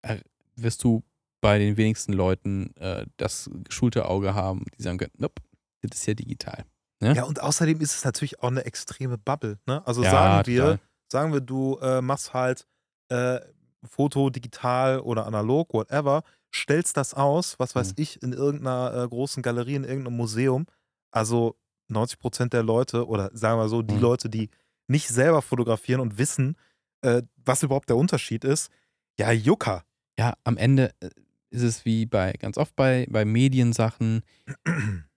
äh, 0.03 0.19
wirst 0.55 0.83
du 0.83 1.03
bei 1.41 1.59
den 1.59 1.77
wenigsten 1.77 2.13
Leuten 2.13 2.75
äh, 2.77 3.05
das 3.17 3.49
geschulte 3.63 4.05
Auge 4.05 4.33
haben, 4.33 4.65
die 4.77 4.83
sagen 4.83 4.97
können, 4.97 5.13
nope, 5.17 5.41
das 5.81 5.99
ist 5.99 6.07
ja 6.07 6.13
digital. 6.13 6.65
Ne? 7.01 7.13
Ja, 7.15 7.23
und 7.23 7.41
außerdem 7.41 7.79
ist 7.81 7.95
es 7.95 8.03
natürlich 8.05 8.41
auch 8.41 8.49
eine 8.49 8.65
extreme 8.65 9.17
Bubble, 9.17 9.57
ne? 9.65 9.85
Also 9.87 10.03
Ja, 10.03 10.11
sagen 10.11 10.47
wir, 10.47 10.61
total. 10.63 10.79
sagen 11.11 11.33
wir, 11.33 11.41
du 11.41 11.77
äh, 11.81 12.01
machst 12.01 12.33
halt 12.33 12.65
äh, 13.09 13.39
Foto 13.83 14.29
digital 14.29 14.99
oder 14.99 15.25
analog, 15.25 15.73
whatever, 15.73 16.23
stellst 16.53 16.97
das 16.97 17.13
aus, 17.13 17.57
was 17.59 17.73
weiß 17.75 17.89
Mhm. 17.89 17.95
ich, 17.97 18.21
in 18.21 18.33
irgendeiner 18.33 19.03
äh, 19.03 19.07
großen 19.07 19.41
Galerie, 19.41 19.75
in 19.75 19.85
irgendeinem 19.85 20.17
Museum. 20.17 20.65
Also 21.11 21.55
90 21.87 22.19
Prozent 22.19 22.53
der 22.53 22.63
Leute, 22.63 23.07
oder 23.07 23.29
sagen 23.33 23.59
wir 23.59 23.69
so, 23.69 23.81
die 23.81 23.95
Mhm. 23.95 24.01
Leute, 24.01 24.29
die 24.29 24.49
nicht 24.87 25.07
selber 25.07 25.41
fotografieren 25.41 26.01
und 26.01 26.17
wissen, 26.17 26.57
äh, 27.01 27.21
was 27.37 27.63
überhaupt 27.63 27.89
der 27.89 27.95
Unterschied 27.97 28.43
ist, 28.43 28.69
ja, 29.17 29.31
Jucker. 29.31 29.85
ja, 30.19 30.33
am 30.43 30.57
Ende 30.57 30.93
äh, 30.99 31.09
ist 31.51 31.63
es 31.63 31.85
wie 31.85 32.05
bei 32.05 32.33
ganz 32.33 32.57
oft 32.57 32.75
bei, 32.75 33.07
bei 33.09 33.23
Mediensachen, 33.25 34.21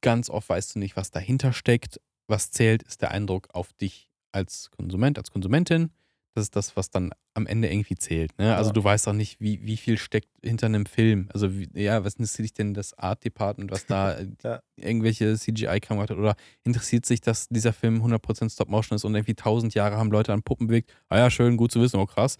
ganz 0.00 0.30
oft 0.30 0.48
weißt 0.48 0.74
du 0.74 0.78
nicht, 0.78 0.96
was 0.96 1.10
dahinter 1.10 1.52
steckt. 1.52 2.00
Was 2.28 2.50
zählt, 2.50 2.82
ist 2.82 3.02
der 3.02 3.12
Eindruck 3.12 3.48
auf 3.54 3.72
dich 3.72 4.08
als 4.32 4.70
Konsument, 4.70 5.16
als 5.18 5.30
Konsumentin. 5.30 5.90
Das 6.34 6.42
ist 6.44 6.56
das, 6.56 6.76
was 6.76 6.90
dann 6.90 7.12
am 7.32 7.46
Ende 7.46 7.70
irgendwie 7.72 7.94
zählt. 7.94 8.36
Ne? 8.38 8.54
Also 8.56 8.68
Ja. 8.70 8.72
du 8.74 8.84
weißt 8.84 9.08
auch 9.08 9.14
nicht, 9.14 9.40
wie, 9.40 9.64
wie 9.64 9.76
viel 9.78 9.96
steckt 9.96 10.28
hinter 10.42 10.66
einem 10.66 10.84
Film. 10.84 11.28
Also 11.32 11.56
wie, 11.56 11.68
ja, 11.74 12.04
was 12.04 12.14
interessiert 12.14 12.44
dich 12.44 12.52
denn 12.52 12.74
das 12.74 12.92
Art 12.98 13.24
Department, 13.24 13.70
was 13.70 13.86
da 13.86 14.12
äh, 14.18 14.26
Ja. 14.44 14.60
irgendwelche 14.76 15.34
CGI 15.38 15.80
gemacht 15.80 16.10
hat? 16.10 16.18
Oder 16.18 16.34
interessiert 16.64 17.06
sich, 17.06 17.20
dass 17.22 17.48
dieser 17.48 17.72
Film 17.72 18.02
100% 18.04 18.52
Stop-Motion 18.52 18.96
ist 18.96 19.04
und 19.04 19.14
irgendwie 19.14 19.34
tausend 19.34 19.72
Jahre 19.74 19.96
haben 19.96 20.10
Leute 20.10 20.32
an 20.34 20.42
Puppen 20.42 20.66
bewegt? 20.66 20.92
Ah 21.08 21.18
ja, 21.18 21.30
schön, 21.30 21.56
gut 21.56 21.72
zu 21.72 21.80
wissen, 21.80 21.98
oh 21.98 22.06
krass 22.06 22.36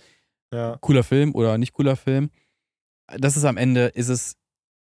Ja. 0.52 0.76
cooler 0.82 1.04
Film 1.04 1.34
oder 1.34 1.56
nicht 1.56 1.72
cooler 1.72 1.96
Film. 1.96 2.30
Das 3.16 3.36
ist 3.36 3.44
am 3.44 3.56
Ende, 3.56 3.86
ist 3.86 4.08
es 4.08 4.36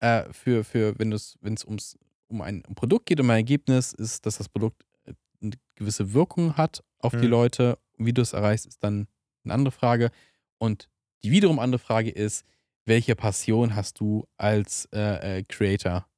äh, 0.01 0.25
für, 0.33 0.65
für 0.65 0.99
wenn 0.99 1.13
es 1.13 1.39
wenn 1.41 1.55
es 1.55 1.65
ums 1.65 1.97
um 2.29 2.41
ein 2.43 2.63
Produkt 2.75 3.07
geht, 3.07 3.21
um 3.21 3.31
ein 3.31 3.39
Ergebnis, 3.39 3.93
ist, 3.93 4.27
dass 4.27 4.39
das 4.39 4.49
Produkt 4.49 4.85
äh, 5.05 5.15
eine 5.43 5.53
gewisse 5.77 6.13
Wirkung 6.13 6.57
hat 6.57 6.83
auf 6.99 7.13
die 7.13 7.25
Mhm. 7.27 7.31
Leute. 7.31 7.79
Wie 7.97 8.13
du 8.13 8.23
es 8.23 8.33
erreichst, 8.33 8.67
ist 8.67 8.83
dann 8.85 9.09
eine 9.45 9.55
andere 9.55 9.73
Frage. 9.73 10.11
Und 10.59 10.89
die 11.25 11.31
wiederum 11.31 11.59
andere 11.59 11.79
Frage 11.79 12.11
ist, 12.11 12.45
welche 12.85 13.17
Passion 13.17 13.75
hast 13.75 14.01
du 14.01 14.27
als 14.37 14.89
äh, 14.93 15.39
äh, 15.39 15.45
Creator 15.45 16.09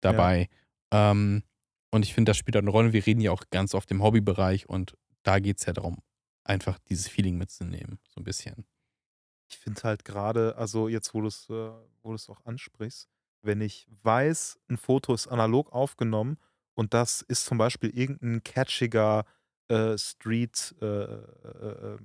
dabei? 0.00 0.48
Ähm, 0.92 1.42
und 1.90 2.04
ich 2.04 2.14
finde, 2.14 2.30
das 2.30 2.36
spielt 2.36 2.56
eine 2.56 2.70
Rolle. 2.70 2.92
Wir 2.92 3.04
reden 3.06 3.20
ja 3.20 3.32
auch 3.32 3.44
ganz 3.50 3.74
oft 3.74 3.90
im 3.90 4.02
Hobbybereich 4.02 4.68
und 4.68 4.96
da 5.22 5.38
geht 5.38 5.58
es 5.58 5.66
ja 5.66 5.72
darum, 5.72 5.98
einfach 6.44 6.78
dieses 6.88 7.08
Feeling 7.08 7.36
mitzunehmen, 7.38 7.98
so 8.08 8.20
ein 8.20 8.24
bisschen. 8.24 8.66
Ich 9.48 9.58
finde 9.58 9.82
halt 9.82 10.04
gerade, 10.04 10.56
also 10.56 10.88
jetzt, 10.88 11.14
wo 11.14 11.20
du 11.20 11.28
es 11.28 11.48
äh, 11.50 11.70
wo 12.02 12.14
auch 12.14 12.44
ansprichst, 12.44 13.08
wenn 13.46 13.60
ich 13.60 13.86
weiß, 14.02 14.58
ein 14.68 14.76
Foto 14.76 15.14
ist 15.14 15.28
analog 15.28 15.72
aufgenommen 15.72 16.38
und 16.74 16.94
das 16.94 17.22
ist 17.22 17.46
zum 17.46 17.58
Beispiel 17.58 17.90
irgendein 17.90 18.42
catchiger 18.42 19.24
äh, 19.68 19.96
Street 19.98 20.74
äh, 20.80 20.86
äh, 20.86 21.94
äh, 21.94 21.98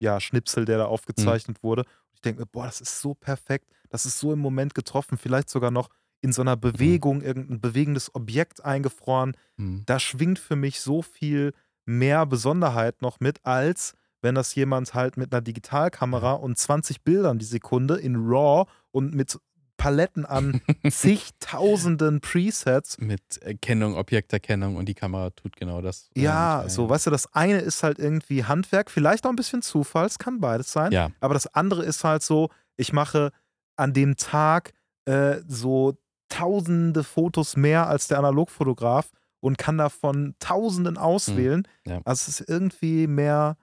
ja, 0.00 0.20
Schnipsel, 0.20 0.64
der 0.64 0.78
da 0.78 0.86
aufgezeichnet 0.86 1.62
wurde. 1.62 1.84
Ich 2.14 2.20
denke 2.22 2.40
mir, 2.40 2.46
boah, 2.46 2.66
das 2.66 2.80
ist 2.80 3.00
so 3.00 3.14
perfekt, 3.14 3.68
das 3.88 4.06
ist 4.06 4.18
so 4.18 4.32
im 4.32 4.40
Moment 4.40 4.74
getroffen, 4.74 5.18
vielleicht 5.18 5.48
sogar 5.48 5.70
noch 5.70 5.90
in 6.22 6.32
so 6.32 6.42
einer 6.42 6.56
Bewegung, 6.56 7.20
irgendein 7.20 7.60
bewegendes 7.60 8.14
Objekt 8.14 8.64
eingefroren. 8.64 9.36
Hm. 9.58 9.82
Da 9.86 9.98
schwingt 9.98 10.38
für 10.38 10.56
mich 10.56 10.80
so 10.80 11.02
viel 11.02 11.52
mehr 11.84 12.26
Besonderheit 12.26 13.02
noch 13.02 13.20
mit, 13.20 13.44
als 13.44 13.94
wenn 14.22 14.36
das 14.36 14.54
jemand 14.54 14.94
halt 14.94 15.16
mit 15.16 15.32
einer 15.32 15.42
Digitalkamera 15.42 16.34
und 16.34 16.56
20 16.56 17.02
Bildern 17.02 17.38
die 17.38 17.44
Sekunde 17.44 17.96
in 17.96 18.16
RAW 18.16 18.70
und 18.92 19.14
mit 19.14 19.38
Paletten 19.82 20.24
an 20.24 20.60
zigtausenden 20.90 22.20
Presets. 22.20 22.98
Mit 22.98 23.38
Erkennung, 23.42 23.96
Objekterkennung 23.96 24.76
und 24.76 24.88
die 24.88 24.94
Kamera 24.94 25.30
tut 25.30 25.56
genau 25.56 25.80
das. 25.80 26.08
Ja, 26.14 26.64
so, 26.68 26.88
weißt 26.88 27.06
du, 27.06 27.10
das 27.10 27.32
eine 27.34 27.58
ist 27.58 27.82
halt 27.82 27.98
irgendwie 27.98 28.44
Handwerk, 28.44 28.90
vielleicht 28.90 29.26
auch 29.26 29.30
ein 29.30 29.36
bisschen 29.36 29.62
Zufall, 29.62 30.06
es 30.06 30.18
kann 30.18 30.40
beides 30.40 30.72
sein. 30.72 30.92
Ja, 30.92 31.10
Aber 31.20 31.34
das 31.34 31.48
andere 31.48 31.84
ist 31.84 32.04
halt 32.04 32.22
so, 32.22 32.48
ich 32.76 32.92
mache 32.92 33.30
an 33.76 33.92
dem 33.92 34.16
Tag 34.16 34.72
äh, 35.06 35.38
so 35.48 35.98
tausende 36.28 37.02
Fotos 37.04 37.56
mehr 37.56 37.88
als 37.88 38.08
der 38.08 38.18
Analogfotograf 38.18 39.10
und 39.40 39.58
kann 39.58 39.78
davon 39.78 40.34
tausenden 40.38 40.96
auswählen. 40.96 41.66
ja. 41.86 42.00
Also 42.04 42.30
es 42.30 42.40
ist 42.40 42.48
irgendwie 42.48 43.06
mehr, 43.06 43.56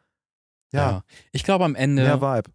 ja. 0.72 0.92
ja, 0.92 1.04
Ich 1.32 1.44
glaube, 1.44 1.66
am 1.66 1.76
Ende, 1.76 2.04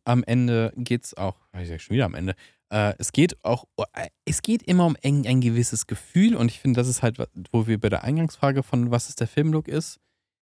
am 0.05 0.23
Ende 0.23 0.73
geht 0.77 1.05
es 1.05 1.17
auch, 1.17 1.37
ich 1.59 1.69
sag 1.69 1.81
schon 1.81 1.95
wieder 1.95 2.05
am 2.05 2.15
Ende, 2.15 2.35
äh, 2.71 2.95
es 2.99 3.13
geht 3.13 3.37
auch, 3.45 3.65
äh, 3.93 4.09
es 4.25 4.43
geht 4.43 4.63
immer 4.63 4.87
um 4.87 4.97
ein, 5.03 5.27
ein 5.27 5.41
gewisses 5.41 5.87
Gefühl 5.87 6.35
und 6.37 6.51
ich 6.51 6.61
finde, 6.61 6.81
das 6.81 6.89
ist 6.89 7.03
halt, 7.03 7.19
wo 7.53 7.67
wir 7.67 7.79
bei 7.79 7.89
der 7.89 8.05
Eingangsfrage 8.05 8.63
von 8.63 8.91
was 8.91 9.09
ist 9.09 9.21
der 9.21 9.29
Filmlook 9.29 9.69
ist, 9.69 10.01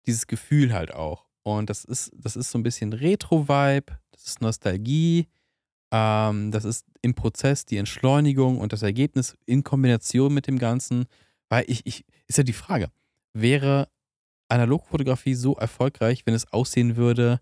dieses 0.06 0.26
Gefühl 0.26 0.72
halt 0.72 0.92
auch. 0.92 1.26
Und 1.42 1.70
das 1.70 1.84
ist, 1.84 2.10
das 2.14 2.36
ist 2.36 2.50
so 2.50 2.58
ein 2.58 2.62
bisschen 2.62 2.92
Retro-Vibe, 2.92 3.98
das 4.10 4.24
ist 4.24 4.40
Nostalgie, 4.40 5.28
ähm, 5.90 6.50
das 6.50 6.64
ist 6.64 6.86
im 7.02 7.14
Prozess 7.14 7.64
die 7.64 7.76
Entschleunigung 7.76 8.58
und 8.58 8.72
das 8.72 8.82
Ergebnis 8.82 9.36
in 9.46 9.64
Kombination 9.64 10.34
mit 10.34 10.46
dem 10.46 10.58
Ganzen. 10.58 11.06
Weil 11.48 11.64
ich, 11.66 11.86
ich, 11.86 12.04
ist 12.26 12.38
ja 12.38 12.44
die 12.44 12.52
Frage, 12.52 12.90
wäre 13.32 13.88
Analogfotografie 14.48 15.34
so 15.34 15.54
erfolgreich, 15.56 16.26
wenn 16.26 16.34
es 16.34 16.52
aussehen 16.52 16.96
würde 16.96 17.40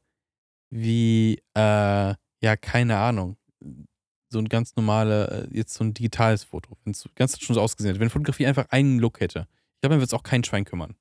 wie, 0.71 1.41
äh, 1.55 2.15
ja, 2.41 2.57
keine 2.61 2.99
Ahnung, 2.99 3.37
so 4.29 4.39
ein 4.39 4.49
ganz 4.49 4.77
normale, 4.77 5.49
äh, 5.51 5.57
jetzt 5.57 5.75
so 5.75 5.85
ein 5.85 5.95
digitales 5.95 6.45
Foto, 6.45 6.77
wenn 6.85 6.93
es 6.93 7.09
ganz 7.15 7.41
schon 7.41 7.55
so 7.55 7.61
ausgesehen 7.61 7.91
hätte. 7.91 8.01
Wenn 8.01 8.11
Fotografie 8.11 8.47
einfach 8.47 8.67
einen 8.71 8.99
Look 8.99 9.21
hätte. 9.21 9.47
Ich 9.75 9.81
glaube, 9.81 9.95
dann 9.95 10.01
wird 10.01 10.09
es 10.11 10.15
auch 10.15 10.23
kein 10.23 10.43
Schwein 10.45 10.65
kümmern. 10.65 10.97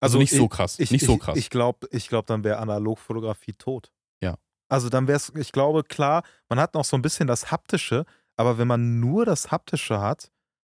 Also, 0.00 0.18
nicht 0.18 0.32
so 0.34 0.48
krass. 0.48 0.78
Ich, 0.80 0.90
nicht 0.90 1.06
so 1.06 1.14
ich, 1.14 1.20
krass. 1.20 1.38
Ich 1.38 1.48
glaube, 1.48 1.88
ich 1.90 2.08
glaub, 2.08 2.26
dann 2.26 2.44
wäre 2.44 2.58
Analogfotografie 2.58 3.52
tot. 3.54 3.90
Ja. 4.20 4.36
Also 4.68 4.90
dann 4.90 5.08
wäre 5.08 5.16
es, 5.16 5.32
ich 5.34 5.50
glaube, 5.50 5.82
klar, 5.82 6.24
man 6.50 6.60
hat 6.60 6.74
noch 6.74 6.84
so 6.84 6.96
ein 6.96 7.00
bisschen 7.02 7.26
das 7.26 7.50
Haptische, 7.50 8.04
aber 8.36 8.58
wenn 8.58 8.68
man 8.68 9.00
nur 9.00 9.24
das 9.24 9.50
Haptische 9.50 10.00
hat, 10.00 10.30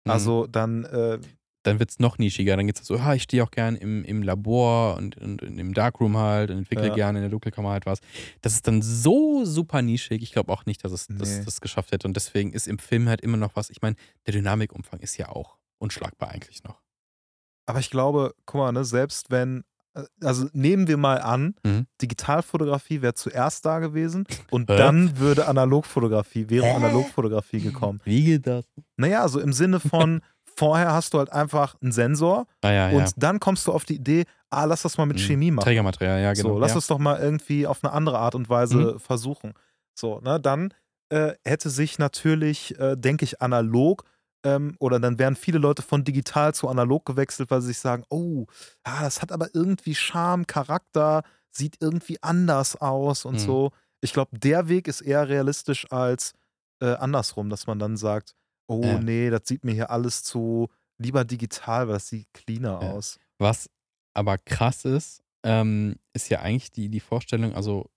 Mhm. 0.05 0.13
also 0.13 0.47
dann, 0.47 0.85
äh, 0.85 1.19
dann 1.67 1.79
wird 1.79 1.91
es 1.91 1.99
noch 1.99 2.19
nischiger. 2.19 2.57
Dann 2.57 2.67
geht 2.67 2.81
es 2.81 2.87
so, 2.87 2.97
ah, 2.97 3.15
ich 3.15 3.23
stehe 3.25 3.43
auch 3.43 3.51
gern 3.51 3.77
im, 3.77 4.05
im 4.05 4.23
Labor 4.23 4.97
und, 4.97 5.17
und, 5.19 5.43
und 5.43 5.59
im 5.59 5.75
Darkroom 5.75 6.17
halt 6.17 6.51
und 6.51 6.59
entwickle 6.59 6.89
Ja. 6.89 6.95
gerne 6.95 7.19
in 7.19 7.23
der 7.25 7.31
Dunkelkammer 7.31 7.71
halt 7.71 7.87
was. 7.87 8.01
Das 8.43 8.53
ist 8.55 8.67
dann 8.67 8.83
so 8.83 9.45
super 9.45 9.83
nischig. 9.83 10.23
Ich 10.23 10.33
glaube 10.33 10.53
auch 10.53 10.67
nicht, 10.67 10.85
dass 10.85 10.93
es 10.93 11.07
das, 11.09 11.39
Nee. 11.39 11.45
das 11.45 11.61
geschafft 11.61 11.93
hätte. 11.93 12.07
Und 12.07 12.15
deswegen 12.17 12.53
ist 12.53 12.67
im 12.69 12.79
Film 12.79 13.09
halt 13.09 13.21
immer 13.21 13.37
noch 13.37 13.57
was. 13.57 13.71
Ich 13.71 13.83
meine, 13.83 13.97
der 14.27 14.33
Dynamikumfang 14.35 15.01
ist 15.01 15.17
ja 15.17 15.29
auch 15.29 15.57
unschlagbar 15.79 16.31
eigentlich 16.31 16.63
noch. 16.65 16.81
aber 17.67 17.81
ich 17.81 17.91
glaube, 17.91 18.35
guck 18.47 18.61
mal, 18.61 18.73
ne, 18.73 18.85
selbst 18.85 19.31
wenn, 19.31 19.65
äh, 19.95 20.05
also 20.23 20.47
nehmen 20.53 20.87
wir 20.87 20.97
mal 20.97 21.21
an, 21.21 21.55
Mhm. 21.65 21.87
Digitalfotografie 22.01 23.03
wäre 23.03 23.15
zuerst 23.15 23.65
da 23.67 23.79
gewesen 23.81 24.25
und 24.51 24.71
Hä? 24.71 24.77
dann 24.77 25.19
würde 25.19 25.49
Analogfotografie, 25.49 26.49
wäre? 26.49 26.73
Analogfotografie 26.75 27.61
gekommen. 27.61 28.01
Wie 28.05 28.25
geht 28.25 28.47
das? 28.47 28.65
Naja, 28.97 29.23
also 29.23 29.41
im 29.41 29.53
Sinne 29.53 29.81
von, 29.81 30.21
vorher 30.57 30.93
hast 30.93 31.15
du 31.15 31.19
halt 31.19 31.33
einfach 31.33 31.77
einen 31.83 31.93
Sensor 31.93 32.47
Ah 32.63 32.71
ja, 32.73 32.89
und 32.91 32.99
ja. 33.05 33.09
dann 33.17 33.41
kommst 33.41 33.67
du 33.67 33.73
auf 33.73 33.85
die 33.85 33.97
Idee, 33.97 34.25
ah, 34.51 34.65
lass 34.65 34.83
das 34.83 34.97
mal 34.99 35.07
mit 35.07 35.17
Mhm. 35.19 35.23
Chemie 35.23 35.51
machen. 35.51 35.65
Trägermaterial, 35.65 36.21
ja, 36.23 36.33
genau. 36.33 36.51
So, 36.55 36.59
lass 36.59 36.71
ja. 36.71 36.77
uns 36.77 36.87
doch 36.87 36.99
mal 36.99 37.19
irgendwie 37.21 37.67
auf 37.67 37.85
eine 37.85 37.93
andere 37.93 38.19
Art 38.19 38.35
und 38.35 38.49
Weise 38.49 38.99
versuchen. 38.99 39.53
So, 39.95 40.21
ne, 40.21 40.41
dann 40.41 40.73
äh, 41.11 41.35
hätte 41.45 41.71
sich 41.71 41.99
natürlich, 41.99 42.79
äh, 42.81 42.97
denke 42.97 43.25
ich, 43.25 43.41
analog 43.41 44.05
ähm, 44.45 44.77
oder 44.79 44.99
dann 45.01 45.19
wären 45.19 45.37
viele 45.37 45.59
Leute 45.59 45.83
von 45.83 46.05
digital 46.05 46.55
zu 46.55 46.69
analog 46.69 47.05
gewechselt, 47.05 47.51
weil 47.51 47.61
sie 47.61 47.69
sich 47.69 47.79
sagen, 47.79 48.05
oh, 48.11 48.47
ah, 48.85 49.03
das 49.03 49.23
hat 49.23 49.33
aber 49.33 49.49
irgendwie 49.55 49.95
Charme, 49.95 50.47
Charakter, 50.47 51.23
sieht 51.51 51.77
irgendwie 51.81 52.23
anders 52.23 52.77
aus 52.77 53.25
und 53.25 53.35
Mhm. 53.35 53.39
so. 53.39 53.71
Ich 54.01 54.13
glaube, 54.13 54.39
der 54.39 54.69
Weg 54.69 54.89
ist 54.89 55.01
eher 55.01 55.29
realistisch 55.29 55.91
als 55.91 56.33
äh, 56.83 56.95
andersrum, 56.95 57.49
dass 57.51 57.67
man 57.67 57.79
dann 57.79 57.97
sagt, 57.97 58.35
oh 58.69 58.83
Ja. 58.85 58.99
nee, 58.99 59.31
das 59.31 59.43
sieht 59.45 59.65
mir 59.65 59.73
hier 59.73 59.91
alles 59.91 60.23
zu 60.23 60.69
lieber 60.99 61.25
digital, 61.25 61.87
weil 61.89 61.95
das 61.95 62.09
sieht 62.09 62.33
cleaner 62.33 62.81
Ja. 62.83 62.91
aus. 62.93 63.19
Was 63.39 63.69
aber 64.15 64.39
krass 64.39 64.85
ist, 64.85 65.23
ähm, 65.45 65.97
ist 66.15 66.29
ja 66.31 66.41
eigentlich 66.41 66.71
die, 66.73 66.89
die 66.89 67.01
Vorstellung, 67.01 67.55
also 67.55 67.91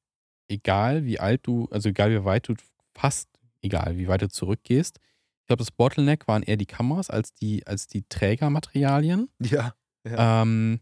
egal 0.50 1.06
wie 1.06 1.20
alt 1.20 1.48
du, 1.48 1.68
also 1.72 1.90
egal 1.90 2.12
wie 2.12 2.26
weit 2.26 2.48
du, 2.50 2.56
fast 2.96 3.30
egal 3.62 3.98
wie 3.98 4.08
weit 4.08 4.22
du 4.22 4.30
zurückgehst, 4.30 5.00
ich 5.42 5.48
glaube, 5.48 5.62
das 5.62 5.72
Bottleneck 5.72 6.28
waren 6.28 6.44
eher 6.44 6.58
die 6.58 6.66
Kameras 6.68 7.10
als 7.10 7.34
die, 7.34 7.66
als 7.66 7.88
die 7.88 8.04
Trägermaterialien. 8.10 9.30
Ja. 10.06 10.42
Ähm, 10.44 10.80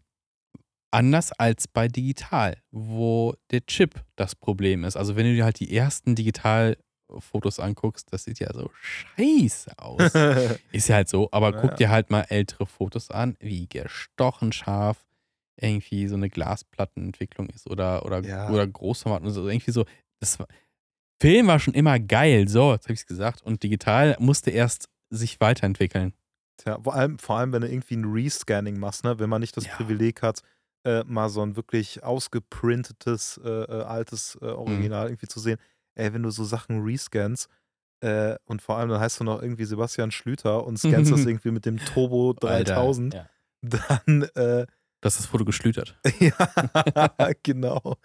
anders 0.91 1.31
als 1.33 1.67
bei 1.67 1.87
digital, 1.87 2.61
wo 2.71 3.33
der 3.51 3.65
Chip 3.65 4.03
das 4.15 4.35
Problem 4.35 4.83
ist. 4.83 4.95
Also 4.95 5.15
wenn 5.15 5.25
du 5.25 5.33
dir 5.33 5.43
halt 5.43 5.59
die 5.59 5.75
ersten 5.75 6.15
Digitalfotos 7.07 7.59
anguckst, 7.59 8.11
das 8.11 8.23
sieht 8.23 8.39
ja 8.39 8.53
so 8.53 8.69
scheiße 8.73 9.77
aus. 9.79 10.13
Ist 10.71 10.87
ja 10.89 10.95
halt 10.95 11.09
so, 11.09 11.29
aber 11.31 11.51
Ja, 11.51 11.61
guck 11.61 11.75
dir 11.77 11.89
halt 11.89 12.09
mal 12.09 12.25
ältere 12.29 12.65
Fotos 12.65 13.09
an, 13.11 13.35
wie 13.39 13.67
gestochen 13.67 14.51
scharf 14.51 15.05
irgendwie 15.59 16.07
so 16.07 16.15
eine 16.15 16.29
Glasplattenentwicklung 16.29 17.49
ist 17.49 17.67
oder, 17.69 18.05
oder, 18.05 18.23
Ja. 18.23 18.49
oder 18.49 18.67
Großformat 18.67 19.23
und 19.23 19.31
so. 19.31 19.47
Irgendwie 19.47 19.71
so, 19.71 19.85
das 20.19 20.39
war, 20.39 20.47
Film 21.19 21.47
war 21.47 21.59
schon 21.59 21.73
immer 21.73 21.99
geil, 21.99 22.47
so, 22.47 22.73
jetzt 22.73 22.85
habe 22.85 22.93
ich 22.93 22.99
es 23.01 23.05
gesagt. 23.07 23.41
Und 23.41 23.63
digital 23.63 24.15
musste 24.19 24.51
erst 24.51 24.89
sich 25.09 25.39
weiterentwickeln. 25.39 26.13
Tja, 26.57 26.79
vor 26.83 26.93
allem, 26.93 27.17
vor 27.17 27.37
allem, 27.37 27.53
wenn 27.53 27.61
du 27.61 27.69
irgendwie 27.69 27.95
ein 27.95 28.05
Rescanning 28.05 28.79
machst, 28.79 29.03
ne? 29.03 29.17
wenn 29.19 29.29
man 29.29 29.41
nicht 29.41 29.57
das 29.57 29.65
Ja. 29.65 29.75
Privileg 29.75 30.21
hat, 30.21 30.41
äh, 30.85 31.03
mal 31.05 31.29
so 31.29 31.41
ein 31.41 31.55
wirklich 31.55 32.03
ausgeprintetes, 32.03 33.39
äh, 33.43 33.49
äh, 33.49 33.81
altes 33.83 34.37
Mhm. 34.41 34.47
äh, 34.47 34.51
Original 34.51 35.07
irgendwie 35.07 35.27
zu 35.27 35.39
sehen. 35.39 35.57
Ey, 35.97 36.13
wenn 36.13 36.23
du 36.23 36.29
so 36.29 36.43
Sachen 36.43 36.83
rescannst 36.83 37.49
äh, 38.01 38.35
und 38.45 38.61
vor 38.61 38.77
allem 38.77 38.89
dann 38.89 38.99
heißt 38.99 39.19
du 39.19 39.23
noch 39.23 39.41
irgendwie 39.41 39.65
Sebastian 39.65 40.11
Schlüter 40.11 40.65
und 40.65 40.77
scannst 40.77 41.11
das 41.11 41.25
irgendwie 41.25 41.51
mit 41.51 41.65
dem 41.65 41.77
Turbo 41.77 42.33
3000, 42.33 43.15
Alter, 43.15 43.29
ja. 43.63 43.79
dann, 44.05 44.23
äh, 44.35 44.65
Du 44.99 45.05
hast 45.05 45.19
das 45.19 45.27
Foto 45.27 45.45
geschlütert. 45.45 45.95
ja, 46.19 46.33
genau. 47.43 47.97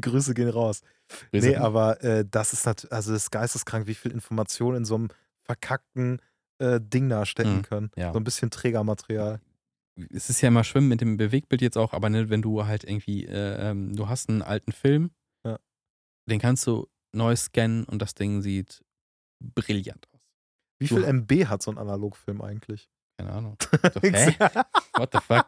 Grüße 0.00 0.34
gehen 0.34 0.48
raus. 0.48 0.82
Nee, 1.30 1.54
aber 1.56 2.02
äh, 2.02 2.24
das 2.28 2.52
ist 2.52 2.66
natürlich, 2.66 2.92
also 2.92 3.12
das 3.12 3.22
ist 3.24 3.30
geisteskrank, 3.30 3.86
wie 3.86 3.94
viel 3.94 4.10
Informationen 4.10 4.78
in 4.78 4.84
so 4.84 4.96
einem 4.96 5.08
verkackten 5.42 6.20
äh, 6.58 6.80
Ding 6.82 7.08
da 7.08 7.26
stecken 7.26 7.58
Mhm, 7.58 7.62
können. 7.62 7.90
ja. 7.96 8.12
So 8.12 8.18
ein 8.18 8.24
bisschen 8.24 8.50
Trägermaterial. 8.50 9.40
es 10.10 10.30
ist 10.30 10.40
ja 10.40 10.48
immer 10.48 10.64
Schwimmen 10.64 10.88
mit 10.88 11.00
dem 11.00 11.16
Bewegtbild 11.16 11.62
jetzt 11.62 11.78
auch, 11.78 11.92
aber 11.92 12.10
ne, 12.10 12.28
wenn 12.28 12.42
du 12.42 12.66
halt 12.66 12.82
irgendwie, 12.84 13.24
äh, 13.24 13.70
ähm, 13.70 13.94
du 13.94 14.08
hast 14.08 14.28
einen 14.28 14.42
alten 14.42 14.72
Film, 14.72 15.10
Ja. 15.46 15.58
den 16.28 16.40
kannst 16.40 16.66
du 16.66 16.88
neu 17.12 17.36
scannen 17.36 17.84
und 17.84 18.00
das 18.00 18.14
Ding 18.14 18.42
sieht 18.42 18.82
brillant 19.40 20.06
aus. 20.12 20.20
Wie 20.78 20.88
viel 20.88 21.04
MB 21.04 21.46
hat 21.46 21.62
so 21.62 21.70
ein 21.70 21.78
Analogfilm 21.78 22.40
eigentlich? 22.42 22.88
Keine 23.18 23.32
Ahnung. 23.32 23.56
So, 23.94 24.00
hä? 24.00 24.34
What 24.94 25.10
the 25.12 25.18
fuck? 25.20 25.46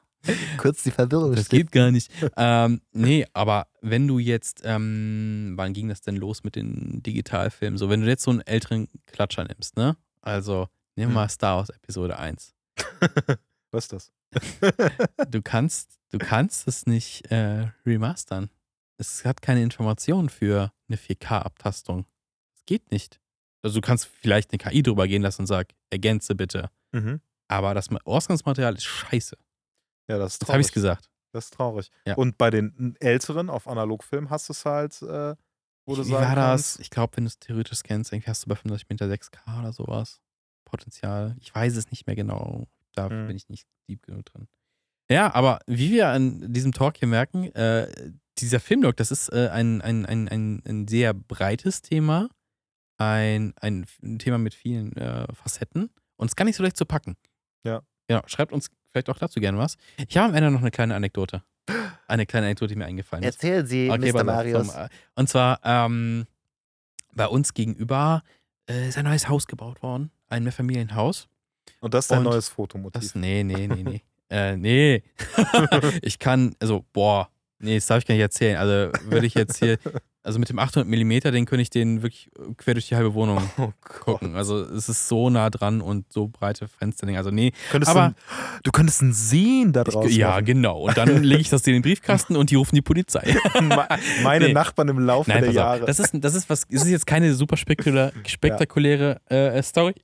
Kurz 0.58 0.82
die 0.84 0.90
Verwirrung. 0.90 1.34
Das 1.34 1.48
geht 1.48 1.70
gar 1.72 1.90
nicht. 1.90 2.10
ähm, 2.36 2.80
nee, 2.92 3.26
aber 3.34 3.66
wenn 3.82 4.06
du 4.08 4.18
jetzt, 4.18 4.62
ähm, 4.64 5.52
wann 5.56 5.72
ging 5.74 5.88
das 5.88 6.00
denn 6.00 6.16
los 6.16 6.44
mit 6.44 6.56
den 6.56 7.02
Digitalfilmen? 7.02 7.76
So, 7.78 7.90
wenn 7.90 8.00
du 8.00 8.06
jetzt 8.06 8.22
so 8.22 8.30
einen 8.30 8.40
älteren 8.40 8.88
Klatscher 9.06 9.44
nimmst, 9.44 9.76
ne? 9.76 9.96
Also, 10.22 10.68
nimm 10.96 11.08
Hm. 11.08 11.14
mal 11.14 11.28
Star 11.28 11.58
Wars 11.58 11.68
Episode 11.70 12.18
1. 12.18 12.54
Was 13.70 13.84
ist 13.84 13.92
das? 13.92 14.12
Du 15.30 15.42
kannst, 15.42 15.98
du 16.10 16.18
kannst 16.18 16.66
es 16.68 16.86
nicht 16.86 17.30
äh, 17.30 17.68
remastern. 17.84 18.50
Es 18.98 19.24
hat 19.24 19.42
keine 19.42 19.62
Informationen 19.62 20.28
für 20.28 20.72
eine 20.88 20.96
4K-Abtastung. 20.96 22.06
Es 22.54 22.64
geht 22.66 22.90
nicht. 22.90 23.20
Also 23.62 23.80
du 23.80 23.86
kannst 23.86 24.06
vielleicht 24.06 24.52
eine 24.52 24.58
KI 24.58 24.82
drüber 24.82 25.06
gehen 25.08 25.22
lassen 25.22 25.42
und 25.42 25.46
sag, 25.46 25.72
ergänze 25.90 26.34
bitte. 26.34 26.70
Mhm. 26.92 27.20
Aber 27.48 27.74
das 27.74 27.90
Ma- 27.90 28.00
Ausgangsmaterial 28.04 28.74
ist 28.74 28.84
scheiße. 28.84 29.36
Ja, 30.08 30.18
das 30.18 30.34
ist 30.34 30.42
Jetzt 30.42 30.50
habe 30.50 30.60
ich 30.60 30.66
traurig. 30.66 30.66
es 30.66 30.72
gesagt. 30.72 31.10
Das 31.32 31.44
ist 31.46 31.54
traurig. 31.54 31.90
Ja. 32.06 32.14
Und 32.16 32.38
bei 32.38 32.50
den 32.50 32.94
älteren 33.00 33.50
auf 33.50 33.66
Analogfilm 33.66 34.30
hast 34.30 34.48
du 34.48 34.52
es 34.52 34.64
halt, 34.64 35.00
äh, 35.02 35.34
wo 35.86 35.96
du 35.96 36.06
Wie 36.06 36.10
war 36.12 36.34
das? 36.34 36.74
kannst, 36.74 36.80
Ich 36.80 36.90
glaube, 36.90 37.16
wenn 37.16 37.24
du 37.24 37.28
es 37.28 37.38
theoretisch 37.38 37.78
scannst, 37.78 38.12
irgendwie 38.12 38.30
hast 38.30 38.44
du 38.44 38.48
bei 38.48 38.54
35 38.54 38.88
Meter 38.88 39.06
6K 39.06 39.58
oder 39.60 39.72
sowas. 39.72 40.20
Potenzial. 40.64 41.36
Ich 41.40 41.54
weiß 41.54 41.76
es 41.76 41.90
nicht 41.90 42.06
mehr 42.06 42.16
genau. 42.16 42.66
Da 42.94 43.08
Mhm. 43.08 43.26
bin 43.28 43.36
ich 43.36 43.48
nicht 43.48 43.66
deep 43.88 44.02
genug 44.02 44.24
drin. 44.26 44.46
Ja, 45.10 45.34
aber 45.34 45.58
wie 45.66 45.90
wir 45.90 46.08
an 46.08 46.52
diesem 46.52 46.72
Talk 46.72 46.96
hier 46.98 47.08
merken, 47.08 47.44
äh, 47.54 48.12
dieser 48.38 48.60
Filmlog, 48.60 48.96
das 48.96 49.10
ist 49.10 49.28
äh, 49.32 49.48
ein, 49.52 49.80
ein, 49.80 50.06
ein, 50.06 50.28
ein, 50.28 50.62
ein 50.66 50.88
sehr 50.88 51.14
breites 51.14 51.82
Thema. 51.82 52.28
Ein, 52.96 53.54
ein, 53.60 53.86
ein 54.02 54.18
Thema 54.18 54.38
mit 54.38 54.54
vielen 54.54 54.96
äh, 54.96 55.26
Facetten. 55.34 55.90
Und 56.16 56.26
es 56.26 56.32
ist 56.32 56.36
gar 56.36 56.44
nicht 56.44 56.56
so 56.56 56.62
leicht 56.62 56.76
zu 56.76 56.86
packen. 56.86 57.16
Ja. 57.64 57.82
Ja, 58.08 58.22
schreibt 58.26 58.52
uns 58.52 58.70
vielleicht 58.90 59.08
auch 59.08 59.18
dazu 59.18 59.40
gerne 59.40 59.58
was. 59.58 59.76
Ich 60.08 60.16
habe 60.16 60.28
am 60.28 60.34
Ende 60.34 60.50
noch 60.50 60.60
eine 60.60 60.70
kleine 60.70 60.94
Anekdote. 60.94 61.42
Eine 62.06 62.26
kleine 62.26 62.46
Anekdote, 62.46 62.74
die 62.74 62.78
mir 62.78 62.84
eingefallen 62.86 63.24
ist. 63.24 63.36
Erzählen 63.36 63.66
Sie, 63.66 63.90
Okay, 63.90 64.12
Mr. 64.12 64.24
Marius. 64.24 64.68
zum, 64.68 64.76
äh, 64.82 64.88
Und 65.16 65.28
zwar, 65.28 65.58
ähm, 65.64 66.26
bei 67.14 67.26
uns 67.26 67.54
gegenüber 67.54 68.22
äh, 68.68 68.88
ist 68.88 68.98
ein 68.98 69.06
neues 69.06 69.28
Haus 69.28 69.46
gebaut 69.46 69.82
worden. 69.82 70.10
Ein 70.28 70.42
Mehrfamilienhaus. 70.44 71.28
und 71.80 71.94
das 71.94 72.04
ist 72.04 72.10
dein 72.10 72.18
Und 72.18 72.24
neues 72.24 72.48
Fotomotiv. 72.50 73.00
Das, 73.00 73.14
nee, 73.14 73.42
nee, 73.42 73.66
nee, 73.66 73.82
nee. 73.82 74.02
äh, 74.30 74.56
nee. 74.56 75.02
ich 76.02 76.18
kann, 76.18 76.54
also, 76.60 76.84
boah, 76.92 77.30
nee, 77.64 77.74
das 77.74 77.86
darf 77.86 77.98
ich 77.98 78.06
gar 78.06 78.14
nicht 78.14 78.22
erzählen. 78.22 78.56
Also, 78.56 78.92
würde 79.10 79.26
ich 79.26 79.34
jetzt 79.34 79.58
hier, 79.58 79.78
also 80.22 80.38
mit 80.38 80.48
dem 80.48 80.58
800 80.58 80.88
Millimeter, 80.88 81.30
den 81.32 81.44
könnte 81.46 81.62
ich 81.62 81.70
den 81.70 82.02
wirklich 82.02 82.30
quer 82.56 82.74
durch 82.74 82.88
die 82.88 82.96
halbe 82.96 83.14
Wohnung 83.14 83.42
oh 83.58 83.72
gucken. 83.80 84.36
Also, 84.36 84.62
es 84.62 84.88
ist 84.88 85.08
so 85.08 85.30
nah 85.30 85.50
dran 85.50 85.80
und 85.80 86.12
so 86.12 86.28
breite 86.28 86.68
Fenster. 86.68 87.06
Also, 87.16 87.30
nee. 87.30 87.52
Könntest 87.70 87.90
Aber- 87.90 88.10
du, 88.10 88.62
du 88.64 88.70
könntest 88.72 89.02
einen 89.02 89.12
Sehen 89.12 89.72
da 89.72 89.82
Ich, 89.82 89.88
draus 89.92 90.14
ja, 90.14 90.30
machen. 90.30 90.44
genau. 90.44 90.80
Und 90.88 90.96
dann 90.96 91.08
lege 91.22 91.40
ich 91.40 91.48
das 91.50 91.66
in 91.66 91.72
den 91.74 91.82
Briefkasten 91.82 92.36
und 92.36 92.50
die 92.50 92.54
rufen 92.54 92.74
die 92.74 92.82
Polizei. 92.82 93.36
Me- 93.60 93.88
Meine 94.22 94.46
Nee. 94.46 94.52
Nachbarn 94.52 94.88
im 94.88 94.98
Laufe 95.00 95.30
Nein, 95.30 95.42
der 95.42 95.52
Jahre. 95.52 95.86
Das 95.86 95.98
ist, 95.98 96.12
das 96.14 96.34
ist 96.34 96.48
was, 96.48 96.66
das 96.70 96.82
ist 96.84 96.90
jetzt 96.90 97.06
keine 97.06 97.34
super 97.34 97.56
spektakulä- 97.56 98.12
spektakuläre 98.26 99.20
äh, 99.30 99.62
Story, 99.62 99.94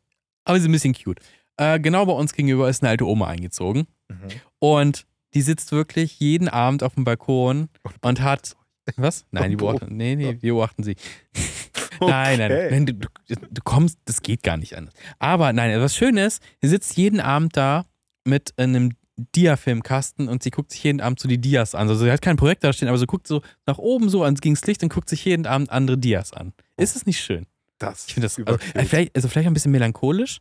aber 0.44 0.58
sie 0.58 0.62
ist 0.64 0.68
ein 0.68 0.72
bisschen 0.72 0.94
cute. 0.94 1.20
Äh, 1.56 1.78
genau 1.80 2.06
bei 2.06 2.12
uns 2.12 2.32
gegenüber 2.32 2.68
ist 2.70 2.82
eine 2.82 2.90
alte 2.90 3.06
Oma 3.06 3.26
eingezogen 3.28 3.86
Mhm. 4.08 4.16
und 4.58 5.06
die 5.34 5.42
sitzt 5.42 5.72
wirklich 5.72 6.18
jeden 6.20 6.48
Abend 6.48 6.82
auf 6.82 6.94
dem 6.94 7.04
Balkon 7.04 7.68
und 8.02 8.20
hat. 8.20 8.56
Was? 8.96 9.24
Nein, 9.30 9.50
die 9.50 9.56
beobachten. 9.56 9.96
Nee, 9.96 10.16
nee, 10.16 10.36
wir 10.40 10.52
beobachten 10.54 10.82
sie. 10.82 10.96
Nein, 12.00 12.38
nein, 12.38 12.50
nein. 12.70 12.86
Du, 12.86 12.94
du, 12.94 13.62
kommst, 13.62 13.98
das 14.06 14.22
geht 14.22 14.42
gar 14.42 14.56
nicht 14.56 14.74
anders. 14.74 14.94
Aber 15.18 15.52
nein, 15.52 15.78
was 15.82 15.94
schön 15.94 16.16
ist, 16.16 16.42
sie 16.62 16.68
sitzt 16.68 16.96
jeden 16.96 17.20
Abend 17.20 17.58
da 17.58 17.84
mit 18.24 18.58
einem 18.58 18.92
Dia-Filmkasten 19.36 20.28
und 20.28 20.42
sie 20.42 20.50
guckt 20.50 20.72
sich 20.72 20.82
jeden 20.82 21.00
Abend 21.00 21.20
so 21.20 21.28
die 21.28 21.38
Dias 21.38 21.74
an. 21.74 21.88
Also 21.88 22.04
sie 22.04 22.10
hat 22.10 22.22
kein 22.22 22.36
Projekt 22.36 22.64
da 22.64 22.72
stehen, 22.72 22.88
aber 22.88 22.98
sie 22.98 23.06
guckt 23.06 23.26
so 23.26 23.42
nach 23.66 23.78
oben 23.78 24.08
so 24.08 24.24
ans 24.24 24.40
gegens 24.40 24.66
Licht 24.66 24.82
und 24.82 24.90
guckt 24.90 25.08
sich 25.08 25.24
jeden 25.24 25.46
Abend 25.46 25.70
andere 25.70 25.98
Dias 25.98 26.32
an. 26.32 26.52
Ist 26.76 26.96
es 26.96 27.06
nicht 27.06 27.20
schön? 27.20 27.46
Das 27.78 28.06
Ich 28.06 28.14
finde 28.14 28.26
das 28.26 28.38
also, 28.38 28.58
vielleicht, 28.86 29.14
also 29.14 29.28
vielleicht 29.28 29.46
ein 29.46 29.54
bisschen 29.54 29.72
melancholisch, 29.72 30.40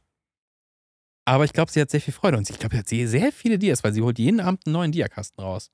aber 1.30 1.45
ich 1.45 1.53
glaube, 1.53 1.71
sie 1.71 1.80
hat 1.82 1.89
sehr 1.89 2.01
viel 2.01 2.13
Freude 2.13 2.38
und 2.38 2.49
ich 2.49 2.59
glaube, 2.59 2.75
sie 2.75 2.80
hat 2.80 3.09
sehr, 3.09 3.32
viele 3.32 3.57
Dias, 3.59 3.84
weil 3.84 3.93
sie 3.93 4.01
holt 4.01 4.19
jeden 4.19 4.39
Abend 4.39 4.65
einen 4.65 4.73
neuen 4.73 4.91
Diakasten 4.91 5.43
raus. 5.43 5.69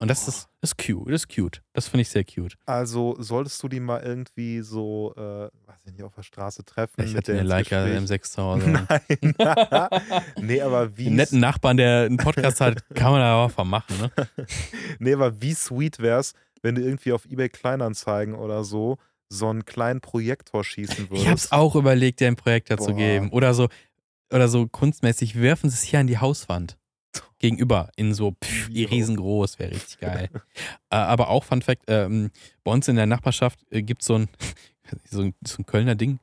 Und 0.00 0.08
das 0.08 0.26
ist, 0.26 0.48
das 0.60 0.72
ist 0.72 0.76
cute, 0.78 1.06
das 1.12 1.22
ist 1.22 1.34
cute. 1.34 1.62
Das 1.72 1.86
finde 1.88 2.02
ich 2.02 2.08
sehr 2.08 2.24
cute. 2.24 2.56
Also 2.66 3.14
solltest 3.20 3.62
du 3.62 3.68
die 3.68 3.78
mal 3.80 4.02
irgendwie 4.02 4.60
so, 4.60 5.14
äh, 5.16 5.20
weiß 5.20 5.86
ich 5.86 5.92
nicht, 5.92 6.02
auf 6.02 6.14
der 6.14 6.24
Straße 6.24 6.64
treffen. 6.64 7.02
Ich 7.04 7.14
der 7.14 7.36
eine 7.38 7.44
Leica 7.44 7.86
Gespräch- 7.86 8.20
M6 8.20 8.22
zu 8.32 8.42
Hause. 8.42 8.68
Nein. 8.70 9.34
nee, 10.40 10.60
aber 10.60 10.96
wie 10.98 11.06
Einen 11.06 11.16
netten 11.16 11.40
Nachbarn, 11.40 11.76
der 11.76 12.06
einen 12.06 12.16
Podcast 12.16 12.60
hat, 12.60 12.84
kann 12.94 13.12
man 13.12 13.20
da 13.20 13.44
auch 13.44 13.50
von 13.50 13.68
machen, 13.68 13.96
ne? 13.98 14.10
Nee, 14.98 15.14
aber 15.14 15.40
wie 15.40 15.54
sweet 15.54 16.00
wär's, 16.00 16.34
wenn 16.62 16.74
du 16.74 16.82
irgendwie 16.82 17.12
auf 17.12 17.24
eBay 17.26 17.48
Kleinanzeigen 17.48 18.34
oder 18.34 18.64
so 18.64 18.98
so 19.30 19.48
einen 19.48 19.64
kleinen 19.64 20.00
Projektor 20.00 20.62
schießen 20.64 21.08
würdest. 21.08 21.22
Ich 21.22 21.28
habe 21.28 21.36
es 21.38 21.50
auch 21.50 21.74
überlegt, 21.76 22.20
dir 22.20 22.28
ein 22.28 22.36
Projekt 22.36 22.70
dazu 22.70 22.90
Boah. 22.90 22.96
geben. 22.96 23.30
Oder 23.30 23.54
so, 23.54 23.68
oder 24.32 24.48
so 24.48 24.66
kunstmäßig, 24.66 25.40
werfen 25.40 25.70
sie 25.70 25.74
es 25.74 25.82
hier 25.82 26.00
an 26.00 26.06
die 26.06 26.18
Hauswand. 26.18 26.76
Gegenüber, 27.38 27.90
in 27.96 28.14
so 28.14 28.32
pff, 28.42 28.68
riesengroß, 28.68 29.58
wäre 29.58 29.72
richtig 29.72 29.98
geil. 30.00 30.28
äh, 30.90 30.96
aber 30.96 31.28
auch, 31.28 31.44
Fun 31.44 31.62
Fact, 31.62 31.82
ähm, 31.88 32.30
bei 32.64 32.72
uns 32.72 32.88
in 32.88 32.96
der 32.96 33.06
Nachbarschaft 33.06 33.60
äh, 33.70 33.82
gibt 33.82 34.02
so 34.02 34.14
ein, 34.16 34.28
so 35.10 35.22
ein, 35.22 35.34
so 35.46 35.56
ein 35.58 35.66
Kölner 35.66 35.94
Ding, 35.94 36.18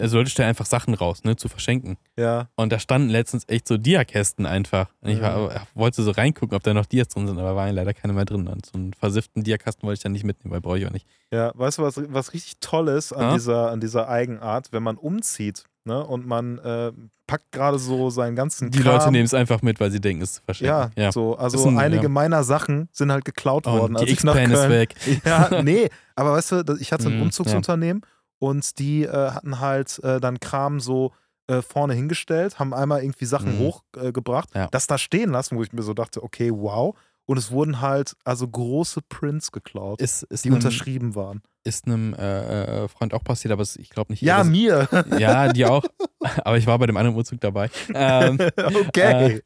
also 0.00 0.16
Leute 0.16 0.30
stellen 0.30 0.48
einfach 0.48 0.64
Sachen 0.64 0.94
raus, 0.94 1.24
ne, 1.24 1.36
zu 1.36 1.48
verschenken. 1.48 1.98
Ja. 2.16 2.48
Und 2.56 2.72
da 2.72 2.78
standen 2.78 3.10
letztens 3.10 3.44
echt 3.48 3.68
so 3.68 3.76
Diakästen 3.76 4.46
einfach. 4.46 4.88
Und 5.02 5.10
ich 5.10 5.20
war, 5.20 5.66
wollte 5.74 6.02
so 6.02 6.10
reingucken, 6.10 6.56
ob 6.56 6.62
da 6.62 6.72
noch 6.72 6.86
Dias 6.86 7.08
drin 7.08 7.26
sind, 7.26 7.38
aber 7.38 7.54
waren 7.54 7.74
leider 7.74 7.92
keine 7.92 8.14
mehr 8.14 8.24
drin. 8.24 8.48
Und 8.48 8.64
so 8.64 8.72
einen 8.74 8.94
versifften 8.94 9.44
Diakasten 9.44 9.82
wollte 9.86 9.98
ich 9.98 10.02
dann 10.02 10.12
nicht 10.12 10.24
mitnehmen, 10.24 10.52
weil 10.54 10.62
brauche 10.62 10.78
ich 10.78 10.86
auch 10.86 10.90
nicht. 10.90 11.06
Ja, 11.30 11.52
weißt 11.54 11.78
du, 11.78 11.82
was, 11.82 12.00
was 12.12 12.32
richtig 12.32 12.60
toll 12.60 12.88
ist 12.88 13.12
an, 13.12 13.20
Ja? 13.20 13.34
dieser, 13.34 13.70
an 13.72 13.80
dieser 13.80 14.08
Eigenart, 14.08 14.72
wenn 14.72 14.82
man 14.82 14.96
umzieht, 14.96 15.64
ne? 15.84 16.04
Und 16.06 16.26
man 16.26 16.58
äh, 16.58 16.92
packt 17.26 17.52
gerade 17.52 17.78
so 17.78 18.10
seinen 18.10 18.36
ganzen 18.36 18.70
Die 18.70 18.80
Kram. 18.80 18.94
Leute 18.94 19.10
nehmen 19.10 19.24
es 19.24 19.34
einfach 19.34 19.62
mit, 19.62 19.80
weil 19.80 19.90
sie 19.90 20.00
denken, 20.00 20.22
es 20.22 20.30
ist 20.30 20.36
zu 20.36 20.42
verschenken. 20.42 20.92
Ja, 20.96 21.12
so, 21.12 21.36
also 21.36 21.68
ein- 21.68 21.78
einige 21.78 22.04
ja. 22.04 22.08
meiner 22.08 22.44
Sachen 22.44 22.88
sind 22.92 23.10
halt 23.12 23.24
geklaut 23.24 23.66
worden. 23.66 23.92
Und 23.94 23.96
als 24.00 24.06
die 24.06 24.12
X-Pen 24.12 24.50
ist 24.50 24.68
weg. 24.68 24.94
Ja, 25.24 25.62
nee, 25.62 25.88
aber 26.16 26.32
weißt 26.32 26.52
du, 26.52 26.76
ich 26.80 26.92
hatte 26.92 27.08
ein 27.08 27.16
Mhm, 27.16 27.22
Umzugsunternehmen 27.22 28.02
und 28.38 28.78
die 28.78 29.04
äh, 29.04 29.30
hatten 29.30 29.60
halt 29.60 29.98
äh, 30.04 30.20
dann 30.20 30.38
Kram 30.40 30.80
so 30.80 31.12
äh, 31.46 31.60
vorne 31.62 31.94
hingestellt, 31.94 32.58
haben 32.58 32.72
einmal 32.74 33.02
irgendwie 33.02 33.26
Sachen 33.26 33.54
Mhm. 33.54 33.58
hochgebracht, 33.58 34.54
äh, 34.54 34.60
Ja. 34.60 34.68
das 34.70 34.86
da 34.86 34.96
stehen 34.98 35.30
lassen, 35.30 35.56
wo 35.56 35.62
ich 35.62 35.72
mir 35.72 35.82
so 35.82 35.92
dachte, 35.94 36.22
okay, 36.22 36.50
wow. 36.52 36.94
Und 37.26 37.38
es 37.38 37.50
wurden 37.50 37.80
halt 37.80 38.14
also 38.24 38.46
große 38.46 39.00
Prints 39.08 39.50
geklaut, 39.50 40.00
Ist, 40.00 40.24
ist 40.24 40.44
die 40.44 40.48
einem, 40.48 40.56
unterschrieben 40.56 41.14
waren. 41.14 41.42
ist 41.64 41.86
einem 41.86 42.12
äh, 42.14 42.84
äh, 42.84 42.88
Freund 42.88 43.14
auch 43.14 43.24
passiert, 43.24 43.52
aber 43.52 43.62
es- 43.62 43.76
ich 43.76 43.88
glaube 43.90 44.12
nicht. 44.12 44.20
Ja, 44.22 44.38
das- 44.38 44.46
mir. 44.48 44.88
ja, 45.18 45.52
die 45.52 45.64
auch. 45.64 45.84
Aber 46.44 46.56
ich 46.58 46.66
war 46.66 46.78
bei 46.78 46.86
dem 46.86 46.96
anderen 46.96 47.16
Umzug 47.16 47.40
dabei. 47.40 47.70
Ähm, 47.94 48.38
okay. 48.86 49.40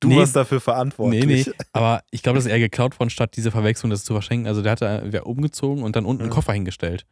du 0.00 0.08
nee. 0.08 0.16
warst 0.18 0.34
dafür 0.36 0.60
verantwortlich. 0.60 1.24
nee, 1.26 1.44
nee. 1.46 1.52
Aber 1.72 2.02
ich 2.10 2.22
glaube, 2.22 2.36
das 2.38 2.46
ist 2.46 2.50
eher 2.52 2.58
geklaut 2.60 2.98
worden, 3.00 3.10
statt 3.10 3.34
diese 3.36 3.50
Verwechslung, 3.50 3.90
das 3.90 4.04
zu 4.04 4.12
verschenken. 4.12 4.46
Also 4.48 4.62
der 4.62 4.72
hatte 4.72 5.02
wer 5.06 5.26
umgezogen 5.26 5.82
und 5.84 5.94
dann 5.96 6.04
unten 6.06 6.22
einen 6.22 6.30
Mhm. 6.30 6.34
Koffer 6.34 6.52
hingestellt. 6.52 7.04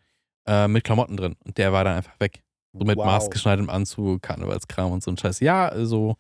Äh, 0.47 0.67
mit 0.69 0.83
Klamotten 0.85 1.17
drin. 1.17 1.37
Und 1.45 1.59
der 1.59 1.73
war 1.73 1.85
dann 1.85 1.97
einfach 1.97 2.19
weg. 2.19 2.43
So 2.73 2.85
mit 2.85 2.97
Wow. 2.97 3.07
maßgeschneidertem 3.07 3.71
Anzug, 3.71 4.23
Karnevalskram 4.23 4.91
und 4.91 5.03
so 5.03 5.11
ein 5.13 5.17
Scheiß. 5.19 5.39
Ja, 5.41 5.69
also 5.69 6.17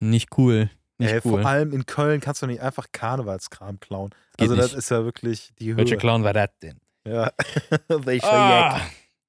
nicht 0.00 0.36
cool. 0.36 0.70
Ey, 0.98 1.14
cool. 1.24 1.42
Vor 1.42 1.46
allem 1.46 1.72
in 1.72 1.86
Köln 1.86 2.20
kannst 2.20 2.42
du 2.42 2.46
nicht 2.46 2.60
einfach 2.60 2.86
Karnevalskram 2.92 3.80
klauen. 3.80 4.10
Geht 4.36 4.48
also 4.48 4.56
das 4.56 4.66
nicht. 4.72 4.78
ist 4.78 4.90
ja 4.90 5.04
wirklich 5.04 5.52
die 5.58 5.68
Höhe. 5.70 5.76
Welcher 5.76 5.96
Clown 5.96 6.22
war 6.24 6.32
das 6.32 6.50
denn? 6.62 6.78
Ja. 7.06 7.30
Welcher 7.88 8.32
Ah, 8.32 8.80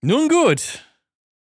nun 0.01 0.29
gut, 0.29 0.85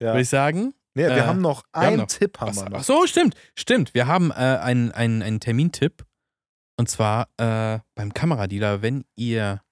Ja. 0.01 0.09
würde 0.09 0.21
ich 0.23 0.29
sagen. 0.29 0.75
Nee, 0.95 1.05
wir 1.05 1.11
Äh, 1.16 1.21
haben 1.23 1.41
noch 1.41 1.62
wir 1.73 1.81
haben 1.81 1.87
einen 1.89 1.97
noch- 1.99 2.07
Tipp, 2.09 2.41
haben 2.41 2.49
Was, 2.49 2.57
wir 2.57 2.66
ach 2.66 2.71
noch. 2.71 2.83
so, 2.83 3.07
stimmt. 3.07 3.37
Stimmt. 3.55 3.95
Wir 3.95 4.07
haben 4.09 4.31
äh, 4.33 4.35
einen, 4.35 4.91
einen, 4.91 5.23
einen 5.23 5.39
Termintipp. 5.41 6.05
Und 6.77 6.89
zwar 6.91 7.29
äh, 7.39 7.79
beim 7.95 8.12
Kameradealer, 8.14 8.83
wenn 8.83 9.05
ihr 9.16 9.62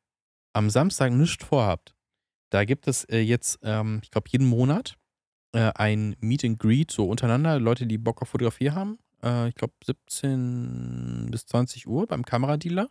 am 0.52 0.70
Samstag 0.70 1.12
nichts 1.12 1.44
vorhabt. 1.44 1.94
Da 2.50 2.64
gibt 2.64 2.86
es 2.88 3.04
äh, 3.04 3.18
jetzt, 3.18 3.58
ähm, 3.62 4.00
ich 4.02 4.10
glaube, 4.10 4.28
jeden 4.30 4.46
Monat 4.46 4.96
äh, 5.52 5.72
ein 5.74 6.16
Meet 6.20 6.44
and 6.44 6.58
Greet, 6.60 6.90
so 6.92 7.08
untereinander, 7.08 7.58
Leute, 7.60 7.86
die 7.86 7.98
Bock 7.98 8.22
auf 8.22 8.28
Fotografie 8.28 8.70
haben. 8.70 8.98
Äh, 9.22 9.48
ich 9.48 9.54
glaube, 9.54 9.74
17 9.84 11.28
bis 11.30 11.46
20 11.46 11.86
Uhr 11.86 12.06
beim 12.06 12.24
Kameradealer. 12.24 12.88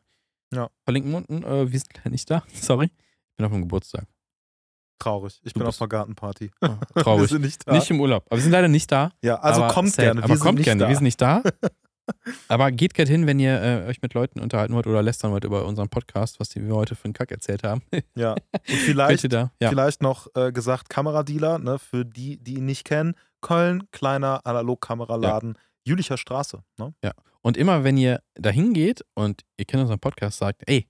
Ja. 0.54 0.70
Verlinken 0.84 1.12
wir 1.12 1.18
unten. 1.18 1.44
Äh, 1.44 1.72
wir 1.72 1.80
sind 1.80 1.90
leider 1.98 2.10
nicht 2.10 2.30
da. 2.30 2.44
Sorry. 2.54 2.86
Ich 2.86 3.38
bin 3.38 3.46
auf 3.46 3.52
dem 3.52 3.62
Geburtstag. 3.62 4.06
Traurig. 5.00 5.42
Ich 5.44 5.54
Du 5.54 5.60
bin 5.60 5.68
auf 5.68 5.80
einer 5.82 5.90
Gartenparty. 5.90 6.52
Wir 6.62 7.04
traurig. 7.04 7.30
sind 7.30 7.42
nicht 7.42 7.68
da. 7.68 7.74
Nicht 7.74 7.90
im 7.92 8.00
Urlaub. 8.00 8.24
Aber 8.28 8.38
wir 8.38 8.44
sind 8.44 8.54
leider 8.54 8.70
nicht 8.70 8.90
da. 8.90 9.12
ja, 9.22 9.36
also 9.36 9.62
aber 9.64 9.74
kommt 9.74 9.90
sad. 9.90 10.06
gerne. 10.06 10.22
Wir 10.22 10.24
Aber 10.24 10.34
sind 10.36 10.44
kommt 10.44 10.58
nicht 10.60 10.66
gerne, 10.66 10.84
da. 10.84 10.88
wir 10.88 10.96
sind 10.96 11.04
nicht 11.04 11.22
da. 11.22 11.44
aber 12.48 12.72
geht 12.72 12.94
gerne 12.94 13.12
hin, 13.12 13.28
wenn 13.28 13.38
ihr 13.40 13.62
äh, 13.62 13.88
euch 13.90 14.02
mit 14.02 14.14
Leuten 14.14 14.40
unterhalten 14.40 14.74
wollt 14.74 14.88
oder 14.88 15.02
lästern 15.04 15.32
wollt 15.32 15.44
über 15.44 15.66
unseren 15.66 15.90
Podcast, 15.90 16.40
was 16.40 16.48
die 16.48 16.66
wir 16.66 16.74
heute 16.76 16.96
für 16.96 17.06
einen 17.06 17.14
Kack 17.14 17.32
erzählt 17.32 17.64
haben. 17.64 17.82
Ja. 18.16 18.32
Und 18.34 18.42
vielleicht, 18.68 19.34
da? 19.34 19.52
Ja. 19.62 19.68
vielleicht 19.70 20.02
noch 20.02 20.28
äh, 20.34 20.54
gesagt, 20.54 20.90
Kameradealer, 20.90 21.60
ne, 21.60 21.78
für 21.78 22.06
die, 22.06 22.38
die 22.38 22.56
ihn 22.56 22.66
nicht 22.66 22.86
kennen. 22.86 23.16
Köln, 23.42 23.84
kleiner 23.92 24.46
Analogkameraladen, 24.46 25.58
Jülicher 25.86 26.18
Straße. 26.18 26.64
Ne? 26.80 26.94
Und 27.42 27.58
immer 27.58 27.84
wenn 27.84 27.96
ihr 27.98 28.22
da 28.34 28.50
hingeht 28.50 29.06
und 29.14 29.44
ihr 29.58 29.66
kennt 29.66 29.82
unseren 29.82 30.00
Podcast, 30.00 30.40
sagt, 30.40 30.64
ey, 30.68 30.88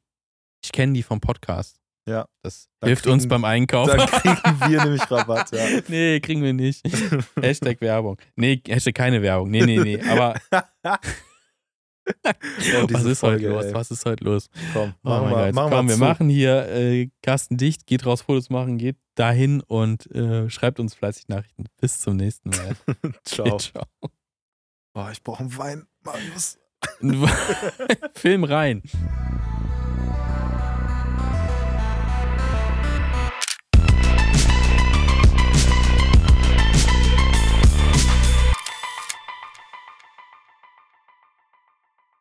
ich 0.63 0.71
kenne 0.71 0.93
die 0.93 1.03
vom 1.03 1.19
Podcast. 1.19 1.77
Ja. 2.07 2.27
Das 2.43 2.69
Da 2.79 2.87
hilft 2.87 3.07
uns 3.07 3.23
kriegen- 3.23 3.29
beim 3.29 3.45
Einkauf. 3.45 3.87
Dann 3.87 3.99
kriegen 4.07 4.71
wir 4.71 4.83
nämlich 4.83 5.09
Rabatt. 5.11 5.51
Ja. 5.51 5.65
nee, 5.87 6.19
kriegen 6.19 6.41
wir 6.43 6.53
nicht. 6.53 6.83
Hashtag 7.41 7.81
Werbung. 7.81 8.17
Nee, 8.35 8.61
Hashtag 8.67 8.95
keine 8.95 9.21
Werbung. 9.21 9.49
Nee, 9.49 9.65
nee, 9.65 9.79
nee. 9.79 10.01
Aber 10.01 10.35
Oh, 12.07 12.85
was 12.91 13.03
ist 13.03 13.19
Folge, 13.19 13.47
heute 13.47 13.55
los? 13.55 13.65
ey. 13.65 13.73
Was 13.73 13.89
ist 13.91 14.05
heute 14.05 14.23
los? 14.23 14.47
Komm, 14.73 14.93
Oh 15.03 15.09
machen 15.09 15.29
wir, 15.31 15.53
machen 15.53 15.71
Komm, 15.71 15.87
wir, 15.87 15.95
wir 15.95 16.05
machen 16.05 16.29
hier 16.29 16.67
äh, 16.69 17.09
Kasten 17.23 17.57
dicht, 17.57 17.87
geht 17.87 18.05
raus, 18.05 18.21
Fotos 18.21 18.51
machen, 18.51 18.77
geht 18.77 18.97
dahin 19.15 19.61
und 19.61 20.05
äh, 20.11 20.47
schreibt 20.51 20.79
uns 20.79 20.93
fleißig 20.93 21.27
Nachrichten. 21.29 21.65
Bis 21.81 21.99
zum 21.99 22.17
nächsten 22.17 22.49
Mal. 22.51 22.75
Ciao. 23.23 23.57
Ciao. 23.57 23.83
Boah, 24.95 25.11
ich 25.11 25.21
brauche 25.21 25.41
einen 25.41 25.57
Wein. 25.57 25.87
Marius. 26.03 26.57
Film 28.13 28.45
rein. 28.45 28.81